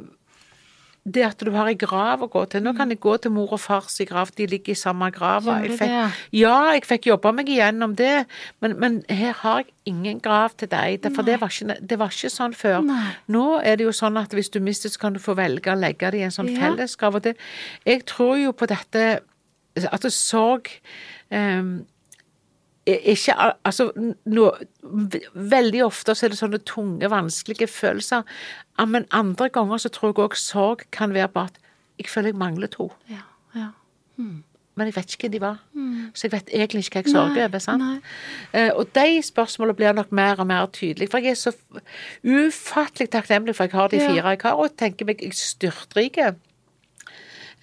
det 1.03 1.23
at 1.27 1.41
du 1.43 1.51
har 1.51 1.67
ei 1.67 1.75
grav 1.75 2.21
å 2.23 2.29
gå 2.31 2.45
til. 2.47 2.63
Nå 2.63 2.71
kan 2.77 2.91
jeg 2.93 3.01
gå 3.03 3.17
til 3.19 3.33
mor 3.35 3.51
og 3.51 3.59
fars 3.59 3.97
i 3.99 4.05
grav, 4.07 4.31
de 4.37 4.45
ligger 4.47 4.71
i 4.71 4.79
samme 4.79 5.09
grava. 5.11 5.57
Det? 5.67 5.89
ja, 6.31 6.55
jeg 6.77 6.85
fikk 6.87 7.09
jobba 7.11 7.33
meg 7.35 7.51
igjennom 7.51 7.95
det, 7.99 8.23
men, 8.63 8.77
men 8.79 9.01
her 9.11 9.35
har 9.41 9.63
jeg 9.65 9.73
ingen 9.91 10.21
grav 10.23 10.55
til 10.55 10.71
deg. 10.71 11.03
For 11.11 11.27
det 11.27 11.41
var, 11.41 11.51
ikke, 11.51 11.75
det 11.83 11.99
var 11.99 12.15
ikke 12.15 12.31
sånn 12.31 12.55
før. 12.55 12.79
Nei. 12.87 13.11
Nå 13.35 13.45
er 13.59 13.81
det 13.81 13.89
jo 13.89 13.95
sånn 13.95 14.21
at 14.21 14.31
hvis 14.35 14.53
du 14.53 14.61
mister, 14.63 14.93
så 14.93 15.03
kan 15.03 15.17
du 15.17 15.19
få 15.23 15.35
velge 15.35 15.73
å 15.73 15.79
legge 15.79 16.13
det 16.15 16.23
i 16.23 16.27
en 16.29 16.35
sånn 16.35 16.53
Ja. 16.53 16.61
fellesgrav. 16.63 17.19
Og 17.19 17.27
det, 17.27 17.35
jeg 17.83 18.05
tror 18.07 18.37
jo 18.39 18.55
på 18.55 18.71
dette 18.71 19.07
at 19.83 20.05
det 20.05 20.13
sorg 20.13 20.69
er 21.33 21.73
ikke 22.85 23.35
Altså, 23.65 23.89
no, 24.25 24.49
veldig 25.33 25.83
ofte 25.85 26.15
så 26.15 26.27
er 26.27 26.33
det 26.33 26.39
sånne 26.39 26.59
tunge, 26.67 27.07
vanskelige 27.11 27.69
følelser. 27.71 28.23
Ja, 28.79 28.85
Men 28.85 29.05
andre 29.11 29.49
ganger 29.49 29.77
så 29.77 29.89
tror 29.89 30.09
jeg 30.09 30.23
òg 30.25 30.35
sorg 30.35 30.77
kan 30.91 31.13
være 31.13 31.27
på 31.27 31.39
at 31.39 31.59
jeg 31.99 32.09
føler 32.09 32.27
jeg 32.33 32.35
mangler 32.35 32.67
to. 32.67 32.91
Ja, 33.09 33.21
ja. 33.55 33.67
Men 34.75 34.87
jeg 34.89 34.95
vet 34.95 35.13
ikke 35.13 35.27
hvem 35.27 35.31
de 35.31 35.41
var. 35.41 35.57
Så 36.13 36.25
jeg 36.27 36.31
vet 36.31 36.49
egentlig 36.53 36.79
ikke 36.85 36.99
hva 36.99 37.03
jeg 37.05 37.11
sørger 37.13 37.45
over. 37.47 37.59
sant? 37.59 37.83
Eh, 38.53 38.71
og 38.73 38.87
de 38.95 39.21
spørsmålene 39.21 39.75
blir 39.77 39.93
nok 39.93 40.11
mer 40.11 40.39
og 40.39 40.47
mer 40.47 40.65
tydelige. 40.65 41.09
For 41.11 41.17
jeg 41.17 41.31
er 41.31 41.35
så 41.35 41.51
ufattelig 42.23 43.09
takknemlig 43.13 43.55
for 43.55 43.63
at 43.63 43.71
jeg 43.73 43.79
har 43.79 43.87
de 43.87 43.99
fire 43.99 44.29
jeg 44.33 44.39
har, 44.43 44.53
og 44.57 44.73
tenker 44.77 45.05
meg 45.05 45.21
jeg 45.21 45.33
styrtrike. 45.37 46.27
Eh, 46.27 46.33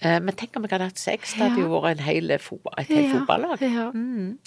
men 0.01 0.33
tenk 0.35 0.55
om 0.57 0.63
jeg 0.65 0.71
hadde 0.71 0.87
hatt 0.89 0.97
sex, 0.97 1.33
det 1.37 1.41
hadde 1.43 1.61
jo 1.61 1.69
vært 1.69 1.99
en 1.99 2.03
hel 2.05 2.31
fotball, 2.41 2.73
et 2.81 2.87
helt 2.87 3.05
Ja, 3.07 3.19
fotballag. 3.19 3.61
ja. 3.61 3.91
Mm. 3.91 4.37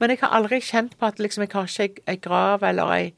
Men 0.00 0.10
jeg 0.10 0.18
har 0.22 0.30
aldri 0.38 0.60
kjent 0.60 0.96
på 0.98 1.06
at 1.06 1.18
liksom, 1.18 1.42
jeg 1.44 1.52
har 1.52 1.66
ikke 1.88 2.02
ei- 2.08 2.20
grav 2.20 2.62
eller 2.62 2.92
ei, 2.92 3.12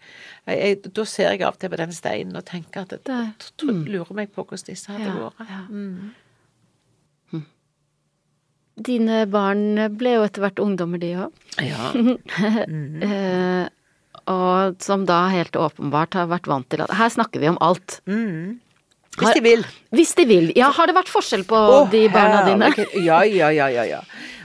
Da 0.74 1.04
ser 1.04 1.30
jeg 1.30 1.42
av 1.42 1.54
og 1.54 1.58
til 1.60 1.70
på 1.70 1.76
den 1.76 1.92
steinen 1.92 2.36
og 2.36 2.44
tenker 2.44 2.82
at 2.82 2.90
jeg 2.90 3.04
Det- 3.04 3.52
tr- 3.56 3.86
lurer 3.86 4.12
meg 4.14 4.32
på 4.34 4.44
hvordan 4.44 4.66
disse 4.66 4.86
hadde 4.90 5.04
Ja, 5.06 5.30
vært. 5.30 5.48
ja. 5.48 5.66
Mm. 5.70 6.12
Dine 8.76 9.20
barn 9.30 9.76
ble 9.96 10.14
jo 10.16 10.24
etter 10.26 10.42
hvert 10.42 10.58
ungdommer, 10.58 10.98
de 10.98 11.12
òg. 11.14 11.32
Ja. 11.62 11.92
Eh, 13.04 13.68
og 14.26 14.80
som 14.82 15.04
da 15.06 15.28
helt 15.28 15.52
åpenbart 15.52 16.14
har 16.14 16.26
vært 16.30 16.46
vant 16.48 16.66
til 16.72 16.80
at 16.80 16.90
Her 16.96 17.08
snakker 17.12 17.40
vi 17.42 17.46
om 17.50 17.58
alt. 17.60 18.00
Hvis 19.18 19.36
de 19.36 19.42
vil. 19.44 19.64
Hvis 19.94 20.14
de 20.18 20.26
vil. 20.26 20.52
Ja, 20.58 20.70
har 20.74 20.90
det 20.90 20.96
vært 20.96 21.10
forskjell 21.12 21.44
på 21.48 21.58
oh, 21.58 21.90
de 21.90 22.06
barna 22.12 22.44
dine? 22.48 22.70
Ja, 22.98 23.22
ja, 23.22 23.50
ja, 23.54 23.68
ja, 23.70 23.84
ja. 23.86 24.00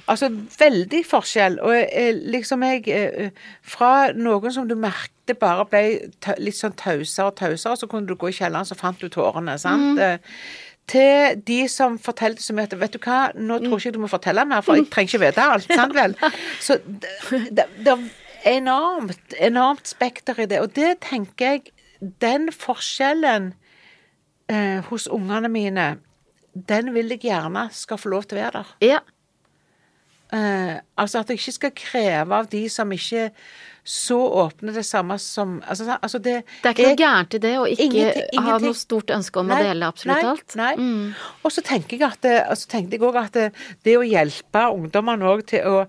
Altså, 0.09 0.30
veldig 0.59 1.03
forskjell. 1.05 1.59
Og 1.65 1.76
eh, 1.76 2.15
liksom 2.34 2.63
jeg 2.65 2.88
eh, 2.93 3.30
Fra 3.65 4.09
noen 4.17 4.53
som 4.53 4.67
du 4.70 4.76
merkte 4.80 5.36
bare 5.38 5.67
ble 5.70 5.84
litt 6.41 6.57
sånn 6.57 6.74
tausere 6.78 7.30
og 7.30 7.38
tausere, 7.38 7.78
så 7.78 7.89
kunne 7.89 8.09
du 8.09 8.17
gå 8.17 8.32
i 8.32 8.38
kjelleren, 8.39 8.65
så 8.65 8.78
fant 8.78 9.01
du 9.01 9.09
tårene. 9.13 9.57
sant? 9.61 9.99
Mm. 9.99 10.01
Eh, 10.01 10.65
Til 10.89 11.43
de 11.45 11.59
som 11.70 11.99
fortalte 12.01 12.41
så 12.41 12.55
mye 12.57 12.65
at 12.65 12.74
vet 12.74 12.95
du 12.95 13.03
hva, 13.03 13.20
nå 13.38 13.59
tror 13.61 13.76
jeg 13.78 13.91
ikke 13.91 13.97
du 13.99 14.01
må 14.01 14.09
fortelle 14.09 14.45
mer, 14.49 14.63
for 14.65 14.80
jeg 14.80 14.88
trenger 14.89 15.13
ikke 15.13 15.26
vite 15.28 15.45
alt. 15.45 15.70
sant 15.70 15.93
vel? 15.93 16.15
Så 16.65 16.80
det, 16.82 17.67
det 17.78 17.93
er 17.93 18.55
enormt, 18.57 19.36
enormt 19.38 19.86
spekter 19.86 20.41
i 20.41 20.47
det. 20.49 20.63
Og 20.63 20.74
det 20.74 20.95
tenker 21.05 21.53
jeg 21.53 21.76
Den 21.99 22.47
forskjellen 22.55 23.49
eh, 24.50 24.82
hos 24.89 25.08
ungene 25.08 25.52
mine 25.52 25.88
den 26.54 26.93
vil 26.95 27.14
jeg 27.14 27.22
gjerne 27.30 27.68
skal 27.76 28.00
få 28.02 28.10
lov 28.10 28.26
til 28.28 28.39
å 28.39 28.41
være 28.41 28.62
der. 28.62 28.76
Ja. 28.84 29.00
Eh, 30.30 30.76
altså 31.00 31.24
at 31.24 31.32
jeg 31.32 31.39
ikke 31.39 31.54
skal 31.56 31.72
kreve 31.74 32.38
av 32.38 32.50
de 32.52 32.62
som 32.70 32.91
ikke 32.93 33.30
så 33.89 34.18
åpne 34.43 34.76
det 34.76 34.84
samme 34.86 35.16
som 35.18 35.56
Altså, 35.66 35.95
altså 35.97 36.20
det 36.22 36.43
Det 36.62 36.70
er 36.70 36.76
ikke 36.76 36.89
noe 36.91 37.00
gærent 37.00 37.34
i 37.34 37.39
det 37.41 37.54
å 37.58 37.64
ikke 37.66 37.88
Ingenting- 37.88 38.43
ha 38.45 38.58
noe 38.62 38.78
stort 38.78 39.10
ønske 39.16 39.41
om 39.41 39.47
Nei, 39.50 39.58
å 39.58 39.70
dele 39.72 39.88
absolutt 39.89 40.22
nei, 40.22 40.30
alt. 40.30 40.56
Nei. 40.56 40.76
Mm. 40.76 41.16
Og 41.43 41.52
så 41.56 41.64
tenker 41.66 41.97
jeg 41.97 42.06
at 42.12 42.22
det, 42.22 42.36
altså 42.45 42.70
tenkte 42.70 43.00
jeg 43.00 43.02
også 43.08 43.24
at 43.24 43.39
det, 43.39 43.47
det 43.84 43.97
å 43.97 44.06
hjelpe 44.06 44.68
ungdommene 44.76 45.32
òg 45.34 45.47
til 45.50 45.66
å 45.66 45.88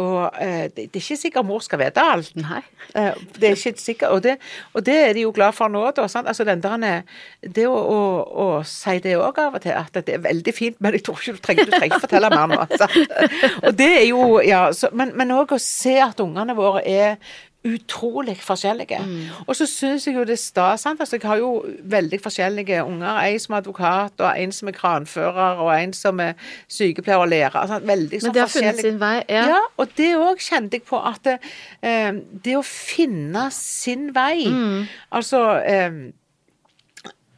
og, 0.00 0.34
eh, 0.42 0.64
det, 0.74 0.88
det 0.90 0.98
er 0.98 1.02
ikke 1.04 1.16
sikkert 1.20 1.46
mor 1.46 1.60
skal 1.62 1.78
vite 1.78 2.02
alt. 2.02 2.32
Nei. 2.34 2.60
Eh, 2.98 3.12
det 3.38 3.48
er 3.50 3.54
ikke 3.58 3.78
sikkert, 3.78 4.10
og 4.16 4.22
det, 4.24 4.32
og 4.74 4.82
det 4.86 4.96
er 5.04 5.12
de 5.14 5.22
jo 5.22 5.30
glad 5.36 5.54
for 5.54 5.70
nå. 5.70 5.84
Da, 5.94 6.08
sant? 6.10 6.26
Altså, 6.30 6.44
den 6.48 6.62
der, 6.64 6.76
er- 6.88 7.48
det 7.54 7.66
å, 7.70 7.76
å, 7.78 8.00
å 8.44 8.48
si 8.66 8.96
det 9.04 9.14
òg 9.20 9.38
av 9.44 9.54
og 9.60 9.62
til, 9.62 9.76
at 9.78 9.94
det 10.06 10.16
er 10.18 10.24
veldig 10.26 10.54
fint, 10.56 10.80
men 10.82 10.98
jeg 10.98 11.04
tror 11.06 11.22
ikke 11.22 11.36
du 11.36 11.42
trenger, 11.46 11.70
du 11.70 11.76
trenger 11.76 11.92
ikke 11.92 12.04
fortelle 12.08 12.30
mer 12.34 12.50
nå. 12.50 12.60
Sant? 12.74 13.18
Og 13.68 13.72
det 13.78 13.90
er 14.00 14.06
jo, 14.08 14.26
ja, 14.44 14.64
så, 14.74 14.90
Men 14.96 15.30
òg 15.34 15.54
å 15.54 15.60
se 15.62 15.94
at 16.02 16.20
ungene 16.24 16.56
våre 16.58 16.82
er 16.82 17.16
utrolig 17.64 18.36
forskjellige. 18.44 18.98
Og 19.46 19.56
så 19.56 19.66
syns 19.66 20.06
jeg 20.06 20.14
jo 20.14 20.24
det 20.24 20.36
er 20.36 20.40
stas. 20.42 20.86
Altså, 20.86 21.16
jeg 21.16 21.28
har 21.28 21.36
jo 21.40 21.64
veldig 21.80 22.20
forskjellige 22.22 22.84
unger. 22.84 23.18
En 23.24 23.38
som 23.40 23.54
er 23.54 23.62
advokat, 23.62 24.20
og 24.20 24.40
en 24.42 24.52
som 24.52 24.68
er 24.68 24.72
kranfører, 24.72 25.62
og 25.64 25.82
en 25.82 25.92
som 25.92 26.20
er 26.20 26.32
sykepleier 26.68 27.18
og 27.18 27.28
lærer. 27.28 27.56
Altså, 27.56 27.78
Veldig 27.84 28.20
Men 28.22 28.34
det 28.34 28.40
har 28.40 28.52
funnet 28.52 28.80
sin 28.80 29.00
vei. 29.00 29.22
Ja. 29.28 29.46
ja, 29.48 29.62
og 29.76 29.88
det 29.96 30.10
òg 30.16 30.42
kjente 30.44 30.78
jeg 30.78 30.82
på 30.88 31.00
at 31.00 31.24
det, 31.24 31.38
eh, 31.82 32.12
det 32.44 32.56
å 32.56 32.62
finne 32.62 33.48
sin 33.50 34.10
vei 34.14 34.44
Mm. 34.44 34.86
Altså 35.12 35.38
eh, 35.64 35.90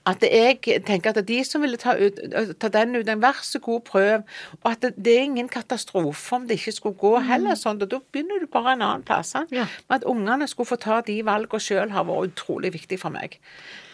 at 0.07 0.23
jeg 0.23 0.61
tenker 0.87 1.11
at 1.11 1.27
de 1.27 1.39
som 1.45 1.65
ville 1.65 1.79
ta, 1.83 1.97
ut, 1.99 2.19
ta 2.63 2.69
den 2.71 2.95
ut, 2.95 3.09
en 3.11 3.23
vær 3.23 3.41
så 3.43 3.59
god 3.63 3.81
prøv, 3.89 4.23
og 4.63 4.69
at 4.71 4.85
det, 4.85 4.93
det 5.03 5.15
er 5.17 5.25
ingen 5.27 5.49
katastrofe 5.51 6.37
om 6.37 6.45
det 6.47 6.61
ikke 6.61 6.75
skulle 6.77 7.01
gå 7.01 7.11
heller 7.27 7.59
sånn, 7.59 7.81
og 7.83 7.91
da 7.91 7.99
begynner 8.15 8.39
du 8.41 8.47
bare 8.47 8.77
en 8.77 8.85
annen 8.87 9.03
plass. 9.07 9.33
sant? 9.35 9.51
Mm. 9.51 9.59
Ja. 9.59 9.67
Men 9.89 9.97
at 9.99 10.07
ungene 10.07 10.47
skulle 10.49 10.71
få 10.71 10.79
ta 10.79 11.01
de 11.07 11.17
valgene 11.27 11.63
sjøl, 11.63 11.91
har 11.91 12.07
vært 12.07 12.31
utrolig 12.31 12.71
viktig 12.77 13.01
for 13.03 13.11
meg. 13.11 13.35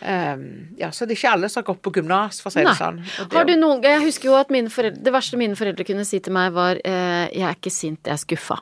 Um, 0.02 0.44
ja, 0.76 0.90
Så 0.90 1.06
det 1.06 1.16
er 1.16 1.20
ikke 1.22 1.32
alle 1.38 1.48
som 1.48 1.62
har 1.62 1.68
gått 1.72 1.82
på 1.82 1.94
gymnas, 1.96 2.42
for 2.42 2.50
å 2.50 2.52
si 2.52 2.60
det 2.60 2.68
Nei. 2.68 2.74
sånn. 2.76 3.00
Det- 3.30 3.32
Har 3.38 3.44
du 3.48 3.56
noen, 3.56 3.82
jeg 3.82 4.04
husker 4.04 4.28
jo 4.28 4.34
at 4.36 4.50
mine 4.50 4.68
foreldre, 4.68 5.02
det 5.02 5.12
verste 5.12 5.38
mine 5.40 5.56
foreldre 5.56 5.86
kunne 5.86 6.04
si 6.04 6.18
til 6.20 6.32
meg 6.32 6.52
var 6.52 6.76
eh, 6.84 7.28
'jeg 7.32 7.48
er 7.48 7.54
ikke 7.56 7.70
sint, 7.72 8.00
jeg 8.04 8.12
er 8.12 8.20
skuffa'. 8.20 8.60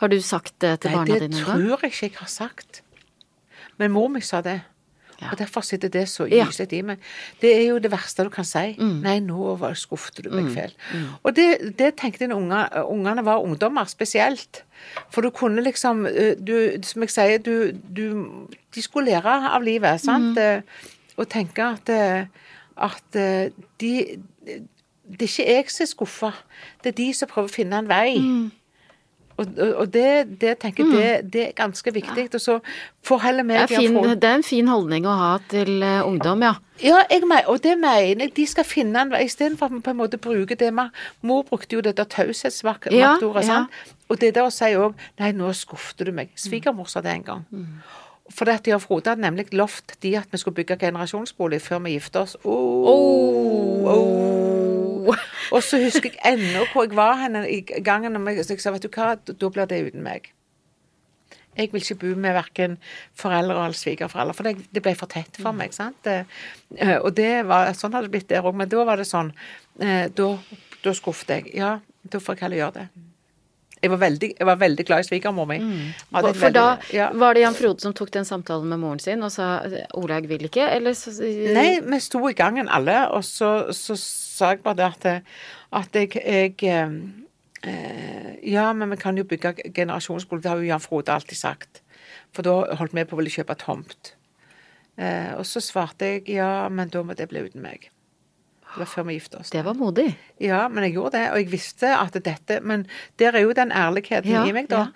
Har 0.00 0.08
du 0.08 0.18
sagt 0.20 0.58
det 0.60 0.80
til 0.80 0.90
Nei, 0.90 0.96
barna 0.96 1.12
det 1.12 1.20
dine 1.20 1.30
Nei, 1.30 1.44
det 1.44 1.44
tror 1.44 1.80
jeg 1.82 1.92
ikke 1.92 2.08
jeg 2.08 2.16
har 2.16 2.26
sagt. 2.28 2.80
Men 3.76 3.90
mor 3.92 4.08
mi 4.08 4.20
sa 4.20 4.40
det. 4.40 4.62
Ja. 5.20 5.30
Og 5.32 5.38
derfor 5.38 5.60
sitter 5.60 5.88
det 5.92 6.06
så 6.08 6.24
gyselig 6.46 6.72
i 6.72 6.80
meg. 6.82 6.98
Det 7.42 7.50
er 7.56 7.66
jo 7.68 7.78
det 7.78 7.90
verste 7.92 8.24
du 8.24 8.30
kan 8.32 8.44
si. 8.48 8.76
Mm. 8.78 9.00
Nei, 9.04 9.18
nå 9.20 9.58
skuffet 9.76 10.22
du 10.24 10.30
meg 10.30 10.48
fælt. 10.54 10.76
Og 11.22 11.34
det, 11.36 11.74
det 11.78 11.94
tenkte 12.00 12.24
jeg 12.24 12.28
når 12.32 12.40
unga- 12.40 12.84
ungene 12.88 13.24
var 13.24 13.42
ungdommer, 13.44 13.84
spesielt. 13.84 14.62
For 15.10 15.20
du 15.20 15.30
kunne 15.30 15.60
liksom 15.62 16.06
eh, 16.06 16.34
du, 16.40 16.78
Som 16.82 17.02
jeg 17.02 17.10
sier, 17.10 17.38
du, 17.38 17.72
du 17.72 18.46
De 18.74 18.82
skulle 18.82 19.10
lære 19.10 19.50
av 19.52 19.62
livet, 19.62 20.00
sant? 20.00 20.38
Mm. 20.38 20.38
Eh, 20.38 20.62
Og 21.20 21.28
tenke 21.28 21.62
at, 21.62 21.88
eh, 21.92 22.24
at 22.80 23.16
eh, 23.20 23.50
de 23.80 23.92
Det 25.10 25.20
er 25.20 25.28
ikke 25.28 25.46
jeg 25.52 25.70
som 25.70 25.82
er 25.84 25.86
skuffa, 25.90 26.30
det 26.84 26.92
er 26.92 26.96
de 26.96 27.12
som 27.14 27.28
prøver 27.28 27.48
å 27.48 27.52
finne 27.52 27.78
en 27.82 27.88
vei. 27.90 28.14
Mm. 29.48 29.58
Og, 29.62 29.74
og, 29.82 29.92
det, 29.94 30.06
det 30.40 30.58
tenker 30.62 30.84
jeg, 30.84 31.22
det, 31.22 31.32
det 31.32 31.42
er 31.48 31.52
ganske 31.56 31.92
viktig. 31.94 32.26
Og 32.34 32.40
så 32.40 32.58
får 33.06 33.18
heller 33.24 33.42
Det 33.42 33.46
meg 33.46 33.56
er, 33.62 33.66
fin, 33.72 33.94
få- 33.96 34.14
det 34.14 34.28
er 34.30 34.34
en 34.40 34.42
fin 34.46 34.68
holdning 34.68 35.06
å 35.08 35.14
ha 35.16 35.30
til 35.48 35.82
eh, 35.82 36.00
ungdom, 36.06 36.42
ja. 36.42 36.54
Ja, 36.80 37.02
jeg 37.10 37.22
mener, 37.28 37.48
og 37.52 37.62
det 37.62 37.74
mener 37.78 38.00
jeg. 38.24 38.32
De 38.36 38.46
skal 38.48 38.64
finne 38.64 39.02
en 39.04 39.10
vei, 39.12 39.24
istedenfor 39.28 39.66
at 39.68 39.72
vi 39.72 39.80
på 39.84 39.90
en 39.94 39.98
måte 40.00 40.18
bruker 40.20 40.56
det 40.56 40.72
med 40.74 40.88
Mor 41.22 41.42
brukte 41.48 41.76
jo 41.76 41.80
det 41.84 41.96
der 41.96 42.04
taushetsmaktordet, 42.08 42.96
Ja, 42.96 43.16
ja. 43.44 43.64
Og 44.08 44.20
det 44.20 44.34
der 44.34 44.48
å 44.48 44.50
si 44.54 44.72
òg 44.74 44.94
Nei, 45.20 45.32
nå 45.36 45.52
skuffet 45.54 46.06
du 46.06 46.12
meg. 46.12 46.30
Svigermor 46.36 46.88
sa 46.88 47.00
det 47.04 47.12
en 47.18 47.26
gang. 47.26 47.44
For 48.30 48.46
det 48.46 48.54
at 48.60 48.64
de 48.64 48.72
og 48.76 48.82
Frode 48.84 49.10
hadde 49.10 49.24
nemlig 49.24 49.48
lovt 49.52 49.96
de 50.02 50.14
at 50.16 50.28
vi 50.30 50.38
skulle 50.38 50.54
bygge 50.54 50.76
generasjonsbolig 50.78 51.58
før 51.62 51.82
vi 51.84 51.96
gifter 51.98 52.20
oss. 52.22 52.36
Oh, 52.44 52.86
oh. 53.90 54.79
Og 55.54 55.62
så 55.64 55.80
husker 55.82 56.10
jeg 56.12 56.34
ennå 56.34 56.66
hvor 56.72 56.86
jeg 56.86 56.96
var 56.98 57.16
henne 57.22 57.44
i 57.50 57.60
gangen, 57.62 58.16
og 58.16 58.30
jeg, 58.34 58.60
sa 58.60 58.72
vet 58.74 58.86
du 58.86 58.92
hva, 58.92 59.14
da 59.16 59.50
blir 59.50 59.70
det 59.70 59.82
uten 59.88 60.04
meg. 60.06 60.30
Jeg 61.58 61.72
vil 61.72 61.82
ikke 61.82 61.98
bo 62.00 62.14
med 62.14 62.36
verken 62.36 62.76
foreldre 63.18 63.56
eller 63.58 63.76
svigerforeldre, 63.76 64.36
for 64.38 64.48
det, 64.48 64.68
det 64.70 64.82
ble 64.84 64.94
for 64.96 65.10
tett 65.10 65.40
for 65.42 65.56
meg. 65.56 65.74
sant? 65.74 66.06
Eh, 66.06 66.96
og 67.00 67.12
det 67.18 67.32
var, 67.50 67.72
sånn 67.76 67.96
hadde 67.96 68.08
det 68.08 68.14
blitt 68.14 68.30
der 68.30 68.46
òg, 68.46 68.56
men 68.56 68.70
da 68.70 68.86
var 68.86 69.00
det 69.00 69.08
sånn 69.10 69.32
eh, 69.82 70.06
Da, 70.14 70.32
da 70.84 70.96
skuffet 70.96 71.34
jeg. 71.34 71.54
Ja, 71.58 71.78
da 72.02 72.22
får 72.22 72.38
jeg 72.38 72.46
heller 72.46 72.62
gjøre 72.62 72.76
det. 72.78 73.09
Jeg 73.80 73.90
var 73.94 74.00
veldig, 74.02 74.28
jeg 74.38 74.46
var 74.46 74.58
veldig 74.60 74.84
glad 74.84 75.04
i 75.04 75.08
svigermor 75.08 75.46
mi. 75.48 75.56
Mm. 75.62 75.92
For, 76.12 76.34
For 76.36 76.52
da 76.52 76.64
ja. 76.92 77.08
var 77.16 77.36
det 77.36 77.44
Jan 77.46 77.56
Frode 77.56 77.80
som 77.80 77.94
tok 77.96 78.12
den 78.12 78.28
samtalen 78.28 78.68
med 78.68 78.82
moren 78.82 79.00
sin 79.00 79.24
og 79.24 79.32
sa 79.32 79.62
Olaug 79.96 80.28
vil 80.28 80.44
ikke, 80.50 80.66
eller 80.76 80.96
så 80.98 81.14
Nei, 81.20 81.80
vi 81.80 82.00
sto 82.04 82.20
i 82.28 82.36
gangen 82.36 82.68
alle, 82.68 82.98
og 83.14 83.24
så, 83.24 83.70
så 83.76 83.96
sa 84.00 84.52
jeg 84.54 84.62
bare 84.66 84.80
det 84.82 84.88
at, 84.90 85.32
at 85.80 85.96
jeg, 85.96 86.12
jeg 86.20 86.56
eh, 87.64 88.30
Ja, 88.52 88.70
men 88.76 88.92
vi 88.92 89.00
kan 89.00 89.16
jo 89.16 89.24
bygge 89.28 89.54
generasjonsbolig. 89.76 90.44
Det 90.44 90.52
har 90.52 90.60
jo 90.60 90.68
Jan 90.68 90.84
Frode 90.84 91.12
alltid 91.12 91.40
sagt. 91.40 91.82
For 92.36 92.46
da 92.46 92.76
holdt 92.78 92.94
vi 92.96 93.04
på 93.04 93.16
å 93.16 93.20
ville 93.20 93.32
kjøpe 93.32 93.56
tomt. 93.60 94.14
Eh, 95.00 95.32
og 95.38 95.46
så 95.48 95.62
svarte 95.64 96.14
jeg 96.14 96.36
ja, 96.36 96.68
men 96.68 96.92
da 96.92 97.02
må 97.04 97.16
det 97.16 97.28
bli 97.30 97.42
uten 97.48 97.64
meg. 97.64 97.88
Det 98.70 98.78
var 98.84 98.86
før 98.86 99.02
vi 99.08 99.14
gifta 99.18 99.38
oss. 99.40 99.50
Det 99.50 99.64
var 99.66 99.74
modig. 99.74 100.16
Ja, 100.40 100.68
men 100.68 100.84
jeg 100.84 100.94
gjorde 100.94 101.18
det, 101.18 101.24
og 101.32 101.38
jeg 101.40 101.48
visste 101.50 101.88
at 101.98 102.12
dette 102.24 102.60
Men 102.62 102.86
der 103.18 103.34
er 103.34 103.40
jo 103.42 103.52
den 103.52 103.72
ærligheten 103.72 104.30
Ja, 104.30 104.44
i 104.46 104.52
meg, 104.52 104.68
da. 104.70 104.86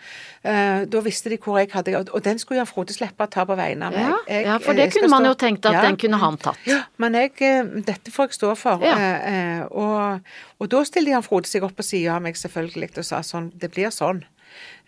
Eh, 0.45 0.85
da 0.87 1.01
visste 1.05 1.29
de 1.33 1.39
hvor 1.43 1.59
jeg 1.59 1.71
hadde 1.73 1.97
Og, 2.13 2.23
den 2.25 2.39
skulle 2.39 2.59
Jan 2.63 2.67
Frode 2.71 2.95
slippe 2.95 3.27
å 3.27 3.31
ta 3.31 3.45
på 3.45 3.57
vegne 3.59 3.87
av 3.89 3.93
meg. 3.93 4.01
Ja, 4.07 4.17
Jeg- 4.29 4.47
ja, 4.47 4.59
for 4.59 4.71
eh, 4.73 4.77
det 4.77 4.93
kunne 4.95 5.11
man 5.11 5.25
jo 5.25 5.35
tenkt 5.35 5.67
at 5.67 5.73
Ja. 5.73 5.83
den 5.83 5.97
kunne 5.97 6.19
han 6.19 6.37
tatt. 6.39 6.59
Ja, 6.67 6.83
men 6.99 7.15
jeg, 7.15 7.33
eh, 7.41 7.63
dette 7.83 8.11
får 8.11 8.29
jeg 8.31 8.39
stå 8.39 8.57
for. 8.57 8.79
Ja. 8.85 8.95
Eh, 8.97 9.59
eh, 9.61 9.67
og, 9.71 10.21
og 10.61 10.69
da 10.69 10.85
stilte 10.85 11.11
Jan 11.11 11.23
Frode 11.23 11.47
seg 11.47 11.63
opp 11.65 11.75
på 11.77 11.83
sida 11.83 12.15
av 12.17 12.23
meg 12.23 12.35
selvfølgelig 12.37 12.99
og 12.99 13.05
sa 13.05 13.21
sånn 13.21 13.51
Det 13.59 13.73
blir 13.73 13.91
sånn. 13.91 14.23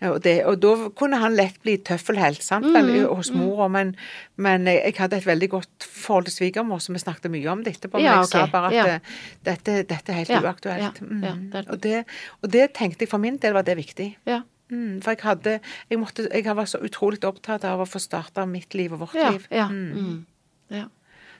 Og, 0.01 0.19
det, 0.23 0.45
og 0.45 0.59
da 0.61 0.89
kunne 0.93 1.17
han 1.17 1.33
lett 1.35 1.55
bli 1.63 1.77
tøffelhelt 1.77 2.43
sant, 2.45 2.65
Mm, 2.69 3.07
hos 3.17 3.31
mora, 3.33 3.67
men, 3.67 3.95
men 4.37 4.67
jeg, 4.67 4.93
hadde 4.97 5.17
et 5.17 5.25
veldig 5.25 5.49
godt 5.49 5.83
forhold 5.89 6.25
til 6.25 6.33
svigermor, 6.35 6.77
så 6.79 6.93
vi 6.93 6.99
snakket 7.01 7.31
mye 7.33 7.47
om 7.49 7.63
det 7.63 7.73
etterpå. 7.77 7.97
Men 7.97 8.05
Ja, 8.05 8.17
jeg 8.19 8.27
sa 8.29 8.45
bare 8.45 8.67
at 8.67 8.73
ja. 8.73 8.99
dette, 9.45 9.83
dette 9.89 10.09
er 10.13 10.19
helt 10.21 10.29
Ja, 10.29 10.41
uaktuelt. 10.41 11.01
Mm. 11.01 11.21
det 11.51 11.55
er- 11.65 11.71
og, 11.71 11.81
det, 11.83 12.05
og 12.43 12.51
det 12.53 12.73
tenkte 12.73 13.01
jeg 13.01 13.09
for 13.09 13.17
min 13.17 13.37
del 13.37 13.53
var 13.53 13.61
det 13.63 13.77
viktig. 13.77 14.17
Ja. 14.27 14.41
Mm, 14.69 15.01
for 15.01 15.11
jeg 15.11 15.19
hadde 15.23 15.59
jeg, 15.89 15.97
måtte, 15.99 16.27
jeg 16.33 16.55
var 16.55 16.65
så 16.65 16.77
utrolig 16.83 17.23
opptatt 17.23 17.63
av 17.63 17.79
å 17.79 17.85
få 17.87 17.99
starta 17.99 18.45
mitt 18.45 18.73
liv 18.75 18.93
og 18.93 18.99
vårt 18.99 19.13
liv. 19.31 19.47
ja. 20.69 20.85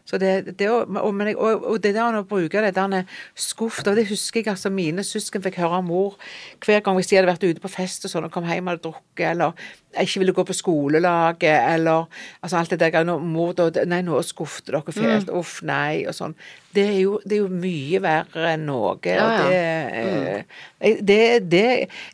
Mm. 0.07 0.13
Mm. 0.13 0.13
Så 0.13 0.17
det, 0.21 0.59
det, 0.59 0.69
og, 0.71 0.87
og, 0.95 1.65
og 1.67 1.81
det 1.83 1.93
der 1.95 2.19
å 2.19 2.23
bruke 2.27 2.61
det 2.63 2.75
der 2.77 3.03
skuff 3.35 3.81
Det 3.83 4.07
husker 4.07 4.39
jeg 4.39 4.53
altså 4.53 4.71
mine 4.71 5.03
søsken 5.03 5.43
fikk 5.43 5.59
høre 5.59 5.81
av 5.81 5.87
mor 5.87 6.15
hver 6.63 6.79
gang 6.83 6.95
hvis 6.95 7.11
de 7.11 7.17
hadde 7.17 7.27
vært 7.27 7.43
ute 7.43 7.63
på 7.63 7.71
fest 7.71 8.07
og 8.07 8.13
sånn 8.13 8.27
og 8.27 8.31
kom 8.31 8.47
hjem 8.47 8.67
og 8.69 8.75
hadde 8.75 8.85
drukket, 8.87 9.25
eller 9.33 9.57
ikke 10.01 10.21
ville 10.21 10.35
gå 10.35 10.43
på 10.47 10.55
skolelaget, 10.55 11.73
eller 11.73 12.05
altså 12.41 12.59
alt 12.59 12.73
det 12.73 12.79
der 12.79 13.07
når 13.07 13.23
Mor 13.23 13.53
da 13.57 13.69
Nei, 13.87 14.01
nå 14.05 14.19
skuffet 14.25 14.69
dere 14.69 14.83
Mm. 14.97 15.27
Uff, 15.35 15.59
nei, 15.65 16.05
og 16.07 16.15
sånn. 16.15 16.33
Det 16.73 16.83
er 16.87 16.99
jo, 17.01 17.17
det 17.25 17.37
er 17.37 17.41
jo 17.43 17.49
mye 17.51 17.99
verre 18.01 18.53
enn 18.53 18.65
noe. 18.67 18.95
Ja, 19.05 19.25
ja. 19.33 19.47
det, 19.49 20.45
eh, 20.79 21.01
det, 21.01 21.49
det 21.51 21.65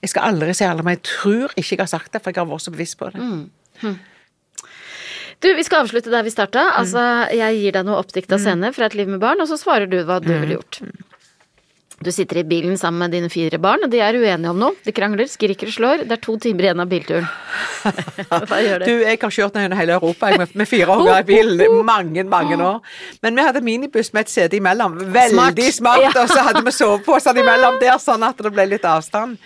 Jeg 0.02 0.10
skal 0.11 0.32
aldri 0.32 0.56
si 0.57 0.65
aldri, 0.68 0.86
men 0.88 0.98
jeg 0.98 1.03
tror 1.10 1.53
ikke 1.56 1.76
jeg 1.76 1.84
har 1.84 1.91
sagt 1.91 2.14
det, 2.14 2.22
for 2.24 2.34
jeg 2.34 2.41
har 2.41 2.49
vært 2.49 2.65
så 2.65 2.74
bevisst 2.74 2.98
på 2.99 3.11
det. 3.14 3.22
Mm. 3.22 3.95
Du, 5.44 5.49
vi 5.57 5.64
skal 5.68 5.84
avslutte 5.84 6.11
der 6.14 6.24
vi 6.24 6.32
starta. 6.32 6.70
Altså, 6.80 7.02
jeg 7.36 7.57
gir 7.60 7.76
deg 7.76 7.88
noe 7.88 7.99
oppdikta 7.99 8.40
scener 8.40 8.72
fra 8.76 8.88
et 8.88 8.95
liv 8.95 9.10
med 9.11 9.20
barn, 9.24 9.41
og 9.44 9.49
så 9.52 9.57
svarer 9.60 9.90
du 9.91 9.99
hva 10.07 10.22
du 10.24 10.32
ville 10.32 10.56
gjort. 10.56 10.80
Du 12.03 12.10
sitter 12.11 12.41
i 12.41 12.44
bilen 12.44 12.76
sammen 12.76 12.99
med 12.99 13.14
dine 13.15 13.30
fire 13.32 13.56
barn, 13.64 13.86
og 13.86 13.91
de 13.94 13.99
er 14.03 14.15
uenige 14.20 14.49
om 14.52 14.57
noe. 14.60 14.76
De 14.84 14.91
krangler, 14.95 15.28
skriker 15.32 15.70
og 15.70 15.76
slår. 15.76 16.02
Det 16.10 16.18
er 16.18 16.22
to 16.26 16.34
timer 16.41 16.65
igjen 16.68 16.82
av 16.84 16.90
bilturen. 16.91 17.28
Hva 18.49 18.60
gjør 18.60 18.84
Du, 18.84 18.90
du? 18.90 19.03
jeg 19.06 19.20
har 19.22 19.36
kjørt 19.38 19.60
gjennom 19.61 19.80
hele 19.80 19.95
Europa 19.95 20.32
jeg, 20.34 20.41
med, 20.41 20.56
med 20.64 20.68
fire 20.68 20.98
unger 20.99 21.22
i 21.22 21.28
bilen 21.30 21.78
mange, 21.88 22.26
mange 22.28 22.57
år. 22.60 22.82
Men 23.24 23.40
vi 23.40 23.45
hadde 23.48 23.61
minibuss 23.64 24.11
med 24.15 24.26
et 24.28 24.34
sete 24.34 24.60
imellom. 24.60 24.98
Veldig 25.15 25.38
Smart. 25.38 25.64
smart. 25.80 26.03
Ja. 26.10 26.11
Og 26.26 26.34
så 26.34 26.44
hadde 26.49 26.65
vi 26.68 26.76
soveposer 26.76 27.40
imellom 27.40 27.80
der, 27.84 27.95
sånn 28.03 28.28
at 28.28 28.44
det 28.44 28.52
ble 28.56 28.68
litt 28.74 28.88
avstand. 28.90 29.40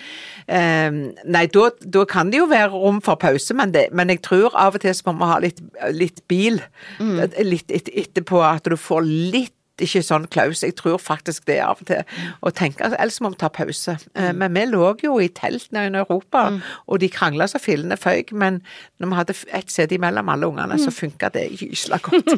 Eh, 0.48 0.92
nei, 1.28 1.46
da, 1.52 2.06
kan 2.10 2.32
det 2.32 2.42
jo 2.42 2.48
være 2.52 2.72
rom 2.72 3.02
for 3.04 3.20
pause, 3.20 3.56
men, 3.58 3.74
det, 3.76 3.88
men 3.92 4.14
jeg 4.14 4.24
tror 4.28 4.56
av 4.56 4.80
og 4.80 4.84
til 4.86 4.96
så 4.96 5.12
må 5.12 5.20
vi 5.20 5.32
ha 5.34 5.42
litt, 5.44 5.62
litt 5.92 6.24
bil. 6.32 6.62
Mm. 7.00 7.20
Litt 7.48 7.74
et, 7.74 7.92
etterpå 7.92 8.42
at 8.48 8.68
du 8.68 8.78
får 8.80 9.06
litt 9.08 9.54
ikke 9.78 10.02
sånn 10.06 10.26
klaus. 10.34 10.64
Jeg 10.66 10.76
tror 10.80 10.98
faktisk 11.02 11.46
det 11.50 11.60
av 11.62 11.82
og 11.82 11.90
til. 11.90 12.02
Og 12.42 12.56
tenker, 12.58 12.96
Ellers 12.98 13.20
må 13.22 13.30
vi 13.34 13.40
ta 13.44 13.50
pause. 13.54 13.98
Eh, 14.18 14.32
Men 14.34 14.56
vi 14.56 14.66
lå 14.72 14.88
jo 15.04 15.20
i 15.22 15.28
telt 15.30 15.70
nede 15.76 15.92
i 15.92 16.02
Europa, 16.02 16.48
og 16.88 17.00
de 17.04 17.10
krangla 17.14 17.48
så 17.48 17.62
fillene 17.62 17.98
føyk. 17.98 18.34
Men 18.34 18.62
når 19.00 19.12
vi 19.12 19.20
hadde 19.20 19.38
ett 19.60 19.70
sete 19.74 19.96
imellom 19.96 20.30
alle 20.34 20.50
ungene, 20.50 20.80
så 20.82 20.92
funka 20.94 21.30
det 21.34 21.50
gysla 21.60 22.00
godt. 22.02 22.34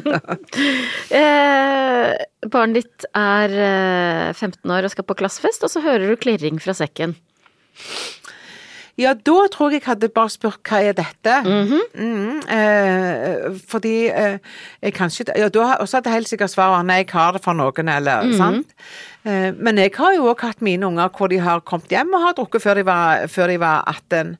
Eh, 1.20 2.12
barnet 2.50 2.84
ditt 2.84 3.04
er 3.16 3.52
eh, 3.52 4.32
15 4.32 4.70
år 4.70 4.86
og 4.86 4.92
skal 4.92 5.04
på 5.04 5.16
klassefest, 5.18 5.64
og 5.64 5.72
så 5.72 5.82
hører 5.84 6.10
du 6.10 6.16
klirring 6.20 6.60
fra 6.62 6.74
sekken. 6.76 7.16
Ja, 9.00 9.14
da 9.14 9.46
tror 9.52 9.70
jeg 9.72 9.80
jeg 9.80 9.86
hadde 9.88 10.10
bare 10.12 10.32
spurt 10.32 10.60
hva 10.68 10.80
er 10.84 10.96
dette? 10.98 11.36
mm, 11.94 12.40
eh, 12.52 13.60
fordi 13.70 13.94
eh, 14.08 14.36
jeg 14.82 14.96
kanskje 14.96 15.24
ja, 15.38 15.48
da, 15.48 15.76
Og 15.80 15.88
så 15.88 15.98
hadde 15.98 16.10
jeg 16.10 16.20
helt 16.20 16.32
sikkert 16.32 16.52
svaret 16.52 16.84
nei, 16.88 17.00
jeg 17.04 17.12
har 17.14 17.32
det 17.36 17.42
for 17.44 17.56
noen, 17.56 17.88
eller 17.88 18.28
sant. 18.36 18.74
Eh, 19.24 19.50
men 19.56 19.80
jeg 19.80 19.94
har 19.96 20.14
jo 20.16 20.28
òg 20.32 20.44
hatt 20.44 20.60
mine 20.64 20.86
unger 20.86 21.08
hvor 21.16 21.32
de 21.32 21.40
har 21.40 21.64
kommet 21.64 21.92
hjem 21.92 22.12
og 22.16 22.26
har 22.26 22.36
drukket 22.36 22.66
før 22.66 22.80
de 22.80 22.86
var, 22.90 23.26
før 23.32 23.54
de 23.54 23.58
var 23.62 23.88
18. 23.88 24.36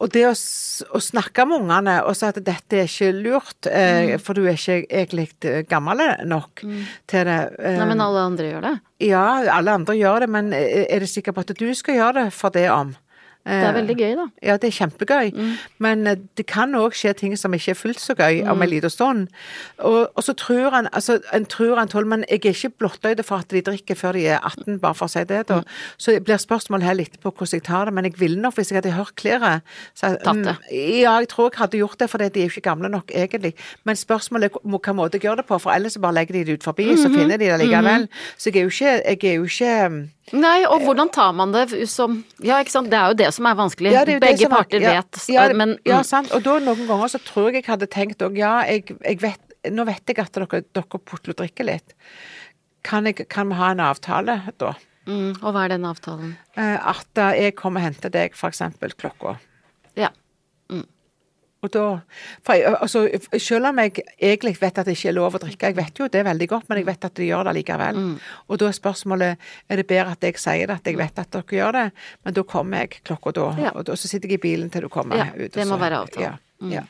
Og 0.00 0.08
det 0.14 0.22
å, 0.24 0.32
å 0.32 1.00
snakke 1.04 1.44
med 1.44 1.60
ungene 1.60 1.98
og 2.08 2.14
si 2.16 2.24
at 2.24 2.38
dette 2.40 2.78
er 2.80 2.86
ikke 2.88 3.10
lurt, 3.12 3.66
eh, 3.68 4.14
for 4.22 4.32
du 4.38 4.46
er 4.48 4.56
ikke 4.56 4.78
egentlig 4.88 5.26
eh, 5.44 5.60
gammel 5.68 6.00
nok 6.24 6.62
til 6.64 7.28
det. 7.28 7.36
eh, 7.60 7.76
Nei, 7.76 7.88
men 7.92 8.00
alle 8.00 8.22
andre 8.30 8.48
gjør 8.48 8.64
det. 8.64 8.72
ja, 9.10 9.26
alle 9.58 9.74
andre 9.76 9.98
gjør 9.98 10.24
det, 10.24 10.30
men 10.32 10.52
eh, 10.56 10.86
er 10.88 11.04
du 11.04 11.06
sikker 11.10 11.36
på 11.36 11.44
at 11.44 11.52
du 11.60 11.66
skal 11.76 11.98
gjøre 12.00 12.24
det 12.24 12.32
for 12.32 12.50
det 12.56 12.70
om? 12.72 12.94
Det 13.46 13.52
er 13.66 13.72
veldig 13.72 13.96
gøy, 13.96 14.14
da. 14.18 14.24
Ja, 14.42 14.56
det 14.60 14.68
er 14.68 14.74
kjempegøy, 14.76 15.30
men 15.78 16.06
eh, 16.06 16.16
det 16.36 16.44
kan 16.46 16.74
òg 16.76 16.92
skje 16.92 17.14
ting 17.16 17.36
som 17.40 17.54
ikke 17.56 17.70
er 17.72 17.78
fullt 17.78 17.98
så 18.00 18.14
gøy 18.14 18.42
om 18.46 18.60
en 18.62 18.68
liten 18.68 18.90
stund. 18.92 19.28
Og, 19.78 20.10
og 20.14 20.22
så 20.22 20.34
tror 20.36 20.70
han 20.70 20.88
altså, 20.92 21.20
en 21.32 21.46
tror 21.46 21.78
han 21.80 21.88
tåler, 21.88 22.06
men 22.06 22.24
jeg 22.28 22.44
er 22.44 22.52
ikke 22.52 22.70
blottøyd 22.84 23.22
for 23.24 23.36
at 23.40 23.48
de 23.50 23.62
drikker 23.62 23.96
før 23.96 24.12
de 24.12 24.26
er 24.26 24.38
18, 24.44 24.78
bare 24.80 24.94
for 24.94 25.06
å 25.08 25.10
si 25.10 25.24
det, 25.24 25.46
da. 25.48 25.62
Så 25.96 26.12
det 26.12 26.24
blir 26.28 26.36
spørsmålet 26.36 26.84
her 26.84 26.94
litt 27.00 27.16
på 27.22 27.32
hvordan 27.32 27.56
jeg 27.58 27.64
tar 27.64 27.84
det, 27.88 27.94
men 27.94 28.04
jeg 28.04 28.18
ville 28.20 28.40
nok, 28.40 28.54
hvis 28.54 28.70
jeg 28.72 28.82
hadde 28.82 28.92
hørt 28.92 29.16
så- 29.94 30.16
Tatt 30.22 30.44
det. 30.44 30.56
Mm, 30.70 31.00
Ja, 31.00 31.18
jeg 31.18 31.28
tror 31.28 31.50
jeg 31.50 31.58
hadde 31.58 31.78
gjort 31.78 31.98
det, 31.98 32.10
for 32.10 32.18
de 32.18 32.24
er 32.24 32.44
jo 32.46 32.52
ikke 32.52 32.60
gamle 32.68 32.88
nok, 32.88 33.10
egentlig. 33.14 33.54
Men 33.84 33.96
spørsmålet 33.96 34.44
er 34.52 34.58
hvilken 34.64 34.96
måte 34.96 35.12
jeg 35.16 35.22
gjør 35.22 35.36
det 35.36 35.46
på, 35.46 35.58
for 35.60 35.70
ellers 35.72 35.96
bare 35.98 36.14
legger 36.14 36.32
de 36.34 36.44
det 36.44 36.52
ut 36.60 36.62
forbi, 36.64 36.94
så 36.96 37.08
finner 37.08 37.36
de 37.38 37.46
det 37.46 37.60
likevel. 37.60 38.08
Så 38.36 38.50
jeg 38.52 38.56
er 38.56 38.62
jo 38.62 38.68
ikke, 38.68 39.02
jeg 39.04 39.24
er 39.24 39.34
jo 39.36 39.44
ikke 39.44 40.08
Nei, 40.32 40.60
og 40.68 40.82
hvordan 40.84 41.08
tar 41.10 41.32
man 41.34 41.50
det 41.52 41.88
som 41.90 42.20
Ja, 42.44 42.60
ikke 42.62 42.70
sant, 42.70 42.90
det 42.92 42.98
er 42.98 43.08
jo 43.10 43.14
det 43.18 43.30
som 43.34 43.46
er 43.50 43.54
vanskelig. 43.58 43.90
Ja, 43.92 44.02
er 44.04 44.20
Begge 44.22 44.44
er- 44.46 44.52
parter 44.52 44.80
ja, 44.84 44.92
vet, 45.00 45.20
ja, 45.28 45.48
det- 45.48 45.56
men 45.56 45.78
Ja, 45.84 45.98
mm, 46.00 46.04
sant. 46.06 46.30
Og 46.32 46.42
da 46.42 46.58
noen 46.60 46.86
ganger 46.86 47.08
så 47.08 47.18
tror 47.24 47.50
jeg 47.52 47.64
jeg 47.64 47.70
hadde 47.72 47.88
tenkt 47.88 48.18
òg, 48.22 48.36
ja, 48.38 48.60
jeg, 48.64 48.84
jeg 49.02 49.20
vet 49.20 49.40
Nå 49.70 49.84
vet 49.84 50.00
jeg 50.08 50.18
at 50.18 50.32
dere, 50.32 50.62
dere 50.72 50.98
putler 51.04 51.34
og 51.34 51.36
drikker 51.36 51.66
litt. 51.66 51.92
Kan, 52.82 53.04
jeg, 53.04 53.28
kan 53.28 53.46
vi 53.50 53.54
ha 53.56 53.72
en 53.72 53.80
avtale 53.80 54.38
da? 54.56 54.70
mm, 55.06 55.42
Og 55.42 55.52
hva 55.52 55.64
er 55.66 55.68
den 55.74 55.84
avtalen? 55.84 56.36
Eh, 56.56 56.78
At 56.80 57.06
eh, 57.18 57.42
jeg 57.42 57.56
kommer 57.56 57.80
og 57.80 57.84
henter 57.90 58.08
deg 58.08 58.32
eksempel 58.32 58.94
klokka. 58.96 59.36
Og 61.60 61.68
da 61.74 61.82
for 62.46 62.56
jeg, 62.56 62.72
altså, 62.72 63.02
Selv 63.36 63.68
om 63.68 63.78
jeg 63.82 63.92
egentlig 64.16 64.54
vet 64.60 64.78
at 64.80 64.86
det 64.88 64.94
ikke 64.96 65.10
er 65.10 65.16
lov 65.18 65.36
å 65.36 65.40
drikke, 65.42 65.68
jeg 65.68 65.76
vet 65.76 66.00
jo 66.00 66.08
det 66.08 66.22
er 66.22 66.28
veldig 66.30 66.48
godt, 66.48 66.68
men 66.70 66.80
jeg 66.80 66.86
vet 66.88 67.04
at 67.04 67.14
de 67.18 67.28
gjør 67.28 67.44
det 67.50 67.54
likevel. 67.58 67.98
Mm. 68.00 68.14
Og 68.48 68.60
da 68.62 68.68
er 68.70 68.78
spørsmålet 68.78 69.50
er 69.68 69.82
det 69.82 69.86
bedre 69.90 70.14
at 70.16 70.24
jeg 70.24 70.40
sier 70.40 70.70
det, 70.70 70.78
at 70.80 70.88
jeg 70.88 70.96
vet 71.00 71.20
at 71.20 71.30
dere 71.36 71.58
gjør 71.60 71.76
det, 71.76 71.86
men 72.24 72.38
da 72.38 72.46
kommer 72.48 72.84
jeg 72.84 73.02
klokka 73.04 73.34
da. 73.36 73.46
Ja. 73.60 73.74
Og 73.76 73.92
så 73.92 74.08
sitter 74.08 74.32
jeg 74.32 74.40
i 74.40 74.44
bilen 74.48 74.72
til 74.72 74.86
du 74.86 74.88
kommer 74.88 75.20
Ja, 75.20 75.28
ut. 75.36 75.52
Det 75.52 75.66
må 75.68 75.76
så- 75.76 75.82
være 75.84 76.00
avtalen. 76.00 76.38
Mm. 76.62 76.72
Ja, 76.72 76.80
ja. 76.80 76.86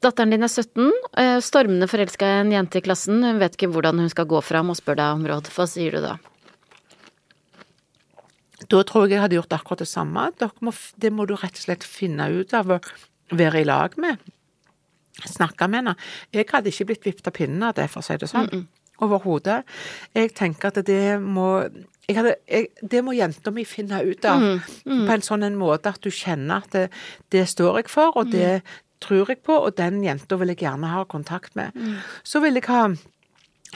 Datteren 0.00 0.30
din 0.30 0.44
er 0.46 0.48
17, 0.48 0.92
eh, 1.18 1.40
stormende 1.42 1.88
forelska 1.90 2.22
i 2.22 2.40
en 2.44 2.52
jente 2.52 2.78
i 2.78 2.80
klassen. 2.80 3.18
Hun 3.24 3.40
vet 3.40 3.56
ikke 3.56 3.72
hvordan 3.72 3.98
hun 3.98 4.08
skal 4.08 4.26
gå 4.30 4.40
fram 4.46 4.70
og 4.70 4.76
spør 4.78 4.94
deg 4.94 5.14
om 5.16 5.26
råd. 5.26 5.50
Hva 5.50 5.66
sier 5.66 5.90
du 5.90 6.00
da? 6.00 6.18
Da 8.68 8.82
tror 8.82 9.06
jeg 9.06 9.16
jeg 9.16 9.22
hadde 9.22 9.38
gjort 9.38 9.54
akkurat 9.54 9.78
det 9.82 9.88
samme. 9.88 10.28
Må, 10.60 10.72
det 10.98 11.12
må 11.12 11.26
du 11.26 11.34
rett 11.34 11.58
og 11.58 11.64
slett 11.64 11.84
finne 11.86 12.28
ut 12.30 12.54
av 12.54 12.78
være 13.30 13.60
i 13.60 13.64
lag 13.68 13.94
med. 14.00 14.18
Snakke 15.26 15.68
med 15.68 15.82
henne. 15.82 15.94
Jeg 16.32 16.46
hadde 16.52 16.70
ikke 16.70 16.84
blitt 16.92 17.06
vippet 17.06 17.26
av 17.26 17.34
pinnen 17.36 17.62
av 17.66 17.74
det, 17.74 17.88
for 17.90 18.00
å 18.00 18.06
si 18.06 18.16
det 18.16 18.28
sånn. 18.30 18.66
Overhodet. 19.02 19.62
Jeg 20.14 20.34
tenker 20.34 20.72
at 20.72 20.82
det 20.86 21.20
må 21.22 21.68
jeg 22.08 22.16
hadde, 22.16 22.34
jeg, 22.48 22.68
Det 22.80 23.02
må 23.04 23.12
jenta 23.12 23.50
mi 23.52 23.64
finne 23.68 24.00
ut 24.02 24.24
av 24.24 24.40
på 24.84 25.12
en 25.12 25.22
sånn 25.22 25.44
en 25.44 25.58
måte 25.60 25.90
at 25.92 26.00
du 26.00 26.10
kjenner 26.10 26.62
at 26.64 26.72
det, 26.72 26.86
det 27.30 27.44
står 27.48 27.82
jeg 27.82 27.90
for, 27.92 28.16
og 28.16 28.30
det 28.32 28.62
tror 29.04 29.28
jeg 29.28 29.42
på, 29.44 29.52
og 29.52 29.76
den 29.76 30.00
jenta 30.02 30.38
vil 30.40 30.48
jeg 30.54 30.62
gjerne 30.64 30.88
ha 30.90 31.04
kontakt 31.04 31.54
med. 31.54 31.76
Så 32.24 32.40
vil 32.40 32.54
jeg 32.58 32.64
ha 32.66 32.88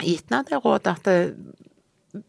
gitt 0.01 0.31
henne 0.31 0.43
det 0.49 0.59
rådet 0.63 0.95
at 0.95 1.03
det, 1.05 1.35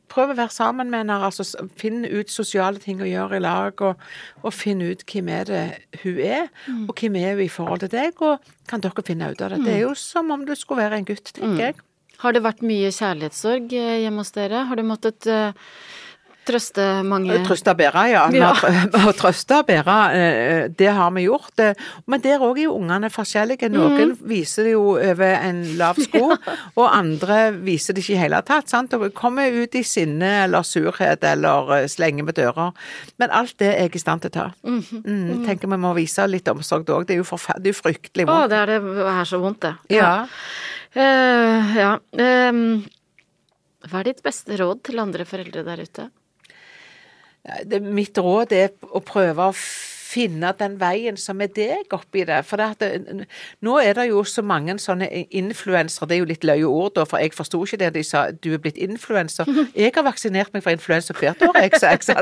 prøv 0.09 0.33
å 0.33 0.37
være 0.39 0.53
sammen 0.55 0.91
med 0.93 1.03
henne, 1.03 1.17
altså 1.27 1.67
finn 1.81 2.05
ut 2.07 2.33
sosiale 2.33 2.81
ting 2.81 3.03
å 3.05 3.09
gjøre 3.09 3.39
i 3.39 3.43
lag, 3.45 3.81
og, 3.85 4.05
og 4.43 4.55
finn 4.57 4.81
ut 4.85 5.05
hvem 5.11 5.29
er 5.33 5.49
det 5.49 5.65
hun 6.03 6.21
er, 6.25 6.47
og 6.87 6.95
hvem 7.01 7.19
er 7.21 7.35
hun 7.35 7.45
i 7.45 7.51
forhold 7.53 7.85
til 7.85 7.93
deg, 7.93 8.23
og 8.25 8.55
kan 8.71 8.85
dere 8.85 9.05
finne 9.07 9.33
ut 9.33 9.45
av 9.45 9.53
det. 9.53 9.65
Det 9.67 9.75
er 9.75 9.83
jo 9.85 9.93
som 9.99 10.33
om 10.35 10.47
du 10.49 10.55
skulle 10.57 10.87
være 10.87 11.03
en 11.03 11.11
gutt, 11.11 11.35
tenker 11.37 11.69
jeg. 11.69 11.83
Har 12.23 12.33
det 12.33 12.45
vært 12.45 12.63
mye 12.65 12.93
kjærlighetssorg 12.95 13.73
eh, 13.77 14.01
hjemme 14.05 14.23
hos 14.23 14.33
dere? 14.37 14.65
Har 14.69 14.79
du 14.79 14.85
måttet 14.87 15.27
eh, 15.29 15.53
trøste 16.47 16.85
mange 17.09 17.37
Trøste 17.47 17.73
og 17.73 17.79
bære, 17.81 18.03
ja. 18.13 18.23
Ja. 18.35 18.51
har 18.55 19.17
trøste 19.19 19.59
og 19.61 19.67
bære, 19.69 19.97
eh, 20.19 20.69
det 20.69 20.91
har 20.97 21.11
vi 21.17 21.25
gjort. 21.27 21.53
Eh, 21.63 21.75
Men 22.07 22.21
der 22.25 22.39
òg 22.45 22.59
er 22.59 22.67
jo 22.69 22.75
ungene 22.79 23.11
forskjellige. 23.13 23.69
Noen 23.73 24.15
viser 24.29 24.69
det 24.69 24.73
jo 24.77 24.95
over 24.97 25.35
en 25.39 25.63
lav 25.81 25.99
sko, 26.01 26.37
og 26.81 26.87
andre 26.91 27.53
viser 27.57 27.95
det 27.97 28.05
ikke 28.05 28.17
i 28.17 28.23
hele 28.25 28.43
tatt. 28.47 28.69
sant? 28.73 28.95
Og 28.95 29.09
kommer 29.15 29.49
ut 29.53 29.75
i 29.75 29.83
sinne 29.87 30.33
eller 30.45 30.63
surhet 30.67 31.25
eller 31.25 31.73
eh, 31.81 31.87
slenger 31.89 32.25
med 32.29 32.39
dører. 32.39 32.73
Men 33.19 33.31
alt 33.31 33.57
det 33.59 33.73
er 33.75 33.89
jeg 33.89 33.97
i 33.97 34.05
stand 34.05 34.25
til 34.25 34.33
å 34.33 34.37
ta. 34.39 34.47
Mm, 34.65 35.45
tenker 35.47 35.69
vi 35.71 35.81
må 35.81 35.95
vise 35.97 36.27
litt 36.29 36.49
omsorg 36.53 36.85
da 36.89 36.99
òg. 36.99 37.07
Det 37.09 37.17
er 37.17 37.23
jo 37.23 37.29
forferdelig, 37.29 37.77
fryktelig 37.81 38.27
vondt. 38.29 38.47
Å, 38.47 38.51
det 38.53 38.61
er 38.63 38.75
det 38.75 39.09
her 39.09 39.29
så 39.29 39.41
vondt, 39.43 39.61
det. 39.65 39.75
Ja. 39.97 40.27
Eh, 40.95 41.73
ja. 41.79 41.95
Um, 42.51 42.85
hva 43.85 44.01
er 44.01 44.07
ditt 44.13 44.23
beste 44.25 44.57
råd 44.57 44.81
til 44.87 45.01
andre 45.03 45.27
foreldre 45.29 45.65
der 45.67 45.83
ute? 45.85 46.07
Det, 47.65 47.83
mitt 47.83 48.19
råd 48.19 48.53
er 48.57 48.73
å 48.95 49.03
prøve 49.05 49.51
å 49.51 49.57
finne 50.15 50.53
den 50.59 50.77
veien 50.81 51.17
som 51.19 51.41
er 51.43 51.51
deg 51.55 51.93
oppi 51.95 52.25
det. 52.29 52.41
For 52.47 52.61
det 52.61 52.69
at 52.75 52.83
det, 52.85 53.27
nå 53.65 53.77
er 53.83 53.97
det 53.99 54.07
jo 54.11 54.23
så 54.29 54.45
mange 54.47 54.77
sånne 54.83 55.09
influensere, 55.35 56.09
det 56.09 56.17
er 56.17 56.23
jo 56.23 56.31
litt 56.31 56.47
løye 56.47 56.69
ord 56.69 56.95
da, 56.99 57.07
for 57.09 57.23
jeg 57.23 57.35
forsto 57.35 57.63
ikke 57.67 57.81
det 57.83 57.93
de 57.97 58.05
sa, 58.07 58.27
du 58.31 58.53
er 58.55 58.63
blitt 58.63 58.79
influenser. 58.79 59.49
Jeg 59.75 59.93
har 59.97 60.07
vaksinert 60.07 60.55
meg 60.55 60.63
for 60.65 60.75
influensa 60.75 61.15
hvert 61.17 61.43
år, 61.43 61.57
jeg, 61.63 61.79
sa 61.81 61.91
jeg. 61.93 62.03
Så 62.07 62.15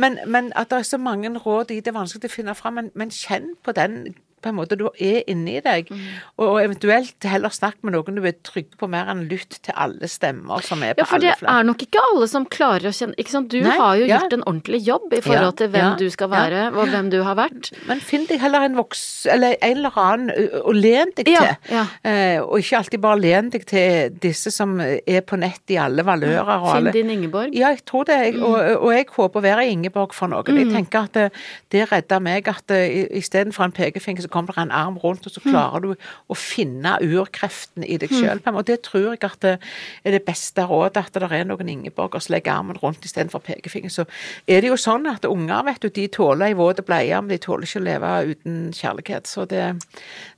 men, 0.00 0.18
men 0.26 0.50
at 0.56 0.70
det 0.70 0.78
er 0.78 0.88
så 0.88 0.98
mange 0.98 1.30
råd 1.38 1.70
i 1.70 1.80
det 1.80 1.92
er 1.92 1.96
vanskelig 1.96 2.30
å 2.30 2.32
finne 2.32 2.54
fram, 2.56 2.78
men, 2.78 2.90
men 2.98 3.12
kjenn 3.12 3.52
på 3.64 3.74
den 3.76 4.14
på 4.42 4.50
en 4.50 4.58
måte 4.58 4.78
du 4.78 4.88
er 4.92 5.22
inni 5.30 5.60
deg, 5.64 5.90
og, 6.36 6.44
og 6.46 6.58
eventuelt 6.62 7.28
heller 7.28 7.52
snakk 7.54 7.78
med 7.82 7.96
noen 7.96 8.18
du 8.18 8.26
er 8.28 8.36
trygg 8.44 8.72
på 8.78 8.88
mer 8.90 9.10
enn 9.12 9.24
lytt 9.30 9.58
til 9.62 9.76
alle 9.78 10.08
stemmer 10.10 10.64
som 10.66 10.82
er 10.84 10.96
på 10.96 11.04
alle 11.04 11.10
flere. 11.10 11.30
Ja, 11.30 11.36
for 11.38 11.46
det 11.48 11.54
er 11.54 11.68
nok 11.68 11.84
ikke 11.86 12.02
alle 12.10 12.28
som 12.30 12.46
klarer 12.50 12.90
å 12.90 12.94
kjenne 12.96 13.18
Ikke 13.20 13.34
sant, 13.34 13.50
du 13.52 13.60
Nei, 13.62 13.76
har 13.78 13.98
jo 14.00 14.06
ja. 14.08 14.20
gjort 14.20 14.36
en 14.36 14.44
ordentlig 14.46 14.82
jobb 14.86 15.14
i 15.14 15.20
forhold 15.24 15.56
til 15.60 15.70
hvem 15.72 15.86
ja, 15.86 15.92
du 16.00 16.06
skal 16.12 16.30
være, 16.32 16.64
og 16.72 16.92
hvem 16.92 17.10
du 17.12 17.18
har 17.26 17.38
vært. 17.38 17.70
Men 17.88 18.02
finn 18.02 18.26
deg 18.28 18.42
heller 18.42 18.66
en 18.66 18.78
voks... 18.78 19.02
Eller 19.32 19.56
en 19.62 19.80
eller 19.80 19.98
annen 20.02 20.60
å 20.62 20.74
len 20.74 21.12
deg 21.16 21.28
til. 21.28 21.50
ja. 21.70 21.84
Eh, 22.08 22.38
og 22.42 22.62
ikke 22.62 22.80
alltid 22.80 23.02
bare 23.02 23.20
len 23.20 23.50
deg 23.52 23.66
til 23.68 24.16
disse 24.22 24.52
som 24.54 24.74
er 24.82 25.22
på 25.26 25.38
nett 25.40 25.72
i 25.72 25.78
alle 25.80 26.04
valører. 26.06 26.52
Og 26.58 26.68
Finn 26.72 26.90
din 26.94 27.12
Ingeborg. 27.16 27.54
Ja, 27.56 27.72
jeg 27.74 27.84
tror 27.88 28.06
det. 28.08 28.18
Jeg, 28.26 28.40
og, 28.40 28.56
og 28.58 28.90
jeg 28.94 29.08
håper 29.12 29.42
å 29.42 29.44
være 29.44 29.66
Ingeborg 29.70 30.16
for 30.16 30.32
noen. 30.32 30.60
Jeg 30.62 30.72
tenker 30.72 31.08
at 31.08 31.16
det, 31.18 31.28
det 31.74 31.86
redder 31.92 32.22
meg 32.24 32.48
at 32.50 32.72
istedenfor 32.72 33.68
en 33.68 33.76
pekefinger, 33.76 34.26
så 34.26 34.31
kommer 34.32 34.56
det 34.56 34.64
en 34.64 34.74
arm 34.74 34.96
rundt, 35.02 35.26
og 35.28 35.34
så 35.34 35.42
klarer 35.44 35.84
du 35.84 35.92
å 36.32 36.36
finne 36.38 36.96
urkreften 37.04 37.84
i 37.84 37.98
deg 38.00 38.12
sjøl. 38.12 38.40
Og 38.52 38.64
det 38.68 38.80
tror 38.88 39.12
jeg 39.12 39.22
at 39.28 39.40
det 39.44 39.54
er 40.04 40.16
det 40.16 40.22
beste 40.26 40.64
rådet, 40.68 41.04
at 41.04 41.18
det 41.20 41.28
er 41.28 41.46
noen 41.48 41.70
Ingeborg 41.72 42.18
som 42.20 42.34
legger 42.34 42.56
armen 42.56 42.78
rundt 42.82 43.04
istedenfor 43.06 43.44
pekefinger. 43.44 43.92
Så 43.92 44.06
er 44.46 44.62
det 44.64 44.72
jo 44.72 44.78
sånn 44.80 45.06
at 45.10 45.26
unger, 45.28 45.62
vet 45.68 45.84
du, 45.84 45.88
de 45.92 46.08
tåler 46.12 46.50
ei 46.50 46.58
våt 46.58 46.82
bleie, 46.88 47.20
men 47.20 47.32
de 47.32 47.40
tåler 47.42 47.68
ikke 47.68 47.82
å 47.82 47.86
leve 47.86 48.12
uten 48.32 48.58
kjærlighet. 48.76 49.30
Så 49.30 49.46
det, 49.50 49.64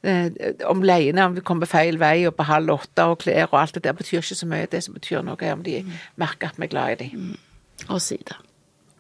det 0.05 0.17
Om 0.69 0.83
leiene 0.85 1.25
om 1.29 1.37
vi 1.37 1.45
kommer 1.47 1.71
feil 1.71 1.99
vei 2.03 2.27
og 2.29 2.37
på 2.39 2.49
halv 2.49 2.75
åtte 2.77 3.09
og 3.11 3.21
klær 3.25 3.49
og 3.51 3.61
alt 3.61 3.79
det 3.79 3.85
der, 3.87 3.97
betyr 3.97 4.21
ikke 4.23 4.41
så 4.43 4.51
mye. 4.51 4.71
Det 4.71 4.83
som 4.85 4.97
betyr 4.97 5.23
noe, 5.25 5.39
er 5.41 5.57
om 5.57 5.65
de 5.65 5.81
merker 6.21 6.53
at 6.53 6.59
vi 6.61 6.69
er 6.69 6.75
glad 6.75 6.97
i 6.97 7.09
dem 7.09 7.37
Og 7.89 8.01
si 8.01 8.17
det. 8.17 8.37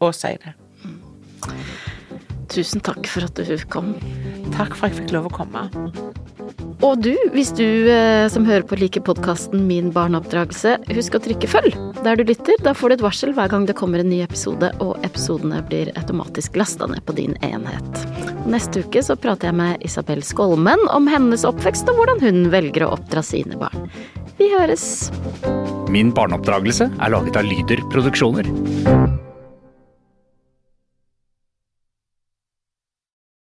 og 0.00 0.14
si 0.14 0.34
det. 0.44 0.54
Tusen 2.52 2.82
takk 2.84 3.06
for 3.10 3.26
at 3.26 3.38
du 3.38 3.56
kom. 3.72 3.94
Takk 4.54 4.76
for 4.76 4.88
at 4.88 4.94
jeg 4.94 5.04
fikk 5.04 5.16
lov 5.16 5.30
å 5.30 5.34
komme. 5.34 5.68
Og 6.84 7.00
du, 7.00 7.14
hvis 7.32 7.52
du 7.56 7.64
eh, 7.88 8.26
som 8.32 8.44
hører 8.44 8.64
på 8.68 8.76
liker 8.76 9.00
podkasten 9.06 9.62
Min 9.68 9.88
barneoppdragelse, 9.94 10.76
husk 10.92 11.16
å 11.16 11.22
trykke 11.24 11.48
følg 11.48 11.78
der 12.04 12.18
du 12.20 12.26
lytter. 12.28 12.58
Da 12.64 12.74
får 12.76 12.92
du 12.92 12.96
et 12.98 13.04
varsel 13.04 13.32
hver 13.36 13.48
gang 13.52 13.64
det 13.68 13.76
kommer 13.78 14.02
en 14.02 14.10
ny 14.10 14.20
episode, 14.24 14.68
og 14.84 15.00
episodene 15.06 15.62
blir 15.70 15.92
automatisk 15.96 16.58
lasta 16.60 16.88
ned 16.90 17.00
på 17.08 17.16
din 17.16 17.38
enhet. 17.46 18.04
Neste 18.50 18.84
uke 18.84 19.00
så 19.04 19.16
prater 19.16 19.50
jeg 19.50 19.58
med 19.62 19.86
Isabel 19.86 20.20
Skolmen 20.26 20.84
om 20.92 21.08
hennes 21.08 21.46
oppvekst 21.48 21.88
og 21.88 22.02
hvordan 22.02 22.20
hun 22.24 22.48
velger 22.52 22.84
å 22.84 22.92
oppdra 22.98 23.24
sine 23.24 23.56
barn. 23.60 23.88
Vi 24.36 24.50
høres! 24.52 25.08
Min 25.94 26.12
barneoppdragelse 26.12 26.90
er 26.92 27.14
laget 27.14 27.38
av 27.40 27.48
Lyder 27.48 27.80
Produksjoner. 27.94 28.50